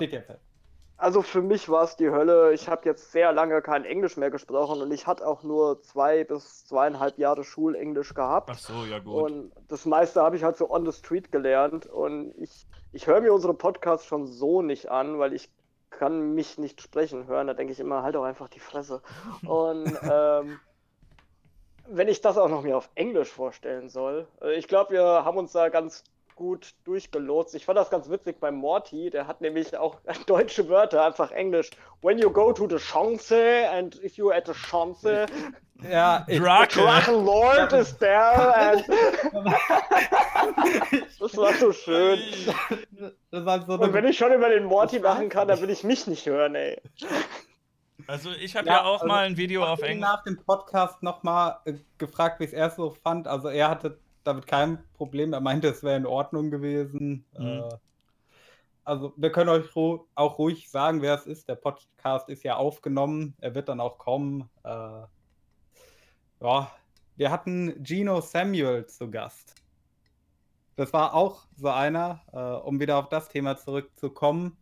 Also 1.02 1.20
für 1.20 1.42
mich 1.42 1.68
war 1.68 1.82
es 1.82 1.96
die 1.96 2.10
Hölle. 2.10 2.52
Ich 2.52 2.68
habe 2.68 2.88
jetzt 2.88 3.10
sehr 3.10 3.32
lange 3.32 3.60
kein 3.60 3.84
Englisch 3.84 4.16
mehr 4.16 4.30
gesprochen 4.30 4.80
und 4.80 4.92
ich 4.92 5.08
hatte 5.08 5.26
auch 5.26 5.42
nur 5.42 5.82
zwei 5.82 6.22
bis 6.22 6.64
zweieinhalb 6.64 7.18
Jahre 7.18 7.42
Schulenglisch 7.42 8.14
gehabt. 8.14 8.48
Ach 8.52 8.58
so, 8.58 8.84
ja 8.84 9.00
gut. 9.00 9.20
Und 9.20 9.52
das 9.66 9.84
meiste 9.84 10.22
habe 10.22 10.36
ich 10.36 10.44
halt 10.44 10.56
so 10.56 10.70
on 10.70 10.86
the 10.86 10.96
street 10.96 11.32
gelernt 11.32 11.86
und 11.86 12.32
ich, 12.38 12.68
ich 12.92 13.08
höre 13.08 13.20
mir 13.20 13.32
unsere 13.32 13.52
Podcasts 13.52 14.06
schon 14.06 14.28
so 14.28 14.62
nicht 14.62 14.92
an, 14.92 15.18
weil 15.18 15.32
ich 15.32 15.50
kann 15.90 16.36
mich 16.36 16.56
nicht 16.58 16.80
sprechen 16.80 17.26
hören. 17.26 17.48
Da 17.48 17.54
denke 17.54 17.72
ich 17.72 17.80
immer, 17.80 18.04
halt 18.04 18.14
doch 18.14 18.22
einfach 18.22 18.48
die 18.48 18.60
Fresse. 18.60 19.02
Und 19.44 19.92
ähm, 20.08 20.60
wenn 21.88 22.06
ich 22.06 22.20
das 22.20 22.38
auch 22.38 22.48
noch 22.48 22.62
mir 22.62 22.76
auf 22.76 22.88
Englisch 22.94 23.28
vorstellen 23.28 23.88
soll, 23.88 24.28
äh, 24.40 24.54
ich 24.54 24.68
glaube, 24.68 24.92
wir 24.92 25.02
haben 25.02 25.36
uns 25.36 25.50
da 25.50 25.68
ganz 25.68 26.04
gut 26.34 26.74
durchgelotst. 26.84 27.54
Ich 27.54 27.64
fand 27.64 27.78
das 27.78 27.90
ganz 27.90 28.08
witzig 28.08 28.40
bei 28.40 28.50
Morty, 28.50 29.10
der 29.10 29.26
hat 29.26 29.40
nämlich 29.40 29.76
auch 29.76 29.98
deutsche 30.26 30.68
Wörter, 30.68 31.04
einfach 31.04 31.30
Englisch. 31.30 31.70
When 32.00 32.18
you 32.18 32.30
go 32.30 32.52
to 32.52 32.68
the 32.68 32.76
Chance 32.76 33.68
and 33.70 33.94
if 34.02 34.16
you 34.16 34.30
at 34.30 34.46
the 34.46 34.52
Chance. 34.52 35.26
Ja, 35.88 36.24
Drachen 36.28 37.24
Lord 37.24 37.72
is 37.72 37.96
there. 37.98 38.54
And 38.54 38.84
das 41.18 41.36
war 41.36 41.52
so 41.54 41.72
schön. 41.72 42.20
War 43.32 43.66
so 43.66 43.74
Und 43.74 43.92
wenn 43.92 44.06
ich 44.06 44.16
schon 44.16 44.32
über 44.32 44.48
den 44.48 44.64
Morty 44.64 45.00
machen 45.00 45.28
kann, 45.28 45.48
dann 45.48 45.60
will 45.60 45.70
ich 45.70 45.82
mich 45.82 46.06
nicht 46.06 46.24
hören, 46.26 46.54
ey. 46.54 46.80
Also 48.06 48.30
ich 48.30 48.56
habe 48.56 48.66
ja, 48.66 48.74
ja, 48.74 48.84
auch 48.84 49.02
also 49.02 49.06
mal 49.06 49.26
ein 49.26 49.36
Video 49.36 49.64
auf 49.64 49.82
Englisch. 49.82 50.00
nach 50.00 50.24
dem 50.24 50.36
Podcast 50.36 51.02
nochmal 51.02 51.58
äh, 51.64 51.74
gefragt, 51.98 52.40
wie 52.40 52.44
es 52.44 52.52
er 52.52 52.70
so 52.70 52.90
fand. 52.90 53.28
Also 53.28 53.48
er 53.48 53.68
hatte 53.68 53.98
damit 54.24 54.46
kein 54.46 54.82
Problem. 54.94 55.32
Er 55.32 55.40
meinte, 55.40 55.68
es 55.68 55.82
wäre 55.82 55.96
in 55.96 56.06
Ordnung 56.06 56.50
gewesen. 56.50 57.24
Mhm. 57.38 57.46
Äh, 57.46 57.76
also 58.84 59.12
wir 59.16 59.30
können 59.30 59.50
euch 59.50 59.74
ru 59.76 60.06
auch 60.14 60.38
ruhig 60.38 60.68
sagen, 60.70 61.02
wer 61.02 61.14
es 61.14 61.26
ist. 61.26 61.48
Der 61.48 61.54
Podcast 61.54 62.28
ist 62.28 62.42
ja 62.42 62.56
aufgenommen. 62.56 63.34
Er 63.40 63.54
wird 63.54 63.68
dann 63.68 63.80
auch 63.80 63.98
kommen. 63.98 64.48
Äh, 64.64 65.02
ja, 66.40 66.70
wir 67.16 67.30
hatten 67.30 67.84
Gino 67.84 68.20
Samuel 68.20 68.86
zu 68.86 69.10
Gast. 69.10 69.54
Das 70.74 70.92
war 70.92 71.14
auch 71.14 71.46
so 71.54 71.68
einer, 71.68 72.22
äh, 72.32 72.38
um 72.38 72.80
wieder 72.80 72.96
auf 72.96 73.08
das 73.08 73.28
Thema 73.28 73.56
zurückzukommen. 73.56 74.56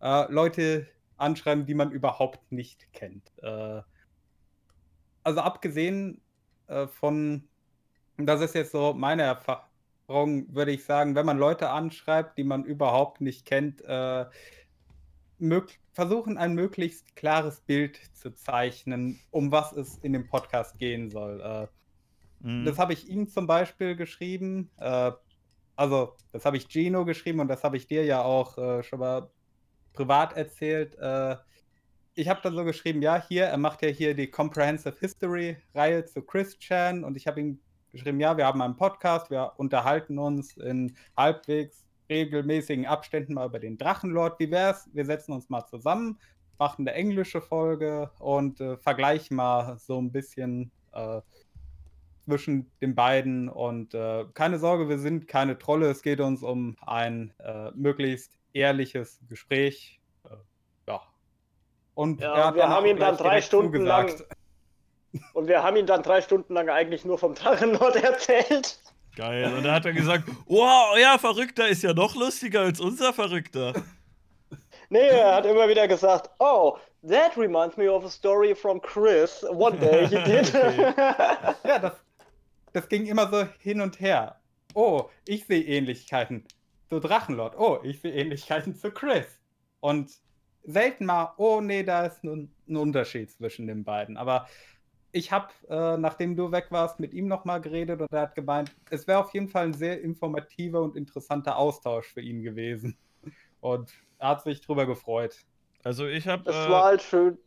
Äh, 0.00 0.30
Leute 0.30 0.86
anschreiben, 1.16 1.66
die 1.66 1.74
man 1.74 1.90
überhaupt 1.90 2.52
nicht 2.52 2.92
kennt. 2.92 3.32
Also 5.24 5.40
abgesehen 5.40 6.22
von 6.92 7.48
das 8.26 8.40
ist 8.40 8.54
jetzt 8.54 8.72
so 8.72 8.94
meine 8.94 9.22
Erfahrung, 9.22 10.54
würde 10.54 10.72
ich 10.72 10.84
sagen, 10.84 11.14
wenn 11.14 11.26
man 11.26 11.38
Leute 11.38 11.70
anschreibt, 11.70 12.36
die 12.38 12.44
man 12.44 12.64
überhaupt 12.64 13.20
nicht 13.20 13.44
kennt, 13.44 13.82
äh, 13.84 14.26
versuchen 15.92 16.38
ein 16.38 16.54
möglichst 16.54 17.16
klares 17.16 17.60
Bild 17.60 17.98
zu 18.14 18.32
zeichnen, 18.32 19.20
um 19.30 19.52
was 19.52 19.72
es 19.72 19.98
in 19.98 20.12
dem 20.12 20.28
Podcast 20.28 20.78
gehen 20.78 21.10
soll. 21.10 21.40
Äh, 21.40 22.46
mhm. 22.46 22.64
Das 22.64 22.78
habe 22.78 22.92
ich 22.92 23.08
ihm 23.08 23.28
zum 23.28 23.46
Beispiel 23.46 23.96
geschrieben. 23.96 24.70
Äh, 24.78 25.12
also, 25.76 26.16
das 26.32 26.44
habe 26.44 26.56
ich 26.56 26.68
Gino 26.68 27.04
geschrieben 27.04 27.40
und 27.40 27.48
das 27.48 27.62
habe 27.62 27.76
ich 27.76 27.86
dir 27.86 28.04
ja 28.04 28.22
auch 28.22 28.58
äh, 28.58 28.82
schon 28.82 28.98
mal 28.98 29.30
privat 29.92 30.36
erzählt. 30.36 30.96
Äh, 30.98 31.36
ich 32.14 32.28
habe 32.28 32.40
dann 32.42 32.54
so 32.54 32.64
geschrieben, 32.64 33.00
ja, 33.00 33.22
hier, 33.28 33.44
er 33.44 33.58
macht 33.58 33.82
ja 33.82 33.88
hier 33.88 34.14
die 34.14 34.28
Comprehensive 34.28 34.96
History 34.98 35.56
Reihe 35.74 36.04
zu 36.04 36.22
Chris 36.22 36.58
Chan 36.58 37.04
und 37.04 37.16
ich 37.16 37.28
habe 37.28 37.40
ihm 37.40 37.60
geschrieben, 37.92 38.20
ja, 38.20 38.36
wir 38.36 38.46
haben 38.46 38.62
einen 38.62 38.76
Podcast, 38.76 39.30
wir 39.30 39.52
unterhalten 39.56 40.18
uns 40.18 40.56
in 40.56 40.96
halbwegs 41.16 41.84
regelmäßigen 42.08 42.86
Abständen 42.86 43.34
mal 43.34 43.46
über 43.46 43.58
den 43.58 43.78
Drachenlord. 43.78 44.38
Wie 44.40 44.50
wär's? 44.50 44.88
Wir 44.92 45.04
setzen 45.04 45.32
uns 45.32 45.48
mal 45.48 45.66
zusammen, 45.66 46.18
machen 46.58 46.86
eine 46.86 46.96
englische 46.96 47.40
Folge 47.40 48.10
und 48.18 48.60
äh, 48.60 48.76
vergleichen 48.76 49.36
mal 49.36 49.76
so 49.78 50.00
ein 50.00 50.10
bisschen 50.10 50.70
äh, 50.92 51.20
zwischen 52.24 52.70
den 52.80 52.94
beiden. 52.94 53.48
Und 53.48 53.94
äh, 53.94 54.24
keine 54.34 54.58
Sorge, 54.58 54.88
wir 54.88 54.98
sind 54.98 55.28
keine 55.28 55.58
Trolle. 55.58 55.90
Es 55.90 56.02
geht 56.02 56.20
uns 56.20 56.42
um 56.42 56.76
ein 56.86 57.32
äh, 57.38 57.70
möglichst 57.72 58.38
ehrliches 58.52 59.20
Gespräch. 59.28 60.00
Äh, 60.24 60.36
ja. 60.86 61.00
Und 61.94 62.20
ja, 62.20 62.54
wir 62.54 62.68
haben 62.68 62.86
ihm 62.86 62.98
dann 62.98 63.16
drei 63.16 63.40
Stunden 63.40 63.72
zugesagt. 63.72 64.20
lang 64.20 64.28
und 65.32 65.48
wir 65.48 65.62
haben 65.62 65.76
ihn 65.76 65.86
dann 65.86 66.02
drei 66.02 66.20
Stunden 66.20 66.54
lang 66.54 66.68
eigentlich 66.68 67.04
nur 67.04 67.18
vom 67.18 67.34
Drachenlord 67.34 67.96
erzählt. 67.96 68.78
Geil. 69.16 69.52
Und 69.52 69.64
da 69.64 69.74
hat 69.74 69.86
er 69.86 69.92
gesagt, 69.92 70.28
wow, 70.46 70.94
euer 70.94 71.18
Verrückter 71.18 71.66
ist 71.68 71.82
ja 71.82 71.92
noch 71.92 72.14
lustiger 72.14 72.60
als 72.60 72.80
unser 72.80 73.12
Verrückter. 73.12 73.74
Nee, 74.90 75.08
er 75.08 75.34
hat 75.34 75.46
immer 75.46 75.68
wieder 75.68 75.88
gesagt, 75.88 76.30
oh, 76.38 76.78
that 77.06 77.36
reminds 77.36 77.76
me 77.76 77.90
of 77.90 78.04
a 78.04 78.08
story 78.08 78.54
from 78.54 78.80
Chris. 78.80 79.44
One 79.50 79.76
day 79.76 80.06
he 80.06 80.22
did. 80.22 80.52
ja, 81.64 81.78
das, 81.78 81.92
das 82.72 82.88
ging 82.88 83.06
immer 83.06 83.28
so 83.28 83.46
hin 83.58 83.80
und 83.80 84.00
her. 84.00 84.40
Oh, 84.74 85.10
ich 85.26 85.46
sehe 85.46 85.62
Ähnlichkeiten 85.62 86.44
zu 86.88 87.00
Drachenlord. 87.00 87.58
Oh, 87.58 87.80
ich 87.82 88.00
sehe 88.00 88.12
Ähnlichkeiten 88.12 88.74
zu 88.76 88.90
Chris. 88.90 89.26
Und 89.80 90.10
selten 90.62 91.06
mal, 91.06 91.34
oh 91.36 91.60
nee, 91.60 91.82
da 91.82 92.06
ist 92.06 92.22
ein, 92.24 92.54
ein 92.68 92.76
Unterschied 92.76 93.30
zwischen 93.30 93.66
den 93.66 93.84
beiden. 93.84 94.16
Aber 94.16 94.46
ich 95.12 95.32
habe, 95.32 95.48
äh, 95.68 95.96
nachdem 95.96 96.36
du 96.36 96.52
weg 96.52 96.66
warst, 96.70 97.00
mit 97.00 97.14
ihm 97.14 97.28
nochmal 97.28 97.60
geredet 97.60 98.00
und 98.00 98.12
er 98.12 98.22
hat 98.22 98.34
gemeint, 98.34 98.72
es 98.90 99.06
wäre 99.06 99.18
auf 99.18 99.32
jeden 99.32 99.48
Fall 99.48 99.66
ein 99.66 99.74
sehr 99.74 100.00
informativer 100.02 100.82
und 100.82 100.96
interessanter 100.96 101.56
Austausch 101.56 102.06
für 102.06 102.20
ihn 102.20 102.42
gewesen. 102.42 102.96
Und 103.60 103.90
er 104.18 104.28
hat 104.28 104.42
sich 104.42 104.60
drüber 104.60 104.86
gefreut. 104.86 105.36
Also 105.82 106.06
ich 106.06 106.28
habe. 106.28 106.48
Es 106.50 106.56
äh, 106.56 106.70
war 106.70 106.84
halt 106.84 107.02
schön. 107.02 107.38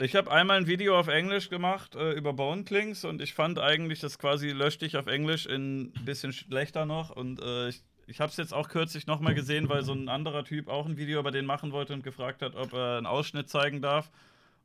Ich 0.00 0.14
habe 0.14 0.30
einmal 0.30 0.58
ein 0.58 0.66
Video 0.68 0.96
auf 0.96 1.08
Englisch 1.08 1.48
gemacht 1.50 1.96
äh, 1.96 2.12
über 2.12 2.32
Bone 2.32 2.62
Clinks 2.62 3.04
und 3.04 3.20
ich 3.20 3.34
fand 3.34 3.58
eigentlich, 3.58 3.98
das 3.98 4.18
quasi 4.18 4.50
löschte 4.50 4.86
ich 4.86 4.96
auf 4.96 5.08
Englisch 5.08 5.46
in 5.46 5.92
ein 5.96 6.04
bisschen 6.04 6.32
schlechter 6.32 6.86
noch 6.86 7.10
und 7.10 7.40
äh, 7.42 7.70
ich, 7.70 7.82
ich 8.06 8.20
habe 8.20 8.30
es 8.30 8.36
jetzt 8.36 8.54
auch 8.54 8.68
kürzlich 8.68 9.08
nochmal 9.08 9.34
gesehen, 9.34 9.68
weil 9.68 9.82
so 9.82 9.92
ein 9.92 10.08
anderer 10.08 10.44
Typ 10.44 10.68
auch 10.68 10.86
ein 10.86 10.98
Video 10.98 11.18
über 11.18 11.32
den 11.32 11.46
machen 11.46 11.72
wollte 11.72 11.94
und 11.94 12.04
gefragt 12.04 12.42
hat, 12.42 12.54
ob 12.54 12.74
er 12.74 12.98
einen 12.98 13.06
Ausschnitt 13.06 13.48
zeigen 13.48 13.82
darf. 13.82 14.12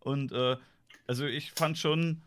Und 0.02 0.32
äh, 0.34 0.56
also 1.08 1.26
ich 1.26 1.52
fand 1.52 1.80
schon, 1.80 2.22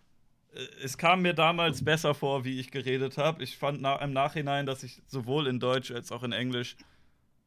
es 0.82 0.98
kam 0.98 1.22
mir 1.22 1.34
damals 1.34 1.84
besser 1.84 2.14
vor, 2.14 2.44
wie 2.44 2.58
ich 2.60 2.70
geredet 2.70 3.18
habe. 3.18 3.42
Ich 3.42 3.56
fand 3.56 3.80
na 3.80 3.96
im 3.96 4.12
Nachhinein, 4.12 4.66
dass 4.66 4.82
ich 4.82 5.02
sowohl 5.06 5.46
in 5.46 5.60
Deutsch 5.60 5.90
als 5.90 6.12
auch 6.12 6.22
in 6.22 6.32
Englisch 6.32 6.76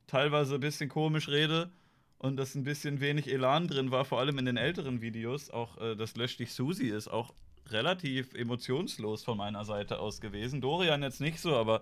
teilweise 0.07 0.55
ein 0.55 0.61
bisschen 0.61 0.89
komisch 0.89 1.29
rede 1.29 1.69
und 2.17 2.37
dass 2.37 2.55
ein 2.55 2.63
bisschen 2.63 2.99
wenig 2.99 3.31
Elan 3.31 3.67
drin 3.67 3.91
war, 3.91 4.05
vor 4.05 4.19
allem 4.19 4.37
in 4.37 4.45
den 4.45 4.57
älteren 4.57 5.01
Videos. 5.01 5.49
Auch 5.49 5.77
äh, 5.77 5.95
das 5.95 6.15
Lösch 6.15 6.37
dich 6.37 6.53
Susi 6.53 6.87
ist 6.87 7.07
auch 7.07 7.33
relativ 7.67 8.33
emotionslos 8.33 9.23
von 9.23 9.37
meiner 9.37 9.63
Seite 9.65 9.99
aus 9.99 10.21
gewesen. 10.21 10.61
Dorian 10.61 11.03
jetzt 11.03 11.21
nicht 11.21 11.39
so, 11.39 11.55
aber 11.55 11.81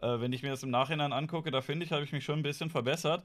äh, 0.00 0.20
wenn 0.20 0.32
ich 0.32 0.42
mir 0.42 0.50
das 0.50 0.62
im 0.62 0.70
Nachhinein 0.70 1.12
angucke, 1.12 1.50
da 1.50 1.60
finde 1.60 1.84
ich, 1.84 1.92
habe 1.92 2.04
ich 2.04 2.12
mich 2.12 2.24
schon 2.24 2.40
ein 2.40 2.42
bisschen 2.42 2.70
verbessert. 2.70 3.24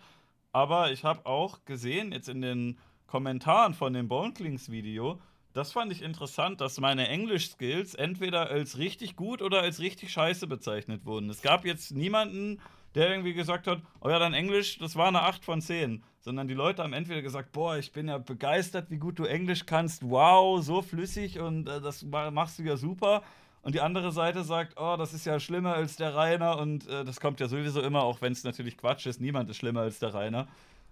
Aber 0.52 0.92
ich 0.92 1.04
habe 1.04 1.26
auch 1.26 1.66
gesehen, 1.66 2.12
jetzt 2.12 2.30
in 2.30 2.42
den 2.42 2.78
Kommentaren 3.08 3.74
von 3.74 3.94
dem 3.94 4.08
Boneclings 4.08 4.70
Video, 4.70 5.20
das 5.54 5.72
fand 5.72 5.92
ich 5.92 6.02
interessant, 6.02 6.62
dass 6.62 6.80
meine 6.80 7.08
Englisch-Skills 7.08 7.94
entweder 7.94 8.50
als 8.50 8.78
richtig 8.78 9.16
gut 9.16 9.42
oder 9.42 9.62
als 9.62 9.80
richtig 9.80 10.12
scheiße 10.12 10.48
bezeichnet 10.48 11.06
wurden. 11.06 11.30
Es 11.30 11.42
gab 11.42 11.64
jetzt 11.64 11.92
niemanden, 11.92 12.60
der 12.96 13.10
irgendwie 13.10 13.34
gesagt 13.34 13.68
hat, 13.68 13.82
oh 14.02 14.10
ja, 14.10 14.20
dein 14.20 14.34
Englisch, 14.34 14.78
das 14.80 14.96
war 14.96 15.08
eine 15.08 15.22
8 15.22 15.46
von 15.46 15.62
10. 15.62 16.04
Sondern 16.20 16.48
die 16.48 16.54
Leute 16.54 16.84
haben 16.84 16.94
entweder 16.94 17.22
gesagt, 17.22 17.52
boah, 17.52 17.78
ich 17.78 17.92
bin 17.92 18.08
ja 18.08 18.18
begeistert, 18.18 18.90
wie 18.90 18.98
gut 18.98 19.20
du 19.20 19.26
Englisch 19.26 19.66
kannst, 19.66 20.04
wow, 20.10 20.64
so 20.64 20.82
flüssig 20.82 21.40
und 21.40 21.68
äh, 21.68 21.82
das 21.82 22.04
machst 22.04 22.60
du 22.60 22.64
ja 22.64 22.78
super. 22.78 23.24
Und 23.62 23.76
die 23.76 23.82
andere 23.82 24.12
Seite 24.12 24.44
sagt, 24.44 24.74
oh, 24.78 24.96
das 24.98 25.14
ist 25.14 25.26
ja 25.26 25.40
schlimmer 25.40 25.74
als 25.74 25.96
der 25.96 26.16
Rainer 26.16 26.58
und 26.58 26.88
äh, 26.88 27.06
das 27.06 27.20
kommt 27.20 27.40
ja 27.40 27.48
sowieso 27.48 27.82
immer, 27.82 28.04
auch 28.04 28.22
wenn 28.22 28.34
es 28.34 28.44
natürlich 28.44 28.78
Quatsch 28.78 29.06
ist, 29.06 29.22
niemand 29.22 29.50
ist 29.50 29.58
schlimmer 29.58 29.82
als 29.82 30.00
der 30.00 30.14
Rainer. 30.14 30.48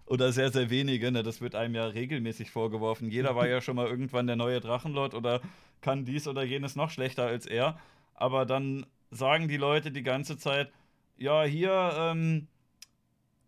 Oder 0.05 0.31
sehr, 0.31 0.51
sehr 0.51 0.69
wenige, 0.69 1.11
ne? 1.11 1.23
das 1.23 1.41
wird 1.41 1.55
einem 1.55 1.75
ja 1.75 1.85
regelmäßig 1.85 2.51
vorgeworfen. 2.51 3.09
Jeder 3.09 3.35
war 3.35 3.47
ja 3.47 3.61
schon 3.61 3.75
mal 3.75 3.87
irgendwann 3.87 4.27
der 4.27 4.35
neue 4.35 4.59
Drachenlord 4.59 5.13
oder 5.13 5.41
kann 5.81 6.05
dies 6.05 6.27
oder 6.27 6.43
jenes 6.43 6.75
noch 6.75 6.89
schlechter 6.89 7.25
als 7.25 7.45
er. 7.45 7.79
Aber 8.13 8.45
dann 8.45 8.85
sagen 9.09 9.47
die 9.47 9.57
Leute 9.57 9.91
die 9.91 10.03
ganze 10.03 10.37
Zeit, 10.37 10.71
ja, 11.17 11.43
hier, 11.43 11.93
ähm, 11.97 12.47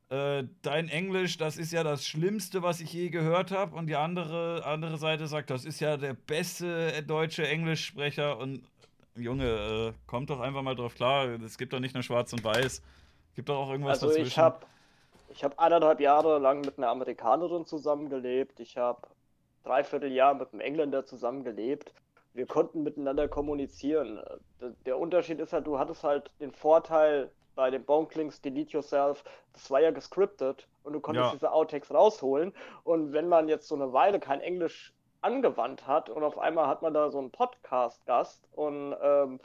äh, 0.09 0.43
dein 0.61 0.89
Englisch, 0.89 1.38
das 1.38 1.57
ist 1.57 1.71
ja 1.71 1.84
das 1.84 2.05
Schlimmste, 2.05 2.61
was 2.61 2.81
ich 2.81 2.93
je 2.93 3.09
gehört 3.09 3.51
habe. 3.51 3.75
Und 3.75 3.88
die 3.88 3.95
andere, 3.95 4.63
andere 4.65 4.97
Seite 4.97 5.25
sagt, 5.27 5.49
das 5.49 5.65
ist 5.65 5.80
ja 5.80 5.97
der 5.97 6.13
beste 6.13 7.01
deutsche 7.03 7.47
Englischsprecher. 7.47 8.38
Und 8.38 8.61
Junge, 9.15 9.45
äh, 9.45 9.93
kommt 10.05 10.30
doch 10.30 10.39
einfach 10.39 10.61
mal 10.61 10.75
drauf 10.75 10.93
klar. 10.93 11.27
Es 11.41 11.57
gibt 11.57 11.73
doch 11.73 11.80
nicht 11.80 11.95
nur 11.95 12.03
Schwarz 12.03 12.31
und 12.31 12.43
Weiß. 12.43 12.73
Es 12.73 13.35
gibt 13.35 13.49
doch 13.49 13.57
auch 13.57 13.71
irgendwas 13.71 14.03
also 14.03 14.07
dazwischen. 14.07 14.27
Ich 14.27 14.38
habe 14.38 14.65
ich 15.34 15.43
hab 15.43 15.60
eineinhalb 15.60 15.99
Jahre 15.99 16.39
lang 16.39 16.61
mit 16.61 16.77
einer 16.77 16.89
Amerikanerin 16.89 17.65
zusammengelebt. 17.65 18.60
Ich 18.60 18.77
habe 18.77 19.07
dreiviertel 19.64 20.11
Jahr 20.11 20.34
mit 20.34 20.53
einem 20.53 20.61
Engländer 20.61 21.05
zusammengelebt 21.05 21.93
wir 22.34 22.47
konnten 22.47 22.84
miteinander 22.84 23.27
kommunizieren. 23.27 24.19
Der 24.85 24.97
Unterschied 24.97 25.39
ist 25.39 25.53
halt, 25.53 25.68
du 25.68 25.80
hattest 25.80 26.03
halt 26.03 26.31
den 26.39 26.51
Vorteil, 26.51 27.31
bei 27.55 27.69
den 27.69 27.85
Boneclings 27.85 28.41
Delete 28.41 28.72
Yourself, 28.72 29.23
das 29.53 29.69
war 29.69 29.80
ja 29.80 29.91
gescriptet 29.91 30.68
und 30.81 30.93
du 30.93 30.99
konntest 30.99 31.27
ja. 31.27 31.31
diese 31.34 31.51
Outtakes 31.51 31.93
rausholen. 31.93 32.51
Und 32.84 33.14
wenn 33.14 33.27
man 33.27 33.47
jetzt 33.47 33.68
so 33.68 33.76
eine 33.76 33.93
Weile 33.93 34.19
kein 34.19 34.41
Englisch 34.41 34.91
angewandt 35.22 35.85
hat 35.85 36.10
und 36.10 36.23
auf 36.23 36.39
einmal 36.39 36.65
hat 36.65 36.81
man 36.81 36.95
da 36.95 37.11
so 37.11 37.19
einen 37.19 37.30
Podcast-Gast 37.30 38.49
und 38.53 38.95
ähm, 38.99 39.39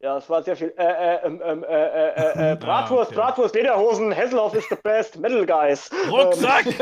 ja, 0.00 0.16
es 0.18 0.30
war 0.30 0.42
sehr 0.42 0.56
viel. 0.56 0.72
Äh, 0.76 0.84
äh, 0.84 1.26
ähm, 1.26 1.42
ähm, 1.44 1.64
äh, 1.64 1.66
äh, 1.66 2.08
äh, 2.14 2.52
äh 2.52 2.56
Bratwurst, 2.60 3.10
ah, 3.10 3.14
okay. 3.14 3.20
Bratwurst, 3.20 3.54
Lederhosen, 3.54 4.12
Hesselhoff 4.12 4.54
ist 4.54 4.68
the 4.68 4.76
best, 4.82 5.18
Metal 5.18 5.44
Guys. 5.44 5.90
Rucksack! 6.08 6.66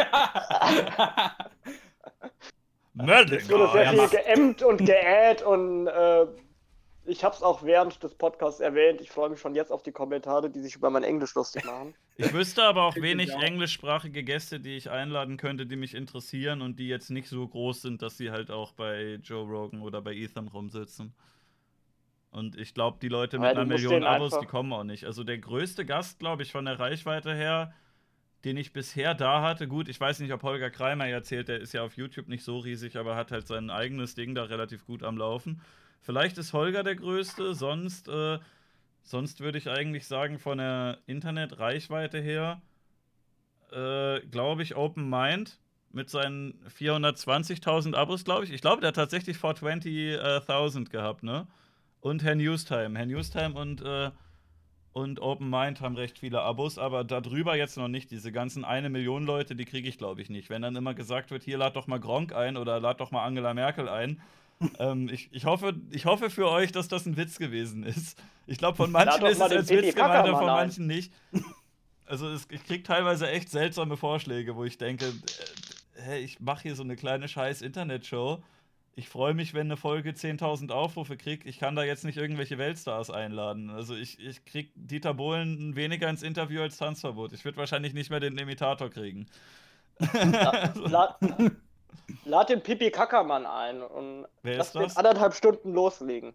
Metal 2.94 3.26
Guys. 3.26 3.43
Es 3.43 3.51
wurde 3.51 3.72
sehr 3.72 3.88
viel 3.90 4.09
geämmt 4.09 4.62
und 4.62 4.84
geäht 4.84 5.43
und 5.43 5.86
äh, 5.86 6.26
ich 7.06 7.24
habe 7.24 7.34
es 7.34 7.43
auch 7.43 7.62
während 7.62 8.02
des 8.02 8.14
Podcasts 8.14 8.60
erwähnt. 8.60 9.01
Ich 9.01 9.10
freue 9.10 9.30
mich 9.30 9.40
schon 9.40 9.55
jetzt 9.55 9.70
auf 9.70 9.82
die 9.82 9.93
Kommentare, 9.93 10.51
die 10.51 10.60
sich 10.60 10.74
über 10.76 10.90
mein 10.90 11.05
Englisch 11.05 11.34
lustig 11.34 11.64
machen. 11.64 11.94
Ich 12.16 12.32
wüsste 12.32 12.64
aber 12.64 12.82
auch 12.82 12.97
wenig 12.97 13.32
englischsprachige 13.32 14.24
Gäste, 14.24 14.60
die 14.60 14.76
ich 14.76 14.90
einladen 14.90 15.36
könnte, 15.36 15.66
die 15.66 15.76
mich 15.76 15.94
interessieren 15.94 16.62
und 16.62 16.78
die 16.78 16.88
jetzt 16.88 17.10
nicht 17.10 17.28
so 17.28 17.47
groß 17.47 17.82
sind, 17.82 18.02
dass 18.02 18.16
sie 18.18 18.30
halt 18.30 18.51
auch 18.51 18.72
bei 18.72 19.18
Joe 19.22 19.47
Rogan 19.47 19.80
oder 19.82 20.02
bei 20.02 20.14
Ethan 20.14 20.48
rumsitzen. 20.48 21.14
Und 22.36 22.54
ich 22.60 22.74
glaube, 22.74 22.98
die 23.00 23.08
Leute 23.08 23.38
mit 23.38 23.46
ja, 23.46 23.52
einer 23.52 23.64
Million 23.64 24.04
Abos, 24.04 24.38
die 24.38 24.44
kommen 24.44 24.70
auch 24.74 24.84
nicht. 24.84 25.06
Also 25.06 25.24
der 25.24 25.38
größte 25.38 25.86
Gast, 25.86 26.18
glaube 26.18 26.42
ich, 26.42 26.52
von 26.52 26.66
der 26.66 26.78
Reichweite 26.78 27.34
her, 27.34 27.72
den 28.44 28.58
ich 28.58 28.74
bisher 28.74 29.14
da 29.14 29.40
hatte, 29.40 29.66
gut, 29.66 29.88
ich 29.88 29.98
weiß 29.98 30.20
nicht, 30.20 30.34
ob 30.34 30.42
Holger 30.42 30.68
Kreimer 30.68 31.06
erzählt, 31.06 31.48
der 31.48 31.62
ist 31.62 31.72
ja 31.72 31.82
auf 31.82 31.96
YouTube 31.96 32.28
nicht 32.28 32.44
so 32.44 32.58
riesig, 32.58 32.98
aber 32.98 33.16
hat 33.16 33.32
halt 33.32 33.46
sein 33.46 33.70
eigenes 33.70 34.16
Ding 34.16 34.34
da 34.34 34.42
relativ 34.42 34.84
gut 34.84 35.02
am 35.02 35.16
Laufen. 35.16 35.62
Vielleicht 36.02 36.36
ist 36.36 36.52
Holger 36.52 36.82
der 36.82 36.96
Größte, 36.96 37.54
sonst, 37.54 38.06
äh, 38.08 38.38
sonst 39.02 39.40
würde 39.40 39.56
ich 39.56 39.70
eigentlich 39.70 40.06
sagen, 40.06 40.38
von 40.38 40.58
der 40.58 40.98
Internetreichweite 41.06 42.20
her, 42.20 42.60
äh, 43.72 44.20
glaube 44.26 44.62
ich, 44.62 44.76
Open 44.76 45.08
Mind 45.08 45.58
mit 45.90 46.10
seinen 46.10 46.60
420.000 46.68 47.94
Abos, 47.94 48.26
glaube 48.26 48.44
ich. 48.44 48.52
Ich 48.52 48.60
glaube, 48.60 48.82
der 48.82 48.88
hat 48.88 48.96
tatsächlich 48.96 49.38
420.000 49.38 50.90
gehabt, 50.90 51.22
ne? 51.22 51.46
Und 52.06 52.22
Herr 52.22 52.36
Newstime. 52.36 52.96
Herr 52.96 53.06
Newstime 53.06 53.58
und, 53.58 53.82
äh, 53.82 54.12
und 54.92 55.18
Open 55.18 55.50
Mind 55.50 55.80
haben 55.80 55.96
recht 55.96 56.20
viele 56.20 56.40
Abos, 56.40 56.78
aber 56.78 57.02
darüber 57.02 57.56
jetzt 57.56 57.76
noch 57.76 57.88
nicht. 57.88 58.12
Diese 58.12 58.30
ganzen 58.30 58.64
eine 58.64 58.90
Million 58.90 59.26
Leute, 59.26 59.56
die 59.56 59.64
kriege 59.64 59.88
ich, 59.88 59.98
glaube 59.98 60.22
ich, 60.22 60.30
nicht. 60.30 60.48
Wenn 60.48 60.62
dann 60.62 60.76
immer 60.76 60.94
gesagt 60.94 61.32
wird, 61.32 61.42
hier 61.42 61.58
lad 61.58 61.74
doch 61.74 61.88
mal 61.88 61.98
Gronk 61.98 62.32
ein 62.32 62.56
oder 62.56 62.78
lad 62.78 63.00
doch 63.00 63.10
mal 63.10 63.24
Angela 63.24 63.54
Merkel 63.54 63.88
ein, 63.88 64.20
ähm, 64.78 65.08
ich, 65.08 65.30
ich, 65.32 65.46
hoffe, 65.46 65.74
ich 65.90 66.06
hoffe 66.06 66.30
für 66.30 66.48
euch, 66.48 66.70
dass 66.70 66.86
das 66.86 67.06
ein 67.06 67.16
Witz 67.16 67.40
gewesen 67.40 67.82
ist. 67.82 68.16
Ich 68.46 68.58
glaube, 68.58 68.76
von 68.76 68.92
manchen 68.92 69.26
ist 69.26 69.40
es 69.40 69.40
als 69.40 69.68
Witz 69.68 69.96
gemeint, 69.96 70.28
von 70.28 70.46
manchen 70.46 70.86
nicht. 70.86 71.12
Also 72.06 72.28
es, 72.28 72.46
ich 72.52 72.64
kriege 72.64 72.84
teilweise 72.84 73.28
echt 73.28 73.50
seltsame 73.50 73.96
Vorschläge, 73.96 74.54
wo 74.54 74.62
ich 74.62 74.78
denke, 74.78 75.06
äh, 75.06 76.02
hey, 76.02 76.20
ich 76.20 76.38
mache 76.38 76.62
hier 76.62 76.76
so 76.76 76.84
eine 76.84 76.94
kleine 76.94 77.26
scheiß 77.26 77.62
Internetshow. 77.62 78.44
Ich 78.98 79.10
freue 79.10 79.35
mich, 79.35 79.52
wenn 79.52 79.66
eine 79.66 79.77
Folge 79.77 80.10
10.000 80.10 80.73
Aufrufe 80.73 81.18
kriegt. 81.18 81.47
Ich 81.47 81.59
kann 81.59 81.77
da 81.77 81.85
jetzt 81.85 82.05
nicht 82.05 82.16
irgendwelche 82.16 82.56
Weltstars 82.56 83.10
einladen. 83.10 83.68
Also 83.68 83.94
ich, 83.94 84.18
ich 84.18 84.44
krieg 84.47 84.73
Dieter 84.74 85.12
Bohlen 85.12 85.77
weniger 85.77 86.09
ins 86.09 86.23
Interview 86.23 86.62
als 86.62 86.78
Tanzverbot. 86.78 87.35
Ich 87.35 87.44
würde 87.44 87.59
wahrscheinlich 87.59 87.93
nicht 87.93 88.09
mehr 88.09 88.20
den 88.20 88.39
Imitator 88.39 88.89
kriegen. 88.89 89.27
La, 89.98 90.73
la, 90.74 91.18
Lad 92.24 92.48
den 92.48 92.62
Pipi 92.62 92.90
Kackermann 92.90 93.47
ein 93.47 93.82
und 93.82 94.27
Wer 94.43 94.56
lass 94.56 94.73
den 94.73 94.90
anderthalb 94.97 95.35
Stunden 95.35 95.73
loslegen. 95.73 96.35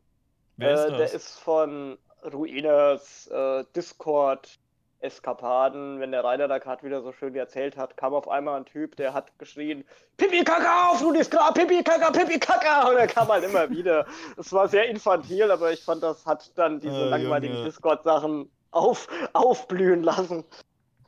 Wer 0.58 0.74
ist 0.74 0.94
äh, 0.94 0.98
Der 0.98 1.14
ist 1.14 1.40
von 1.40 1.98
Ruinas, 2.32 3.28
äh, 3.28 3.64
Discord, 3.76 4.60
Eskapaden. 5.02 5.99
Wenn 5.99 6.11
der 6.11 6.23
Reiter 6.23 6.48
da 6.48 6.57
gerade 6.57 6.84
wieder 6.84 7.02
so 7.02 7.11
schön 7.11 7.36
erzählt 7.36 7.78
hat, 7.78 7.98
kam 7.98 8.14
auf 8.14 8.28
einmal 8.30 8.60
ein 8.60 8.65
Typ, 8.65 8.95
der 8.95 9.14
hat 9.14 9.38
geschrien: 9.40 9.84
Pipi 10.18 10.44
Kaka 10.44 10.90
auf, 10.90 11.02
du 11.02 11.14
bist 11.14 11.32
klar, 11.32 11.53
Pipi 11.53 11.84
Kaka, 11.84 12.11
Pipi 12.11 12.40
Kaka! 12.40 12.90
Und 12.90 12.98
er 12.98 13.07
kam 13.07 13.28
halt 13.28 13.44
immer 13.44 13.69
wieder. 13.69 14.06
Es 14.38 14.52
war 14.53 14.68
sehr 14.68 14.90
infantil, 14.90 15.49
aber 15.52 15.72
ich 15.72 15.84
fand, 15.84 16.03
das 16.03 16.26
hat 16.26 16.52
dann 16.57 16.80
diese 16.80 17.06
äh, 17.06 17.10
langweiligen 17.10 17.64
Discord-Sachen 17.64 18.49
auf, 18.72 19.07
aufblühen 19.34 20.03
lassen. 20.03 20.44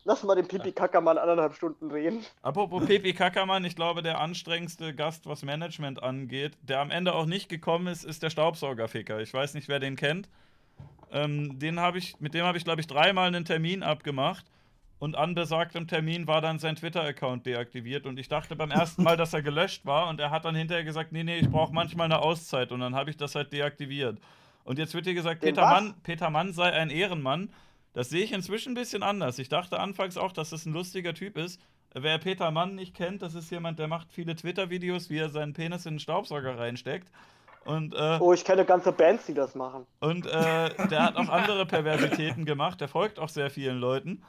Lass 0.05 0.21
mal 0.23 0.35
den 0.35 0.47
Pipi 0.47 0.73
Kackermann 0.73 1.17
anderthalb 1.17 1.53
Stunden 1.55 1.89
reden. 1.89 2.25
Apropos 2.41 2.85
Pipi 2.85 3.13
Kackermann, 3.13 3.63
ich 3.63 3.77
glaube, 3.77 4.01
der 4.01 4.19
anstrengendste 4.19 4.93
Gast, 4.93 5.27
was 5.27 5.43
Management 5.43 6.03
angeht, 6.03 6.57
der 6.61 6.81
am 6.81 6.91
Ende 6.91 7.13
auch 7.13 7.25
nicht 7.25 7.47
gekommen 7.47 7.87
ist, 7.87 8.03
ist 8.03 8.21
der 8.21 8.29
Staubsaugerficker. 8.29 9.21
Ich 9.21 9.33
weiß 9.33 9.53
nicht, 9.53 9.69
wer 9.69 9.79
den 9.79 9.95
kennt. 9.95 10.27
Ähm, 11.13 11.59
den 11.59 11.79
hab 11.79 11.95
ich, 11.95 12.19
mit 12.19 12.33
dem 12.33 12.43
habe 12.43 12.57
ich, 12.57 12.65
glaube 12.65 12.81
ich, 12.81 12.87
dreimal 12.87 13.27
einen 13.27 13.45
Termin 13.45 13.83
abgemacht. 13.83 14.45
Und 14.97 15.15
an 15.15 15.35
besagtem 15.35 15.87
Termin 15.87 16.27
war 16.27 16.41
dann 16.41 16.59
sein 16.59 16.75
Twitter-Account 16.75 17.45
deaktiviert. 17.45 18.05
Und 18.05 18.17
ich 18.19 18.29
dachte 18.29 18.55
beim 18.55 18.71
ersten 18.71 19.03
Mal, 19.03 19.17
dass 19.17 19.33
er 19.33 19.41
gelöscht 19.41 19.85
war. 19.85 20.07
Und 20.07 20.19
er 20.19 20.31
hat 20.31 20.45
dann 20.45 20.55
hinterher 20.55 20.83
gesagt: 20.83 21.11
Nee, 21.11 21.23
nee, 21.23 21.37
ich 21.37 21.49
brauche 21.49 21.73
manchmal 21.73 22.05
eine 22.05 22.19
Auszeit. 22.19 22.71
Und 22.71 22.79
dann 22.79 22.95
habe 22.95 23.09
ich 23.09 23.17
das 23.17 23.35
halt 23.35 23.53
deaktiviert. 23.53 24.19
Und 24.63 24.79
jetzt 24.79 24.93
wird 24.93 25.05
hier 25.05 25.13
gesagt, 25.13 25.41
Peter 25.41 25.61
Mann, 25.61 25.93
Peter 26.03 26.29
Mann 26.29 26.53
sei 26.53 26.71
ein 26.71 26.89
Ehrenmann. 26.89 27.49
Das 27.91 28.09
sehe 28.09 28.23
ich 28.23 28.31
inzwischen 28.31 28.71
ein 28.71 28.75
bisschen 28.75 29.03
anders. 29.03 29.37
Ich 29.37 29.49
dachte 29.49 29.79
anfangs 29.79 30.17
auch, 30.17 30.31
dass 30.31 30.49
das 30.49 30.65
ein 30.65 30.73
lustiger 30.73 31.13
Typ 31.13 31.37
ist. 31.37 31.61
Wer 31.93 32.17
Peter 32.17 32.49
Mann 32.49 32.73
nicht 32.73 32.95
kennt, 32.95 33.21
das 33.21 33.35
ist 33.35 33.51
jemand, 33.51 33.77
der 33.77 33.87
macht 33.87 34.11
viele 34.11 34.35
Twitter-Videos, 34.35 35.11
wie 35.11 35.17
er 35.17 35.29
seinen 35.29 35.53
Penis 35.53 35.85
in 35.85 35.95
den 35.95 35.99
Staubsauger 35.99 36.57
reinsteckt. 36.57 37.11
Und, 37.65 37.93
äh, 37.95 38.17
Oh, 38.19 38.33
ich 38.33 38.43
kenne 38.43 38.65
ganze 38.65 38.91
Bands, 38.91 39.25
die 39.25 39.33
das 39.33 39.55
machen. 39.55 39.85
und 40.01 40.25
äh, 40.25 40.29
der 40.87 41.03
hat 41.03 41.15
auch 41.15 41.29
andere 41.29 41.65
Perversitäten 41.65 42.45
gemacht. 42.45 42.81
Der 42.81 42.87
folgt 42.87 43.19
auch 43.19 43.29
sehr 43.29 43.49
vielen 43.49 43.77
Leuten. 43.79 44.21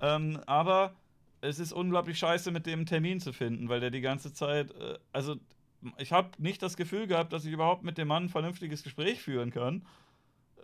Ähm, 0.00 0.40
aber 0.46 0.92
es 1.40 1.58
ist 1.58 1.72
unglaublich 1.72 2.18
scheiße, 2.18 2.50
mit 2.50 2.66
dem 2.66 2.80
einen 2.80 2.86
Termin 2.86 3.20
zu 3.20 3.32
finden, 3.32 3.68
weil 3.68 3.80
der 3.80 3.90
die 3.90 4.00
ganze 4.00 4.32
Zeit. 4.32 4.70
Äh, 4.72 4.98
also, 5.12 5.36
ich 5.98 6.12
habe 6.12 6.30
nicht 6.38 6.62
das 6.62 6.76
Gefühl 6.76 7.06
gehabt, 7.06 7.32
dass 7.32 7.44
ich 7.44 7.52
überhaupt 7.52 7.82
mit 7.84 7.98
dem 7.98 8.08
Mann 8.08 8.24
ein 8.24 8.28
vernünftiges 8.28 8.82
Gespräch 8.82 9.20
führen 9.20 9.50
kann. 9.50 9.86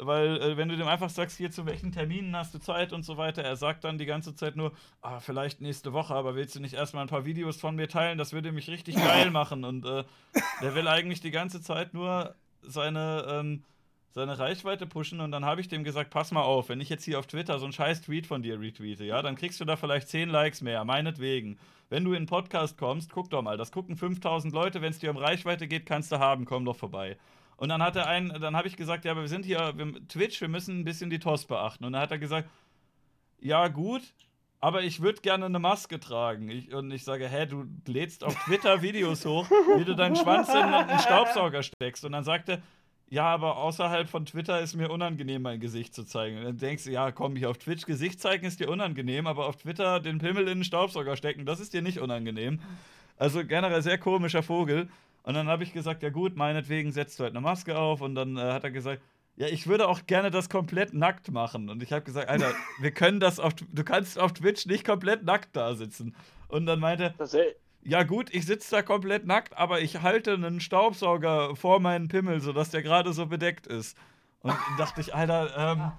Weil, 0.07 0.41
äh, 0.41 0.57
wenn 0.57 0.69
du 0.69 0.77
dem 0.77 0.89
einfach 0.89 1.11
sagst, 1.11 1.37
hier 1.37 1.51
zu 1.51 1.66
welchen 1.66 1.93
Terminen 1.93 2.37
hast 2.37 2.55
du 2.55 2.59
Zeit 2.59 2.93
und 2.93 3.05
so 3.05 3.16
weiter, 3.16 3.43
er 3.43 3.57
sagt 3.57 3.85
dann 3.85 3.99
die 3.99 4.07
ganze 4.07 4.35
Zeit 4.35 4.57
nur, 4.57 4.73
ah, 5.01 5.20
vielleicht 5.20 5.61
nächste 5.61 5.93
Woche, 5.93 6.15
aber 6.15 6.35
willst 6.35 6.55
du 6.55 6.61
nicht 6.61 6.74
erstmal 6.74 7.05
ein 7.05 7.09
paar 7.09 7.24
Videos 7.24 7.57
von 7.57 7.77
mir 7.77 7.89
teilen? 7.89 8.19
Das 8.19 8.33
würde 8.33 8.53
mich 8.53 8.69
richtig 8.69 8.97
geil 9.05 9.31
machen. 9.31 9.65
Und 9.65 9.85
äh, 9.85 10.05
der 10.61 10.74
will 10.74 10.89
eigentlich 10.89 11.20
die 11.20 11.31
ganze 11.31 11.61
Zeit 11.61 11.95
nur 11.95 12.35
seine, 12.62 13.27
ähm, 13.29 13.65
seine 14.11 14.39
Reichweite 14.39 14.87
pushen. 14.87 15.20
Und 15.20 15.33
dann 15.33 15.45
habe 15.45 15.61
ich 15.61 15.69
dem 15.69 15.85
gesagt, 15.85 16.11
pass 16.11 16.33
mal 16.33 16.43
auf, 16.43 16.69
wenn 16.69 16.81
ich 16.81 16.89
jetzt 16.89 17.05
hier 17.05 17.19
auf 17.19 17.27
Twitter 17.27 17.59
so 17.59 17.65
einen 17.65 17.73
scheiß 17.73 18.03
Tweet 18.03 18.27
von 18.27 18.43
dir 18.43 18.61
retweete, 18.61 19.05
ja, 19.05 19.23
dann 19.23 19.37
kriegst 19.37 19.61
du 19.61 19.65
da 19.65 19.77
vielleicht 19.77 20.09
10 20.09 20.29
Likes 20.29 20.61
mehr, 20.61 20.85
meinetwegen. 20.85 21.59
Wenn 21.89 22.05
du 22.05 22.12
in 22.12 22.19
einen 22.19 22.27
Podcast 22.27 22.79
kommst, 22.79 23.12
guck 23.12 23.29
doch 23.29 23.43
mal, 23.43 23.59
das 23.59 23.70
gucken 23.70 23.97
5000 23.97 24.55
Leute, 24.55 24.81
wenn 24.81 24.93
es 24.93 24.99
dir 24.99 25.11
um 25.11 25.19
Reichweite 25.19 25.69
geht, 25.69 25.85
kannst 25.85 26.11
du 26.11 26.19
haben, 26.19 26.47
komm 26.47 26.65
doch 26.65 26.77
vorbei. 26.77 27.19
Und 27.63 27.69
dann 27.69 27.81
hat 27.81 27.95
er 27.95 28.09
einen, 28.09 28.41
dann 28.41 28.57
habe 28.57 28.67
ich 28.67 28.77
gesagt, 28.77 29.05
ja, 29.05 29.13
aber 29.13 29.21
wir 29.21 29.29
sind 29.29 29.45
hier, 29.45 29.75
wir, 29.77 30.09
Twitch, 30.09 30.41
wir 30.41 30.49
müssen 30.49 30.81
ein 30.81 30.85
bisschen 30.85 31.11
die 31.11 31.21
TOS 31.21 31.45
beachten. 31.45 31.85
Und 31.85 31.93
dann 31.93 32.03
hat 32.03 32.11
er 32.11 32.19
gesagt, 32.19 32.51
ja, 33.39 33.69
gut, 33.69 34.03
aber 34.59 34.83
ich 34.83 35.01
würde 35.01 35.21
gerne 35.21 35.47
eine 35.47 35.61
Maske 35.61 36.01
tragen. 36.01 36.49
Ich, 36.49 36.75
und 36.75 36.91
ich 36.91 37.05
sage, 37.05 37.29
hä, 37.29 37.47
du 37.47 37.67
lädst 37.87 38.25
auf 38.25 38.35
Twitter 38.47 38.83
Videos 38.83 39.25
hoch, 39.25 39.49
wie 39.77 39.85
du 39.85 39.95
deinen 39.95 40.17
Schwanz 40.17 40.49
in 40.49 40.57
einen 40.57 40.99
Staubsauger 40.99 41.63
steckst. 41.63 42.05
Und 42.05 42.11
dann 42.11 42.25
sagte, 42.25 42.61
ja, 43.09 43.27
aber 43.27 43.59
außerhalb 43.59 44.09
von 44.09 44.27
Twitter 44.27 44.61
ist 44.61 44.75
mir 44.75 44.91
unangenehm, 44.91 45.43
mein 45.43 45.61
Gesicht 45.61 45.95
zu 45.95 46.03
zeigen. 46.03 46.39
Und 46.39 46.45
dann 46.45 46.59
denkst 46.59 46.83
du, 46.83 46.91
ja, 46.91 47.13
komm, 47.13 47.37
hier 47.37 47.49
auf 47.49 47.59
Twitch 47.59 47.87
Gesicht 47.87 48.21
zeigen 48.21 48.45
ist 48.45 48.59
dir 48.59 48.71
unangenehm, 48.71 49.29
aber 49.29 49.47
auf 49.47 49.55
Twitter 49.55 50.01
den 50.01 50.19
Pimmel 50.19 50.49
in 50.49 50.59
den 50.59 50.65
Staubsauger 50.65 51.17
stecken, 51.17 51.47
das 51.47 51.61
ist 51.61 51.75
dir 51.75 51.83
nicht 51.83 52.01
unangenehm. 52.01 52.61
Also 53.19 53.47
generell 53.47 53.83
sehr 53.83 53.99
komischer 53.99 54.43
Vogel. 54.43 54.89
Und 55.23 55.35
dann 55.35 55.49
habe 55.49 55.62
ich 55.62 55.73
gesagt, 55.73 56.03
ja 56.03 56.11
gut, 56.11 56.36
meinetwegen 56.36 56.93
setzt 56.93 57.19
du 57.19 57.24
halt 57.24 57.32
eine 57.32 57.40
Maske 57.40 57.78
auf. 57.78 58.01
Und 58.01 58.15
dann 58.15 58.36
äh, 58.36 58.40
hat 58.40 58.65
er 58.65 58.70
gesagt, 58.70 59.03
ja, 59.36 59.47
ich 59.47 59.66
würde 59.66 59.89
auch 59.89 60.07
gerne 60.07 60.31
das 60.31 60.49
komplett 60.49 60.93
nackt 60.94 61.31
machen. 61.31 61.70
Und 61.70 61.82
ich 61.82 61.93
habe 61.93 62.03
gesagt, 62.03 62.28
Alter, 62.28 62.53
wir 62.81 62.90
können 62.90 63.20
das 63.20 63.39
auf, 63.39 63.55
du 63.55 63.85
kannst 63.85 64.19
auf 64.19 64.32
Twitch 64.32 64.66
nicht 64.66 64.85
komplett 64.85 65.24
nackt 65.24 65.57
da 65.57 65.74
sitzen. 65.74 66.15
Und 66.49 66.66
dann 66.66 66.81
meinte, 66.81 67.15
äh, 67.19 67.55
ja 67.85 68.03
gut, 68.03 68.28
ich 68.32 68.47
sitze 68.47 68.70
da 68.70 68.82
komplett 68.82 69.27
nackt, 69.27 69.57
aber 69.57 69.81
ich 69.81 70.03
halte 70.03 70.35
einen 70.35 70.61
Staubsauger 70.61 71.57
vor 71.57 71.81
meinen 71.81 72.09
Pimmel, 72.09 72.40
sodass 72.40 72.70
der 72.70 72.82
gerade 72.82 73.12
so 73.12 73.27
bedeckt 73.27 73.66
ist. 73.66 73.97
Und 74.40 74.51
dann 74.51 74.77
dachte 74.78 75.01
ich, 75.01 75.15
Alter, 75.15 75.51
ähm, 75.57 75.93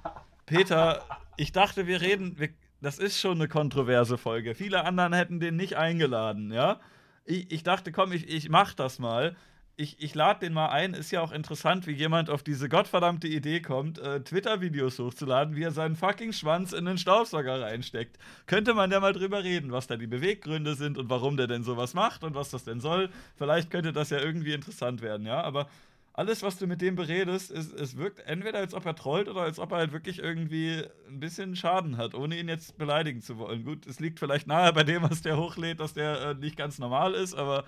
Peter, 0.45 1.03
ich 1.37 1.51
dachte, 1.51 1.87
wir 1.87 2.01
reden, 2.01 2.37
wir, 2.37 2.49
das 2.81 2.99
ist 2.99 3.19
schon 3.19 3.37
eine 3.37 3.47
kontroverse 3.47 4.17
Folge. 4.17 4.55
Viele 4.55 4.83
anderen 4.83 5.13
hätten 5.13 5.39
den 5.39 5.55
nicht 5.55 5.75
eingeladen, 5.77 6.51
ja. 6.51 6.79
Ich, 7.25 7.51
ich 7.51 7.63
dachte, 7.63 7.91
komm, 7.91 8.11
ich, 8.11 8.27
ich 8.27 8.49
mach 8.49 8.73
das 8.73 8.99
mal. 8.99 9.35
Ich, 9.75 9.99
ich 10.03 10.13
lade 10.13 10.41
den 10.41 10.53
mal 10.53 10.67
ein. 10.67 10.93
Ist 10.93 11.11
ja 11.11 11.21
auch 11.21 11.31
interessant, 11.31 11.87
wie 11.87 11.93
jemand 11.93 12.29
auf 12.29 12.43
diese 12.43 12.69
gottverdammte 12.69 13.27
Idee 13.27 13.59
kommt, 13.61 13.97
äh, 13.97 14.21
Twitter-Videos 14.21 14.99
hochzuladen, 14.99 15.55
wie 15.55 15.63
er 15.63 15.71
seinen 15.71 15.95
fucking 15.95 16.31
Schwanz 16.31 16.73
in 16.73 16.85
den 16.85 16.99
Staubsauger 16.99 17.61
reinsteckt. 17.61 18.19
Könnte 18.45 18.75
man 18.75 18.91
ja 18.91 18.99
mal 18.99 19.13
drüber 19.13 19.43
reden, 19.43 19.71
was 19.71 19.87
da 19.87 19.97
die 19.97 20.05
Beweggründe 20.05 20.75
sind 20.75 20.97
und 20.99 21.09
warum 21.09 21.37
der 21.37 21.47
denn 21.47 21.63
sowas 21.63 21.95
macht 21.95 22.23
und 22.23 22.35
was 22.35 22.51
das 22.51 22.65
denn 22.65 22.81
soll. 22.81 23.09
Vielleicht 23.35 23.71
könnte 23.71 23.93
das 23.93 24.11
ja 24.11 24.19
irgendwie 24.19 24.53
interessant 24.53 25.01
werden, 25.01 25.25
ja. 25.25 25.41
Aber 25.41 25.67
alles, 26.13 26.43
was 26.43 26.57
du 26.57 26.67
mit 26.67 26.81
dem 26.81 26.95
beredest, 26.95 27.49
ist, 27.49 27.73
es 27.73 27.97
wirkt 27.97 28.19
entweder 28.19 28.59
als 28.59 28.75
ob 28.75 28.85
er 28.85 28.95
trollt 28.95 29.27
oder 29.27 29.41
als 29.41 29.57
ob 29.57 29.71
er 29.71 29.79
halt 29.79 29.91
wirklich 29.93 30.19
irgendwie 30.19 30.83
ein 31.07 31.19
bisschen 31.19 31.55
Schaden 31.55 31.97
hat, 31.97 32.13
ohne 32.13 32.37
ihn 32.37 32.47
jetzt 32.47 32.77
beleidigen 32.77 33.21
zu 33.21 33.39
wollen. 33.39 33.65
Gut, 33.65 33.87
es 33.87 33.99
liegt 33.99 34.19
vielleicht 34.19 34.45
nahe 34.45 34.71
bei 34.73 34.83
dem, 34.83 35.01
was 35.01 35.23
der 35.23 35.37
hochlädt, 35.37 35.79
dass 35.79 35.93
der 35.93 36.21
äh, 36.21 36.33
nicht 36.35 36.55
ganz 36.55 36.77
normal 36.77 37.15
ist, 37.15 37.33
aber 37.33 37.65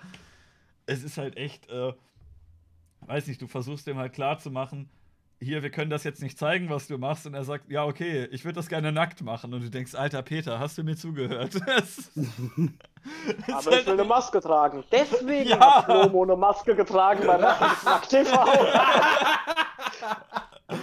es 0.86 1.04
ist 1.04 1.18
halt 1.18 1.38
echt, 1.38 1.68
äh, 1.70 1.94
weiß 3.02 3.26
nicht, 3.28 3.42
du 3.42 3.48
versuchst 3.48 3.88
dem 3.88 3.98
halt 3.98 4.14
klar 4.14 4.38
zu 4.38 4.52
machen, 4.52 4.90
hier, 5.46 5.64
wir 5.64 5.70
können 5.70 5.90
das 5.90 6.04
jetzt 6.04 6.22
nicht 6.22 6.38
zeigen, 6.38 6.70
was 6.70 6.88
du 6.88 6.98
machst. 6.98 7.26
Und 7.26 7.34
er 7.36 7.44
sagt, 7.44 7.70
ja, 7.70 7.86
okay, 7.86 8.28
ich 8.32 8.44
würde 8.44 8.56
das 8.56 8.68
gerne 8.68 8.92
nackt 8.92 9.22
machen. 9.22 9.54
Und 9.54 9.64
du 9.64 9.70
denkst, 9.70 9.96
alter 9.96 10.22
Peter, 10.24 10.60
hast 10.60 10.78
du 10.78 10.84
mir 10.84 10.98
zugehört? 10.98 11.56
Aber 13.52 13.72
ich 13.80 13.86
will 13.86 13.94
eine 13.94 14.04
Maske 14.04 14.42
tragen. 14.42 14.84
Deswegen 14.92 15.50
Ja. 15.50 15.78
hat 15.78 15.86
Flomo 15.86 16.24
eine 16.24 16.36
Maske 16.36 16.76
getragen 16.76 17.26
bei 17.26 17.38
Nackt 17.38 18.10
TV. 18.10 18.46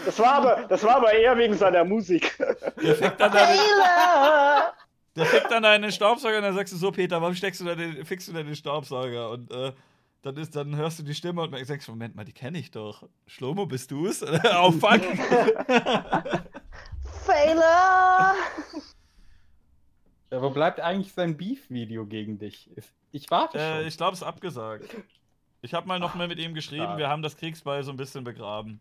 Das 0.04 0.18
war, 0.18 0.34
aber, 0.34 0.64
das 0.68 0.82
war 0.84 0.96
aber 0.96 1.12
eher 1.12 1.36
wegen 1.36 1.54
seiner 1.54 1.84
Musik. 1.84 2.38
der 2.82 2.94
fickt 2.94 3.20
dann 3.20 3.32
Taylor! 3.32 4.72
der 5.16 5.26
fickt 5.26 5.50
dann 5.50 5.62
deinen 5.64 5.90
Staubsauger 5.90 6.36
und 6.36 6.44
dann 6.44 6.54
sagst 6.54 6.72
du 6.72 6.76
so, 6.78 6.92
Peter, 6.92 7.20
warum 7.20 7.34
steckst 7.34 7.60
du 7.60 7.64
da 7.64 7.74
den, 7.74 8.04
fickst 8.04 8.28
du 8.28 8.32
da 8.32 8.42
den 8.42 8.54
Staubsauger? 8.54 9.30
Und 9.30 9.50
äh, 9.50 9.72
dann, 10.22 10.36
ist, 10.36 10.54
dann 10.56 10.76
hörst 10.76 10.98
du 10.98 11.02
die 11.02 11.14
Stimme 11.14 11.42
und 11.42 11.52
denkst, 11.52 11.88
Moment 11.88 12.14
mal, 12.14 12.24
die 12.24 12.32
kenne 12.32 12.58
ich 12.58 12.70
doch. 12.70 13.08
Schlomo, 13.26 13.66
bist 13.66 13.90
du's? 13.90 14.22
oh, 14.56 14.72
fuck. 14.72 15.00
Taylor! 17.26 18.34
Ja, 20.30 20.40
wo 20.42 20.50
bleibt 20.50 20.80
eigentlich 20.80 21.12
sein 21.12 21.36
Beef-Video 21.36 22.06
gegen 22.06 22.38
dich? 22.38 22.70
Ich 23.10 23.30
warte 23.30 23.58
äh, 23.58 23.78
schon. 23.78 23.86
ich 23.88 23.96
glaube, 23.96 24.12
es 24.14 24.20
ist 24.20 24.26
abgesagt. 24.26 24.96
Ich 25.60 25.74
habe 25.74 25.86
mal 25.86 25.98
noch 25.98 26.14
mal 26.14 26.26
mit 26.26 26.38
ihm 26.38 26.54
geschrieben, 26.54 26.84
schade. 26.84 26.98
wir 26.98 27.08
haben 27.08 27.22
das 27.22 27.36
Kriegsbeil 27.36 27.84
so 27.84 27.90
ein 27.90 27.96
bisschen 27.96 28.24
begraben. 28.24 28.80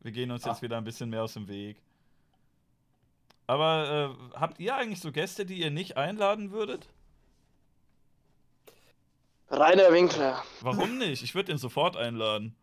Wir 0.00 0.12
gehen 0.12 0.30
uns 0.30 0.44
jetzt 0.44 0.60
Ah. 0.60 0.62
wieder 0.62 0.76
ein 0.78 0.84
bisschen 0.84 1.10
mehr 1.10 1.24
aus 1.24 1.34
dem 1.34 1.48
Weg. 1.48 1.76
Aber 3.46 4.16
äh, 4.34 4.38
habt 4.38 4.58
ihr 4.60 4.74
eigentlich 4.76 5.00
so 5.00 5.12
Gäste, 5.12 5.44
die 5.46 5.60
ihr 5.60 5.70
nicht 5.70 5.96
einladen 5.96 6.52
würdet? 6.52 6.88
Rainer 9.50 9.92
Winkler. 9.92 10.42
Warum 10.60 10.98
nicht? 10.98 11.22
Ich 11.22 11.34
würde 11.34 11.52
ihn 11.52 11.58
sofort 11.58 11.96
einladen. 11.96 12.56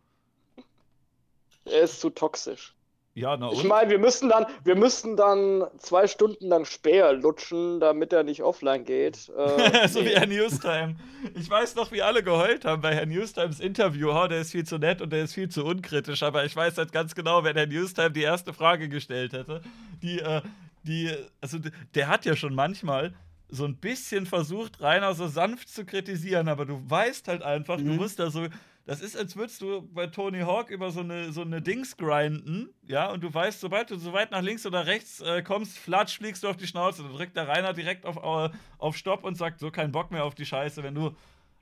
Er 1.64 1.82
ist 1.82 2.00
zu 2.00 2.10
toxisch. 2.10 2.74
Ja, 3.16 3.36
na 3.36 3.46
und? 3.46 3.56
Ich 3.56 3.64
meine, 3.64 3.90
wir 3.90 3.98
müssen 3.98 4.28
dann, 4.28 4.44
wir 4.64 4.74
müssten 4.74 5.16
dann 5.16 5.64
zwei 5.78 6.08
Stunden 6.08 6.48
lang 6.48 6.64
Speer 6.64 7.12
lutschen, 7.12 7.78
damit 7.78 8.12
er 8.12 8.24
nicht 8.24 8.42
offline 8.42 8.84
geht. 8.84 9.30
Äh, 9.44 9.88
so 9.88 10.00
wie 10.00 10.06
nee. 10.06 10.14
Herr 10.14 10.26
Newstime. 10.26 10.96
Ich 11.34 11.48
weiß 11.48 11.76
noch, 11.76 11.92
wie 11.92 12.02
alle 12.02 12.22
geheult 12.22 12.64
haben 12.64 12.82
bei 12.82 12.94
Herrn 12.94 13.08
Newstimes 13.08 13.60
Interview. 13.60 14.10
Oh, 14.10 14.26
der 14.26 14.40
ist 14.40 14.52
viel 14.52 14.64
zu 14.64 14.78
nett 14.78 15.00
und 15.00 15.10
der 15.10 15.24
ist 15.24 15.34
viel 15.34 15.48
zu 15.48 15.64
unkritisch. 15.64 16.22
Aber 16.22 16.44
ich 16.44 16.56
weiß 16.56 16.76
halt 16.78 16.92
ganz 16.92 17.14
genau, 17.14 17.44
wenn 17.44 17.56
Herr 17.56 17.66
Newstime 17.66 18.10
die 18.10 18.22
erste 18.22 18.52
Frage 18.52 18.88
gestellt 18.88 19.32
hätte, 19.32 19.60
die, 20.02 20.18
äh, 20.18 20.42
die, 20.82 21.14
also 21.40 21.58
der 21.94 22.08
hat 22.08 22.24
ja 22.24 22.36
schon 22.36 22.54
manchmal 22.54 23.14
so 23.54 23.64
ein 23.64 23.76
bisschen 23.76 24.26
versucht, 24.26 24.80
Rainer 24.80 25.14
so 25.14 25.26
sanft 25.28 25.68
zu 25.68 25.84
kritisieren, 25.84 26.48
aber 26.48 26.66
du 26.66 26.82
weißt 26.90 27.28
halt 27.28 27.42
einfach, 27.42 27.76
du 27.78 27.84
Mhm. 27.84 27.96
musst 27.96 28.18
da 28.18 28.30
so. 28.30 28.46
Das 28.86 29.00
ist, 29.00 29.16
als 29.16 29.34
würdest 29.34 29.62
du 29.62 29.80
bei 29.94 30.08
Tony 30.08 30.40
Hawk 30.40 30.68
über 30.68 30.90
so 30.90 31.00
eine, 31.00 31.32
so 31.32 31.40
eine 31.40 31.62
Dings 31.62 31.96
grinden, 31.96 32.68
ja, 32.86 33.10
und 33.10 33.22
du 33.24 33.32
weißt, 33.32 33.58
sobald 33.60 33.90
du 33.90 33.96
so 33.96 34.12
weit 34.12 34.30
nach 34.30 34.42
links 34.42 34.66
oder 34.66 34.84
rechts 34.86 35.20
äh, 35.22 35.42
kommst, 35.42 35.78
flatsch, 35.78 36.18
fliegst 36.18 36.42
du 36.44 36.48
auf 36.48 36.58
die 36.58 36.66
Schnauze. 36.66 37.02
Dann 37.02 37.12
drückt 37.12 37.34
der 37.34 37.48
Rainer 37.48 37.72
direkt 37.72 38.04
auf, 38.04 38.18
auf 38.18 38.96
Stopp 38.96 39.24
und 39.24 39.36
sagt, 39.36 39.58
so 39.60 39.70
kein 39.70 39.90
Bock 39.90 40.10
mehr 40.10 40.24
auf 40.24 40.34
die 40.34 40.44
Scheiße. 40.44 40.82
Wenn 40.82 40.94
du, 40.94 41.16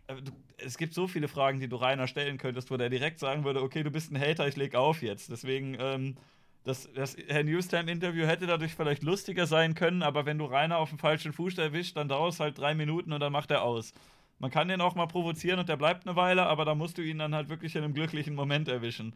äh, 0.08 0.16
du. 0.16 0.32
Es 0.56 0.76
gibt 0.78 0.94
so 0.94 1.06
viele 1.06 1.28
Fragen, 1.28 1.60
die 1.60 1.68
du 1.68 1.76
Rainer 1.76 2.08
stellen 2.08 2.38
könntest, 2.38 2.70
wo 2.72 2.76
der 2.76 2.88
direkt 2.90 3.18
sagen 3.20 3.44
würde, 3.44 3.62
okay, 3.62 3.82
du 3.84 3.90
bist 3.92 4.10
ein 4.10 4.20
Hater, 4.20 4.48
ich 4.48 4.56
leg 4.56 4.74
auf 4.74 5.00
jetzt. 5.02 5.30
Deswegen, 5.30 5.76
ähm, 5.78 6.16
das, 6.64 6.88
das 6.94 7.16
Herr 7.28 7.42
Newstime-Interview 7.42 8.26
hätte 8.26 8.46
dadurch 8.46 8.74
vielleicht 8.74 9.02
lustiger 9.02 9.46
sein 9.46 9.74
können, 9.74 10.02
aber 10.02 10.26
wenn 10.26 10.38
du 10.38 10.44
Rainer 10.44 10.78
auf 10.78 10.90
dem 10.90 10.98
falschen 10.98 11.32
Fuß 11.32 11.58
erwischt, 11.58 11.96
dann 11.96 12.08
dauert 12.08 12.34
es 12.34 12.40
halt 12.40 12.58
drei 12.58 12.74
Minuten 12.74 13.12
und 13.12 13.20
dann 13.20 13.32
macht 13.32 13.50
er 13.50 13.62
aus. 13.62 13.92
Man 14.38 14.50
kann 14.50 14.68
den 14.68 14.80
auch 14.80 14.94
mal 14.94 15.06
provozieren 15.06 15.58
und 15.58 15.68
der 15.68 15.76
bleibt 15.76 16.06
eine 16.06 16.16
Weile, 16.16 16.46
aber 16.46 16.64
da 16.64 16.74
musst 16.74 16.98
du 16.98 17.02
ihn 17.02 17.18
dann 17.18 17.34
halt 17.34 17.48
wirklich 17.48 17.76
in 17.76 17.84
einem 17.84 17.94
glücklichen 17.94 18.34
Moment 18.34 18.68
erwischen. 18.68 19.14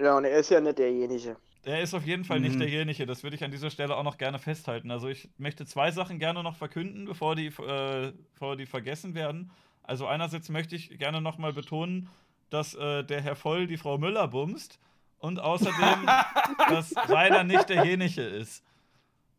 Ja, 0.00 0.16
und 0.16 0.24
er 0.24 0.38
ist 0.38 0.50
ja 0.50 0.60
nicht 0.60 0.78
derjenige. 0.78 1.36
Er 1.64 1.80
ist 1.82 1.94
auf 1.94 2.06
jeden 2.06 2.24
Fall 2.24 2.38
nicht 2.38 2.54
Mhm. 2.54 2.60
derjenige. 2.60 3.06
Das 3.06 3.24
würde 3.24 3.34
ich 3.34 3.42
an 3.42 3.50
dieser 3.50 3.70
Stelle 3.70 3.96
auch 3.96 4.04
noch 4.04 4.18
gerne 4.18 4.38
festhalten. 4.38 4.90
Also 4.92 5.08
ich 5.08 5.28
möchte 5.36 5.66
zwei 5.66 5.90
Sachen 5.90 6.20
gerne 6.20 6.42
noch 6.44 6.54
verkünden, 6.54 7.06
bevor 7.06 7.34
die, 7.34 7.46
äh, 7.46 8.12
bevor 8.34 8.56
die 8.56 8.66
vergessen 8.66 9.14
werden. 9.14 9.50
Also 9.82 10.06
einerseits 10.06 10.48
möchte 10.48 10.76
ich 10.76 10.96
gerne 10.98 11.20
noch 11.20 11.38
mal 11.38 11.52
betonen, 11.52 12.08
dass 12.50 12.74
äh, 12.74 13.02
der 13.02 13.20
Herr 13.20 13.34
Voll 13.34 13.66
die 13.66 13.76
Frau 13.78 13.98
Müller 13.98 14.28
bumst 14.28 14.78
und 15.18 15.40
außerdem, 15.40 16.06
dass 16.70 16.94
Rainer 17.08 17.44
nicht 17.44 17.68
derjenige 17.68 18.22
ist. 18.22 18.64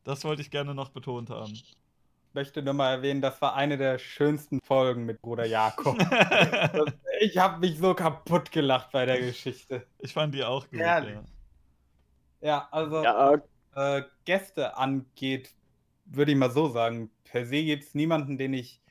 Das 0.04 0.24
wollte 0.24 0.42
ich 0.42 0.52
gerne 0.52 0.74
noch 0.74 0.90
betont 0.90 1.30
haben. 1.30 1.52
Ich 1.52 1.76
möchte 2.34 2.62
nur 2.62 2.74
mal 2.74 2.92
erwähnen, 2.92 3.22
das 3.22 3.42
war 3.42 3.56
eine 3.56 3.78
der 3.78 3.98
schönsten 3.98 4.62
Folgen 4.62 5.06
mit 5.06 5.22
Bruder 5.22 5.46
Jakob. 5.46 5.98
Das, 5.98 6.94
ich 7.20 7.38
habe 7.38 7.60
mich 7.60 7.78
so 7.78 7.94
kaputt 7.94 8.52
gelacht 8.52 8.92
bei 8.92 9.06
der 9.06 9.20
Geschichte. 9.20 9.86
Ich 10.00 10.14
fand 10.14 10.34
die 10.34 10.44
auch 10.44 10.70
gut. 10.70 10.80
Ja. 10.80 11.04
Ja, 12.40 12.68
also 12.72 13.04
Ja, 13.04 13.42
äh, 13.76 14.04
Gäste 14.26 14.78
angeht, 14.78 15.54
würde 16.06 16.32
ich 16.32 16.38
mal 16.38 16.52
so 16.52 16.70
sagen, 16.70 17.10
per 17.24 17.46
se 17.46 17.64
gibt 17.64 17.84
es 17.84 17.96
niemanden, 17.96 18.38
den 18.38 18.54
ich 18.54 18.82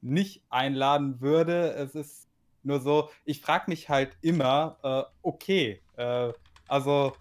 nicht 0.00 0.44
einladen 0.50 1.20
würde. 1.20 1.74
Es 1.74 1.94
ist 1.94 2.28
Nur 2.62 2.80
so, 2.80 3.10
ich 3.24 3.40
frage 3.40 3.64
mich 3.68 3.88
halt 3.88 4.16
immer, 4.20 4.78
äh, 4.82 5.02
okay, 5.22 5.82
äh, 5.96 6.32
also 6.66 7.18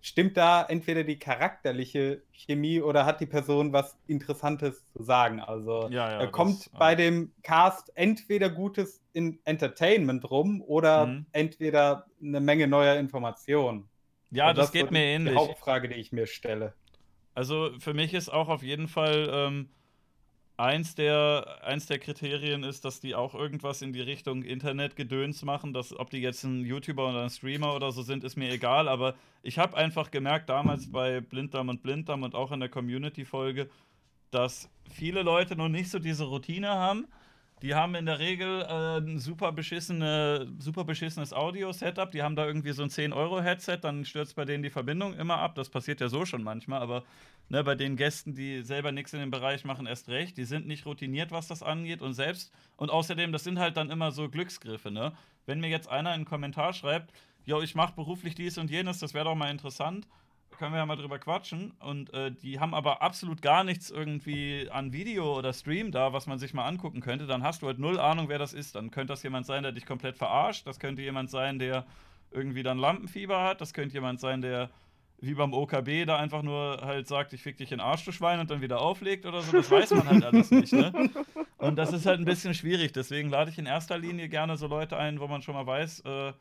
stimmt 0.00 0.36
da 0.36 0.64
entweder 0.64 1.04
die 1.04 1.18
charakterliche 1.18 2.24
Chemie 2.32 2.80
oder 2.82 3.06
hat 3.06 3.20
die 3.20 3.26
Person 3.26 3.72
was 3.72 3.98
Interessantes 4.06 4.86
zu 4.92 5.02
sagen? 5.02 5.40
Also 5.40 5.90
Ja, 5.90 6.10
ja, 6.10 6.24
äh, 6.24 6.28
kommt 6.28 6.60
das, 6.60 6.70
bei 6.78 6.92
äh, 6.92 6.96
dem 6.96 7.34
Cast 7.42 7.90
entweder 7.96 8.50
gutes 8.50 9.02
in 9.12 9.40
Entertainment 9.44 10.30
rum 10.30 10.60
oder 10.62 11.06
Mhm. 11.06 11.26
entweder 11.32 12.06
eine 12.22 12.40
Menge 12.40 12.66
neuer 12.68 12.96
Informationen. 12.96 13.90
Ja, 14.30 14.48
Also 14.48 14.60
das 14.60 14.66
ist 14.68 14.72
geht 14.72 14.90
mir 14.90 15.02
ähnlich. 15.04 15.32
Die 15.32 15.36
Hauptfrage, 15.36 15.88
die 15.88 15.94
ich 15.96 16.12
mir 16.12 16.26
stelle. 16.26 16.74
Also 17.34 17.70
für 17.78 17.94
mich 17.94 18.14
ist 18.14 18.28
auch 18.28 18.48
auf 18.48 18.62
jeden 18.62 18.88
Fall 18.88 19.28
ähm, 19.30 19.70
eins, 20.56 20.94
der, 20.94 21.58
eins 21.62 21.86
der 21.86 21.98
Kriterien 21.98 22.62
ist, 22.62 22.84
dass 22.84 23.00
die 23.00 23.14
auch 23.14 23.34
irgendwas 23.34 23.82
in 23.82 23.92
die 23.92 24.00
Richtung 24.00 24.42
Internetgedöns 24.42 25.42
machen. 25.42 25.72
Dass, 25.72 25.98
ob 25.98 26.10
die 26.10 26.18
jetzt 26.18 26.44
ein 26.44 26.64
YouTuber 26.64 27.08
oder 27.08 27.22
ein 27.22 27.30
Streamer 27.30 27.74
oder 27.74 27.92
so 27.92 28.02
sind, 28.02 28.24
ist 28.24 28.36
mir 28.36 28.52
egal. 28.52 28.88
Aber 28.88 29.14
ich 29.42 29.58
habe 29.58 29.76
einfach 29.76 30.10
gemerkt, 30.10 30.48
damals 30.48 30.90
bei 30.90 31.20
Blinddarm 31.20 31.68
und 31.68 31.82
Blinddarm 31.82 32.22
und 32.22 32.34
auch 32.34 32.52
in 32.52 32.60
der 32.60 32.68
Community-Folge, 32.68 33.68
dass 34.30 34.68
viele 34.90 35.22
Leute 35.22 35.56
noch 35.56 35.68
nicht 35.68 35.90
so 35.90 35.98
diese 35.98 36.24
Routine 36.24 36.68
haben. 36.68 37.06
Die 37.62 37.74
haben 37.74 37.94
in 37.94 38.04
der 38.04 38.18
Regel 38.18 38.62
äh, 38.62 38.98
ein 38.98 39.18
super, 39.18 39.52
beschissene, 39.52 40.52
super 40.58 40.84
beschissenes 40.84 41.32
Audio-Setup. 41.32 42.10
Die 42.10 42.22
haben 42.22 42.36
da 42.36 42.46
irgendwie 42.46 42.72
so 42.72 42.82
ein 42.82 42.90
10-Euro-Headset, 42.90 43.78
dann 43.80 44.04
stürzt 44.04 44.36
bei 44.36 44.44
denen 44.44 44.62
die 44.62 44.70
Verbindung 44.70 45.14
immer 45.14 45.38
ab. 45.38 45.54
Das 45.54 45.70
passiert 45.70 46.00
ja 46.00 46.08
so 46.08 46.26
schon 46.26 46.42
manchmal, 46.42 46.82
aber 46.82 47.04
ne, 47.48 47.64
bei 47.64 47.74
den 47.74 47.96
Gästen, 47.96 48.34
die 48.34 48.62
selber 48.62 48.92
nichts 48.92 49.12
in 49.12 49.20
dem 49.20 49.30
Bereich 49.30 49.64
machen, 49.64 49.86
erst 49.86 50.08
recht. 50.08 50.36
Die 50.36 50.44
sind 50.44 50.66
nicht 50.66 50.86
routiniert, 50.86 51.30
was 51.30 51.48
das 51.48 51.62
angeht 51.62 52.02
und 52.02 52.14
selbst. 52.14 52.52
Und 52.76 52.90
außerdem, 52.90 53.32
das 53.32 53.44
sind 53.44 53.58
halt 53.58 53.76
dann 53.76 53.90
immer 53.90 54.12
so 54.12 54.28
Glücksgriffe, 54.28 54.90
ne? 54.90 55.12
Wenn 55.46 55.60
mir 55.60 55.68
jetzt 55.68 55.88
einer 55.88 56.10
einen 56.10 56.24
Kommentar 56.24 56.72
schreibt, 56.72 57.12
yo, 57.44 57.60
ich 57.60 57.74
mache 57.74 57.94
beruflich 57.94 58.34
dies 58.34 58.58
und 58.58 58.70
jenes, 58.70 58.98
das 58.98 59.14
wäre 59.14 59.26
doch 59.26 59.34
mal 59.34 59.50
interessant, 59.50 60.08
können 60.58 60.72
wir 60.72 60.78
ja 60.78 60.86
mal 60.86 60.96
drüber 60.96 61.18
quatschen. 61.18 61.72
Und 61.80 62.12
äh, 62.14 62.30
die 62.30 62.60
haben 62.60 62.74
aber 62.74 63.02
absolut 63.02 63.42
gar 63.42 63.64
nichts 63.64 63.90
irgendwie 63.90 64.68
an 64.70 64.92
Video 64.92 65.36
oder 65.36 65.52
Stream 65.52 65.90
da, 65.90 66.12
was 66.12 66.26
man 66.26 66.38
sich 66.38 66.54
mal 66.54 66.66
angucken 66.66 67.00
könnte. 67.00 67.26
Dann 67.26 67.42
hast 67.42 67.62
du 67.62 67.66
halt 67.66 67.78
null 67.78 67.98
Ahnung, 67.98 68.28
wer 68.28 68.38
das 68.38 68.52
ist. 68.52 68.74
Dann 68.74 68.90
könnte 68.90 69.12
das 69.12 69.22
jemand 69.22 69.46
sein, 69.46 69.62
der 69.62 69.72
dich 69.72 69.86
komplett 69.86 70.16
verarscht. 70.16 70.66
Das 70.66 70.78
könnte 70.78 71.02
jemand 71.02 71.30
sein, 71.30 71.58
der 71.58 71.84
irgendwie 72.30 72.62
dann 72.62 72.78
Lampenfieber 72.78 73.42
hat. 73.42 73.60
Das 73.60 73.74
könnte 73.74 73.94
jemand 73.94 74.20
sein, 74.20 74.42
der 74.42 74.70
wie 75.26 75.34
beim 75.34 75.52
OKB 75.52 76.06
da 76.06 76.16
einfach 76.16 76.42
nur 76.42 76.80
halt 76.82 77.08
sagt, 77.08 77.32
ich 77.32 77.42
fick 77.42 77.56
dich 77.56 77.72
in 77.72 77.78
den 77.78 77.86
Arsch, 77.86 78.04
du 78.04 78.12
Schwein, 78.12 78.40
und 78.40 78.50
dann 78.50 78.60
wieder 78.60 78.80
auflegt 78.80 79.26
oder 79.26 79.42
so. 79.42 79.52
Das 79.56 79.70
weiß 79.70 79.90
man 79.92 80.08
halt 80.08 80.24
alles 80.24 80.50
nicht, 80.50 80.72
ne? 80.72 81.10
Und 81.58 81.76
das 81.76 81.92
ist 81.92 82.06
halt 82.06 82.20
ein 82.20 82.24
bisschen 82.24 82.54
schwierig. 82.54 82.92
Deswegen 82.92 83.30
lade 83.30 83.50
ich 83.50 83.58
in 83.58 83.66
erster 83.66 83.98
Linie 83.98 84.28
gerne 84.28 84.56
so 84.56 84.66
Leute 84.66 84.96
ein, 84.96 85.20
wo 85.20 85.26
man 85.26 85.42
schon 85.42 85.54
mal 85.54 85.66
weiß, 85.66 86.00
äh, 86.00 86.32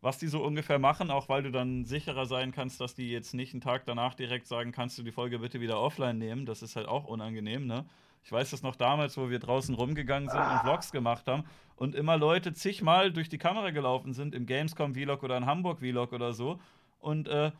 was 0.00 0.18
die 0.18 0.28
so 0.28 0.42
ungefähr 0.42 0.78
machen, 0.78 1.10
auch 1.10 1.28
weil 1.28 1.42
du 1.42 1.50
dann 1.50 1.84
sicherer 1.84 2.26
sein 2.26 2.52
kannst, 2.52 2.80
dass 2.80 2.94
die 2.94 3.10
jetzt 3.10 3.34
nicht 3.34 3.52
einen 3.52 3.60
Tag 3.60 3.84
danach 3.84 4.14
direkt 4.14 4.46
sagen, 4.46 4.72
kannst 4.72 4.96
du 4.98 5.02
die 5.02 5.12
Folge 5.12 5.40
bitte 5.40 5.60
wieder 5.60 5.80
offline 5.80 6.18
nehmen. 6.18 6.46
Das 6.46 6.62
ist 6.62 6.76
halt 6.76 6.88
auch 6.88 7.04
unangenehm, 7.04 7.66
ne? 7.66 7.84
Ich 8.22 8.32
weiß 8.32 8.50
das 8.50 8.62
noch 8.62 8.76
damals, 8.76 9.16
wo 9.16 9.30
wir 9.30 9.38
draußen 9.38 9.74
rumgegangen 9.74 10.28
sind 10.28 10.40
und 10.40 10.58
Vlogs 10.60 10.92
gemacht 10.92 11.26
haben 11.26 11.44
und 11.76 11.94
immer 11.94 12.18
Leute 12.18 12.52
zigmal 12.52 13.12
durch 13.12 13.28
die 13.28 13.38
Kamera 13.38 13.70
gelaufen 13.70 14.12
sind, 14.12 14.34
im 14.34 14.44
Gamescom-Vlog 14.44 15.22
oder 15.22 15.38
im 15.38 15.46
Hamburg-Vlog 15.46 16.12
oder 16.12 16.34
so. 16.34 16.60
Und 16.98 17.28
äh, 17.28 17.50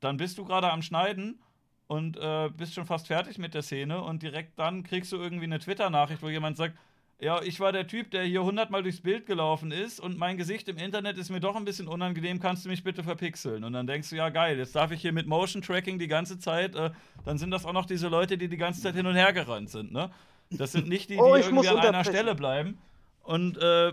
dann 0.00 0.16
bist 0.16 0.38
du 0.38 0.44
gerade 0.44 0.70
am 0.70 0.82
Schneiden 0.82 1.40
und 1.86 2.16
äh, 2.16 2.50
bist 2.56 2.74
schon 2.74 2.86
fast 2.86 3.06
fertig 3.06 3.38
mit 3.38 3.54
der 3.54 3.62
Szene 3.62 4.02
und 4.02 4.22
direkt 4.22 4.58
dann 4.58 4.82
kriegst 4.82 5.12
du 5.12 5.16
irgendwie 5.16 5.44
eine 5.44 5.58
Twitter-Nachricht, 5.58 6.22
wo 6.22 6.28
jemand 6.28 6.56
sagt, 6.56 6.76
ja, 7.18 7.40
ich 7.42 7.60
war 7.60 7.72
der 7.72 7.86
Typ, 7.86 8.10
der 8.10 8.24
hier 8.24 8.42
hundertmal 8.42 8.82
durchs 8.82 9.00
Bild 9.00 9.24
gelaufen 9.24 9.70
ist 9.70 10.00
und 10.00 10.18
mein 10.18 10.36
Gesicht 10.36 10.68
im 10.68 10.76
Internet 10.76 11.16
ist 11.16 11.30
mir 11.30 11.40
doch 11.40 11.56
ein 11.56 11.64
bisschen 11.64 11.88
unangenehm, 11.88 12.40
kannst 12.40 12.66
du 12.66 12.68
mich 12.68 12.84
bitte 12.84 13.02
verpixeln? 13.02 13.64
Und 13.64 13.72
dann 13.72 13.86
denkst 13.86 14.10
du, 14.10 14.16
ja 14.16 14.28
geil, 14.28 14.58
jetzt 14.58 14.76
darf 14.76 14.90
ich 14.90 15.00
hier 15.00 15.12
mit 15.12 15.26
Motion 15.26 15.62
Tracking 15.62 15.98
die 15.98 16.08
ganze 16.08 16.38
Zeit, 16.38 16.74
äh, 16.74 16.90
dann 17.24 17.38
sind 17.38 17.50
das 17.52 17.64
auch 17.64 17.72
noch 17.72 17.86
diese 17.86 18.08
Leute, 18.08 18.36
die 18.36 18.48
die 18.48 18.58
ganze 18.58 18.82
Zeit 18.82 18.94
hin 18.94 19.06
und 19.06 19.14
her 19.14 19.32
gerannt 19.32 19.70
sind, 19.70 19.92
ne? 19.92 20.10
Das 20.50 20.72
sind 20.72 20.88
nicht 20.88 21.08
die, 21.08 21.14
die 21.14 21.20
Oh, 21.20 21.34
irgendwie 21.34 21.66
an 21.68 21.78
einer. 21.78 22.04
Stelle 22.04 22.34
bleiben 22.34 22.78
und 23.22 23.56
äh, 23.58 23.92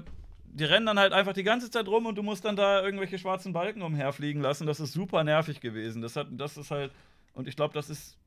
die 0.53 0.65
rennen 0.65 0.85
dann 0.85 0.99
halt 0.99 1.13
einfach 1.13 1.33
die 1.33 1.43
ganze 1.43 1.71
Zeit 1.71 1.87
rum 1.87 2.05
und 2.05 2.15
du 2.15 2.23
musst 2.23 2.45
dann 2.45 2.55
da 2.55 2.83
irgendwelche 2.83 3.17
schwarzen 3.17 3.53
Balken 3.53 3.81
umherfliegen 3.81 4.41
lassen. 4.41 4.67
Das 4.67 4.79
ist 4.79 4.93
super 4.93 5.23
nervig 5.23 5.59
gewesen. 5.61 6.01
Das, 6.01 6.15
hat, 6.15 6.27
das 6.31 6.57
ist 6.57 6.69
halt, 6.69 6.91
und 7.33 7.47
ich 7.47 7.55
glaube, 7.55 7.73
das 7.73 7.89
ist, 7.89 8.17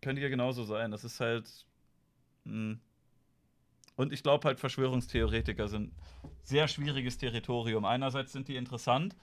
könnte 0.00 0.20
hier 0.20 0.30
genauso 0.30 0.64
sein. 0.64 0.90
Das 0.90 1.04
ist 1.04 1.20
halt, 1.20 1.48
mh. 2.44 2.78
und 3.94 4.12
ich 4.12 4.24
glaube 4.24 4.48
halt, 4.48 4.58
Verschwörungstheoretiker 4.58 5.68
sind 5.68 5.92
sehr 6.42 6.66
schwieriges 6.66 7.16
Territorium. 7.18 7.84
Einerseits 7.84 8.32
sind 8.32 8.48
die 8.48 8.56
interessant 8.56 9.14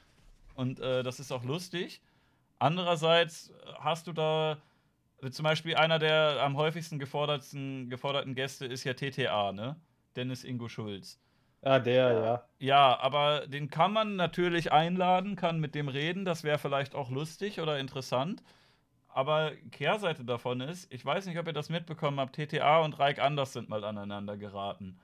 und 0.56 0.80
äh, 0.80 1.04
das 1.04 1.20
ist 1.20 1.34
auch 1.34 1.44
lustig. 1.44 2.02
Andererseits 2.58 3.52
hast 3.80 4.08
du 4.08 4.14
da, 4.14 4.62
zum 5.30 5.44
Beispiel 5.44 5.76
einer 5.76 6.00
der 6.00 6.42
am 6.42 6.56
häufigsten 6.56 7.00
geforderten, 7.00 7.90
geforderten 7.90 8.34
Gäste 8.34 8.66
ist 8.66 8.86
ja 8.86 8.94
TTA, 8.94 9.52
ne? 9.52 9.76
Dennis 10.16 10.46
Ingo 10.46 10.70
Schulz. 10.70 11.20
Ah, 11.62 11.80
der, 11.80 12.14
Ja. 12.14 12.44
ja. 12.60 13.00
Aber 13.00 13.48
den 13.48 13.70
kann 13.70 13.92
man 13.92 14.16
natürlich 14.16 14.72
einladen, 14.72 15.36
kann 15.36 15.60
mit 15.60 15.76
dem 15.76 15.90
reden, 15.90 16.26
das 16.26 16.44
wäre 16.44 16.58
vielleicht 16.58 16.96
auch 16.96 17.10
lustig 17.10 17.60
oder 17.60 17.80
interessant. 17.80 18.42
Aber 19.10 19.52
Kehrseite 19.72 20.24
davon 20.24 20.62
ist, 20.62 20.92
ich 20.94 21.04
weiß 21.04 21.26
nicht, 21.26 21.38
ob 21.40 21.48
ihr 21.48 21.54
das 21.54 21.70
mitbekommen 21.70 22.20
habt, 22.20 22.36
TTA 22.36 22.80
und 22.80 22.98
Reik 23.00 23.20
Anders 23.20 23.54
sind 23.54 23.68
mal 23.68 23.84
aneinander 23.84 24.38
geraten. 24.38 25.00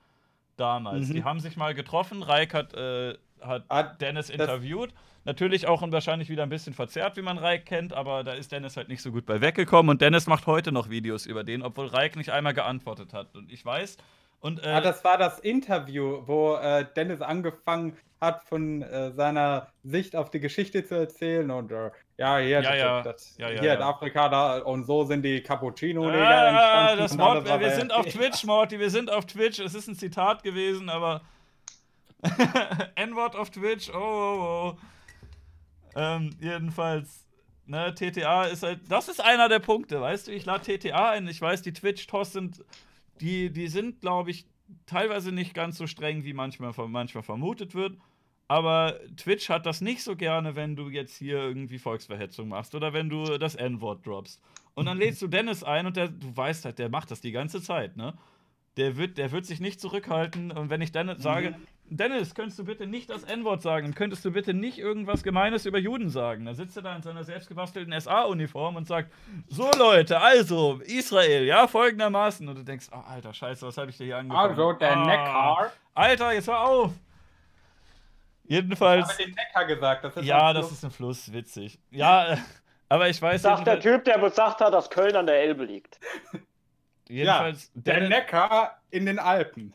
Damals. 0.56 1.08
Mhm. 1.08 1.14
Die 1.14 1.24
haben 1.24 1.40
sich 1.40 1.56
mal 1.56 1.74
getroffen, 1.74 2.22
Reik 2.22 2.54
hat, 2.54 2.72
äh, 2.74 3.14
hat 3.42 3.64
Ah, 3.68 3.82
Dennis 3.82 4.30
interviewt. 4.30 4.94
Natürlich 5.24 5.66
auch 5.66 5.82
und 5.82 5.90
wahrscheinlich 5.92 6.28
wieder 6.28 6.44
ein 6.44 6.48
bisschen 6.48 6.72
verzerrt, 6.72 7.16
wie 7.16 7.22
man 7.22 7.36
Reik 7.36 7.66
kennt, 7.66 7.92
aber 7.92 8.22
da 8.22 8.32
ist 8.32 8.52
Dennis 8.52 8.76
halt 8.76 8.88
nicht 8.88 9.02
so 9.02 9.10
gut 9.10 9.26
bei 9.26 9.40
weggekommen 9.40 9.90
und 9.90 10.00
Dennis 10.00 10.28
macht 10.28 10.46
heute 10.46 10.70
noch 10.70 10.88
Videos 10.88 11.26
über 11.26 11.42
den, 11.42 11.62
obwohl 11.62 11.86
Reik 11.88 12.14
nicht 12.16 12.30
einmal 12.30 12.54
geantwortet 12.54 13.12
hat. 13.12 13.34
Und 13.34 13.52
ich 13.52 13.62
weiß, 13.66 13.96
und 14.40 14.62
äh, 14.62 14.68
Ah, 14.68 14.80
das 14.80 15.04
war 15.04 15.18
das 15.18 15.38
Interview, 15.40 16.22
wo 16.26 16.54
äh, 16.56 16.84
Dennis 16.94 17.20
angefangen 17.20 17.96
hat, 18.20 18.42
von 18.44 18.82
äh, 18.82 19.12
seiner 19.12 19.68
Sicht 19.82 20.16
auf 20.16 20.30
die 20.30 20.40
Geschichte 20.40 20.84
zu 20.84 20.94
erzählen. 20.94 21.50
Und 21.50 21.70
äh, 21.72 21.90
ja, 22.16 22.38
hier, 22.38 22.62
Ja, 22.62 22.74
ja. 22.74 23.02
Das, 23.02 23.36
Ja, 23.38 23.48
hier 23.48 23.74
in. 23.74 23.82
Afrika, 23.82 24.28
da, 24.28 24.58
und 24.58 24.84
so 24.84 25.04
sind 25.04 25.22
die 25.22 25.42
Cappuccino-Neger 25.42 26.26
Ah, 26.26 26.96
das 26.96 27.16
Mord, 27.16 27.44
wir 27.46 27.70
sind 27.70 27.92
auf 27.92 28.06
Twitch, 28.06 28.44
Morty, 28.44 28.78
wir 28.78 28.90
sind 28.90 29.10
auf 29.10 29.26
Twitch. 29.26 29.58
Es 29.58 29.74
ist 29.74 29.88
ein 29.88 29.94
Zitat 29.96 30.42
gewesen, 30.42 30.88
aber. 30.88 31.22
N-Wort 32.94 33.36
auf 33.36 33.50
Twitch, 33.50 33.90
oh, 33.90 33.98
oh, 33.98 34.74
oh. 34.74 34.76
Ähm, 35.94 36.30
jedenfalls, 36.40 37.26
ne, 37.66 37.94
TTA 37.94 38.44
ist 38.44 38.62
halt. 38.62 38.80
Das 38.88 39.08
ist 39.08 39.20
einer 39.20 39.48
der 39.48 39.58
Punkte, 39.60 40.00
weißt 40.00 40.28
du? 40.28 40.32
Ich 40.32 40.44
lade 40.46 40.78
TTA 40.78 41.10
ein. 41.10 41.28
Ich 41.28 41.40
weiß, 41.40 41.62
die 41.62 41.72
Twitch-Toss 41.72 42.32
sind. 42.32 42.64
Die, 43.20 43.50
die 43.50 43.68
sind, 43.68 44.00
glaube 44.00 44.30
ich, 44.30 44.46
teilweise 44.86 45.32
nicht 45.32 45.54
ganz 45.54 45.78
so 45.78 45.86
streng, 45.86 46.24
wie 46.24 46.32
manchmal, 46.32 46.72
manchmal 46.88 47.22
vermutet 47.22 47.74
wird. 47.74 47.96
Aber 48.48 49.00
Twitch 49.16 49.48
hat 49.48 49.66
das 49.66 49.80
nicht 49.80 50.02
so 50.02 50.14
gerne, 50.14 50.54
wenn 50.54 50.76
du 50.76 50.88
jetzt 50.88 51.16
hier 51.16 51.38
irgendwie 51.38 51.78
Volksverhetzung 51.78 52.48
machst 52.48 52.74
oder 52.74 52.92
wenn 52.92 53.08
du 53.08 53.38
das 53.38 53.56
N-Wort 53.56 54.06
droppst. 54.06 54.40
Und 54.74 54.86
dann 54.86 54.98
lädst 54.98 55.22
du 55.22 55.26
Dennis 55.26 55.64
ein 55.64 55.86
und 55.86 55.96
der, 55.96 56.08
du 56.08 56.36
weißt 56.36 56.64
halt, 56.64 56.78
der 56.78 56.88
macht 56.88 57.10
das 57.10 57.20
die 57.20 57.32
ganze 57.32 57.62
Zeit, 57.62 57.96
ne? 57.96 58.16
Der 58.76 58.98
wird, 58.98 59.16
der 59.16 59.32
wird 59.32 59.46
sich 59.46 59.58
nicht 59.58 59.80
zurückhalten. 59.80 60.50
Und 60.52 60.68
wenn 60.68 60.82
ich 60.82 60.92
Dennis 60.92 61.22
sage, 61.22 61.56
Dennis, 61.88 62.34
könntest 62.34 62.58
du 62.58 62.64
bitte 62.64 62.86
nicht 62.86 63.10
das 63.10 63.22
N-Wort 63.22 63.62
sagen? 63.62 63.94
Könntest 63.94 64.24
du 64.24 64.32
bitte 64.32 64.52
nicht 64.54 64.78
irgendwas 64.78 65.22
Gemeines 65.22 65.66
über 65.66 65.78
Juden 65.78 66.10
sagen? 66.10 66.44
Dann 66.44 66.54
sitzt 66.56 66.76
er 66.76 66.82
da 66.82 66.96
in 66.96 67.02
seiner 67.02 67.22
selbstgebastelten 67.22 67.98
SA-Uniform 68.00 68.74
und 68.76 68.86
sagt: 68.88 69.12
So, 69.48 69.70
Leute, 69.78 70.20
also, 70.20 70.80
Israel, 70.84 71.44
ja, 71.44 71.66
folgendermaßen. 71.68 72.48
Und 72.48 72.56
du 72.56 72.64
denkst: 72.64 72.88
Oh, 72.92 72.96
Alter, 73.08 73.32
Scheiße, 73.32 73.66
was 73.66 73.78
habe 73.78 73.90
ich 73.90 73.96
dir 73.96 74.04
hier 74.04 74.18
angefangen? 74.18 74.50
Also, 74.50 74.72
der 74.72 74.96
Ah, 74.96 75.06
Neckar. 75.06 75.72
Alter, 75.94 76.32
jetzt 76.32 76.48
hör 76.48 76.60
auf! 76.60 76.92
Ich 78.44 78.50
Jedenfalls. 78.56 79.08
habe 79.08 79.22
den 79.22 79.34
Neckar 79.34 79.64
gesagt. 79.66 80.04
Das 80.04 80.16
ist 80.16 80.24
Ja, 80.24 80.48
ein 80.48 80.54
das 80.54 80.70
ist 80.72 80.84
ein 80.84 80.90
Fluss, 80.90 81.32
witzig. 81.32 81.78
Ja, 81.90 82.36
aber 82.88 83.08
ich 83.08 83.20
weiß 83.22 83.42
Sagt 83.42 83.66
der 83.66 83.80
Typ, 83.80 84.04
der 84.04 84.18
gesagt 84.18 84.60
hat, 84.60 84.72
dass 84.74 84.90
Köln 84.90 85.14
an 85.16 85.26
der 85.26 85.40
Elbe 85.42 85.64
liegt. 85.64 85.98
jedenfalls 87.08 87.70
Der 87.74 87.94
Dennis, 87.94 88.08
Neckar 88.10 88.80
in 88.90 89.06
den 89.06 89.18
Alpen. 89.18 89.74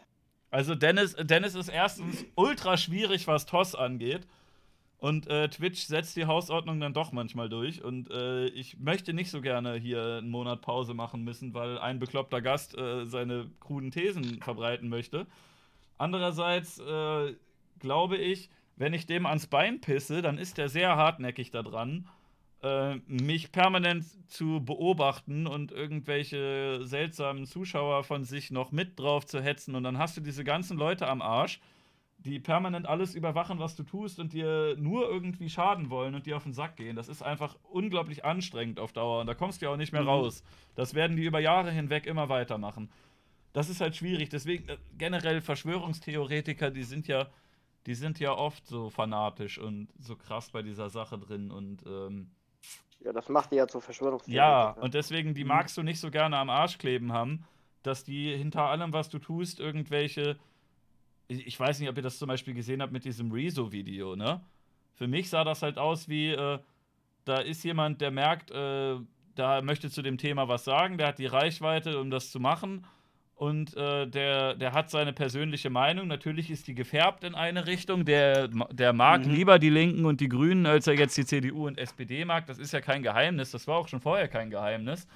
Also 0.51 0.75
Dennis, 0.75 1.15
Dennis 1.15 1.55
ist 1.55 1.69
erstens 1.69 2.25
ultra 2.35 2.77
schwierig, 2.77 3.25
was 3.27 3.45
TOS 3.45 3.73
angeht. 3.73 4.27
Und 4.97 5.25
äh, 5.25 5.49
Twitch 5.49 5.81
setzt 5.85 6.15
die 6.15 6.27
Hausordnung 6.27 6.79
dann 6.79 6.93
doch 6.93 7.11
manchmal 7.11 7.49
durch. 7.49 7.83
Und 7.83 8.11
äh, 8.11 8.45
ich 8.49 8.77
möchte 8.77 9.13
nicht 9.13 9.31
so 9.31 9.41
gerne 9.41 9.73
hier 9.73 10.17
einen 10.19 10.29
Monat 10.29 10.61
Pause 10.61 10.93
machen 10.93 11.23
müssen, 11.23 11.55
weil 11.55 11.79
ein 11.79 11.97
bekloppter 11.97 12.39
Gast 12.39 12.77
äh, 12.77 13.05
seine 13.05 13.49
kruden 13.59 13.89
Thesen 13.89 14.41
verbreiten 14.43 14.89
möchte. 14.89 15.25
Andererseits 15.97 16.77
äh, 16.79 17.33
glaube 17.79 18.17
ich, 18.17 18.49
wenn 18.75 18.93
ich 18.93 19.07
dem 19.07 19.25
ans 19.25 19.47
Bein 19.47 19.81
pisse, 19.81 20.21
dann 20.21 20.37
ist 20.37 20.59
er 20.59 20.69
sehr 20.69 20.95
hartnäckig 20.95 21.49
da 21.49 21.63
dran, 21.63 22.07
äh, 22.63 22.95
mich 23.07 23.51
permanent 23.51 24.05
zu 24.29 24.63
beobachten 24.63 25.47
und 25.47 25.71
irgendwelche 25.71 26.81
seltsamen 26.83 27.45
Zuschauer 27.45 28.03
von 28.03 28.23
sich 28.23 28.51
noch 28.51 28.71
mit 28.71 28.99
drauf 28.99 29.25
zu 29.25 29.41
hetzen. 29.41 29.75
Und 29.75 29.83
dann 29.83 29.97
hast 29.97 30.17
du 30.17 30.21
diese 30.21 30.43
ganzen 30.43 30.77
Leute 30.77 31.07
am 31.07 31.21
Arsch, 31.21 31.59
die 32.19 32.39
permanent 32.39 32.85
alles 32.87 33.15
überwachen, 33.15 33.57
was 33.57 33.75
du 33.75 33.81
tust 33.83 34.19
und 34.19 34.33
dir 34.33 34.75
nur 34.77 35.09
irgendwie 35.09 35.49
schaden 35.49 35.89
wollen 35.89 36.13
und 36.13 36.27
dir 36.27 36.37
auf 36.37 36.43
den 36.43 36.53
Sack 36.53 36.77
gehen. 36.77 36.95
Das 36.95 37.07
ist 37.07 37.23
einfach 37.23 37.57
unglaublich 37.63 38.23
anstrengend 38.23 38.79
auf 38.79 38.93
Dauer 38.93 39.21
und 39.21 39.27
da 39.27 39.33
kommst 39.33 39.61
du 39.61 39.65
ja 39.65 39.71
auch 39.71 39.77
nicht 39.77 39.91
mehr 39.91 40.03
Mhm. 40.03 40.09
raus. 40.09 40.43
Das 40.75 40.93
werden 40.93 41.17
die 41.17 41.23
über 41.25 41.39
Jahre 41.39 41.71
hinweg 41.71 42.05
immer 42.05 42.29
weitermachen. 42.29 42.91
Das 43.53 43.69
ist 43.69 43.81
halt 43.81 43.95
schwierig. 43.95 44.29
Deswegen 44.29 44.69
äh, 44.69 44.77
generell 44.99 45.41
Verschwörungstheoretiker, 45.41 46.69
die 46.69 46.83
sind 46.83 47.07
ja, 47.07 47.27
die 47.87 47.95
sind 47.95 48.19
ja 48.19 48.33
oft 48.33 48.67
so 48.67 48.91
fanatisch 48.91 49.57
und 49.57 49.87
so 49.97 50.15
krass 50.15 50.51
bei 50.51 50.61
dieser 50.61 50.89
Sache 50.91 51.17
drin 51.17 51.49
und 51.49 51.83
ähm, 51.87 52.29
Ja, 53.03 53.13
das 53.13 53.29
macht 53.29 53.51
die 53.51 53.55
ja 53.55 53.67
zur 53.67 53.81
ja, 53.81 53.85
Verschwörungstheoretiker. 53.85 54.81
und 54.83 54.93
deswegen, 54.93 55.33
die 55.33 55.43
Mhm. 55.43 55.49
magst 55.49 55.77
du 55.77 55.83
nicht 55.83 55.99
so 55.99 56.11
gerne 56.11 56.37
am 56.37 56.49
Arsch 56.49 56.77
kleben 56.77 57.11
haben, 57.13 57.45
dass 57.83 58.03
die 58.03 58.35
hinter 58.35 58.63
allem, 58.63 58.93
was 58.93 59.09
du 59.09 59.19
tust, 59.19 59.59
irgendwelche. 59.59 60.37
Ich 61.27 61.47
ich 61.47 61.59
weiß 61.59 61.79
nicht, 61.79 61.89
ob 61.89 61.97
ihr 61.97 62.03
das 62.03 62.19
zum 62.19 62.27
Beispiel 62.27 62.53
gesehen 62.53 62.81
habt 62.81 62.91
mit 62.93 63.05
diesem 63.05 63.31
Rezo-Video, 63.31 64.15
ne? 64.15 64.41
Für 64.95 65.07
mich 65.07 65.29
sah 65.29 65.43
das 65.43 65.63
halt 65.63 65.77
aus 65.79 66.07
wie, 66.09 66.29
äh, 66.31 66.59
da 67.25 67.37
ist 67.39 67.63
jemand, 67.63 68.01
der 68.01 68.11
merkt, 68.11 68.51
äh, 68.51 68.97
da 69.35 69.61
möchte 69.61 69.89
zu 69.89 70.01
dem 70.01 70.17
Thema 70.17 70.47
was 70.47 70.63
sagen, 70.65 70.97
der 70.97 71.07
hat 71.07 71.19
die 71.19 71.25
Reichweite, 71.27 71.99
um 71.99 72.11
das 72.11 72.31
zu 72.31 72.39
machen. 72.39 72.85
Und 73.41 73.75
äh, 73.75 74.05
der, 74.05 74.53
der 74.53 74.73
hat 74.73 74.91
seine 74.91 75.13
persönliche 75.13 75.71
Meinung. 75.71 76.07
Natürlich 76.07 76.51
ist 76.51 76.67
die 76.67 76.75
gefärbt 76.75 77.23
in 77.23 77.33
eine 77.33 77.65
Richtung. 77.65 78.05
Der, 78.05 78.47
der 78.49 78.93
mag 78.93 79.25
Mhm. 79.25 79.31
lieber 79.33 79.57
die 79.57 79.71
Linken 79.71 80.05
und 80.05 80.21
die 80.21 80.29
Grünen, 80.29 80.67
als 80.67 80.85
er 80.85 80.93
jetzt 80.93 81.17
die 81.17 81.25
CDU 81.25 81.65
und 81.65 81.79
SPD 81.79 82.23
mag. 82.23 82.45
Das 82.45 82.59
ist 82.59 82.71
ja 82.71 82.81
kein 82.81 83.01
Geheimnis. 83.01 83.49
Das 83.49 83.65
war 83.67 83.77
auch 83.77 83.87
schon 83.87 83.99
vorher 83.99 84.27
kein 84.27 84.51
Geheimnis. 84.51 85.07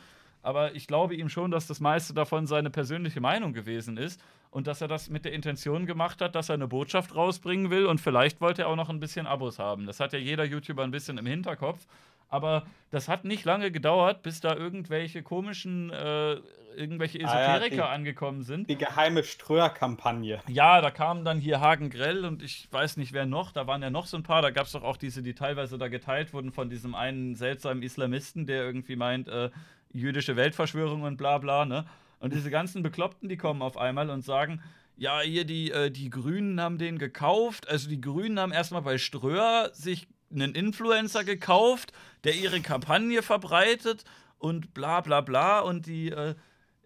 Aber 0.42 0.74
ich 0.74 0.88
glaube 0.88 1.14
ihm 1.14 1.30
schon, 1.30 1.52
dass 1.52 1.68
das 1.68 1.80
meiste 1.80 2.16
davon 2.16 2.48
seine 2.48 2.72
persönliche 2.72 3.22
Meinung 3.22 3.54
gewesen 3.54 3.96
ist 3.98 4.20
und 4.50 4.66
dass 4.66 4.82
er 4.82 4.88
das 4.88 5.08
mit 5.08 5.24
der 5.26 5.34
Intention 5.34 5.86
gemacht 5.86 6.20
hat, 6.20 6.34
dass 6.34 6.50
er 6.50 6.56
eine 6.56 6.68
Botschaft 6.68 7.14
rausbringen 7.16 7.70
will 7.70 7.86
und 7.86 8.02
vielleicht 8.02 8.42
wollte 8.42 8.64
er 8.64 8.70
auch 8.70 8.76
noch 8.76 8.90
ein 8.90 9.00
bisschen 9.00 9.28
Abos 9.28 9.60
haben. 9.60 9.86
Das 9.86 10.00
hat 10.00 10.14
ja 10.14 10.20
jeder 10.20 10.46
YouTuber 10.46 10.84
ein 10.84 10.90
bisschen 10.90 11.20
im 11.20 11.28
Hinterkopf. 11.28 11.86
Aber 12.28 12.66
das 12.90 13.08
hat 13.08 13.24
nicht 13.24 13.46
lange 13.46 13.70
gedauert, 13.72 14.24
bis 14.24 14.42
da 14.42 14.56
irgendwelche 14.56 15.22
komischen, 15.22 15.92
äh, 15.92 16.38
irgendwelche 16.78 17.20
Ah 17.20 17.40
ja, 17.40 17.42
Esoteriker 17.56 17.76
die- 17.76 17.82
angekommen 17.94 18.44
sind. 18.44 18.70
Die 18.70 18.76
geheime 18.78 19.24
Ströer-Kampagne. 19.24 20.42
Ja, 20.48 20.82
da 20.82 20.92
kamen 20.92 21.26
dann 21.26 21.40
hier 21.40 21.60
Hagen 21.60 21.90
Grell 21.90 22.26
und 22.26 22.42
ich 22.44 22.68
weiß 22.72 22.98
nicht 22.98 23.14
wer 23.14 23.26
noch, 23.26 23.52
da 23.52 23.68
waren 23.68 23.82
ja 23.82 23.90
noch 23.90 24.06
so 24.06 24.18
ein 24.18 24.24
paar, 24.24 24.42
da 24.42 24.52
gab 24.52 24.66
es 24.66 24.74
doch 24.74 24.84
auch 24.84 24.98
diese, 24.98 25.22
die 25.24 25.34
teilweise 25.34 25.78
da 25.78 25.88
geteilt 25.88 26.34
wurden 26.34 26.52
von 26.52 26.70
diesem 26.70 26.96
einen 26.96 27.36
seltsamen 27.36 27.84
Islamisten, 27.84 28.46
der 28.46 28.64
irgendwie 28.64 28.96
meint, 28.96 29.28
äh, 29.28 29.50
jüdische 29.94 30.36
Weltverschwörung 30.36 31.04
und 31.04 31.18
bla 31.18 31.38
bla, 31.38 31.66
ne? 31.66 31.86
Und 32.20 32.34
diese 32.34 32.50
ganzen 32.50 32.84
Bekloppten, 32.84 33.30
die 33.30 33.38
kommen 33.38 33.62
auf 33.62 33.78
einmal 33.78 34.10
und 34.10 34.24
sagen, 34.24 34.62
ja, 34.98 35.20
hier 35.22 35.46
die, 35.46 35.72
äh, 35.72 35.92
die 35.92 36.10
Grünen 36.10 36.60
haben 36.62 36.78
den 36.78 36.98
gekauft, 36.98 37.68
also 37.70 37.90
die 37.90 38.00
Grünen 38.02 38.40
haben 38.40 38.52
erstmal 38.54 38.82
bei 38.82 38.98
Ströer 38.98 39.70
sich 39.74 40.08
einen 40.34 40.56
Influencer 40.56 41.24
gekauft, 41.24 41.92
der 42.24 42.34
ihre 42.36 42.60
Kampagne 42.62 43.22
verbreitet 43.22 44.04
und 44.40 44.74
bla 44.74 45.02
bla 45.02 45.22
bla 45.22 45.60
und 45.60 45.86
die, 45.86 46.10
äh, 46.10 46.36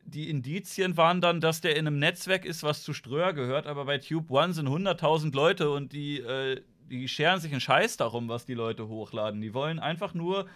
die 0.10 0.30
Indizien 0.30 0.98
waren 0.98 1.22
dann, 1.22 1.42
dass 1.42 1.62
der 1.62 1.76
in 1.76 1.88
einem 1.88 2.00
Netzwerk 2.00 2.46
ist, 2.46 2.64
was 2.64 2.84
zu 2.84 2.94
Ströer 2.94 3.34
gehört, 3.34 3.68
aber 3.68 3.86
bei 3.86 3.98
Tube 3.98 4.30
One 4.32 4.54
sind 4.54 4.68
100.000 4.68 5.34
Leute 5.36 5.70
und 5.72 5.94
die, 5.94 6.20
äh, 6.20 6.62
die 6.90 7.08
scheren 7.08 7.40
sich 7.40 7.52
einen 7.52 7.62
Scheiß 7.62 7.98
darum, 7.98 8.28
was 8.30 8.46
die 8.46 8.54
Leute 8.54 8.88
hochladen. 8.88 9.42
Die 9.42 9.54
wollen 9.54 9.80
einfach 9.80 10.14
nur 10.14 10.48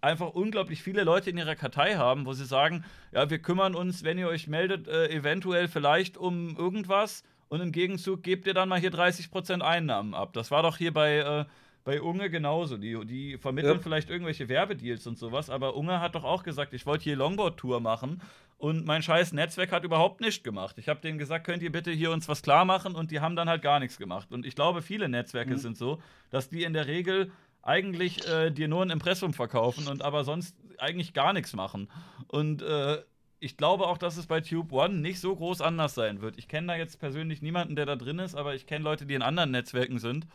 einfach 0.00 0.30
unglaublich 0.30 0.82
viele 0.82 1.04
Leute 1.04 1.30
in 1.30 1.38
ihrer 1.38 1.56
Kartei 1.56 1.94
haben, 1.96 2.26
wo 2.26 2.32
sie 2.32 2.44
sagen, 2.44 2.84
ja, 3.12 3.28
wir 3.30 3.38
kümmern 3.38 3.74
uns, 3.74 4.04
wenn 4.04 4.18
ihr 4.18 4.28
euch 4.28 4.46
meldet, 4.46 4.88
äh, 4.88 5.08
eventuell 5.08 5.68
vielleicht 5.68 6.16
um 6.16 6.56
irgendwas 6.56 7.24
und 7.48 7.60
im 7.60 7.72
Gegenzug 7.72 8.22
gebt 8.22 8.46
ihr 8.46 8.54
dann 8.54 8.68
mal 8.68 8.78
hier 8.80 8.92
30% 8.92 9.62
Einnahmen 9.62 10.14
ab. 10.14 10.32
Das 10.32 10.50
war 10.50 10.62
doch 10.62 10.76
hier 10.76 10.92
bei, 10.92 11.18
äh, 11.18 11.44
bei 11.84 12.02
Unge 12.02 12.30
genauso. 12.30 12.76
Die, 12.76 13.04
die 13.06 13.38
vermitteln 13.38 13.76
Ja. 13.76 13.82
vielleicht 13.82 14.10
irgendwelche 14.10 14.48
Werbedeals 14.48 15.06
und 15.06 15.18
sowas, 15.18 15.50
aber 15.50 15.76
Unge 15.76 16.00
hat 16.00 16.14
doch 16.14 16.24
auch 16.24 16.42
gesagt, 16.42 16.74
ich 16.74 16.84
wollte 16.86 17.04
hier 17.04 17.16
Longboard-Tour 17.16 17.80
machen 17.80 18.20
und 18.58 18.86
mein 18.86 19.02
scheiß 19.02 19.32
Netzwerk 19.32 19.70
hat 19.72 19.84
überhaupt 19.84 20.20
nichts 20.20 20.42
gemacht. 20.42 20.78
Ich 20.78 20.88
habe 20.88 21.00
denen 21.00 21.18
gesagt, 21.18 21.44
könnt 21.46 21.62
ihr 21.62 21.70
bitte 21.72 21.90
hier 21.90 22.10
uns 22.10 22.28
was 22.28 22.42
klar 22.42 22.64
machen 22.64 22.94
und 22.94 23.10
die 23.10 23.20
haben 23.20 23.36
dann 23.36 23.48
halt 23.48 23.62
gar 23.62 23.80
nichts 23.80 23.98
gemacht. 23.98 24.32
Und 24.32 24.46
ich 24.46 24.54
glaube, 24.54 24.80
viele 24.82 25.08
Netzwerke 25.08 25.52
Mhm. 25.52 25.58
sind 25.58 25.76
so, 25.76 26.00
dass 26.30 26.48
die 26.48 26.62
in 26.62 26.72
der 26.72 26.86
Regel 26.86 27.30
eigentlich 27.62 28.26
äh, 28.28 28.50
dir 28.50 28.68
nur 28.68 28.82
ein 28.82 28.90
Impressum 28.90 29.34
verkaufen 29.34 29.88
und 29.88 30.02
aber 30.02 30.24
sonst 30.24 30.56
eigentlich 30.78 31.12
gar 31.12 31.32
nichts 31.32 31.54
machen. 31.54 31.88
Und 32.28 32.62
äh, 32.62 33.02
ich 33.40 33.56
glaube 33.56 33.86
auch, 33.86 33.98
dass 33.98 34.16
es 34.16 34.26
bei 34.26 34.40
Tube 34.40 34.72
One 34.72 34.94
nicht 34.94 35.20
so 35.20 35.34
groß 35.36 35.60
anders 35.60 35.94
sein 35.94 36.22
wird. 36.22 36.38
Ich 36.38 36.48
kenne 36.48 36.68
da 36.68 36.76
jetzt 36.76 36.98
persönlich 36.98 37.42
niemanden, 37.42 37.76
der 37.76 37.84
da 37.84 37.96
drin 37.96 38.18
ist, 38.20 38.34
aber 38.34 38.54
ich 38.54 38.66
kenne 38.66 38.84
Leute, 38.84 39.04
die 39.04 39.14
in 39.14 39.22
anderen 39.22 39.50
Netzwerken 39.50 39.98
sind. 39.98 40.26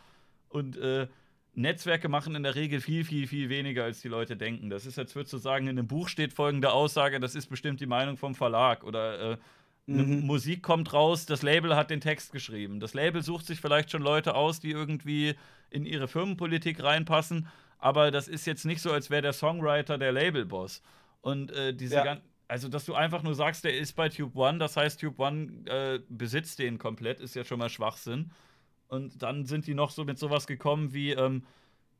Und 0.48 0.76
äh, 0.76 1.08
Netzwerke 1.54 2.08
machen 2.08 2.34
in 2.34 2.42
der 2.42 2.54
Regel 2.54 2.80
viel, 2.80 3.04
viel, 3.04 3.26
viel 3.26 3.48
weniger, 3.48 3.84
als 3.84 4.00
die 4.00 4.08
Leute 4.08 4.36
denken. 4.36 4.70
Das 4.70 4.86
ist, 4.86 4.98
als 4.98 5.14
würdest 5.14 5.32
du 5.34 5.38
sagen, 5.38 5.66
in 5.66 5.78
einem 5.78 5.86
Buch 5.86 6.08
steht 6.08 6.32
folgende 6.32 6.72
Aussage, 6.72 7.20
das 7.20 7.34
ist 7.34 7.48
bestimmt 7.48 7.80
die 7.80 7.86
Meinung 7.86 8.16
vom 8.16 8.34
Verlag. 8.34 8.84
Oder 8.84 9.32
äh, 9.32 9.36
Mhm. 9.86 10.20
Musik 10.26 10.62
kommt 10.62 10.92
raus, 10.92 11.26
das 11.26 11.42
Label 11.42 11.74
hat 11.74 11.90
den 11.90 12.00
Text 12.00 12.30
geschrieben. 12.30 12.78
Das 12.78 12.94
Label 12.94 13.20
sucht 13.20 13.46
sich 13.46 13.60
vielleicht 13.60 13.90
schon 13.90 14.00
Leute 14.00 14.36
aus, 14.36 14.60
die 14.60 14.70
irgendwie 14.70 15.34
in 15.70 15.84
ihre 15.86 16.06
Firmenpolitik 16.06 16.80
reinpassen, 16.80 17.48
aber 17.78 18.12
das 18.12 18.28
ist 18.28 18.46
jetzt 18.46 18.64
nicht 18.64 18.80
so, 18.80 18.92
als 18.92 19.10
wäre 19.10 19.22
der 19.22 19.32
Songwriter 19.32 19.98
der 19.98 20.12
Labelboss. 20.12 20.82
Und 21.20 21.50
äh, 21.50 21.74
diese 21.74 21.96
Ja. 21.96 22.04
gan- 22.04 22.20
also, 22.46 22.68
dass 22.68 22.84
du 22.84 22.94
einfach 22.94 23.24
nur 23.24 23.34
sagst, 23.34 23.64
der 23.64 23.76
ist 23.76 23.94
bei 23.94 24.08
Tube 24.08 24.36
One, 24.36 24.58
das 24.58 24.76
heißt, 24.76 25.00
Tube 25.00 25.18
One 25.18 25.50
äh, 25.66 25.98
besitzt 26.08 26.60
den 26.60 26.78
komplett, 26.78 27.18
ist 27.18 27.34
ja 27.34 27.44
schon 27.44 27.58
mal 27.58 27.68
Schwachsinn. 27.68 28.30
Und 28.92 29.22
dann 29.22 29.46
sind 29.46 29.66
die 29.66 29.72
noch 29.74 29.90
so 29.90 30.04
mit 30.04 30.18
sowas 30.18 30.46
gekommen 30.46 30.92
wie, 30.92 31.12
ähm, 31.12 31.44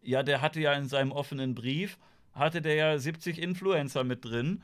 ja, 0.03 0.23
der 0.23 0.43
hatte 0.43 0.61
ja 0.61 0.75
in 0.75 0.89
seinem 0.89 1.11
offenen 1.11 1.55
Brief, 1.55 1.97
hatte 2.35 2.61
der 2.61 2.75
ja 2.75 2.99
70 2.99 3.41
Influencer 3.41 4.05
mit 4.05 4.27
drin. 4.27 4.63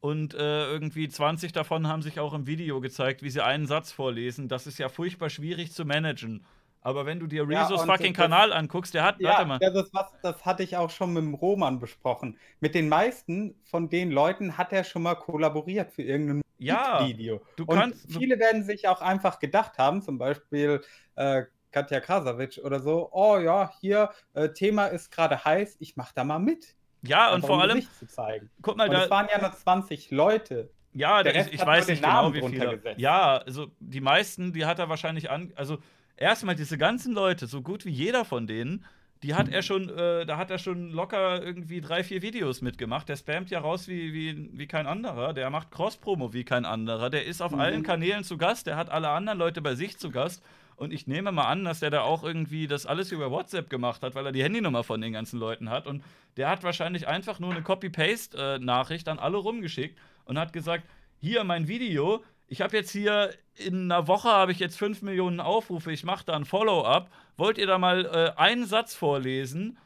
Und 0.00 0.34
äh, 0.34 0.66
irgendwie 0.66 1.08
20 1.08 1.52
davon 1.52 1.86
haben 1.88 2.02
sich 2.02 2.20
auch 2.20 2.34
im 2.34 2.46
Video 2.46 2.82
gezeigt, 2.82 3.22
wie 3.22 3.30
sie 3.30 3.42
einen 3.42 3.66
Satz 3.66 3.90
vorlesen. 3.90 4.48
Das 4.48 4.66
ist 4.66 4.78
ja 4.78 4.90
furchtbar 4.90 5.30
schwierig 5.30 5.72
zu 5.72 5.86
managen. 5.86 6.44
Aber 6.82 7.06
wenn 7.06 7.20
du 7.20 7.26
dir 7.26 7.46
Ja, 7.48 7.62
Rezos 7.62 7.80
und 7.82 7.86
fucking 7.86 8.12
das- 8.12 8.20
Kanal 8.22 8.52
anguckst, 8.52 8.92
der 8.92 9.04
hat, 9.04 9.18
Ja, 9.20 9.30
warte 9.30 9.46
mal. 9.46 9.58
das, 9.58 9.74
ist 9.86 9.94
was, 9.94 10.12
das 10.22 10.44
hatte 10.44 10.64
ich 10.64 10.76
auch 10.76 10.90
schon 10.90 11.14
mit 11.14 11.22
dem 11.22 11.32
Roman 11.32 11.78
besprochen. 11.78 12.36
Mit 12.60 12.74
den 12.74 12.90
meisten 12.90 13.54
von 13.64 13.88
den 13.88 14.10
Leuten 14.10 14.58
hat 14.58 14.72
er 14.74 14.84
schon 14.84 15.02
mal 15.04 15.14
kollaboriert 15.14 15.90
für 15.92 16.02
irgendein 16.02 16.42
Ja, 16.58 17.06
Video. 17.06 17.40
du 17.56 17.64
Und 17.64 17.78
kannst. 17.78 18.14
Du, 18.14 18.18
viele 18.18 18.38
werden 18.38 18.62
sich 18.62 18.88
auch 18.88 19.00
einfach 19.00 19.38
gedacht 19.38 19.78
haben, 19.78 20.02
zum 20.02 20.18
Beispiel 20.18 20.82
äh, 21.14 21.44
Katja 21.72 22.00
Krasavic 22.00 22.60
oder 22.64 22.80
so, 22.80 23.08
oh 23.12 23.38
ja, 23.38 23.72
hier, 23.80 24.10
äh, 24.34 24.50
Thema 24.50 24.86
ist 24.86 25.10
gerade 25.10 25.44
heiß, 25.44 25.76
ich 25.80 25.96
mach 25.96 26.12
da 26.12 26.24
mal 26.24 26.38
mit. 26.38 26.76
ja, 27.02 27.28
und 27.30 27.36
Einfach 27.36 27.48
vor 27.48 27.60
allem, 27.62 27.82
zu 27.98 28.06
zeigen. 28.06 28.50
guck 28.60 28.76
mal, 28.76 28.88
Und 28.88 28.94
es 28.94 29.04
da, 29.04 29.10
waren 29.10 29.28
ja 29.32 29.40
nur 29.40 29.52
20 29.52 30.10
Leute. 30.10 30.70
Ja, 30.94 31.22
Der 31.22 31.34
Rest 31.34 31.48
ich, 31.48 31.54
ich 31.60 31.66
weiß 31.66 31.88
nicht 31.88 32.02
genau, 32.02 32.14
Namen 32.22 32.34
wie 32.34 32.40
drunter 32.40 32.70
viele. 32.78 32.94
Ja, 32.98 33.38
also 33.38 33.68
die 33.80 34.00
meisten, 34.02 34.52
die 34.52 34.66
hat 34.66 34.78
er 34.78 34.88
wahrscheinlich 34.90 35.30
an. 35.30 35.52
Also 35.56 35.78
erstmal 36.16 36.54
diese 36.54 36.76
ganzen 36.78 37.14
Leute, 37.14 37.46
so 37.46 37.62
gut 37.62 37.86
wie 37.86 37.90
jeder 37.90 38.24
von 38.26 38.46
denen, 38.46 38.84
die 39.22 39.34
hat 39.34 39.48
er 39.48 39.62
schon, 39.62 39.88
äh, 39.88 40.26
da 40.26 40.36
hat 40.36 40.50
er 40.50 40.58
schon 40.58 40.90
locker 40.90 41.42
irgendwie 41.42 41.80
drei, 41.80 42.02
vier 42.04 42.22
Videos 42.22 42.60
mitgemacht. 42.60 43.08
Der 43.08 43.16
spammt 43.16 43.50
ja 43.50 43.60
raus 43.60 43.88
wie, 43.88 44.12
wie, 44.12 44.50
wie 44.52 44.66
kein 44.66 44.86
anderer. 44.86 45.32
Der 45.32 45.48
macht 45.48 45.70
Cross-Promo 45.70 46.32
wie 46.34 46.44
kein 46.44 46.64
anderer. 46.64 47.08
Der 47.08 47.24
ist 47.24 47.40
auf 47.40 47.52
Mhm. 47.52 47.60
allen 47.60 47.82
Kanälen 47.84 48.24
zu 48.24 48.36
Gast. 48.36 48.66
Der 48.66 48.76
hat 48.76 48.90
alle 48.90 49.08
anderen 49.10 49.38
Leute 49.38 49.62
bei 49.62 49.74
sich 49.76 49.96
zu 49.96 50.10
Gast. 50.10 50.42
Und 50.82 50.92
ich 50.92 51.06
nehme 51.06 51.30
mal 51.30 51.44
an, 51.44 51.64
dass 51.64 51.78
der 51.78 51.90
da 51.90 52.00
auch 52.00 52.24
irgendwie 52.24 52.66
das 52.66 52.86
alles 52.86 53.12
über 53.12 53.30
WhatsApp 53.30 53.70
gemacht 53.70 54.02
hat, 54.02 54.16
weil 54.16 54.26
er 54.26 54.32
die 54.32 54.42
Handynummer 54.42 54.82
von 54.82 55.00
den 55.00 55.12
ganzen 55.12 55.38
Leuten 55.38 55.70
hat. 55.70 55.86
Und 55.86 56.02
der 56.36 56.48
hat 56.48 56.64
wahrscheinlich 56.64 57.06
einfach 57.06 57.38
nur 57.38 57.52
eine 57.52 57.62
Copy-Paste-Nachricht 57.62 59.06
an 59.08 59.20
alle 59.20 59.36
rumgeschickt 59.36 59.96
und 60.24 60.40
hat 60.40 60.52
gesagt: 60.52 60.82
Hier 61.20 61.44
mein 61.44 61.68
Video. 61.68 62.24
Ich 62.48 62.62
habe 62.62 62.76
jetzt 62.76 62.90
hier 62.90 63.30
in 63.54 63.92
einer 63.92 64.08
Woche 64.08 64.28
habe 64.28 64.50
ich 64.50 64.58
jetzt 64.58 64.76
5 64.76 65.02
Millionen 65.02 65.38
Aufrufe. 65.38 65.92
Ich 65.92 66.02
mache 66.02 66.24
da 66.24 66.34
ein 66.34 66.44
Follow-up. 66.44 67.12
Wollt 67.36 67.58
ihr 67.58 67.68
da 67.68 67.78
mal 67.78 68.04
äh, 68.04 68.40
einen 68.40 68.66
Satz 68.66 68.92
vorlesen 68.92 69.78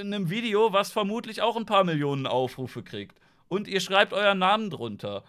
in 0.00 0.14
einem 0.14 0.30
Video, 0.30 0.72
was 0.72 0.90
vermutlich 0.90 1.42
auch 1.42 1.58
ein 1.58 1.66
paar 1.66 1.84
Millionen 1.84 2.26
Aufrufe 2.26 2.82
kriegt? 2.82 3.20
Und 3.48 3.68
ihr 3.68 3.80
schreibt 3.80 4.14
euren 4.14 4.38
Namen 4.38 4.70
drunter. 4.70 5.22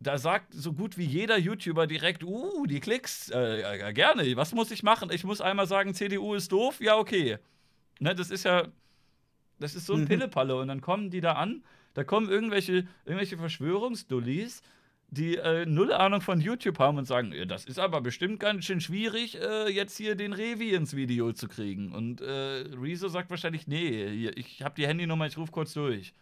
Da 0.00 0.16
sagt 0.18 0.54
so 0.54 0.72
gut 0.72 0.96
wie 0.96 1.04
jeder 1.04 1.36
YouTuber 1.38 1.86
direkt, 1.88 2.22
uh, 2.22 2.66
die 2.66 2.78
Klicks, 2.80 3.30
äh, 3.30 3.60
ja, 3.62 3.90
gerne, 3.92 4.36
was 4.36 4.52
muss 4.54 4.70
ich 4.70 4.82
machen? 4.84 5.10
Ich 5.12 5.24
muss 5.24 5.40
einmal 5.40 5.66
sagen, 5.66 5.92
CDU 5.94 6.34
ist 6.34 6.52
doof, 6.52 6.80
ja, 6.80 6.96
okay. 6.96 7.38
Ne, 8.00 8.14
das 8.14 8.30
ist 8.30 8.44
ja, 8.44 8.68
das 9.58 9.74
ist 9.74 9.86
so 9.86 9.94
ein 9.94 10.02
Mhm. 10.02 10.06
Pillepalle. 10.08 10.56
Und 10.56 10.68
dann 10.68 10.80
kommen 10.80 11.10
die 11.10 11.20
da 11.20 11.32
an, 11.32 11.64
da 11.94 12.04
kommen 12.04 12.28
irgendwelche, 12.28 12.86
irgendwelche 13.04 13.36
Verschwörungsdullis, 13.38 14.62
die 15.10 15.36
äh, 15.36 15.66
null 15.66 15.92
Ahnung 15.92 16.20
von 16.20 16.40
YouTube 16.40 16.78
haben 16.78 16.98
und 16.98 17.06
sagen, 17.06 17.34
das 17.48 17.64
ist 17.64 17.78
aber 17.78 18.00
bestimmt 18.00 18.40
ganz 18.40 18.66
schön 18.66 18.80
schwierig, 18.80 19.40
äh, 19.40 19.68
jetzt 19.70 19.96
hier 19.96 20.14
den 20.14 20.32
Revi 20.32 20.74
ins 20.74 20.94
Video 20.94 21.32
zu 21.32 21.48
kriegen. 21.48 21.92
Und 21.92 22.20
äh, 22.20 22.64
Rezo 22.80 23.08
sagt 23.08 23.30
wahrscheinlich, 23.30 23.66
nee, 23.66 24.28
ich 24.36 24.62
habe 24.62 24.74
die 24.76 24.86
Handynummer, 24.86 25.26
ich 25.26 25.36
rufe 25.38 25.50
kurz 25.50 25.72
durch. 25.72 26.12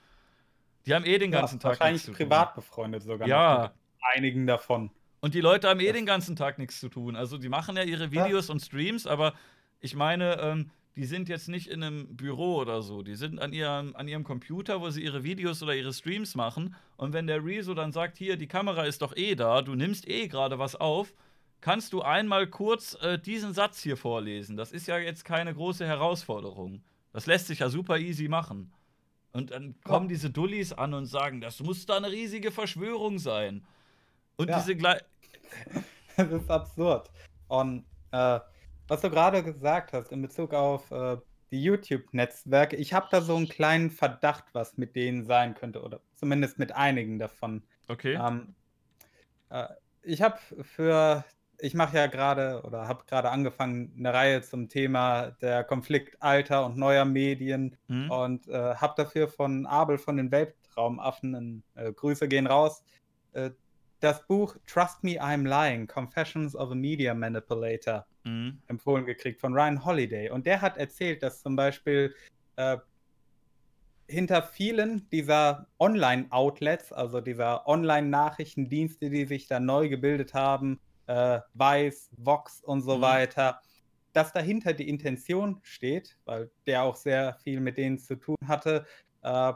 Die 0.87 0.95
haben 0.95 1.05
eh 1.05 1.19
den 1.19 1.31
ganzen 1.31 1.57
ja, 1.57 1.63
Tag 1.63 1.71
Wahrscheinlich 1.71 1.93
nichts 1.95 2.07
zu 2.07 2.13
tun. 2.13 2.29
privat 2.29 2.55
befreundet 2.55 3.03
sogar. 3.03 3.27
Ja. 3.27 3.73
Einigen 4.15 4.47
davon. 4.47 4.91
Und 5.21 5.35
die 5.35 5.41
Leute 5.41 5.69
haben 5.69 5.81
eh 5.81 5.93
den 5.93 6.07
ganzen 6.07 6.37
Tag 6.37 6.59
nichts 6.59 6.79
zu 6.79 6.89
tun. 6.89 7.17
Also 7.17 7.39
die 7.39 7.49
machen 7.49 7.77
ja 7.77 7.83
ihre 7.83 8.13
Videos 8.13 8.49
ja. 8.49 8.53
und 8.53 8.61
Streams, 8.61 9.07
aber 9.07 9.35
ich 9.81 9.97
meine, 9.97 10.39
ähm, 10.41 10.71
die 10.95 11.05
sind 11.05 11.29
jetzt 11.29 11.49
nicht 11.49 11.67
in 11.69 11.83
einem 11.83 12.17
Büro 12.17 12.57
oder 12.57 12.81
so. 12.83 13.03
Die 13.03 13.17
sind 13.17 13.41
an 13.41 13.53
ihrem, 13.53 13.97
an 13.97 14.09
ihrem 14.09 14.25
Computer, 14.25 14.81
wo 14.81 14.91
sie 14.91 15.03
ihre 15.03 15.25
Videos 15.25 15.63
oder 15.63 15.75
ihre 15.75 15.93
Streams 15.93 16.35
machen. 16.35 16.75
Und 16.97 17.13
wenn 17.13 17.27
der 17.27 17.45
Rezo 17.45 17.75
dann 17.75 17.93
sagt, 17.93 18.17
hier, 18.17 18.37
die 18.37 18.47
Kamera 18.47 18.85
ist 18.85 19.03
doch 19.03 19.15
eh 19.17 19.35
da, 19.35 19.63
du 19.63 19.75
nimmst 19.75 20.09
eh 20.09 20.29
gerade 20.29 20.59
was 20.59 20.77
auf, 20.77 21.13
kannst 21.61 21.93
du 21.93 22.03
einmal 22.03 22.47
kurz 22.47 22.97
äh, 23.03 23.19
diesen 23.19 23.53
Satz 23.53 23.83
hier 23.83 23.97
vorlesen. 23.97 24.57
Das 24.57 24.73
ist 24.73 24.87
ja 24.87 24.99
jetzt 24.99 25.25
keine 25.25 25.53
große 25.53 25.85
Herausforderung. 25.85 26.83
Das 27.13 27.27
lässt 27.27 27.49
sich 27.49 27.59
ja 27.59 27.69
super 27.69 27.99
easy 27.99 28.29
machen. 28.29 28.73
Und 29.37 29.51
dann 29.51 29.75
kommen 29.85 30.09
diese 30.09 30.31
Dullis 30.31 30.73
an 30.73 30.95
und 30.95 31.05
sagen, 31.05 31.43
das 31.43 31.61
muss 31.61 31.85
da 31.85 31.99
eine 31.99 32.11
riesige 32.11 32.51
Verschwörung 32.51 33.19
sein. 33.19 33.67
Und 34.37 34.49
ja. 34.49 34.59
diese 34.59 34.75
gleich. 34.75 35.03
das 36.17 36.33
ist 36.33 36.51
absurd. 36.51 37.11
Und 37.47 37.85
äh, 38.13 38.41
was 38.89 39.03
du 39.03 39.11
gerade 39.11 39.43
gesagt 39.43 39.93
hast 39.93 40.11
in 40.11 40.23
Bezug 40.23 40.55
auf 40.55 40.91
äh, 40.91 41.19
die 41.51 41.63
YouTube-Netzwerke, 41.63 42.77
ich 42.77 42.95
habe 42.95 43.09
da 43.11 43.21
so 43.21 43.37
einen 43.37 43.47
kleinen 43.47 43.91
Verdacht, 43.91 44.45
was 44.55 44.79
mit 44.79 44.97
denen 44.97 45.27
sein 45.27 45.55
könnte, 45.55 45.83
oder 45.83 46.01
zumindest 46.15 46.59
mit 46.59 46.73
einigen 46.73 47.19
davon. 47.19 47.63
Okay. 47.89 48.15
Ähm, 48.15 48.55
äh, 49.51 49.67
ich 50.01 50.23
habe 50.23 50.39
für, 50.63 51.27
ich 51.59 51.75
mache 51.75 51.97
ja 51.97 52.07
gerade 52.07 52.63
oder 52.65 52.89
habe 52.89 53.05
gerade 53.07 53.31
angefangen, 53.31 53.93
eine 53.99 54.13
Reihe 54.13 54.43
zum 54.43 54.69
Thema 54.69 55.31
der 55.41 55.65
Konfliktalter 55.65 56.67
und 56.67 56.77
neuer 56.77 57.05
Medien 57.05 57.77
mhm. 57.89 58.11
und 58.11 58.49
äh, 58.49 58.75
habe 58.75 58.95
dafür 58.97 59.29
von 59.29 59.67
Abel 59.67 59.99
von 59.99 60.17
den 60.17 60.31
Weltraumaffen, 60.31 61.63
äh, 61.75 61.93
Grüße 61.93 62.29
gehen 62.29 62.47
raus, 62.47 62.83
äh, 63.33 63.51
das 64.01 64.27
Buch 64.27 64.57
Trust 64.67 65.03
Me, 65.03 65.21
I'm 65.23 65.49
Lying, 65.49 65.87
Confessions 65.87 66.55
of 66.55 66.71
a 66.71 66.75
Media 66.75 67.15
Manipulator 67.15 68.07
mhm. 68.25 68.61
empfohlen 68.67 69.07
gekriegt 69.07 69.41
von 69.41 69.55
Ryan 69.55 69.85
Holiday. 69.85 70.31
Und 70.31 70.47
der 70.47 70.61
hat 70.61 70.77
erzählt, 70.77 71.23
dass 71.23 71.43
zum 71.43 71.57
Beispiel 71.57 72.15
äh, 72.57 72.77
hinter 74.09 74.43
vielen 74.43 75.09
dieser 75.11 75.67
Online-Outlets, 75.79 76.93
also 76.93 77.21
dieser 77.21 77.67
Online-Nachrichtendienste, 77.67 79.11
die 79.11 79.25
sich 79.25 79.49
da 79.49 79.59
neu 79.59 79.89
gebildet 79.89 80.35
haben, 80.35 80.79
äh, 81.07 81.41
Vice, 81.55 82.11
Vox 82.17 82.63
und 82.63 82.83
so 82.83 82.99
mhm. 82.99 83.03
weiter, 83.03 83.61
dass 84.13 84.33
dahinter 84.33 84.73
die 84.73 84.89
Intention 84.89 85.61
steht, 85.63 86.17
weil 86.25 86.51
der 86.67 86.83
auch 86.83 86.97
sehr 86.97 87.35
viel 87.43 87.61
mit 87.61 87.77
denen 87.77 87.99
zu 87.99 88.17
tun 88.17 88.37
hatte, 88.47 88.87
äh, 89.23 89.53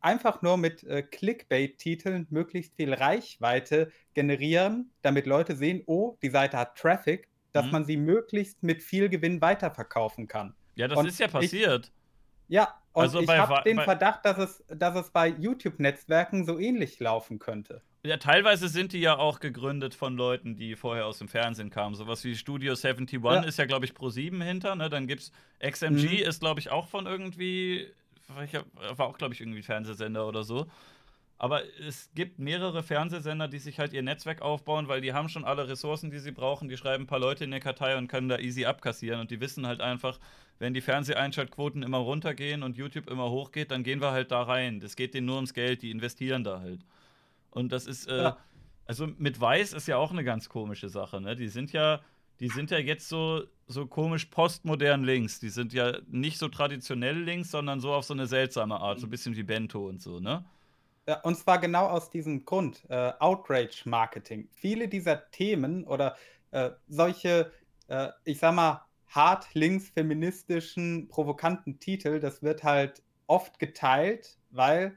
einfach 0.00 0.42
nur 0.42 0.56
mit 0.56 0.84
äh, 0.84 1.02
Clickbait-Titeln 1.02 2.26
möglichst 2.30 2.74
viel 2.76 2.94
Reichweite 2.94 3.90
generieren, 4.14 4.90
damit 5.02 5.26
Leute 5.26 5.56
sehen, 5.56 5.82
oh, 5.86 6.16
die 6.22 6.30
Seite 6.30 6.58
hat 6.58 6.76
Traffic, 6.76 7.28
dass 7.52 7.66
mhm. 7.66 7.72
man 7.72 7.84
sie 7.84 7.96
möglichst 7.96 8.62
mit 8.62 8.82
viel 8.82 9.08
Gewinn 9.08 9.40
weiterverkaufen 9.40 10.28
kann. 10.28 10.54
Ja, 10.76 10.88
das 10.88 10.98
und 10.98 11.06
ist 11.06 11.18
ja 11.18 11.28
passiert. 11.28 11.86
Ich, 11.86 11.92
ja, 12.48 12.74
und 12.92 13.02
also 13.02 13.20
ich 13.20 13.28
habe 13.28 13.62
den 13.64 13.80
Verdacht, 13.80 14.24
dass 14.24 14.38
es, 14.38 14.64
dass 14.68 14.94
es 14.94 15.10
bei 15.10 15.28
YouTube-Netzwerken 15.28 16.44
so 16.44 16.58
ähnlich 16.58 17.00
laufen 17.00 17.38
könnte. 17.38 17.82
Ja, 18.06 18.16
teilweise 18.18 18.68
sind 18.68 18.92
die 18.92 19.00
ja 19.00 19.18
auch 19.18 19.40
gegründet 19.40 19.94
von 19.94 20.16
Leuten, 20.16 20.56
die 20.56 20.76
vorher 20.76 21.06
aus 21.06 21.18
dem 21.18 21.28
Fernsehen 21.28 21.70
kamen. 21.70 21.94
Sowas 21.94 22.24
wie 22.24 22.36
Studio 22.36 22.72
71 22.72 23.20
ja. 23.22 23.42
ist 23.42 23.58
ja, 23.58 23.66
glaube 23.66 23.84
ich, 23.84 23.94
Pro 23.94 24.10
7 24.10 24.40
hinter. 24.40 24.76
Ne? 24.76 24.88
Dann 24.88 25.06
gibt's 25.06 25.32
XMG, 25.60 26.22
mhm. 26.22 26.28
ist, 26.28 26.40
glaube 26.40 26.60
ich, 26.60 26.70
auch 26.70 26.88
von 26.88 27.06
irgendwie 27.06 27.88
war 28.28 29.06
auch, 29.06 29.18
glaube 29.18 29.34
ich, 29.34 29.40
irgendwie 29.40 29.62
Fernsehsender 29.62 30.26
oder 30.26 30.44
so. 30.44 30.66
Aber 31.38 31.62
es 31.86 32.10
gibt 32.14 32.38
mehrere 32.38 32.82
Fernsehsender, 32.82 33.46
die 33.46 33.58
sich 33.58 33.78
halt 33.78 33.92
ihr 33.92 34.02
Netzwerk 34.02 34.40
aufbauen, 34.40 34.88
weil 34.88 35.02
die 35.02 35.12
haben 35.12 35.28
schon 35.28 35.44
alle 35.44 35.68
Ressourcen, 35.68 36.10
die 36.10 36.18
sie 36.18 36.32
brauchen. 36.32 36.68
Die 36.68 36.78
schreiben 36.78 37.04
ein 37.04 37.06
paar 37.06 37.18
Leute 37.18 37.44
in 37.44 37.50
der 37.50 37.60
Kartei 37.60 37.98
und 37.98 38.08
können 38.08 38.28
da 38.28 38.38
easy 38.38 38.64
abkassieren. 38.64 39.20
Und 39.20 39.30
die 39.30 39.40
wissen 39.40 39.66
halt 39.66 39.82
einfach, 39.82 40.18
wenn 40.58 40.72
die 40.72 40.80
Fernseheinschaltquoten 40.80 41.82
immer 41.82 41.98
runtergehen 41.98 42.62
und 42.62 42.78
YouTube 42.78 43.10
immer 43.10 43.30
hochgeht, 43.30 43.70
dann 43.70 43.82
gehen 43.82 44.00
wir 44.00 44.12
halt 44.12 44.30
da 44.30 44.42
rein. 44.42 44.80
Das 44.80 44.96
geht 44.96 45.12
denen 45.12 45.26
nur 45.26 45.36
ums 45.36 45.52
Geld, 45.52 45.82
die 45.82 45.90
investieren 45.90 46.42
da 46.42 46.60
halt. 46.60 46.80
Und 47.56 47.72
das 47.72 47.86
ist, 47.86 48.06
äh, 48.06 48.22
ja. 48.22 48.36
also 48.84 49.06
mit 49.16 49.40
Weiß 49.40 49.72
ist 49.72 49.88
ja 49.88 49.96
auch 49.96 50.10
eine 50.10 50.24
ganz 50.24 50.50
komische 50.50 50.90
Sache, 50.90 51.22
ne? 51.22 51.36
Die 51.36 51.48
sind 51.48 51.72
ja, 51.72 52.02
die 52.38 52.48
sind 52.48 52.70
ja 52.70 52.76
jetzt 52.76 53.08
so, 53.08 53.44
so 53.66 53.86
komisch 53.86 54.26
postmodern 54.26 55.04
links. 55.04 55.40
Die 55.40 55.48
sind 55.48 55.72
ja 55.72 55.98
nicht 56.06 56.36
so 56.36 56.48
traditionell 56.48 57.18
links, 57.18 57.50
sondern 57.50 57.80
so 57.80 57.94
auf 57.94 58.04
so 58.04 58.12
eine 58.12 58.26
seltsame 58.26 58.78
Art, 58.78 59.00
so 59.00 59.06
ein 59.06 59.10
bisschen 59.10 59.36
wie 59.36 59.42
Bento 59.42 59.88
und 59.88 60.02
so, 60.02 60.20
ne? 60.20 60.44
Ja, 61.08 61.20
und 61.20 61.38
zwar 61.38 61.58
genau 61.58 61.86
aus 61.86 62.10
diesem 62.10 62.44
Grund, 62.44 62.84
äh, 62.90 63.12
Outrage-Marketing. 63.20 64.48
Viele 64.52 64.86
dieser 64.88 65.30
Themen 65.30 65.84
oder 65.84 66.14
äh, 66.50 66.72
solche, 66.88 67.52
äh, 67.88 68.08
ich 68.24 68.38
sag 68.38 68.54
mal, 68.54 68.84
hart 69.08 69.46
links 69.54 69.88
feministischen, 69.88 71.08
provokanten 71.08 71.78
Titel, 71.78 72.20
das 72.20 72.42
wird 72.42 72.64
halt 72.64 73.02
oft 73.28 73.58
geteilt, 73.58 74.36
weil 74.50 74.94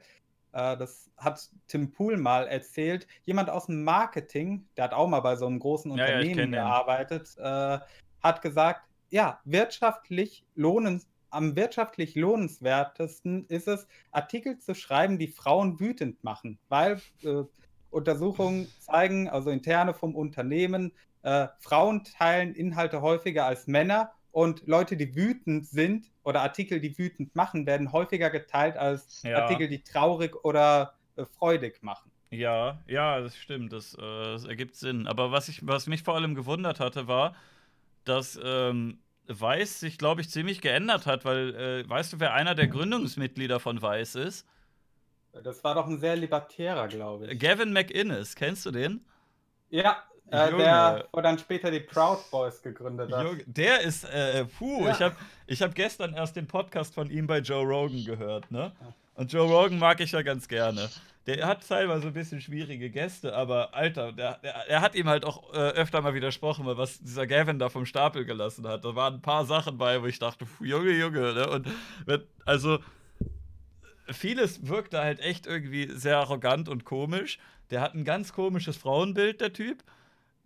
äh, 0.52 0.76
das 0.76 1.10
hat 1.16 1.48
Tim 1.68 1.92
Pool 1.92 2.16
mal 2.16 2.46
erzählt. 2.46 3.06
Jemand 3.24 3.50
aus 3.50 3.66
dem 3.66 3.84
Marketing, 3.84 4.66
der 4.76 4.84
hat 4.84 4.94
auch 4.94 5.08
mal 5.08 5.20
bei 5.20 5.36
so 5.36 5.46
einem 5.46 5.58
großen 5.58 5.90
Unternehmen 5.90 6.52
ja, 6.52 6.64
gearbeitet, 6.64 7.36
äh, 7.38 7.78
hat 8.22 8.42
gesagt, 8.42 8.82
ja, 9.10 9.40
wirtschaftlich 9.44 10.44
lohnens, 10.54 11.08
am 11.30 11.56
wirtschaftlich 11.56 12.16
lohnenswertesten 12.16 13.46
ist 13.46 13.68
es, 13.68 13.86
Artikel 14.10 14.58
zu 14.58 14.74
schreiben, 14.74 15.18
die 15.18 15.28
Frauen 15.28 15.78
wütend 15.78 16.22
machen, 16.24 16.58
weil 16.68 17.00
äh, 17.22 17.44
Untersuchungen 17.90 18.68
zeigen, 18.80 19.28
also 19.28 19.50
interne 19.50 19.94
vom 19.94 20.14
Unternehmen, 20.14 20.92
äh, 21.22 21.48
Frauen 21.58 22.04
teilen 22.04 22.54
Inhalte 22.54 23.02
häufiger 23.02 23.46
als 23.46 23.66
Männer 23.66 24.12
und 24.32 24.66
Leute, 24.66 24.96
die 24.96 25.14
wütend 25.14 25.66
sind 25.66 26.10
oder 26.22 26.42
Artikel, 26.42 26.80
die 26.80 26.96
wütend 26.96 27.34
machen, 27.34 27.66
werden 27.66 27.92
häufiger 27.92 28.30
geteilt 28.30 28.76
als 28.76 29.22
ja. 29.22 29.42
Artikel, 29.42 29.68
die 29.68 29.82
traurig 29.82 30.44
oder 30.44 30.94
äh, 31.16 31.24
freudig 31.24 31.82
machen. 31.82 32.10
Ja, 32.30 32.80
ja, 32.86 33.20
das 33.20 33.36
stimmt, 33.36 33.72
das, 33.72 33.94
äh, 33.94 33.98
das, 34.00 34.44
ergibt 34.44 34.76
Sinn. 34.76 35.06
Aber 35.08 35.32
was, 35.32 35.48
ich, 35.48 35.66
was 35.66 35.86
mich 35.86 36.02
vor 36.02 36.14
allem 36.14 36.34
gewundert 36.34 36.78
hatte, 36.78 37.08
war, 37.08 37.34
dass 38.04 38.38
ähm, 38.42 38.98
Weiß 39.26 39.80
sich, 39.80 39.98
glaube 39.98 40.20
ich, 40.20 40.30
ziemlich 40.30 40.60
geändert 40.60 41.06
hat, 41.06 41.24
weil, 41.24 41.54
äh, 41.54 41.88
weißt 41.88 42.12
du, 42.12 42.20
wer 42.20 42.34
einer 42.34 42.54
der 42.54 42.68
Gründungsmitglieder 42.68 43.60
von 43.60 43.80
Weiß 43.80 44.14
ist? 44.16 44.46
Das 45.32 45.62
war 45.62 45.76
doch 45.76 45.86
ein 45.86 45.98
sehr 45.98 46.16
libertärer, 46.16 46.88
glaube 46.88 47.28
ich. 47.28 47.38
Gavin 47.38 47.72
McInnes, 47.72 48.34
kennst 48.34 48.66
du 48.66 48.72
den? 48.72 49.04
Ja, 49.68 50.02
äh, 50.30 50.56
der, 50.56 51.08
wo 51.12 51.20
dann 51.20 51.38
später 51.38 51.70
die 51.70 51.80
Proud 51.80 52.18
Boys 52.30 52.62
gegründet 52.62 53.12
hat. 53.12 53.24
Junge, 53.24 53.44
der 53.46 53.80
ist, 53.80 54.04
äh, 54.04 54.44
puh, 54.44 54.86
ja. 54.86 54.92
ich 54.92 55.00
habe 55.00 55.16
ich 55.46 55.62
hab 55.62 55.74
gestern 55.74 56.14
erst 56.14 56.36
den 56.36 56.46
Podcast 56.46 56.94
von 56.94 57.10
ihm 57.10 57.26
bei 57.26 57.38
Joe 57.38 57.64
Rogan 57.64 58.04
gehört, 58.04 58.50
ne? 58.50 58.72
Und 59.14 59.32
Joe 59.32 59.46
Rogan 59.46 59.78
mag 59.78 60.00
ich 60.00 60.12
ja 60.12 60.22
ganz 60.22 60.48
gerne. 60.48 60.88
Der 61.26 61.46
hat 61.46 61.66
teilweise 61.68 62.06
ein 62.06 62.12
bisschen 62.14 62.40
schwierige 62.40 62.88
Gäste, 62.88 63.34
aber 63.36 63.74
Alter, 63.74 64.12
der, 64.12 64.38
der, 64.38 64.64
der 64.68 64.80
hat 64.80 64.94
ihm 64.94 65.08
halt 65.08 65.24
auch 65.24 65.52
äh, 65.52 65.56
öfter 65.56 66.00
mal 66.00 66.14
widersprochen, 66.14 66.64
was 66.66 66.98
dieser 67.00 67.26
Gavin 67.26 67.58
da 67.58 67.68
vom 67.68 67.84
Stapel 67.84 68.24
gelassen 68.24 68.66
hat. 68.66 68.84
Da 68.84 68.94
waren 68.94 69.14
ein 69.14 69.22
paar 69.22 69.44
Sachen 69.44 69.76
bei, 69.76 70.00
wo 70.00 70.06
ich 70.06 70.18
dachte, 70.18 70.46
puh, 70.46 70.64
Junge, 70.64 70.92
Junge, 70.92 71.34
ne? 71.34 71.50
Und 71.50 71.68
also 72.46 72.78
vieles 74.10 74.66
wirkt 74.66 74.94
da 74.94 75.02
halt 75.02 75.20
echt 75.20 75.46
irgendwie 75.46 75.90
sehr 75.90 76.16
arrogant 76.16 76.68
und 76.68 76.84
komisch. 76.84 77.38
Der 77.70 77.80
hat 77.80 77.94
ein 77.94 78.04
ganz 78.04 78.32
komisches 78.32 78.76
Frauenbild, 78.76 79.40
der 79.40 79.52
Typ 79.52 79.84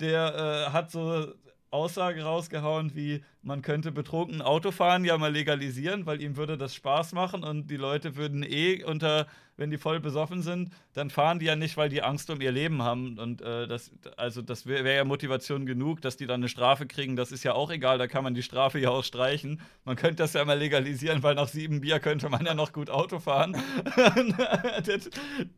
der 0.01 0.67
äh, 0.69 0.73
hat 0.73 0.91
so 0.91 1.35
Aussage 1.71 2.23
rausgehauen 2.23 2.95
wie, 2.95 3.25
man 3.43 3.61
könnte 3.61 3.91
betrunken 3.91 4.43
Autofahren 4.43 5.05
ja 5.05 5.19
mal 5.19 5.33
legalisieren, 5.33 6.07
weil 6.07 6.23
ihm 6.23 6.37
würde 6.37 6.57
das 6.57 6.75
Spaß 6.75 7.13
machen 7.13 7.43
und 7.43 7.69
die 7.69 7.77
Leute 7.77 8.17
würden 8.17 8.45
eh 8.45 8.85
unter 8.85 9.27
wenn 9.57 9.71
die 9.71 9.79
voll 9.79 10.01
besoffen 10.01 10.43
sind, 10.43 10.71
dann 10.95 11.11
fahren 11.11 11.39
die 11.39 11.47
ja 11.47 11.55
nicht, 11.55 11.77
weil 11.77 11.89
die 11.89 12.03
Angst 12.03 12.29
um 12.31 12.41
ihr 12.41 12.51
Leben 12.51 12.83
haben. 12.83 13.19
Und 13.19 13.41
äh, 13.41 13.69
das, 13.69 13.93
also 14.17 14.43
das 14.43 14.67
wäre 14.67 14.85
wär 14.85 14.95
ja 14.95 15.05
Motivation 15.05 15.65
genug, 15.65 16.01
dass 16.01 16.17
die 16.17 16.27
dann 16.27 16.41
eine 16.41 16.49
Strafe 16.49 16.87
kriegen. 16.87 17.15
Das 17.15 17.31
ist 17.31 17.45
ja 17.45 17.55
auch 17.55 17.71
egal, 17.71 17.99
da 17.99 18.09
kann 18.09 18.25
man 18.25 18.35
die 18.35 18.43
Strafe 18.43 18.81
ja 18.81 18.91
auch 18.91 19.05
streichen. 19.05 19.61
Man 19.85 19.97
könnte 19.97 20.17
das 20.17 20.33
ja 20.33 20.45
mal 20.45 20.59
legalisieren, 20.59 21.23
weil 21.23 21.37
nach 21.37 21.49
sieben 21.49 21.81
Bier 21.83 22.01
könnte 22.01 22.29
man 22.29 22.45
ja 22.45 22.55
noch 22.55 22.73
gut 22.73 22.91
Auto 22.91 23.21
fahren. 23.21 23.57
der, 23.97 25.01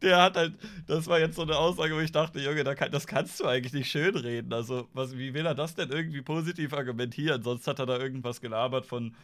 der, 0.02 0.22
hat 0.22 0.36
halt, 0.36 0.54
das 0.86 1.06
war 1.06 1.18
jetzt 1.18 1.36
so 1.36 1.42
eine 1.42 1.56
Aussage, 1.56 1.94
wo 1.94 2.00
ich 2.00 2.12
dachte, 2.12 2.38
Junge, 2.40 2.64
da 2.64 2.74
kann, 2.74 2.90
das 2.90 3.06
kannst 3.06 3.40
du 3.40 3.46
eigentlich 3.46 3.72
nicht 3.72 3.90
schönreden. 3.90 4.52
Also, 4.52 4.88
was, 4.92 5.16
wie 5.16 5.32
will 5.32 5.46
er 5.46 5.54
das 5.54 5.74
denn 5.74 5.90
irgendwie 5.90 6.20
positiv 6.20 6.74
argumentieren? 6.74 7.42
Sonst 7.42 7.66
hat 7.66 7.78
er 7.78 7.86
da 7.86 7.98
irgendwas 7.98 8.42
gelabert 8.42 8.84
von, 8.84 9.14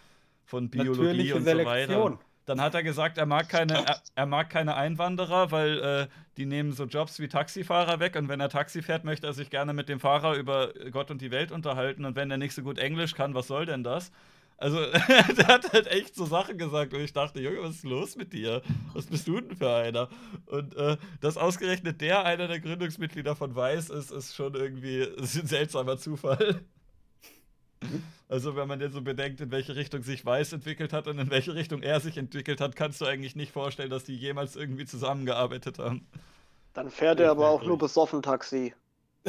von 0.47 0.71
Biologie 0.71 1.03
Natürliche 1.03 1.35
und 1.35 1.45
Selektion. 1.45 1.87
so 1.89 2.05
weiter. 2.05 2.32
Dann 2.45 2.61
hat 2.61 2.75
er 2.75 2.83
gesagt, 2.83 3.19
er 3.19 3.27
mag 3.27 3.49
keine, 3.49 3.75
er, 3.87 4.03
er 4.15 4.27
mag 4.27 4.51
keine 4.51 4.75
Einwanderer, 4.75 5.51
weil 5.51 5.79
äh, 5.79 6.07
die 6.37 6.47
nehmen 6.47 6.73
so 6.73 6.85
Jobs 6.85 7.21
wie 7.21 7.29
Taxifahrer 7.29 8.01
weg. 8.01 8.17
Und 8.17 8.29
wenn 8.29 8.41
er 8.41 8.49
Taxi 8.49 8.83
fährt, 8.83 9.05
möchte 9.05 9.27
er 9.27 9.33
sich 9.33 9.51
gerne 9.51 9.73
mit 9.73 9.89
dem 9.89 10.01
Fahrer 10.01 10.35
über 10.35 10.73
Gott 10.91 11.11
und 11.11 11.21
die 11.21 11.31
Welt 11.31 11.53
unterhalten. 11.53 12.05
Und 12.05 12.17
wenn 12.17 12.31
er 12.31 12.39
nicht 12.39 12.55
so 12.55 12.63
gut 12.63 12.79
Englisch 12.79 13.15
kann, 13.15 13.35
was 13.35 13.47
soll 13.47 13.67
denn 13.67 13.85
das? 13.85 14.11
Also, 14.63 14.79
der 15.37 15.47
hat 15.49 15.73
halt 15.73 15.89
echt 15.89 16.15
so 16.15 16.25
Sachen 16.25 16.57
gesagt 16.57 16.95
und 16.95 17.01
ich 17.01 17.13
dachte, 17.13 17.41
Junge, 17.41 17.63
was 17.63 17.77
ist 17.77 17.85
los 17.85 18.15
mit 18.17 18.33
dir? 18.33 18.63
Was 18.93 19.07
bist 19.07 19.27
du 19.27 19.41
denn 19.41 19.57
für 19.57 19.75
einer? 19.75 20.09
Und 20.47 20.77
äh, 20.77 20.97
dass 21.21 21.37
ausgerechnet 21.37 22.01
der 22.01 22.25
einer 22.25 22.47
der 22.47 22.61
Gründungsmitglieder 22.61 23.35
von 23.35 23.57
Weiß 23.57 23.91
ist, 23.91 24.13
ist 24.13 24.37
schon 24.37 24.55
irgendwie 24.55 24.99
ist 25.01 25.37
ein 25.41 25.49
seltsamer 25.49 25.99
Zufall. 25.99 26.61
Also, 28.33 28.57
wenn 28.57 28.67
man 28.67 28.81
jetzt 28.81 28.95
so 28.95 29.03
bedenkt, 29.03 29.43
in 29.43 29.51
welche 29.51 29.77
Richtung 29.77 30.03
sich 30.03 30.25
Weiß 30.25 30.55
entwickelt 30.55 30.95
hat 30.95 31.07
und 31.07 31.19
in 31.19 31.31
welche 31.31 31.55
Richtung 31.55 31.83
er 31.83 32.01
sich 32.01 32.17
entwickelt 32.17 32.63
hat, 32.63 32.77
kannst 32.77 32.99
du 33.03 33.05
eigentlich 33.05 33.37
nicht 33.37 33.53
vorstellen, 33.53 33.91
dass 33.91 34.05
die 34.05 34.17
jemals 34.17 34.57
irgendwie 34.57 34.87
zusammengearbeitet 34.87 35.79
haben. 35.79 36.09
Dann 36.73 36.91
fährt 36.91 37.21
er 37.21 37.33
aber 37.33 37.51
auch 37.51 37.63
nur 37.63 37.77
besoffen 37.77 38.23
Taxi. 38.23 38.73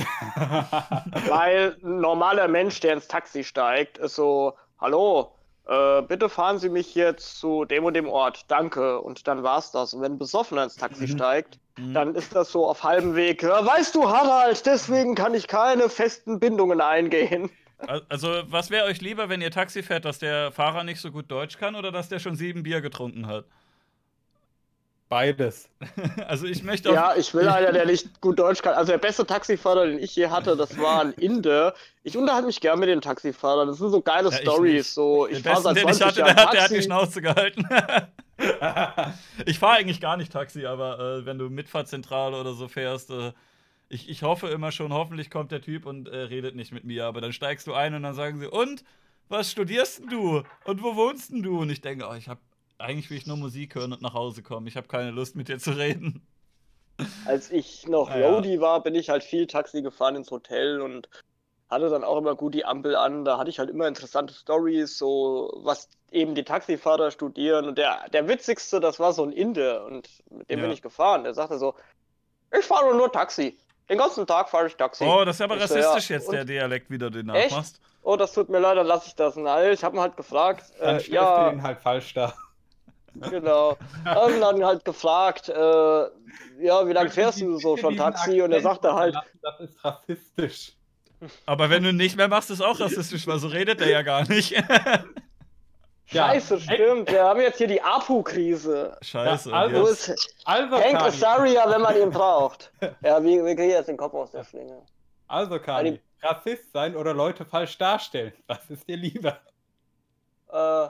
Weil 1.27 1.75
ein 1.83 1.99
normaler 1.99 2.47
Mensch, 2.47 2.79
der 2.79 2.93
ins 2.93 3.09
Taxi 3.09 3.43
steigt, 3.43 3.97
ist 3.97 4.15
so, 4.15 4.53
hallo, 4.79 5.33
äh, 5.67 6.01
bitte 6.03 6.29
fahren 6.29 6.57
Sie 6.57 6.69
mich 6.69 6.95
jetzt 6.95 7.39
zu 7.39 7.65
dem 7.65 7.83
und 7.83 7.95
dem 7.95 8.07
Ort, 8.07 8.45
danke. 8.47 9.01
Und 9.01 9.27
dann 9.27 9.43
war's 9.43 9.71
das. 9.71 9.93
Und 9.93 10.01
wenn 10.01 10.13
ein 10.13 10.17
Besoffener 10.17 10.63
ins 10.63 10.77
Taxi 10.77 11.03
Mhm. 11.03 11.07
steigt, 11.07 11.59
Mhm. 11.77 11.93
dann 11.93 12.15
ist 12.15 12.33
das 12.33 12.53
so 12.53 12.65
auf 12.67 12.83
halbem 12.83 13.15
Weg. 13.15 13.43
Ja, 13.43 13.65
weißt 13.65 13.95
du, 13.95 14.09
Harald, 14.09 14.65
deswegen 14.65 15.13
kann 15.13 15.33
ich 15.33 15.47
keine 15.47 15.89
festen 15.89 16.39
Bindungen 16.39 16.79
eingehen. 16.79 17.49
Al- 17.87 18.05
Also, 18.09 18.43
was 18.47 18.69
wäre 18.69 18.85
euch 18.85 19.01
lieber, 19.01 19.29
wenn 19.29 19.41
ihr 19.41 19.51
Taxi 19.51 19.83
fährt, 19.83 20.05
dass 20.05 20.19
der 20.19 20.51
Fahrer 20.51 20.83
nicht 20.83 20.99
so 21.01 21.11
gut 21.11 21.29
Deutsch 21.31 21.57
kann 21.57 21.75
oder 21.75 21.91
dass 21.91 22.09
der 22.09 22.19
schon 22.19 22.35
sieben 22.35 22.63
Bier 22.63 22.81
getrunken 22.81 23.27
hat? 23.27 23.45
Beides. 25.09 25.69
Also, 26.27 26.47
ich 26.47 26.63
möchte 26.63 26.89
auf, 26.89 26.95
Ja, 26.95 27.15
ich 27.15 27.33
will 27.33 27.47
einer, 27.47 27.71
der 27.71 27.85
nicht 27.85 28.19
gut 28.21 28.39
Deutsch 28.39 28.61
kann. 28.61 28.73
Also 28.73 28.91
der 28.93 28.97
beste 28.97 29.25
Taxifahrer, 29.25 29.85
den 29.85 29.99
ich 29.99 30.15
je 30.15 30.27
hatte, 30.27 30.55
das 30.55 30.77
war 30.77 31.01
ein 31.01 31.13
Inder. 31.13 31.75
Ich 32.03 32.17
unterhalte 32.17 32.47
mich 32.47 32.61
gern 32.61 32.79
mit 32.79 32.89
den 32.89 33.01
Taxifahrern. 33.01 33.67
Das 33.67 33.77
sind 33.77 33.89
so 33.91 34.01
geile 34.01 34.29
Ja, 34.29 34.35
ich 34.35 34.41
Stories. 34.41 34.93
So, 34.93 35.27
ich 35.27 35.43
fahre 35.43 35.61
seit 35.61 35.75
den 35.75 35.89
ich 35.89 35.97
20 35.97 36.05
hatte, 36.07 36.19
Jahren 36.21 36.35
der 36.35 36.45
hat, 36.45 36.53
der 36.53 36.63
hat 36.63 36.71
die. 36.71 36.81
Schnauze 36.81 37.21
gehalten. 37.21 37.67
ich 39.45 39.59
fahre 39.59 39.77
eigentlich 39.77 40.01
gar 40.01 40.17
nicht 40.17 40.31
Taxi, 40.31 40.65
aber 40.65 40.99
äh, 40.99 41.25
wenn 41.25 41.37
du 41.37 41.49
Mitfahrzentrale 41.49 42.37
oder 42.39 42.53
so 42.53 42.67
fährst, 42.67 43.11
äh, 43.11 43.33
ich, 43.93 44.09
ich 44.09 44.23
hoffe 44.23 44.47
immer 44.47 44.71
schon, 44.71 44.91
hoffentlich 44.93 45.29
kommt 45.29 45.51
der 45.51 45.61
Typ 45.61 45.85
und 45.85 46.07
äh, 46.07 46.17
redet 46.17 46.55
nicht 46.55 46.71
mit 46.71 46.83
mir. 46.83 47.05
Aber 47.05 47.21
dann 47.21 47.33
steigst 47.33 47.67
du 47.67 47.73
ein 47.73 47.93
und 47.93 48.03
dann 48.03 48.15
sagen 48.15 48.39
sie, 48.39 48.47
und? 48.47 48.83
Was 49.29 49.49
studierst 49.51 50.03
du? 50.11 50.43
Und 50.65 50.83
wo 50.83 50.95
wohnst 50.97 51.31
du? 51.33 51.61
Und 51.61 51.69
ich 51.69 51.79
denke, 51.81 52.07
oh, 52.09 52.13
ich 52.13 52.27
habe 52.27 52.41
eigentlich 52.77 53.09
will 53.09 53.17
ich 53.17 53.25
nur 53.25 53.37
Musik 53.37 53.75
hören 53.75 53.93
und 53.93 54.01
nach 54.01 54.13
Hause 54.13 54.43
kommen. 54.43 54.67
Ich 54.67 54.75
habe 54.75 54.87
keine 54.87 55.11
Lust 55.11 55.35
mit 55.35 55.47
dir 55.47 55.57
zu 55.57 55.71
reden. 55.71 56.21
Als 57.25 57.49
ich 57.49 57.87
noch 57.87 58.09
Ah, 58.09 58.19
ja. 58.19 58.29
Roadie 58.29 58.59
war, 58.59 58.83
bin 58.83 58.95
ich 58.95 59.09
halt 59.09 59.23
viel 59.23 59.47
Taxi 59.47 59.81
gefahren 59.81 60.15
ins 60.17 60.29
Hotel 60.29 60.81
und 60.81 61.09
hatte 61.69 61.89
dann 61.89 62.03
auch 62.03 62.17
immer 62.17 62.35
gut 62.35 62.53
die 62.53 62.65
Ampel 62.65 62.95
an. 62.95 63.23
Da 63.23 63.37
hatte 63.37 63.49
ich 63.49 63.59
halt 63.59 63.69
immer 63.69 63.87
interessante 63.87 64.33
Stories, 64.33 64.97
so 64.97 65.51
was 65.63 65.87
eben 66.11 66.35
die 66.35 66.43
Taxifahrer 66.43 67.09
studieren. 67.09 67.65
Und 67.69 67.77
der, 67.77 68.09
der 68.09 68.27
witzigste, 68.27 68.79
das 68.79 68.99
war 68.99 69.13
so 69.13 69.23
ein 69.23 69.31
Inder 69.31 69.85
und 69.85 70.09
mit 70.29 70.49
dem 70.49 70.59
Ja. 70.59 70.65
bin 70.65 70.73
ich 70.73 70.81
gefahren. 70.81 71.23
Der 71.23 71.33
sagte 71.33 71.57
so, 71.57 71.75
ich 72.55 72.65
fahre 72.65 72.95
nur 72.95 73.11
Taxi. 73.11 73.57
Den 73.89 73.97
ganzen 73.97 74.25
Tag 74.25 74.49
fahre 74.49 74.67
ich 74.67 74.75
Taxi. 74.75 75.03
Oh, 75.03 75.23
das 75.25 75.35
ist 75.37 75.41
aber 75.41 75.57
Ich 75.57 75.63
so, 75.67 75.75
rassistisch 75.75 76.09
ja, 76.09 76.15
jetzt, 76.17 76.27
und- 76.29 76.35
der 76.35 76.45
Dialekt, 76.45 76.89
wie 76.89 76.97
du 76.97 77.09
den 77.09 77.25
nachmachst. 77.27 77.79
Oh, 78.01 78.15
das 78.17 78.33
tut 78.33 78.49
mir 78.49 78.59
leid, 78.59 78.77
dann 78.77 78.87
lasse 78.87 79.07
ich 79.07 79.15
das. 79.15 79.35
Nein, 79.35 79.71
ich 79.71 79.83
habe 79.83 79.95
ihn 79.97 80.01
halt 80.01 80.17
gefragt. 80.17 80.63
Dann 80.79 80.95
Äh, 80.97 80.99
stellst 80.99 81.09
du 81.09 81.13
ja, 81.15 81.51
ihn 81.51 81.63
halt 81.63 81.79
falsch 81.79 82.13
dar. 82.13 82.33
genau. 83.29 83.77
Und 84.25 84.39
dann 84.41 84.65
halt 84.65 84.83
gefragt, 84.83 85.47
äh, 85.49 85.53
ja, 85.53 86.87
wie 86.87 86.93
lange 86.93 87.09
fährst 87.09 87.39
du 87.41 87.57
so 87.59 87.77
schon 87.77 87.95
Taxi? 87.95 88.41
Und 88.41 88.51
er 88.51 88.61
sagte 88.61 88.93
halt, 88.93 89.15
Das 89.41 89.59
ist 89.59 89.83
rassistisch. 89.85 90.73
Aber 91.45 91.69
wenn 91.69 91.83
du 91.83 91.93
nicht 91.93 92.17
mehr 92.17 92.27
machst, 92.27 92.49
ist 92.51 92.59
auch 92.61 92.79
rassistisch, 92.81 93.25
weil 93.27 93.39
so 93.39 93.47
redet 93.47 93.79
er 93.79 93.89
ja 93.89 94.01
gar 94.01 94.27
nicht. 94.27 94.53
Ja. 96.07 96.27
Scheiße, 96.27 96.59
stimmt. 96.59 97.11
Wir 97.11 97.23
haben 97.23 97.39
jetzt 97.41 97.57
hier 97.57 97.67
die 97.67 97.81
APU-Krise. 97.81 98.97
Scheiße. 99.01 99.49
Ja, 99.49 99.55
also- 99.55 99.87
ist 99.87 100.37
Hank 100.45 100.71
Azaria, 101.01 101.69
wenn 101.69 101.81
man 101.81 101.95
ihn 101.99 102.09
braucht? 102.11 102.71
Ja, 103.01 103.23
wir, 103.23 103.43
wir 103.45 103.55
kriegen 103.55 103.69
jetzt 103.71 103.87
den 103.87 103.97
Kopf 103.97 104.13
aus 104.13 104.31
der 104.31 104.43
Schlinge. 104.43 104.81
also 105.27 105.59
Kali, 105.59 105.99
Rassist 106.21 106.71
sein 106.73 106.95
oder 106.95 107.13
Leute 107.13 107.45
falsch 107.45 107.77
darstellen. 107.77 108.33
Was 108.47 108.69
ist 108.69 108.87
dir 108.87 108.97
lieber? 108.97 109.39
Äh, 110.51 110.87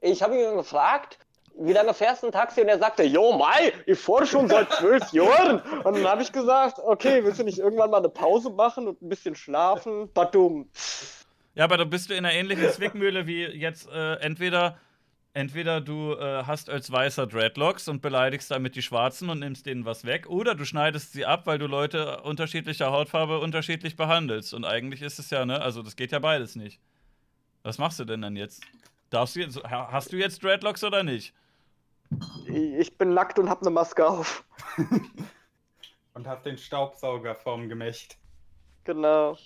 ich 0.00 0.22
habe 0.22 0.36
ihn 0.36 0.56
gefragt, 0.56 1.18
wie 1.56 1.72
lange 1.72 1.94
fährst 1.94 2.22
du 2.22 2.26
ein 2.26 2.32
Taxi? 2.32 2.60
Und 2.60 2.68
er 2.68 2.78
sagte, 2.78 3.04
Jo, 3.04 3.32
Mai, 3.32 3.72
ich 3.86 3.98
fahre 3.98 4.26
schon 4.26 4.48
seit 4.48 4.70
zwölf 4.72 5.08
Jahren. 5.12 5.60
Und 5.84 5.96
dann 5.96 6.06
habe 6.06 6.22
ich 6.22 6.32
gesagt, 6.32 6.78
okay, 6.80 7.24
willst 7.24 7.38
du 7.38 7.44
nicht 7.44 7.58
irgendwann 7.58 7.90
mal 7.90 7.98
eine 7.98 8.08
Pause 8.08 8.50
machen 8.50 8.88
und 8.88 9.00
ein 9.00 9.08
bisschen 9.08 9.36
schlafen? 9.36 10.12
Badum. 10.12 10.68
Ja, 11.54 11.64
aber 11.64 11.76
da 11.76 11.84
bist 11.84 12.10
du 12.10 12.14
in 12.14 12.24
einer 12.24 12.34
ähnlichen 12.34 12.68
Zwickmühle 12.70 13.26
wie 13.26 13.44
jetzt 13.44 13.88
äh, 13.88 14.14
entweder, 14.16 14.76
entweder 15.34 15.80
du 15.80 16.14
äh, 16.14 16.44
hast 16.44 16.68
als 16.68 16.90
Weißer 16.90 17.26
Dreadlocks 17.28 17.86
und 17.88 18.02
beleidigst 18.02 18.50
damit 18.50 18.74
die 18.74 18.82
Schwarzen 18.82 19.30
und 19.30 19.38
nimmst 19.38 19.66
denen 19.66 19.84
was 19.84 20.04
weg, 20.04 20.28
oder 20.28 20.54
du 20.56 20.64
schneidest 20.64 21.12
sie 21.12 21.26
ab, 21.26 21.46
weil 21.46 21.58
du 21.58 21.66
Leute 21.66 22.22
unterschiedlicher 22.22 22.90
Hautfarbe 22.90 23.38
unterschiedlich 23.38 23.96
behandelst. 23.96 24.52
Und 24.52 24.64
eigentlich 24.64 25.00
ist 25.02 25.18
es 25.18 25.30
ja, 25.30 25.46
ne, 25.46 25.60
also 25.62 25.82
das 25.82 25.94
geht 25.94 26.10
ja 26.12 26.18
beides 26.18 26.56
nicht. 26.56 26.80
Was 27.62 27.78
machst 27.78 27.98
du 28.00 28.04
denn 28.04 28.22
dann 28.22 28.36
jetzt? 28.36 28.64
Darfst 29.10 29.36
du 29.36 29.40
jetzt, 29.40 29.62
ha- 29.62 29.88
hast 29.92 30.12
du 30.12 30.16
jetzt 30.16 30.42
Dreadlocks 30.42 30.82
oder 30.82 31.02
nicht? 31.04 31.32
Ich 32.46 32.98
bin 32.98 33.14
nackt 33.14 33.38
und 33.38 33.48
habe 33.48 33.60
eine 33.62 33.70
Maske 33.70 34.06
auf. 34.06 34.44
Und 36.14 36.26
hast 36.26 36.44
den 36.46 36.58
Staubsauger 36.58 37.34
vorm 37.34 37.68
Gemächt. 37.68 38.18
Genau. 38.84 39.36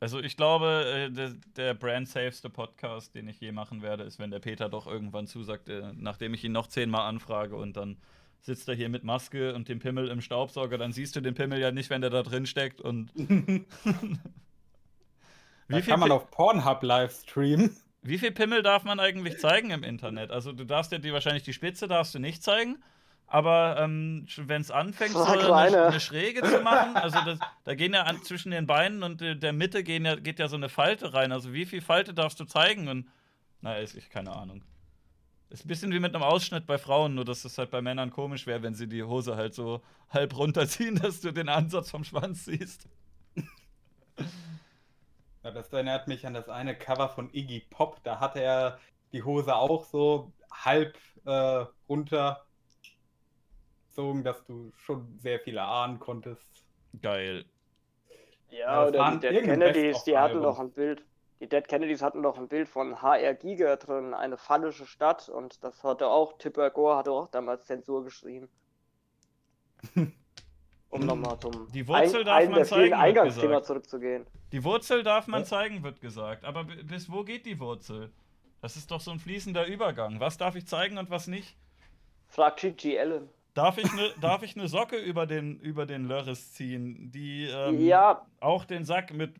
Also 0.00 0.18
ich 0.18 0.38
glaube, 0.38 1.08
äh, 1.08 1.10
der, 1.10 1.34
der 1.56 1.74
brand-safeste 1.74 2.48
Podcast, 2.48 3.14
den 3.14 3.28
ich 3.28 3.38
je 3.38 3.52
machen 3.52 3.82
werde, 3.82 4.04
ist, 4.04 4.18
wenn 4.18 4.30
der 4.30 4.38
Peter 4.38 4.70
doch 4.70 4.86
irgendwann 4.86 5.26
zusagt, 5.26 5.68
äh, 5.68 5.92
nachdem 5.94 6.32
ich 6.32 6.42
ihn 6.42 6.52
noch 6.52 6.68
zehnmal 6.68 7.06
anfrage 7.06 7.54
und 7.54 7.76
dann 7.76 7.98
sitzt 8.40 8.66
er 8.70 8.74
hier 8.74 8.88
mit 8.88 9.04
Maske 9.04 9.54
und 9.54 9.68
dem 9.68 9.78
Pimmel 9.78 10.08
im 10.08 10.22
Staubsauger, 10.22 10.78
dann 10.78 10.92
siehst 10.92 11.14
du 11.16 11.20
den 11.20 11.34
Pimmel 11.34 11.60
ja 11.60 11.70
nicht, 11.70 11.90
wenn 11.90 12.00
der 12.00 12.08
da 12.08 12.22
drin 12.22 12.46
steckt 12.46 12.80
und 12.80 13.12
wie 13.14 13.66
viel, 15.68 15.82
kann 15.82 16.00
man 16.00 16.10
auf 16.10 16.30
Pornhub 16.30 16.82
live 16.82 17.12
streamen. 17.12 17.76
wie 18.00 18.16
viel 18.16 18.32
Pimmel 18.32 18.62
darf 18.62 18.84
man 18.84 18.98
eigentlich 19.00 19.36
zeigen 19.38 19.70
im 19.70 19.84
Internet? 19.84 20.30
Also 20.30 20.52
du 20.52 20.64
darfst 20.64 20.92
ja 20.92 20.98
die 20.98 21.12
wahrscheinlich 21.12 21.42
die 21.42 21.52
Spitze 21.52 21.86
darfst 21.88 22.14
du 22.14 22.18
nicht 22.18 22.42
zeigen, 22.42 22.82
aber 23.32 23.76
ähm, 23.78 24.26
wenn 24.38 24.60
es 24.60 24.72
anfängt, 24.72 25.12
so 25.12 25.22
eine, 25.22 25.54
eine 25.54 26.00
Schräge 26.00 26.42
zu 26.42 26.62
machen, 26.62 26.96
also 26.96 27.16
das, 27.24 27.38
da 27.62 27.76
gehen 27.76 27.94
ja 27.94 28.02
an, 28.02 28.20
zwischen 28.24 28.50
den 28.50 28.66
Beinen 28.66 29.04
und 29.04 29.20
der 29.20 29.52
Mitte 29.52 29.84
gehen 29.84 30.04
ja, 30.04 30.16
geht 30.16 30.40
ja 30.40 30.48
so 30.48 30.56
eine 30.56 30.68
Falte 30.68 31.14
rein. 31.14 31.30
Also 31.30 31.52
wie 31.52 31.64
viel 31.64 31.80
Falte 31.80 32.12
darfst 32.12 32.40
du 32.40 32.44
zeigen? 32.44 32.88
Und 32.88 33.08
na, 33.60 33.76
ist 33.76 33.94
ich 33.94 34.10
keine 34.10 34.32
Ahnung. 34.32 34.64
Ist 35.48 35.64
ein 35.64 35.68
bisschen 35.68 35.92
wie 35.92 36.00
mit 36.00 36.12
einem 36.12 36.24
Ausschnitt 36.24 36.66
bei 36.66 36.76
Frauen, 36.76 37.14
nur 37.14 37.24
dass 37.24 37.44
es 37.44 37.56
halt 37.56 37.70
bei 37.70 37.80
Männern 37.80 38.10
komisch 38.10 38.48
wäre, 38.48 38.64
wenn 38.64 38.74
sie 38.74 38.88
die 38.88 39.04
Hose 39.04 39.36
halt 39.36 39.54
so 39.54 39.80
halb 40.08 40.36
runterziehen, 40.36 40.96
dass 41.00 41.20
du 41.20 41.30
den 41.30 41.48
Ansatz 41.48 41.88
vom 41.88 42.02
Schwanz 42.02 42.46
siehst. 42.46 42.88
Ja, 45.44 45.52
das 45.52 45.72
erinnert 45.72 46.08
mich 46.08 46.26
an 46.26 46.34
das 46.34 46.48
eine 46.48 46.74
Cover 46.74 47.08
von 47.08 47.32
Iggy 47.32 47.60
Pop. 47.70 48.02
Da 48.02 48.18
hatte 48.18 48.40
er 48.40 48.80
die 49.12 49.22
Hose 49.22 49.54
auch 49.54 49.84
so 49.84 50.32
halb 50.52 50.98
äh, 51.24 51.64
runtergezogen, 54.00 54.24
dass 54.24 54.44
du 54.46 54.72
schon 54.76 55.18
sehr 55.20 55.38
viele 55.40 55.62
ahnen 55.62 55.98
konntest. 55.98 56.64
Geil. 57.02 57.44
Ja, 58.50 58.58
Ja, 58.58 58.90
das 58.90 58.90
oder 58.90 59.10
die 59.12 59.18
Dead 59.20 59.44
Kennedys, 59.44 60.04
die 60.04 60.18
hatten 60.18 60.42
doch 60.42 60.58
ein 60.58 60.70
Bild. 60.72 61.04
Die 61.40 61.48
Dead 61.48 61.66
Kennedys 61.66 62.02
hatten 62.02 62.22
doch 62.22 62.36
ein 62.36 62.48
Bild 62.48 62.68
von 62.68 63.00
HR 63.00 63.34
Giga 63.34 63.76
drin, 63.76 64.12
eine 64.12 64.36
phallische 64.36 64.86
Stadt. 64.86 65.28
Und 65.28 65.62
das 65.64 65.82
hatte 65.84 66.08
auch, 66.08 66.36
Tipper 66.38 66.70
Gore 66.70 66.96
hatte 66.96 67.12
auch 67.12 67.28
damals 67.28 67.64
Zensur 67.66 68.04
geschrieben. 68.04 68.48
Um 70.90 71.06
nochmal 71.06 71.38
zum 71.38 71.70
Die 71.72 71.86
Wurzel 71.86 72.24
darf 72.24 72.38
einen 72.38 72.50
man 72.50 72.64
zeigen, 72.64 72.94
Eingangsthema 72.94 73.46
gesagt. 73.60 73.66
zurückzugehen. 73.66 74.26
Die 74.50 74.64
Wurzel 74.64 75.04
darf 75.04 75.28
man 75.28 75.42
Ja. 75.42 75.46
zeigen, 75.46 75.84
wird 75.84 76.00
gesagt. 76.00 76.44
Aber 76.44 76.64
bi- 76.64 76.82
bis 76.82 77.08
wo 77.12 77.22
geht 77.22 77.46
die 77.46 77.60
Wurzel? 77.60 78.10
Das 78.60 78.74
ist 78.76 78.90
doch 78.90 79.00
so 79.00 79.12
ein 79.12 79.20
fließender 79.20 79.66
Übergang. 79.66 80.18
Was 80.18 80.36
darf 80.36 80.56
ich 80.56 80.66
zeigen 80.66 80.98
und 80.98 81.08
was 81.08 81.28
nicht? 81.28 81.56
Fragt 82.26 82.58
Gigi 82.60 82.98
Allen. 82.98 83.28
Darf 83.54 83.78
ich 83.78 83.90
eine 83.92 84.10
darf 84.20 84.42
ich 84.42 84.54
ne 84.54 84.68
Socke 84.68 84.96
über 84.96 85.26
den, 85.26 85.58
über 85.58 85.84
den 85.86 86.04
Lörres 86.04 86.52
ziehen, 86.52 87.10
die 87.10 87.46
ähm, 87.46 87.80
ja, 87.80 88.26
auch 88.40 88.64
den 88.64 88.84
Sack 88.84 89.12
mit, 89.12 89.36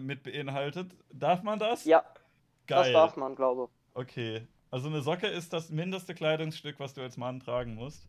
mit 0.00 0.24
beinhaltet? 0.24 0.96
Darf 1.12 1.42
man 1.42 1.58
das? 1.58 1.84
ja, 1.84 2.02
das 2.66 2.84
Geil. 2.84 2.92
darf 2.92 3.16
man, 3.16 3.36
glaube 3.36 3.68
Okay. 3.94 4.46
Also 4.70 4.88
eine 4.88 5.02
Socke 5.02 5.26
ist 5.26 5.52
das 5.52 5.68
mindeste 5.68 6.14
Kleidungsstück, 6.14 6.80
was 6.80 6.94
du 6.94 7.02
als 7.02 7.18
Mann 7.18 7.40
tragen 7.40 7.74
musst. 7.74 8.08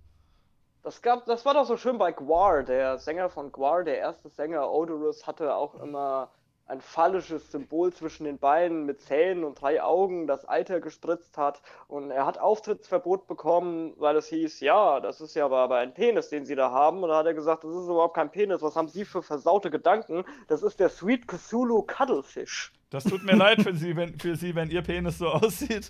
Das, 0.82 1.02
gab, 1.02 1.26
das 1.26 1.46
war 1.46 1.54
doch 1.54 1.66
so 1.66 1.78
schön 1.78 1.98
bei 1.98 2.12
Gwar, 2.12 2.64
der 2.64 2.98
Sänger 2.98 3.30
von 3.30 3.52
Gwar, 3.52 3.84
der 3.84 3.98
erste 3.98 4.30
Sänger 4.30 4.72
Odorous, 4.72 5.28
hatte 5.28 5.56
auch 5.56 5.76
immer 5.76 6.32
ein 6.65 6.81
phallisches 6.81 7.52
Symbol 7.52 7.91
zwischen 7.94 8.23
den 8.23 8.38
Beinen 8.38 8.85
mit 8.85 9.02
Zähnen 9.02 9.44
und 9.44 9.61
drei 9.61 9.84
Augen, 9.84 10.27
das 10.27 10.48
Eiter 10.48 10.80
gespritzt 10.80 11.38
hat. 11.38 11.61
Und 11.88 12.11
er 12.11 12.26
hat 12.26 12.38
Auftrittsverbot 12.38 13.27
bekommen, 13.27 13.94
weil 13.98 14.15
es 14.15 14.27
hieß, 14.27 14.61
ja, 14.61 14.99
das 14.99 15.22
ist 15.22 15.35
ja 15.35 15.45
aber 15.45 15.77
ein 15.77 15.94
Penis, 15.94 16.30
den 16.30 16.45
Sie 16.45 16.56
da 16.56 16.72
haben. 16.72 17.03
Und 17.03 17.10
da 17.10 17.18
hat 17.18 17.26
er 17.26 17.34
gesagt, 17.34 17.64
das 17.64 17.72
ist 17.72 17.85
überhaupt 17.85 18.15
kein 18.15 18.31
Penis. 18.31 18.61
Was 18.61 18.76
haben 18.76 18.88
Sie 18.88 19.06
für 19.06 19.22
versaute 19.22 19.69
Gedanken? 19.69 20.23
Das 20.48 20.64
ist 20.64 20.80
der 20.80 20.90
Sweet 20.90 21.27
Cthulhu 21.27 21.84
Cuddlefish. 21.84 22.72
Das 22.90 23.03
tut 23.03 23.23
mir 23.23 23.35
leid 23.35 23.61
für 23.61 23.76
Sie, 23.76 23.95
wenn, 23.95 24.18
für 24.18 24.35
Sie, 24.35 24.56
wenn 24.56 24.69
Ihr 24.69 24.84
Penis 24.84 25.18
so 25.18 25.27
aussieht. 25.31 25.90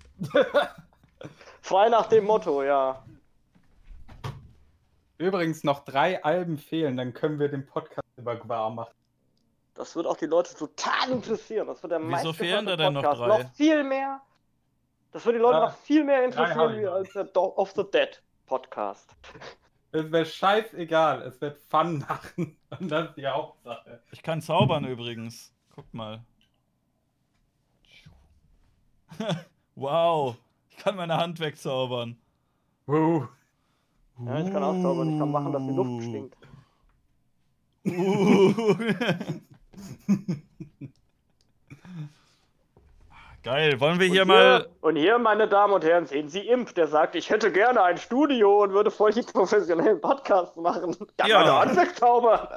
Frei 1.61 1.89
nach 1.89 2.07
dem 2.07 2.25
Motto, 2.25 2.63
ja. 2.63 3.03
Übrigens 5.17 5.63
noch 5.63 5.85
drei 5.85 6.23
Alben 6.23 6.57
fehlen, 6.57 6.97
dann 6.97 7.13
können 7.13 7.39
wir 7.39 7.47
den 7.47 7.65
Podcast 7.65 8.07
über 8.17 8.35
Gwar 8.35 8.71
machen. 8.71 8.93
Das 9.73 9.95
wird 9.95 10.05
auch 10.05 10.17
die 10.17 10.27
Leute 10.27 10.53
total 10.55 11.09
interessieren. 11.11 11.67
Das 11.67 11.81
wird 11.81 11.91
der 11.91 12.01
Wieso 12.01 12.33
fehlen 12.33 12.65
da 12.65 12.75
denn 12.75 12.93
noch 12.93 13.01
Podcast. 13.01 13.21
drei? 13.21 13.43
Noch 13.43 13.53
viel 13.53 13.83
mehr. 13.83 14.21
Das 15.11 15.25
wird 15.25 15.35
die 15.35 15.39
Leute 15.39 15.57
Ja, 15.57 15.65
noch 15.65 15.77
viel 15.77 16.03
mehr 16.03 16.25
interessieren 16.25 16.79
wie 16.79 16.87
als 16.87 17.13
der 17.13 17.25
Do 17.25 17.53
of 17.55 17.71
the 17.75 17.83
Dead 17.91 18.21
Podcast. 18.45 19.15
Es 19.91 20.11
wäre 20.11 20.25
scheißegal, 20.25 21.21
es 21.21 21.39
wird 21.39 21.59
Fun 21.69 21.99
machen. 21.99 22.57
Und 22.79 22.89
das 22.89 23.09
ist 23.09 23.17
die 23.17 23.27
Hauptsache. 23.27 24.01
Ich 24.11 24.23
kann 24.23 24.41
zaubern 24.41 24.85
übrigens. 24.85 25.53
Guck 25.75 25.91
mal. 25.93 26.23
wow. 29.75 30.35
Ich 30.69 30.77
kann 30.77 30.95
meine 30.95 31.17
Hand 31.17 31.39
wegzaubern. 31.39 32.17
Wow. 32.87 33.27
Ja, 34.25 34.39
ich 34.39 34.51
kann 34.51 34.63
auch 34.63 34.81
zaubern. 34.81 35.13
Ich 35.13 35.19
kann 35.19 35.31
machen, 35.31 35.51
dass 35.51 35.63
die 35.63 35.73
Luft 35.73 36.03
stinkt. 36.03 36.37
Uh. 37.85 38.75
Geil, 43.43 43.77
wollen 43.81 43.99
wir 43.99 44.07
Und 44.07 44.13
hier 44.13 44.25
mal. 44.25 44.67
Und 44.79 44.95
hier, 44.95 45.17
meine 45.19 45.49
Damen 45.49 45.73
und 45.73 45.83
Herren, 45.83 46.05
sehen 46.05 46.29
Sie 46.29 46.47
Imp, 46.47 46.73
der 46.75 46.87
sagt, 46.87 47.15
ich 47.15 47.29
hätte 47.29 47.51
gerne 47.51 47.83
ein 47.83 47.97
Studio 47.97 48.63
und 48.63 48.71
würde 48.71 48.89
voll 48.89 49.11
die 49.11 49.21
professionellen 49.21 49.99
Podcasts 49.99 50.55
machen. 50.55 50.95
Kann 51.17 51.29
Ja. 51.29 51.39
meine 51.39 51.53
Hand 51.59 51.75
wegzaubern. 51.75 52.47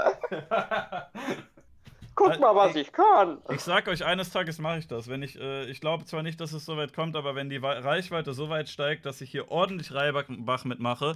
Guck 2.14 2.34
Äh, 2.34 2.38
mal, 2.38 2.54
was 2.54 2.76
ich- 2.76 2.86
ich 2.86 2.92
kann. 2.92 3.38
Ich 3.50 3.60
sag 3.62 3.88
euch, 3.88 4.04
eines 4.04 4.30
Tages 4.30 4.58
mache 4.60 4.78
ich 4.78 4.86
das. 4.86 5.08
Wenn 5.08 5.22
ich, 5.22 5.38
äh, 5.40 5.64
ich 5.64 5.80
glaube 5.80 6.04
zwar 6.04 6.22
nicht, 6.22 6.40
dass 6.40 6.52
es 6.52 6.64
so 6.64 6.76
weit 6.76 6.94
kommt, 6.94 7.16
aber 7.16 7.34
wenn 7.34 7.50
die 7.50 7.56
Reichweite 7.58 8.32
so 8.32 8.48
weit 8.48 8.68
steigt, 8.68 9.04
dass 9.06 9.20
ich 9.20 9.30
hier 9.32 9.50
ordentlich 9.50 9.92
Reibach 9.92 10.64
mitmache, 10.64 11.14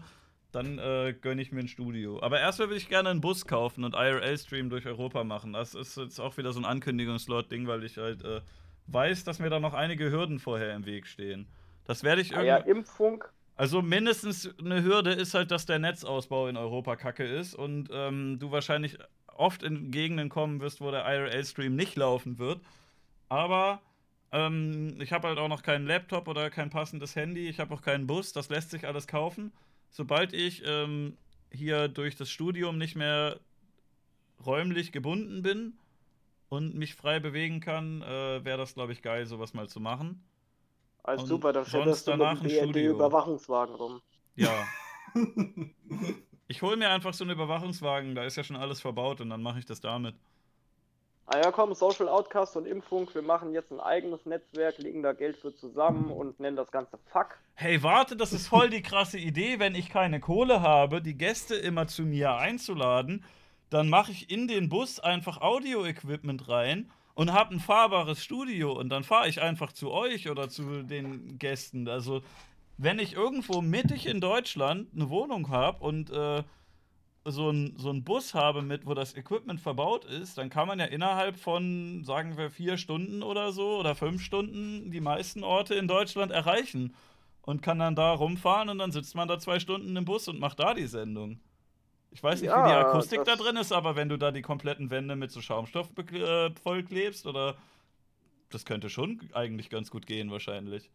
dann 0.53 0.79
äh, 0.79 1.15
gönne 1.21 1.43
ich 1.43 1.53
mir 1.53 1.61
ein 1.61 1.69
Studio. 1.69 2.21
Aber 2.23 2.41
erstmal 2.41 2.71
will 2.71 2.77
ich 2.77 2.89
gerne 2.89 3.09
einen 3.11 3.21
Bus 3.21 3.47
kaufen 3.47 3.85
und 3.85 3.95
IRL-Stream 3.95 4.71
durch 4.71 4.87
Europa 4.87 5.25
machen. 5.25 5.53
Das 5.53 5.75
ist 5.75 5.97
jetzt 5.97 6.21
auch 6.21 6.37
wieder 6.37 6.53
so 6.53 6.61
ein 6.61 6.65
Ankündigungslot-Ding, 6.65 7.67
weil 7.67 7.85
ich 7.85 7.97
halt 7.99 8.25
äh, 8.25 8.41
weiß, 8.89 9.25
dass 9.25 9.39
mir 9.39 9.51
da 9.51 9.61
noch 9.61 9.75
einige 9.75 10.11
Hürden 10.11 10.39
vorher 10.39 10.75
im 10.75 10.87
Weg 10.87 11.07
stehen. 11.07 11.47
Das 11.85 12.03
werde 12.03 12.23
ich 12.23 12.37
Ah, 12.37 12.43
ja, 12.43 12.57
irgendwie. 12.59 12.79
Impfung. 12.79 13.25
Also 13.57 13.83
mindestens 13.83 14.49
eine 14.59 14.83
Hürde 14.83 15.13
ist 15.13 15.35
halt, 15.35 15.51
dass 15.51 15.67
der 15.67 15.79
Netzausbau 15.79 16.49
in 16.49 16.57
Europa 16.57 16.97
kacke 16.97 17.25
ist 17.25 17.55
und 17.55 17.91
ähm, 17.93 18.39
du 18.39 18.51
wahrscheinlich 18.51 18.99
oft 19.27 19.63
in 19.63 19.91
Gegenden 19.91 20.29
kommen 20.29 20.61
wirst, 20.61 20.81
wo 20.81 20.91
der 20.91 21.05
IRL-Stream 21.05 21.77
nicht 21.77 21.97
laufen 21.97 22.39
wird. 22.39 22.61
Aber 23.29 23.81
ähm, 24.33 24.97
ich 25.01 25.13
habe 25.13 25.29
halt 25.29 25.39
auch 25.39 25.49
noch 25.49 25.63
keinen 25.63 25.87
Laptop 25.87 26.29
oder 26.29 26.51
kein 26.51 26.71
passendes 26.71 27.17
Handy. 27.17 27.49
Ich 27.49 27.61
habe 27.61 27.75
auch 27.75 27.83
keinen 27.83 28.07
Bus. 28.07 28.33
Das 28.33 28.49
lässt 28.49 28.71
sich 28.71 28.87
alles 28.87 29.07
kaufen. 29.07 29.53
Sobald 29.91 30.33
ich 30.33 30.63
ähm, 30.65 31.19
hier 31.53 31.89
durch 31.89 32.17
das 32.17 32.31
Studium 32.31 32.79
nicht 32.79 32.97
mehr 32.97 33.41
räumlich 34.45 34.93
gebunden 34.93 35.43
bin 35.43 35.79
und 36.49 36.75
mich 36.75 36.95
frei 36.95 37.21
bewegen 37.21 37.61
kann, 37.61 38.03
äh, 38.03 38.45
wäre 38.45 38.59
das, 38.59 38.75
glaube 38.75 38.93
ich, 38.93 39.03
geil, 39.03 39.27
sowas 39.27 39.55
mal 39.55 39.69
zu 39.69 39.81
machen. 39.81 40.25
Also 41.03 41.25
Und 41.25 41.29
super, 41.29 41.53
dann 41.53 41.65
stellst 41.65 42.07
du 42.07 42.13
mit 42.13 42.21
danach 42.21 42.41
dem 42.41 42.45
ein 42.45 42.51
Studio. 42.51 42.95
BND-Überwachungswagen 42.95 43.75
rum. 43.75 44.03
Ja. 44.37 44.67
Ich 46.49 46.63
hole 46.63 46.77
mir 46.77 46.91
einfach 46.91 47.15
so 47.15 47.23
einen 47.23 47.31
Überwachungswagen, 47.33 48.17
da 48.17 48.25
ist 48.25 48.37
ja 48.37 48.43
schon 48.43 48.57
alles 48.57 48.81
verbaut 48.81 49.21
und 49.21 49.31
dann 49.31 49.41
mache 49.41 49.61
ich 49.61 49.67
das 49.67 49.81
damit. 49.81 50.17
Ah 51.33 51.39
ja, 51.45 51.53
komm, 51.53 51.75
Social 51.75 52.09
Outcast 52.09 52.57
und 52.57 52.67
Impfung, 52.67 53.09
wir 53.15 53.23
machen 53.23 53.53
jetzt 53.53 53.71
ein 53.71 53.79
eigenes 53.79 54.27
Netzwerk, 54.27 54.79
legen 54.79 55.05
da 55.05 55.13
Geld 55.13 55.37
für 55.37 55.55
zusammen 55.55 56.11
und 56.11 56.41
nennen 56.41 56.57
das 56.57 56.73
Ganze 56.73 56.99
Fuck. 57.13 57.39
Hey, 57.55 57.81
warte, 57.85 58.17
das 58.17 58.33
ist 58.33 58.49
voll 58.49 58.69
die 58.69 58.83
krasse 58.83 59.17
Idee, 59.17 59.61
wenn 59.61 59.77
ich 59.77 59.91
keine 59.91 60.19
Kohle 60.19 60.61
habe, 60.61 61.01
die 61.01 61.17
Gäste 61.17 61.55
immer 61.55 61.87
zu 61.87 62.03
mir 62.03 62.35
einzuladen, 62.35 63.25
dann 63.71 63.89
mache 63.89 64.11
ich 64.11 64.29
in 64.29 64.49
den 64.49 64.69
Bus 64.69 64.99
einfach 64.99 65.41
Audio-Equipment 65.41 66.49
rein 66.49 66.91
und 67.15 67.33
habe 67.33 67.55
ein 67.55 67.61
fahrbares 67.61 68.25
Studio 68.25 68.73
und 68.73 68.89
dann 68.89 69.05
fahre 69.05 69.29
ich 69.29 69.41
einfach 69.41 69.71
zu 69.71 69.93
euch 69.93 70.29
oder 70.29 70.49
zu 70.49 70.83
den 70.83 71.39
Gästen. 71.39 71.87
Also, 71.87 72.23
wenn 72.77 72.99
ich 72.99 73.13
irgendwo 73.13 73.61
mittig 73.61 74.07
in 74.07 74.21
Deutschland 74.21 74.89
eine 74.97 75.11
Wohnung 75.11 75.49
habe 75.51 75.79
und 75.85 76.11
äh, 76.11 76.43
so 77.25 77.51
ein, 77.51 77.75
so 77.77 77.91
ein 77.91 78.05
Bus 78.05 78.35
habe, 78.35 78.63
mit, 78.63 78.87
wo 78.87 78.95
das 78.95 79.15
Equipment 79.17 79.61
verbaut 79.61 80.05
ist, 80.07 80.39
dann 80.39 80.51
kann 80.51 80.67
man 80.69 80.79
ja 80.79 80.87
innerhalb 80.87 81.37
von, 81.39 82.03
sagen 82.05 82.37
wir, 82.39 82.51
vier 82.51 82.79
Stunden 82.79 83.23
oder 83.23 83.53
so 83.53 83.79
oder 83.79 83.95
fünf 83.95 84.23
Stunden 84.23 84.91
die 84.91 85.01
meisten 85.01 85.45
Orte 85.45 85.75
in 85.75 85.89
Deutschland 85.89 86.33
erreichen 86.33 86.95
und 87.43 87.63
kann 87.63 87.79
dann 87.79 87.97
da 87.97 88.13
rumfahren 88.13 88.69
und 88.71 88.79
dann 88.79 88.93
sitzt 88.93 89.15
man 89.15 89.29
da 89.29 89.39
zwei 89.39 89.61
Stunden 89.61 89.97
im 89.97 90.05
Bus 90.07 90.29
und 90.29 90.41
macht 90.41 90.61
da 90.61 90.75
die 90.75 90.87
Sendung. 90.87 91.41
Ich 92.13 92.23
weiß 92.23 92.43
nicht, 92.43 92.57
wie 92.57 92.63
die 92.63 92.75
Ja, 92.75 92.77
Akustik 92.77 93.25
da 93.25 93.37
drin 93.37 93.57
ist, 93.57 93.73
aber 93.73 93.97
wenn 93.97 94.09
du 94.09 94.17
da 94.19 94.33
die 94.33 94.43
kompletten 94.43 94.91
Wände 94.91 95.17
mit 95.17 95.33
so 95.33 95.41
Schaumstoff 95.43 95.91
äh, 96.13 96.51
vollklebst 96.63 97.27
oder 97.27 97.57
das 98.51 98.65
könnte 98.65 98.91
schon 98.91 99.21
eigentlich 99.33 99.71
ganz 99.71 99.91
gut 99.91 100.07
gehen 100.07 100.31
wahrscheinlich. 100.31 100.91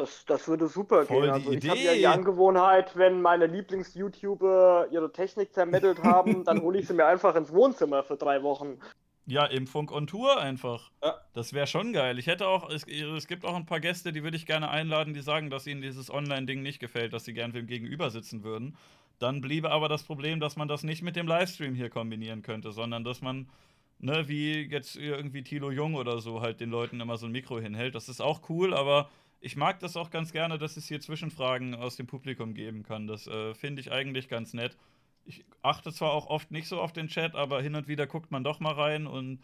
Das, 0.00 0.24
das 0.24 0.48
würde 0.48 0.66
super 0.66 1.04
Voll 1.04 1.30
gehen. 1.30 1.34
die 1.42 1.48
Also 1.48 1.52
ich 1.52 1.68
habe 1.68 1.78
ja 1.78 1.90
Idee. 1.92 1.98
die 1.98 2.06
Angewohnheit, 2.06 2.96
wenn 2.96 3.20
meine 3.20 3.46
Lieblings-YouTuber 3.46 4.88
ihre 4.90 5.12
Technik 5.12 5.52
zermettelt 5.52 6.02
haben, 6.02 6.44
dann 6.44 6.62
hole 6.62 6.78
ich 6.78 6.86
sie 6.86 6.94
mir 6.94 7.04
einfach 7.04 7.34
ins 7.36 7.52
Wohnzimmer 7.52 8.02
für 8.02 8.16
drei 8.16 8.42
Wochen. 8.42 8.78
Ja, 9.26 9.44
Impfung 9.44 9.90
on 9.90 10.06
Tour 10.06 10.40
einfach. 10.40 10.90
Ja. 11.04 11.20
Das 11.34 11.52
wäre 11.52 11.66
schon 11.66 11.92
geil. 11.92 12.18
Ich 12.18 12.26
hätte 12.26 12.48
auch, 12.48 12.70
es, 12.70 12.84
es 12.84 13.26
gibt 13.28 13.44
auch 13.44 13.54
ein 13.54 13.66
paar 13.66 13.80
Gäste, 13.80 14.12
die 14.12 14.24
würde 14.24 14.38
ich 14.38 14.46
gerne 14.46 14.70
einladen, 14.70 15.12
die 15.12 15.20
sagen, 15.20 15.50
dass 15.50 15.66
ihnen 15.66 15.82
dieses 15.82 16.10
Online-Ding 16.10 16.62
nicht 16.62 16.80
gefällt, 16.80 17.12
dass 17.12 17.26
sie 17.26 17.34
gern 17.34 17.52
wem 17.52 17.66
gegenüber 17.66 18.10
sitzen 18.10 18.42
würden. 18.42 18.76
Dann 19.18 19.42
bliebe 19.42 19.70
aber 19.70 19.90
das 19.90 20.02
Problem, 20.02 20.40
dass 20.40 20.56
man 20.56 20.66
das 20.66 20.82
nicht 20.82 21.02
mit 21.02 21.14
dem 21.14 21.26
Livestream 21.28 21.74
hier 21.74 21.90
kombinieren 21.90 22.40
könnte, 22.40 22.72
sondern 22.72 23.04
dass 23.04 23.20
man, 23.20 23.50
ne, 23.98 24.26
wie 24.28 24.62
jetzt 24.62 24.96
irgendwie 24.96 25.42
Thilo 25.42 25.70
Jung 25.70 25.94
oder 25.94 26.20
so, 26.20 26.40
halt 26.40 26.58
den 26.58 26.70
Leuten 26.70 27.00
immer 27.00 27.18
so 27.18 27.26
ein 27.26 27.32
Mikro 27.32 27.60
hinhält. 27.60 27.94
Das 27.94 28.08
ist 28.08 28.22
auch 28.22 28.48
cool, 28.48 28.72
aber 28.72 29.10
ich 29.40 29.56
mag 29.56 29.80
das 29.80 29.96
auch 29.96 30.10
ganz 30.10 30.32
gerne, 30.32 30.58
dass 30.58 30.76
es 30.76 30.86
hier 30.86 31.00
Zwischenfragen 31.00 31.74
aus 31.74 31.96
dem 31.96 32.06
Publikum 32.06 32.54
geben 32.54 32.82
kann. 32.82 33.06
Das 33.06 33.26
äh, 33.26 33.54
finde 33.54 33.80
ich 33.80 33.90
eigentlich 33.90 34.28
ganz 34.28 34.52
nett. 34.52 34.76
Ich 35.24 35.44
achte 35.62 35.92
zwar 35.92 36.12
auch 36.12 36.26
oft 36.26 36.50
nicht 36.50 36.68
so 36.68 36.80
auf 36.80 36.92
den 36.92 37.08
Chat, 37.08 37.34
aber 37.34 37.62
hin 37.62 37.74
und 37.74 37.88
wieder 37.88 38.06
guckt 38.06 38.30
man 38.30 38.44
doch 38.44 38.60
mal 38.60 38.74
rein 38.74 39.06
und 39.06 39.40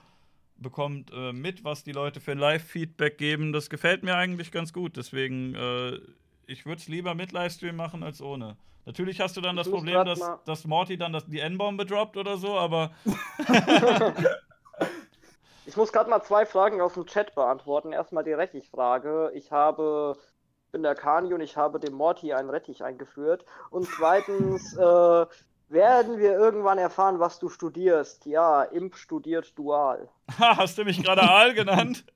bekommt 0.58 1.10
äh, 1.12 1.32
mit, 1.32 1.64
was 1.64 1.84
die 1.84 1.92
Leute 1.92 2.20
für 2.20 2.32
ein 2.32 2.38
Live-Feedback 2.38 3.18
geben. 3.18 3.52
Das 3.52 3.70
gefällt 3.70 4.02
mir 4.02 4.16
eigentlich 4.16 4.52
ganz 4.52 4.72
gut. 4.72 4.96
Deswegen, 4.96 5.54
äh, 5.54 5.98
ich 6.46 6.66
würde 6.66 6.80
es 6.80 6.88
lieber 6.88 7.14
mit 7.14 7.32
Livestream 7.32 7.76
machen 7.76 8.02
als 8.02 8.20
ohne. 8.20 8.56
Natürlich 8.84 9.20
hast 9.20 9.36
du 9.36 9.40
dann 9.40 9.56
das 9.56 9.68
Problem, 9.68 10.04
dass, 10.04 10.20
dass 10.44 10.64
Morty 10.64 10.96
dann 10.96 11.12
das, 11.12 11.26
die 11.26 11.40
N-Bombe 11.40 11.84
droppt 11.84 12.16
oder 12.16 12.36
so, 12.36 12.56
aber 12.56 12.92
Ich 15.66 15.76
muss 15.76 15.92
gerade 15.92 16.08
mal 16.08 16.22
zwei 16.22 16.46
Fragen 16.46 16.80
aus 16.80 16.94
dem 16.94 17.06
Chat 17.06 17.34
beantworten. 17.34 17.92
Erstmal 17.92 18.24
die 18.24 18.32
Rettichfrage. 18.32 19.32
Ich 19.34 19.50
habe, 19.50 20.16
bin 20.70 20.82
der 20.82 20.94
Kani 20.94 21.34
und 21.34 21.40
ich 21.40 21.56
habe 21.56 21.80
dem 21.80 21.94
Morty 21.94 22.32
einen 22.32 22.50
Rettich 22.50 22.84
eingeführt. 22.84 23.44
Und 23.70 23.86
zweitens, 23.86 24.76
äh, 24.76 25.26
werden 25.68 26.18
wir 26.18 26.32
irgendwann 26.32 26.78
erfahren, 26.78 27.18
was 27.18 27.38
du 27.38 27.48
studierst? 27.48 28.26
Ja, 28.26 28.62
Imp 28.62 28.96
studiert 28.96 29.58
dual. 29.58 30.08
Ha, 30.38 30.56
hast 30.56 30.78
du 30.78 30.84
mich 30.84 31.02
gerade 31.02 31.22
Aal 31.22 31.54
genannt? 31.54 32.04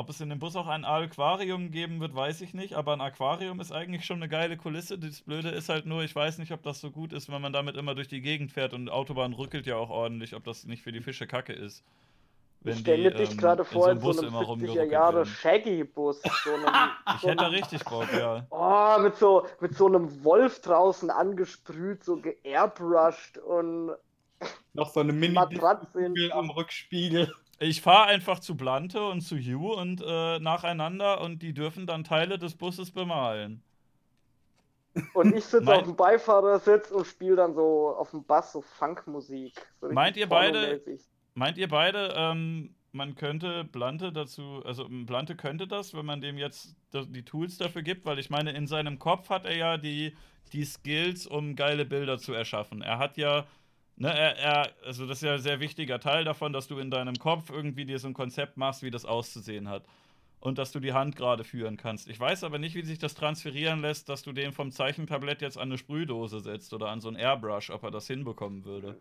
Ob 0.00 0.08
es 0.08 0.18
in 0.22 0.30
dem 0.30 0.38
Bus 0.38 0.56
auch 0.56 0.66
ein 0.66 0.86
Aquarium 0.86 1.70
geben 1.72 2.00
wird, 2.00 2.14
weiß 2.14 2.40
ich 2.40 2.54
nicht, 2.54 2.72
aber 2.72 2.94
ein 2.94 3.02
Aquarium 3.02 3.60
ist 3.60 3.70
eigentlich 3.70 4.06
schon 4.06 4.16
eine 4.16 4.30
geile 4.30 4.56
Kulisse. 4.56 4.98
Das 4.98 5.20
Blöde 5.20 5.50
ist 5.50 5.68
halt 5.68 5.84
nur, 5.84 6.02
ich 6.02 6.16
weiß 6.16 6.38
nicht, 6.38 6.52
ob 6.52 6.62
das 6.62 6.80
so 6.80 6.90
gut 6.90 7.12
ist, 7.12 7.30
wenn 7.30 7.42
man 7.42 7.52
damit 7.52 7.76
immer 7.76 7.94
durch 7.94 8.08
die 8.08 8.22
Gegend 8.22 8.50
fährt 8.50 8.72
und 8.72 8.86
die 8.86 8.90
Autobahn 8.90 9.34
rückelt 9.34 9.66
ja 9.66 9.76
auch 9.76 9.90
ordentlich, 9.90 10.34
ob 10.34 10.42
das 10.44 10.64
nicht 10.64 10.82
für 10.82 10.90
die 10.90 11.02
Fische 11.02 11.26
kacke 11.26 11.52
ist. 11.52 11.84
Wenn 12.62 12.72
ich 12.72 12.80
stelle 12.80 13.10
die, 13.10 13.18
dich 13.18 13.32
ähm, 13.32 13.36
gerade 13.36 13.62
in 13.62 13.68
vor 13.68 13.82
so 13.82 13.90
in 13.90 13.90
einem 13.90 14.00
so 14.00 14.06
Bus 14.06 14.18
einem 14.20 14.28
immer 14.28 14.40
70er 14.40 14.46
rumgeruckelt 14.46 14.90
Jahre. 14.90 15.26
Shaggy-Bus. 15.26 16.22
So 16.44 16.54
einem, 16.54 16.90
Ich 17.16 17.20
so 17.20 17.28
hätte 17.28 17.36
da 17.36 17.46
richtig 17.48 17.84
Bock, 17.84 18.10
ja. 18.14 18.46
Oh, 18.48 19.02
mit 19.02 19.16
so, 19.16 19.46
mit 19.60 19.76
so 19.76 19.86
einem 19.86 20.24
Wolf 20.24 20.62
draußen 20.62 21.10
angesprüht, 21.10 22.04
so 22.04 22.16
geairbrushed 22.16 23.36
und 23.36 23.90
Noch 24.72 24.94
so 24.94 25.00
eine 25.00 25.12
mini 25.12 25.36
am 26.32 26.48
Rückspiegel. 26.48 27.30
Ich 27.60 27.82
fahre 27.82 28.06
einfach 28.06 28.40
zu 28.40 28.56
Blante 28.56 29.06
und 29.06 29.20
zu 29.20 29.36
Hugh 29.36 29.74
und 29.76 30.02
äh, 30.04 30.38
nacheinander 30.38 31.20
und 31.20 31.42
die 31.42 31.52
dürfen 31.52 31.86
dann 31.86 32.04
Teile 32.04 32.38
des 32.38 32.54
Busses 32.54 32.90
bemalen. 32.90 33.62
Und 35.12 35.36
ich 35.36 35.44
sitze 35.44 35.72
auf 35.72 35.84
dem 35.84 35.94
Beifahrersitz 35.94 36.90
und 36.90 37.06
spiele 37.06 37.36
dann 37.36 37.54
so 37.54 37.94
auf 37.96 38.10
dem 38.10 38.24
Bass 38.24 38.52
so 38.52 38.62
Funkmusik. 38.62 39.54
So 39.80 39.92
Meint 39.92 40.16
ihr 40.16 40.28
beide-. 40.28 40.80
Meint 41.34 41.58
ihr 41.58 41.68
beide, 41.68 42.12
ähm, 42.16 42.74
man 42.92 43.14
könnte 43.14 43.64
Blante 43.64 44.12
dazu, 44.12 44.62
also 44.64 44.86
Blante 44.88 45.36
könnte 45.36 45.68
das, 45.68 45.94
wenn 45.94 46.04
man 46.04 46.20
dem 46.20 46.38
jetzt 46.38 46.74
die 46.92 47.24
Tools 47.24 47.56
dafür 47.56 47.82
gibt, 47.82 48.04
weil 48.04 48.18
ich 48.18 48.30
meine, 48.30 48.50
in 48.52 48.66
seinem 48.66 48.98
Kopf 48.98 49.30
hat 49.30 49.44
er 49.44 49.56
ja 49.56 49.76
die, 49.76 50.16
die 50.52 50.64
Skills, 50.64 51.26
um 51.26 51.54
geile 51.54 51.84
Bilder 51.84 52.18
zu 52.18 52.32
erschaffen. 52.32 52.82
Er 52.82 52.98
hat 52.98 53.16
ja, 53.16 53.46
ne, 54.00 54.08
er, 54.12 54.36
er, 54.38 54.72
also 54.84 55.06
das 55.06 55.18
ist 55.18 55.22
ja 55.22 55.34
ein 55.34 55.40
sehr 55.40 55.60
wichtiger 55.60 56.00
Teil 56.00 56.24
davon, 56.24 56.52
dass 56.52 56.68
du 56.68 56.78
in 56.78 56.90
deinem 56.90 57.16
Kopf 57.16 57.50
irgendwie 57.50 57.86
dir 57.86 57.98
so 58.00 58.08
ein 58.08 58.14
Konzept 58.14 58.56
machst, 58.58 58.82
wie 58.82 58.90
das 58.90 59.04
auszusehen 59.06 59.68
hat. 59.68 59.84
Und 60.40 60.58
dass 60.58 60.72
du 60.72 60.80
die 60.80 60.92
Hand 60.94 61.16
gerade 61.16 61.44
führen 61.44 61.76
kannst. 61.78 62.08
Ich 62.08 62.20
weiß 62.20 62.44
aber 62.44 62.58
nicht, 62.58 62.74
wie 62.76 62.82
sich 62.82 62.98
das 62.98 63.14
transferieren 63.14 63.80
lässt, 63.82 64.08
dass 64.10 64.22
du 64.22 64.32
den 64.32 64.52
vom 64.52 64.72
Zeichentablett 64.72 65.42
jetzt 65.42 65.58
an 65.58 65.64
eine 65.70 65.78
Sprühdose 65.78 66.40
setzt 66.40 66.74
oder 66.74 66.88
an 66.90 67.00
so 67.00 67.08
ein 67.10 67.16
Airbrush, 67.16 67.70
ob 67.70 67.84
er 67.84 67.92
das 67.92 68.08
hinbekommen 68.08 68.64
würde. 68.66 68.98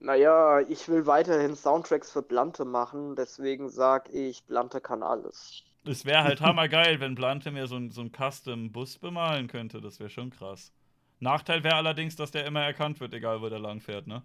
Naja, 0.00 0.60
ich 0.60 0.88
will 0.88 1.04
weiterhin 1.04 1.54
Soundtracks 1.54 2.10
für 2.10 2.22
Blante 2.22 2.64
machen, 2.64 3.14
deswegen 3.14 3.68
sag 3.68 4.08
ich, 4.08 4.42
Blante 4.46 4.80
kann 4.80 5.02
alles. 5.02 5.64
Es 5.86 6.04
wäre 6.04 6.22
halt 6.22 6.42
hammergeil, 6.42 7.00
wenn 7.00 7.14
Blante 7.14 7.50
mir 7.50 7.66
so, 7.66 7.76
ein- 7.76 7.90
so 7.90 8.02
einen 8.02 8.12
Custom-Bus 8.12 8.98
bemalen 8.98 9.46
könnte. 9.48 9.80
Das 9.80 9.98
wäre 10.00 10.10
schon 10.10 10.28
krass. 10.28 10.70
Nachteil 11.20 11.64
wäre 11.64 11.76
allerdings, 11.76 12.16
dass 12.16 12.30
der 12.30 12.46
immer 12.46 12.62
erkannt 12.62 13.00
wird, 13.00 13.14
egal 13.14 13.40
wo 13.40 13.48
der 13.48 13.58
lang 13.58 13.80
fährt, 13.80 14.06
ne? 14.06 14.22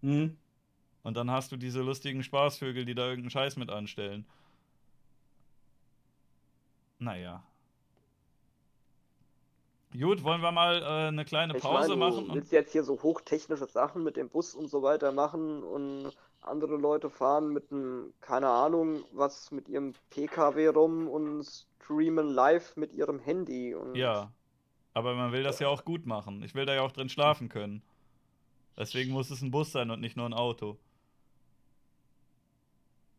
Mhm. 0.00 0.36
Und 1.02 1.16
dann 1.16 1.30
hast 1.30 1.52
du 1.52 1.56
diese 1.56 1.82
lustigen 1.82 2.22
Spaßvögel, 2.22 2.84
die 2.84 2.94
da 2.94 3.02
irgendeinen 3.02 3.30
Scheiß 3.30 3.56
mit 3.56 3.70
anstellen. 3.70 4.26
Naja. 6.98 7.42
Gut, 9.98 10.22
wollen 10.24 10.40
wir 10.40 10.52
mal 10.52 10.80
äh, 10.82 11.08
eine 11.08 11.24
kleine 11.24 11.56
Ich 11.56 11.62
Pause 11.62 11.90
meine, 11.90 11.96
machen? 11.96 12.24
du 12.24 12.30
Und 12.30 12.34
willst 12.34 12.52
jetzt 12.52 12.72
hier 12.72 12.82
so 12.84 13.02
hochtechnische 13.02 13.66
Sachen 13.66 14.02
mit 14.02 14.16
dem 14.16 14.30
Bus 14.30 14.54
und 14.54 14.68
so 14.68 14.82
weiter 14.82 15.12
machen 15.12 15.62
und 15.62 16.12
andere 16.40 16.76
Leute 16.76 17.10
fahren 17.10 17.52
mit 17.52 17.70
einem, 17.70 18.14
keine 18.20 18.48
Ahnung, 18.48 19.04
was 19.12 19.50
mit 19.50 19.68
ihrem 19.68 19.92
PKW 20.10 20.68
rum 20.68 21.08
und 21.08 21.44
streamen 21.44 22.28
live 22.28 22.76
mit 22.76 22.94
ihrem 22.94 23.18
Handy. 23.18 23.74
Und 23.74 23.94
ja. 23.96 24.32
Aber 24.94 25.14
man 25.14 25.32
will 25.32 25.42
das 25.42 25.58
ja 25.58 25.68
auch 25.68 25.84
gut 25.84 26.06
machen. 26.06 26.42
Ich 26.42 26.54
will 26.54 26.66
da 26.66 26.74
ja 26.74 26.82
auch 26.82 26.92
drin 26.92 27.08
schlafen 27.08 27.48
können. 27.48 27.82
Deswegen 28.76 29.12
muss 29.12 29.30
es 29.30 29.42
ein 29.42 29.50
Bus 29.50 29.72
sein 29.72 29.90
und 29.90 30.00
nicht 30.00 30.16
nur 30.16 30.26
ein 30.26 30.34
Auto. 30.34 30.78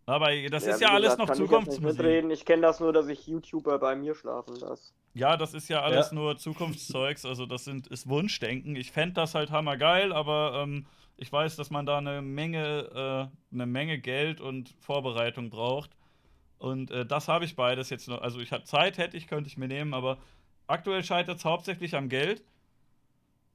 Aber 0.06 0.30
das 0.50 0.66
ist 0.66 0.80
wie 0.80 0.84
ja 0.84 0.90
alles 0.92 1.14
gesagt, 1.14 1.20
noch 1.20 1.28
kann 1.28 1.44
ich 1.44 1.50
Zukunftsmusik. 1.50 1.98
mitreden. 1.98 2.32
Ich 2.32 2.46
kenne 2.46 2.62
das 2.64 2.80
nur, 2.80 2.92
dass 2.92 3.08
ich 3.08 3.26
YouTuber 3.26 3.80
bei 3.80 3.96
mir 3.96 4.16
schlafen 4.16 4.56
lasse. 4.58 4.92
Ja, 5.14 5.38
das 5.38 5.54
ist 5.54 5.70
ja 5.70 5.82
alles 5.82 6.10
Ja. 6.10 6.16
nur 6.16 6.38
Zukunftszeugs, 6.38 7.26
also 7.26 7.46
das 7.46 7.64
sind, 7.64 7.88
ist 7.88 8.10
Wunschdenken. 8.10 8.76
Ich 8.76 8.92
fände 8.92 9.14
das 9.14 9.34
halt 9.36 9.52
hammergeil, 9.52 10.12
aber 10.12 10.62
ähm, 10.64 10.88
ich 11.18 11.32
weiß, 11.32 11.56
dass 11.56 11.70
man 11.70 11.86
da 11.86 12.00
eine 12.00 12.22
Menge, 12.22 13.30
äh, 13.32 13.54
eine 13.54 13.66
Menge 13.66 14.00
Geld 14.00 14.42
und 14.42 14.76
Vorbereitung 14.80 15.50
braucht. 15.50 15.92
Und 16.58 16.92
äh, 16.92 17.06
das 17.06 17.28
habe 17.28 17.46
ich 17.46 17.56
beides 17.56 17.90
jetzt 17.90 18.08
noch. 18.10 18.22
Also 18.22 18.40
ich 18.40 18.52
habe 18.52 18.64
Zeit, 18.64 18.98
hätte 18.98 19.16
ich, 19.16 19.28
könnte 19.28 19.48
ich 19.48 19.58
mir 19.58 19.68
nehmen, 19.68 19.94
aber 19.94 20.18
aktuell 20.74 21.04
scheitert 21.04 21.38
es 21.38 21.46
hauptsächlich 21.46 21.96
am 21.96 22.10
Geld. 22.10 22.44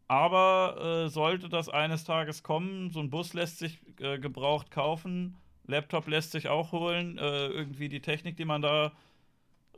Aber 0.06 1.04
äh, 1.04 1.08
sollte 1.10 1.50
das 1.50 1.68
eines 1.68 2.04
Tages 2.04 2.42
kommen, 2.42 2.90
so 2.90 3.00
ein 3.00 3.10
Bus 3.10 3.34
lässt 3.34 3.58
sich 3.58 3.78
äh, 4.00 4.18
gebraucht 4.18 4.70
kaufen, 4.70 5.36
Laptop 5.66 6.06
lässt 6.08 6.32
sich 6.32 6.48
auch 6.48 6.72
holen, 6.72 7.18
äh, 7.18 7.48
irgendwie 7.48 7.90
die 7.90 8.00
Technik, 8.00 8.38
die 8.38 8.46
man 8.46 8.62
da 8.62 8.92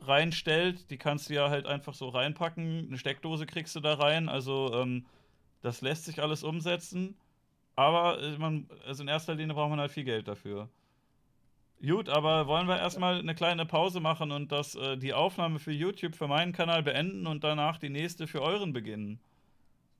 reinstellt, 0.01 0.89
die 0.89 0.97
kannst 0.97 1.29
du 1.29 1.33
ja 1.33 1.49
halt 1.49 1.65
einfach 1.65 1.93
so 1.93 2.09
reinpacken. 2.09 2.87
Eine 2.87 2.97
Steckdose 2.97 3.45
kriegst 3.45 3.75
du 3.75 3.79
da 3.79 3.95
rein. 3.95 4.29
Also 4.29 4.73
ähm, 4.73 5.05
das 5.61 5.81
lässt 5.81 6.05
sich 6.05 6.21
alles 6.21 6.43
umsetzen. 6.43 7.15
Aber 7.75 8.21
äh, 8.21 8.37
man, 8.37 8.69
also 8.85 9.03
in 9.03 9.09
erster 9.09 9.35
Linie 9.35 9.53
braucht 9.53 9.69
man 9.69 9.79
halt 9.79 9.91
viel 9.91 10.03
Geld 10.03 10.27
dafür. 10.27 10.69
Gut, 11.85 12.09
aber 12.09 12.45
wollen 12.45 12.67
wir 12.67 12.77
erstmal 12.77 13.19
eine 13.19 13.33
kleine 13.33 13.65
Pause 13.65 13.99
machen 13.99 14.31
und 14.31 14.51
das, 14.51 14.75
äh, 14.75 14.97
die 14.97 15.13
Aufnahme 15.13 15.57
für 15.57 15.71
YouTube 15.71 16.15
für 16.15 16.27
meinen 16.27 16.53
Kanal 16.53 16.83
beenden 16.83 17.25
und 17.25 17.43
danach 17.43 17.79
die 17.79 17.89
nächste 17.89 18.27
für 18.27 18.41
euren 18.41 18.71
beginnen? 18.71 19.19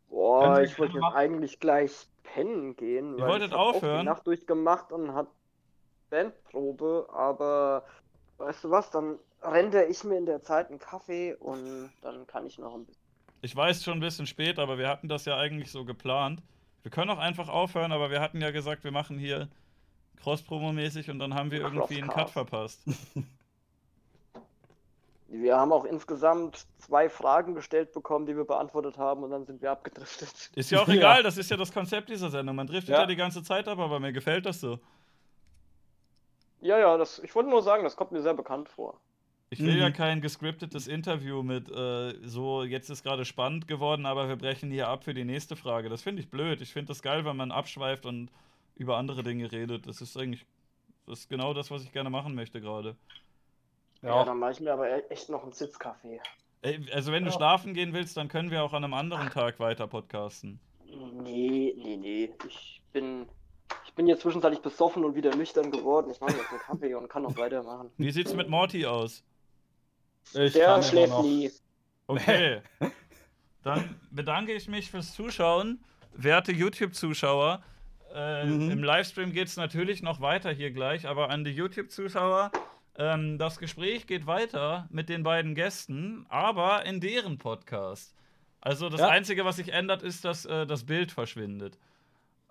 Boah, 0.10 0.62
ich 0.62 0.78
wollte 0.78 1.02
eigentlich 1.16 1.60
gleich 1.60 2.08
pennen 2.24 2.76
gehen. 2.76 3.18
Ihr 3.18 3.24
weil 3.24 3.30
wolltet 3.30 3.48
ich 3.48 3.54
hab 3.54 3.60
auch 3.60 3.76
aufhören? 3.76 4.02
die 4.02 4.06
Nacht 4.06 4.28
durchgemacht 4.28 4.92
und 4.92 5.14
hab 5.14 5.28
Bandprobe, 6.12 7.08
aber 7.12 7.84
weißt 8.38 8.66
du 8.66 8.70
was, 8.70 8.92
dann 8.92 9.18
rende 9.42 9.86
ich 9.86 10.04
mir 10.04 10.18
in 10.18 10.26
der 10.28 10.44
Zeit 10.44 10.70
einen 10.70 10.78
Kaffee 10.78 11.34
und 11.34 11.92
dann 12.02 12.28
kann 12.28 12.46
ich 12.46 12.60
noch 12.60 12.76
ein 12.76 12.86
bisschen. 12.86 13.02
Ich 13.42 13.56
weiß 13.56 13.84
schon 13.84 13.96
ein 13.96 14.02
bisschen 14.02 14.28
spät, 14.28 14.60
aber 14.60 14.78
wir 14.78 14.88
hatten 14.88 15.08
das 15.08 15.26
ja 15.26 15.38
eigentlich 15.38 15.72
so 15.72 15.84
geplant. 15.84 16.44
Wir 16.84 16.92
können 16.92 17.10
auch 17.10 17.18
einfach 17.18 17.50
aufhören, 17.50 17.92
aber 17.92 18.12
wir 18.12 18.22
hatten 18.22 18.40
ja 18.40 18.52
gesagt, 18.52 18.84
wir 18.84 18.92
machen 18.92 19.18
hier 19.18 19.48
Cross-Promo-mäßig 20.22 21.10
und 21.10 21.20
dann 21.20 21.34
haben 21.34 21.52
wir 21.52 21.62
irgendwie 21.62 21.98
einen 22.02 22.10
Cut 22.10 22.30
verpasst. 22.30 22.82
Wir 25.28 25.56
haben 25.58 25.72
auch 25.72 25.86
insgesamt 25.86 26.66
zwei 26.80 27.08
Fragen 27.08 27.56
gestellt 27.56 27.94
bekommen, 27.94 28.26
die 28.26 28.36
wir 28.36 28.44
beantwortet 28.44 28.98
haben 28.98 29.24
und 29.24 29.32
dann 29.32 29.46
sind 29.46 29.62
wir 29.62 29.72
abgedriftet. 29.72 30.52
Ist 30.56 30.72
ja 30.72 30.82
auch 30.82 30.88
Ja. 30.90 30.94
egal, 30.96 31.24
das 31.24 31.38
ist 31.38 31.50
ja 31.50 31.56
das 31.56 31.72
Konzept 31.72 32.10
dieser 32.10 32.30
Sendung. 32.30 32.58
Man 32.58 32.68
driftet 32.68 32.90
ja. 32.90 33.02
Ja. 33.02 33.06
die 33.06 33.16
ganze 33.16 33.42
Zeit 33.42 33.66
ab, 33.70 33.80
aber 33.80 34.02
mir 34.02 34.12
gefällt 34.12 34.46
das 34.46 34.60
so. 34.60 34.78
Ja, 36.60 36.78
ja, 36.78 36.98
das, 36.98 37.20
ich 37.20 37.34
wollte 37.34 37.50
nur 37.50 37.62
sagen, 37.64 37.84
das 37.86 37.96
kommt 37.96 38.12
mir 38.12 38.22
sehr 38.22 38.34
bekannt 38.34 38.68
vor. 38.68 39.00
Ich 39.52 39.60
will 39.64 39.78
ja 39.78 39.88
Mhm. 39.90 39.94
kein 39.94 40.22
gescriptetes 40.22 40.88
Interview 40.88 41.44
mit 41.44 41.70
äh, 41.72 42.14
so, 42.28 42.64
jetzt 42.64 42.90
ist 42.90 43.04
gerade 43.04 43.24
spannend 43.24 43.68
geworden, 43.70 44.06
aber 44.06 44.28
wir 44.28 44.36
brechen 44.36 44.70
hier 44.70 44.90
ab 44.90 45.06
für 45.06 45.14
die 45.14 45.26
nächste 45.26 45.56
Frage. 45.56 45.88
Das 45.88 46.02
finde 46.02 46.22
ich 46.22 46.30
blöd. 46.30 46.60
Ich 46.62 46.74
finde 46.74 46.90
das 46.90 47.02
geil, 47.02 47.24
wenn 47.24 47.38
man 47.38 47.52
abschweift 47.52 48.06
und 48.06 48.30
über 48.82 48.98
andere 48.98 49.24
Dinge 49.24 49.52
redet. 49.52 49.88
Das 49.88 50.02
ist 50.02 50.18
eigentlich, 50.18 50.46
das 51.06 51.20
ist 51.20 51.30
genau 51.30 51.54
das, 51.54 51.70
was 51.72 51.84
ich 51.84 51.92
gerne 51.92 52.10
machen 52.10 52.34
möchte 52.36 52.60
gerade. 52.60 52.96
Ja, 54.02 54.10
Ja, 54.18 54.24
dann 54.26 54.40
mache 54.40 54.54
ich 54.54 54.60
mir 54.60 54.74
aber 54.74 54.90
e- 54.90 55.04
echt 55.10 55.30
noch 55.30 55.44
einen 55.44 55.52
Sitzkaffee. 55.52 56.20
Ey, 56.64 56.80
Also 56.92 57.12
wenn 57.12 57.24
du 57.24 57.30
Ja. 57.30 57.36
schlafen 57.38 57.74
gehen 57.74 57.94
willst, 57.94 58.18
dann 58.18 58.28
können 58.28 58.50
wir 58.52 58.64
auch 58.64 58.74
an 58.74 58.84
einem 58.84 58.94
anderen 58.96 59.30
Tag 59.30 59.60
weiter 59.60 59.88
podcasten. 59.88 60.60
Nee, 60.86 61.74
nee, 61.78 61.98
nee. 61.98 62.34
Ich 62.48 62.82
bin, 62.92 63.28
ich 63.86 63.94
bin 63.94 64.08
jetzt 64.08 64.22
zwischenzeitlich 64.22 64.62
besoffen 64.62 65.06
und 65.06 65.16
wieder 65.16 65.36
nüchtern 65.36 65.72
geworden. 65.72 66.10
Ich 66.12 66.20
mache 66.20 66.34
jetzt 66.34 66.50
einen 66.50 66.60
Kaffee 66.60 66.96
und 66.96 67.08
kann 67.08 67.24
noch 67.24 67.38
weitermachen. 67.38 67.92
Wie 67.98 68.12
sieht's 68.12 68.34
mit 68.34 68.50
Morty 68.50 68.86
aus? 68.86 69.24
ich 70.34 70.54
Der 70.54 70.82
schläft 70.82 71.10
noch. 71.14 71.24
nie. 71.24 71.52
Okay. 72.08 72.62
Dann 73.64 74.00
bedanke 74.10 74.54
ich 74.54 74.68
mich 74.68 74.90
fürs 74.90 75.14
Zuschauen, 75.14 75.84
werte 76.14 76.52
YouTube-Zuschauer. 76.52 77.62
Äh, 78.14 78.46
Mhm. 78.46 78.72
Im 78.72 78.84
Livestream 78.84 79.32
geht 79.32 79.48
es 79.48 79.58
natürlich 79.58 80.02
noch 80.04 80.22
weiter 80.22 80.52
hier 80.52 80.72
gleich, 80.72 81.08
aber 81.08 81.30
an 81.30 81.44
die 81.44 81.52
YouTube-Zuschauer, 81.52 82.52
ähm, 82.98 83.38
das 83.38 83.58
Gespräch 83.58 84.06
geht 84.08 84.28
weiter 84.28 84.88
mit 84.90 85.10
den 85.10 85.24
beiden 85.24 85.56
Gästen, 85.56 86.26
aber 86.30 86.86
in 86.86 87.00
deren 87.00 87.38
Podcast. 87.38 88.14
Also 88.60 88.90
das 88.90 89.00
Ja. 89.02 89.08
Einzige, 89.10 89.46
was 89.46 89.56
sich 89.56 89.72
ändert, 89.74 90.04
ist, 90.04 90.24
dass 90.26 90.46
äh, 90.46 90.66
das 90.68 90.86
Bild 90.86 91.12
verschwindet. 91.12 91.78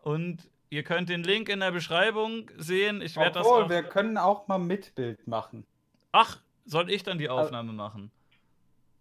Und 0.03 0.49
ihr 0.71 0.83
könnt 0.83 1.09
den 1.09 1.23
Link 1.23 1.49
in 1.49 1.61
der 1.61 1.73
Beschreibung 1.73 2.51
sehen. 2.57 3.03
Ich 3.03 3.17
werde 3.17 3.33
das 3.39 3.47
auch. 3.47 3.69
wir 3.69 3.83
können 3.83 4.17
auch 4.19 4.49
mal 4.49 4.59
mit 4.59 4.95
Bild 4.95 5.27
machen. 5.29 5.67
Ach, 6.13 6.39
soll 6.65 6.91
ich 6.91 7.03
dann 7.03 7.19
die 7.19 7.29
Aufnahme 7.29 7.73
machen? 7.73 8.11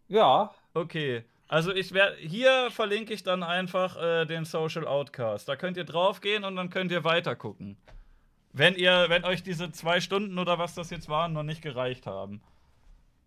Ja, 0.08 0.52
Okay, 0.74 1.24
also 1.50 1.74
ich 1.74 1.94
werde 1.94 2.16
hier 2.18 2.70
verlinke 2.70 3.12
ich 3.12 3.24
dann 3.24 3.42
einfach 3.42 3.98
äh, 3.98 4.26
den 4.26 4.46
Social 4.46 4.88
Outcast. 4.88 5.50
Da 5.50 5.56
könnt 5.56 5.78
ihr 5.78 5.84
draufgehen 5.84 6.44
und 6.44 6.56
dann 6.56 6.70
könnt 6.70 6.92
ihr 6.92 7.04
weiter 7.04 7.36
gucken. 7.36 7.76
Wenn 8.54 8.76
ihr, 8.76 9.08
wenn 9.10 9.26
euch 9.26 9.42
diese 9.42 9.72
zwei 9.72 10.00
Stunden 10.00 10.38
oder 10.38 10.60
was 10.60 10.76
das 10.76 10.92
jetzt 10.92 11.10
waren, 11.10 11.34
noch 11.34 11.44
nicht 11.44 11.64
gereicht 11.64 12.06
haben. 12.06 12.42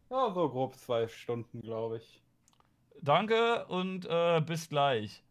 ja, 0.08 0.30
so 0.32 0.48
grob 0.48 0.76
zwei 0.76 1.08
Stunden, 1.08 1.62
glaube 1.62 1.98
ich. 1.98 2.22
Danke 3.00 3.66
und 3.66 4.06
äh, 4.06 4.40
bis 4.40 4.68
gleich. 4.68 5.24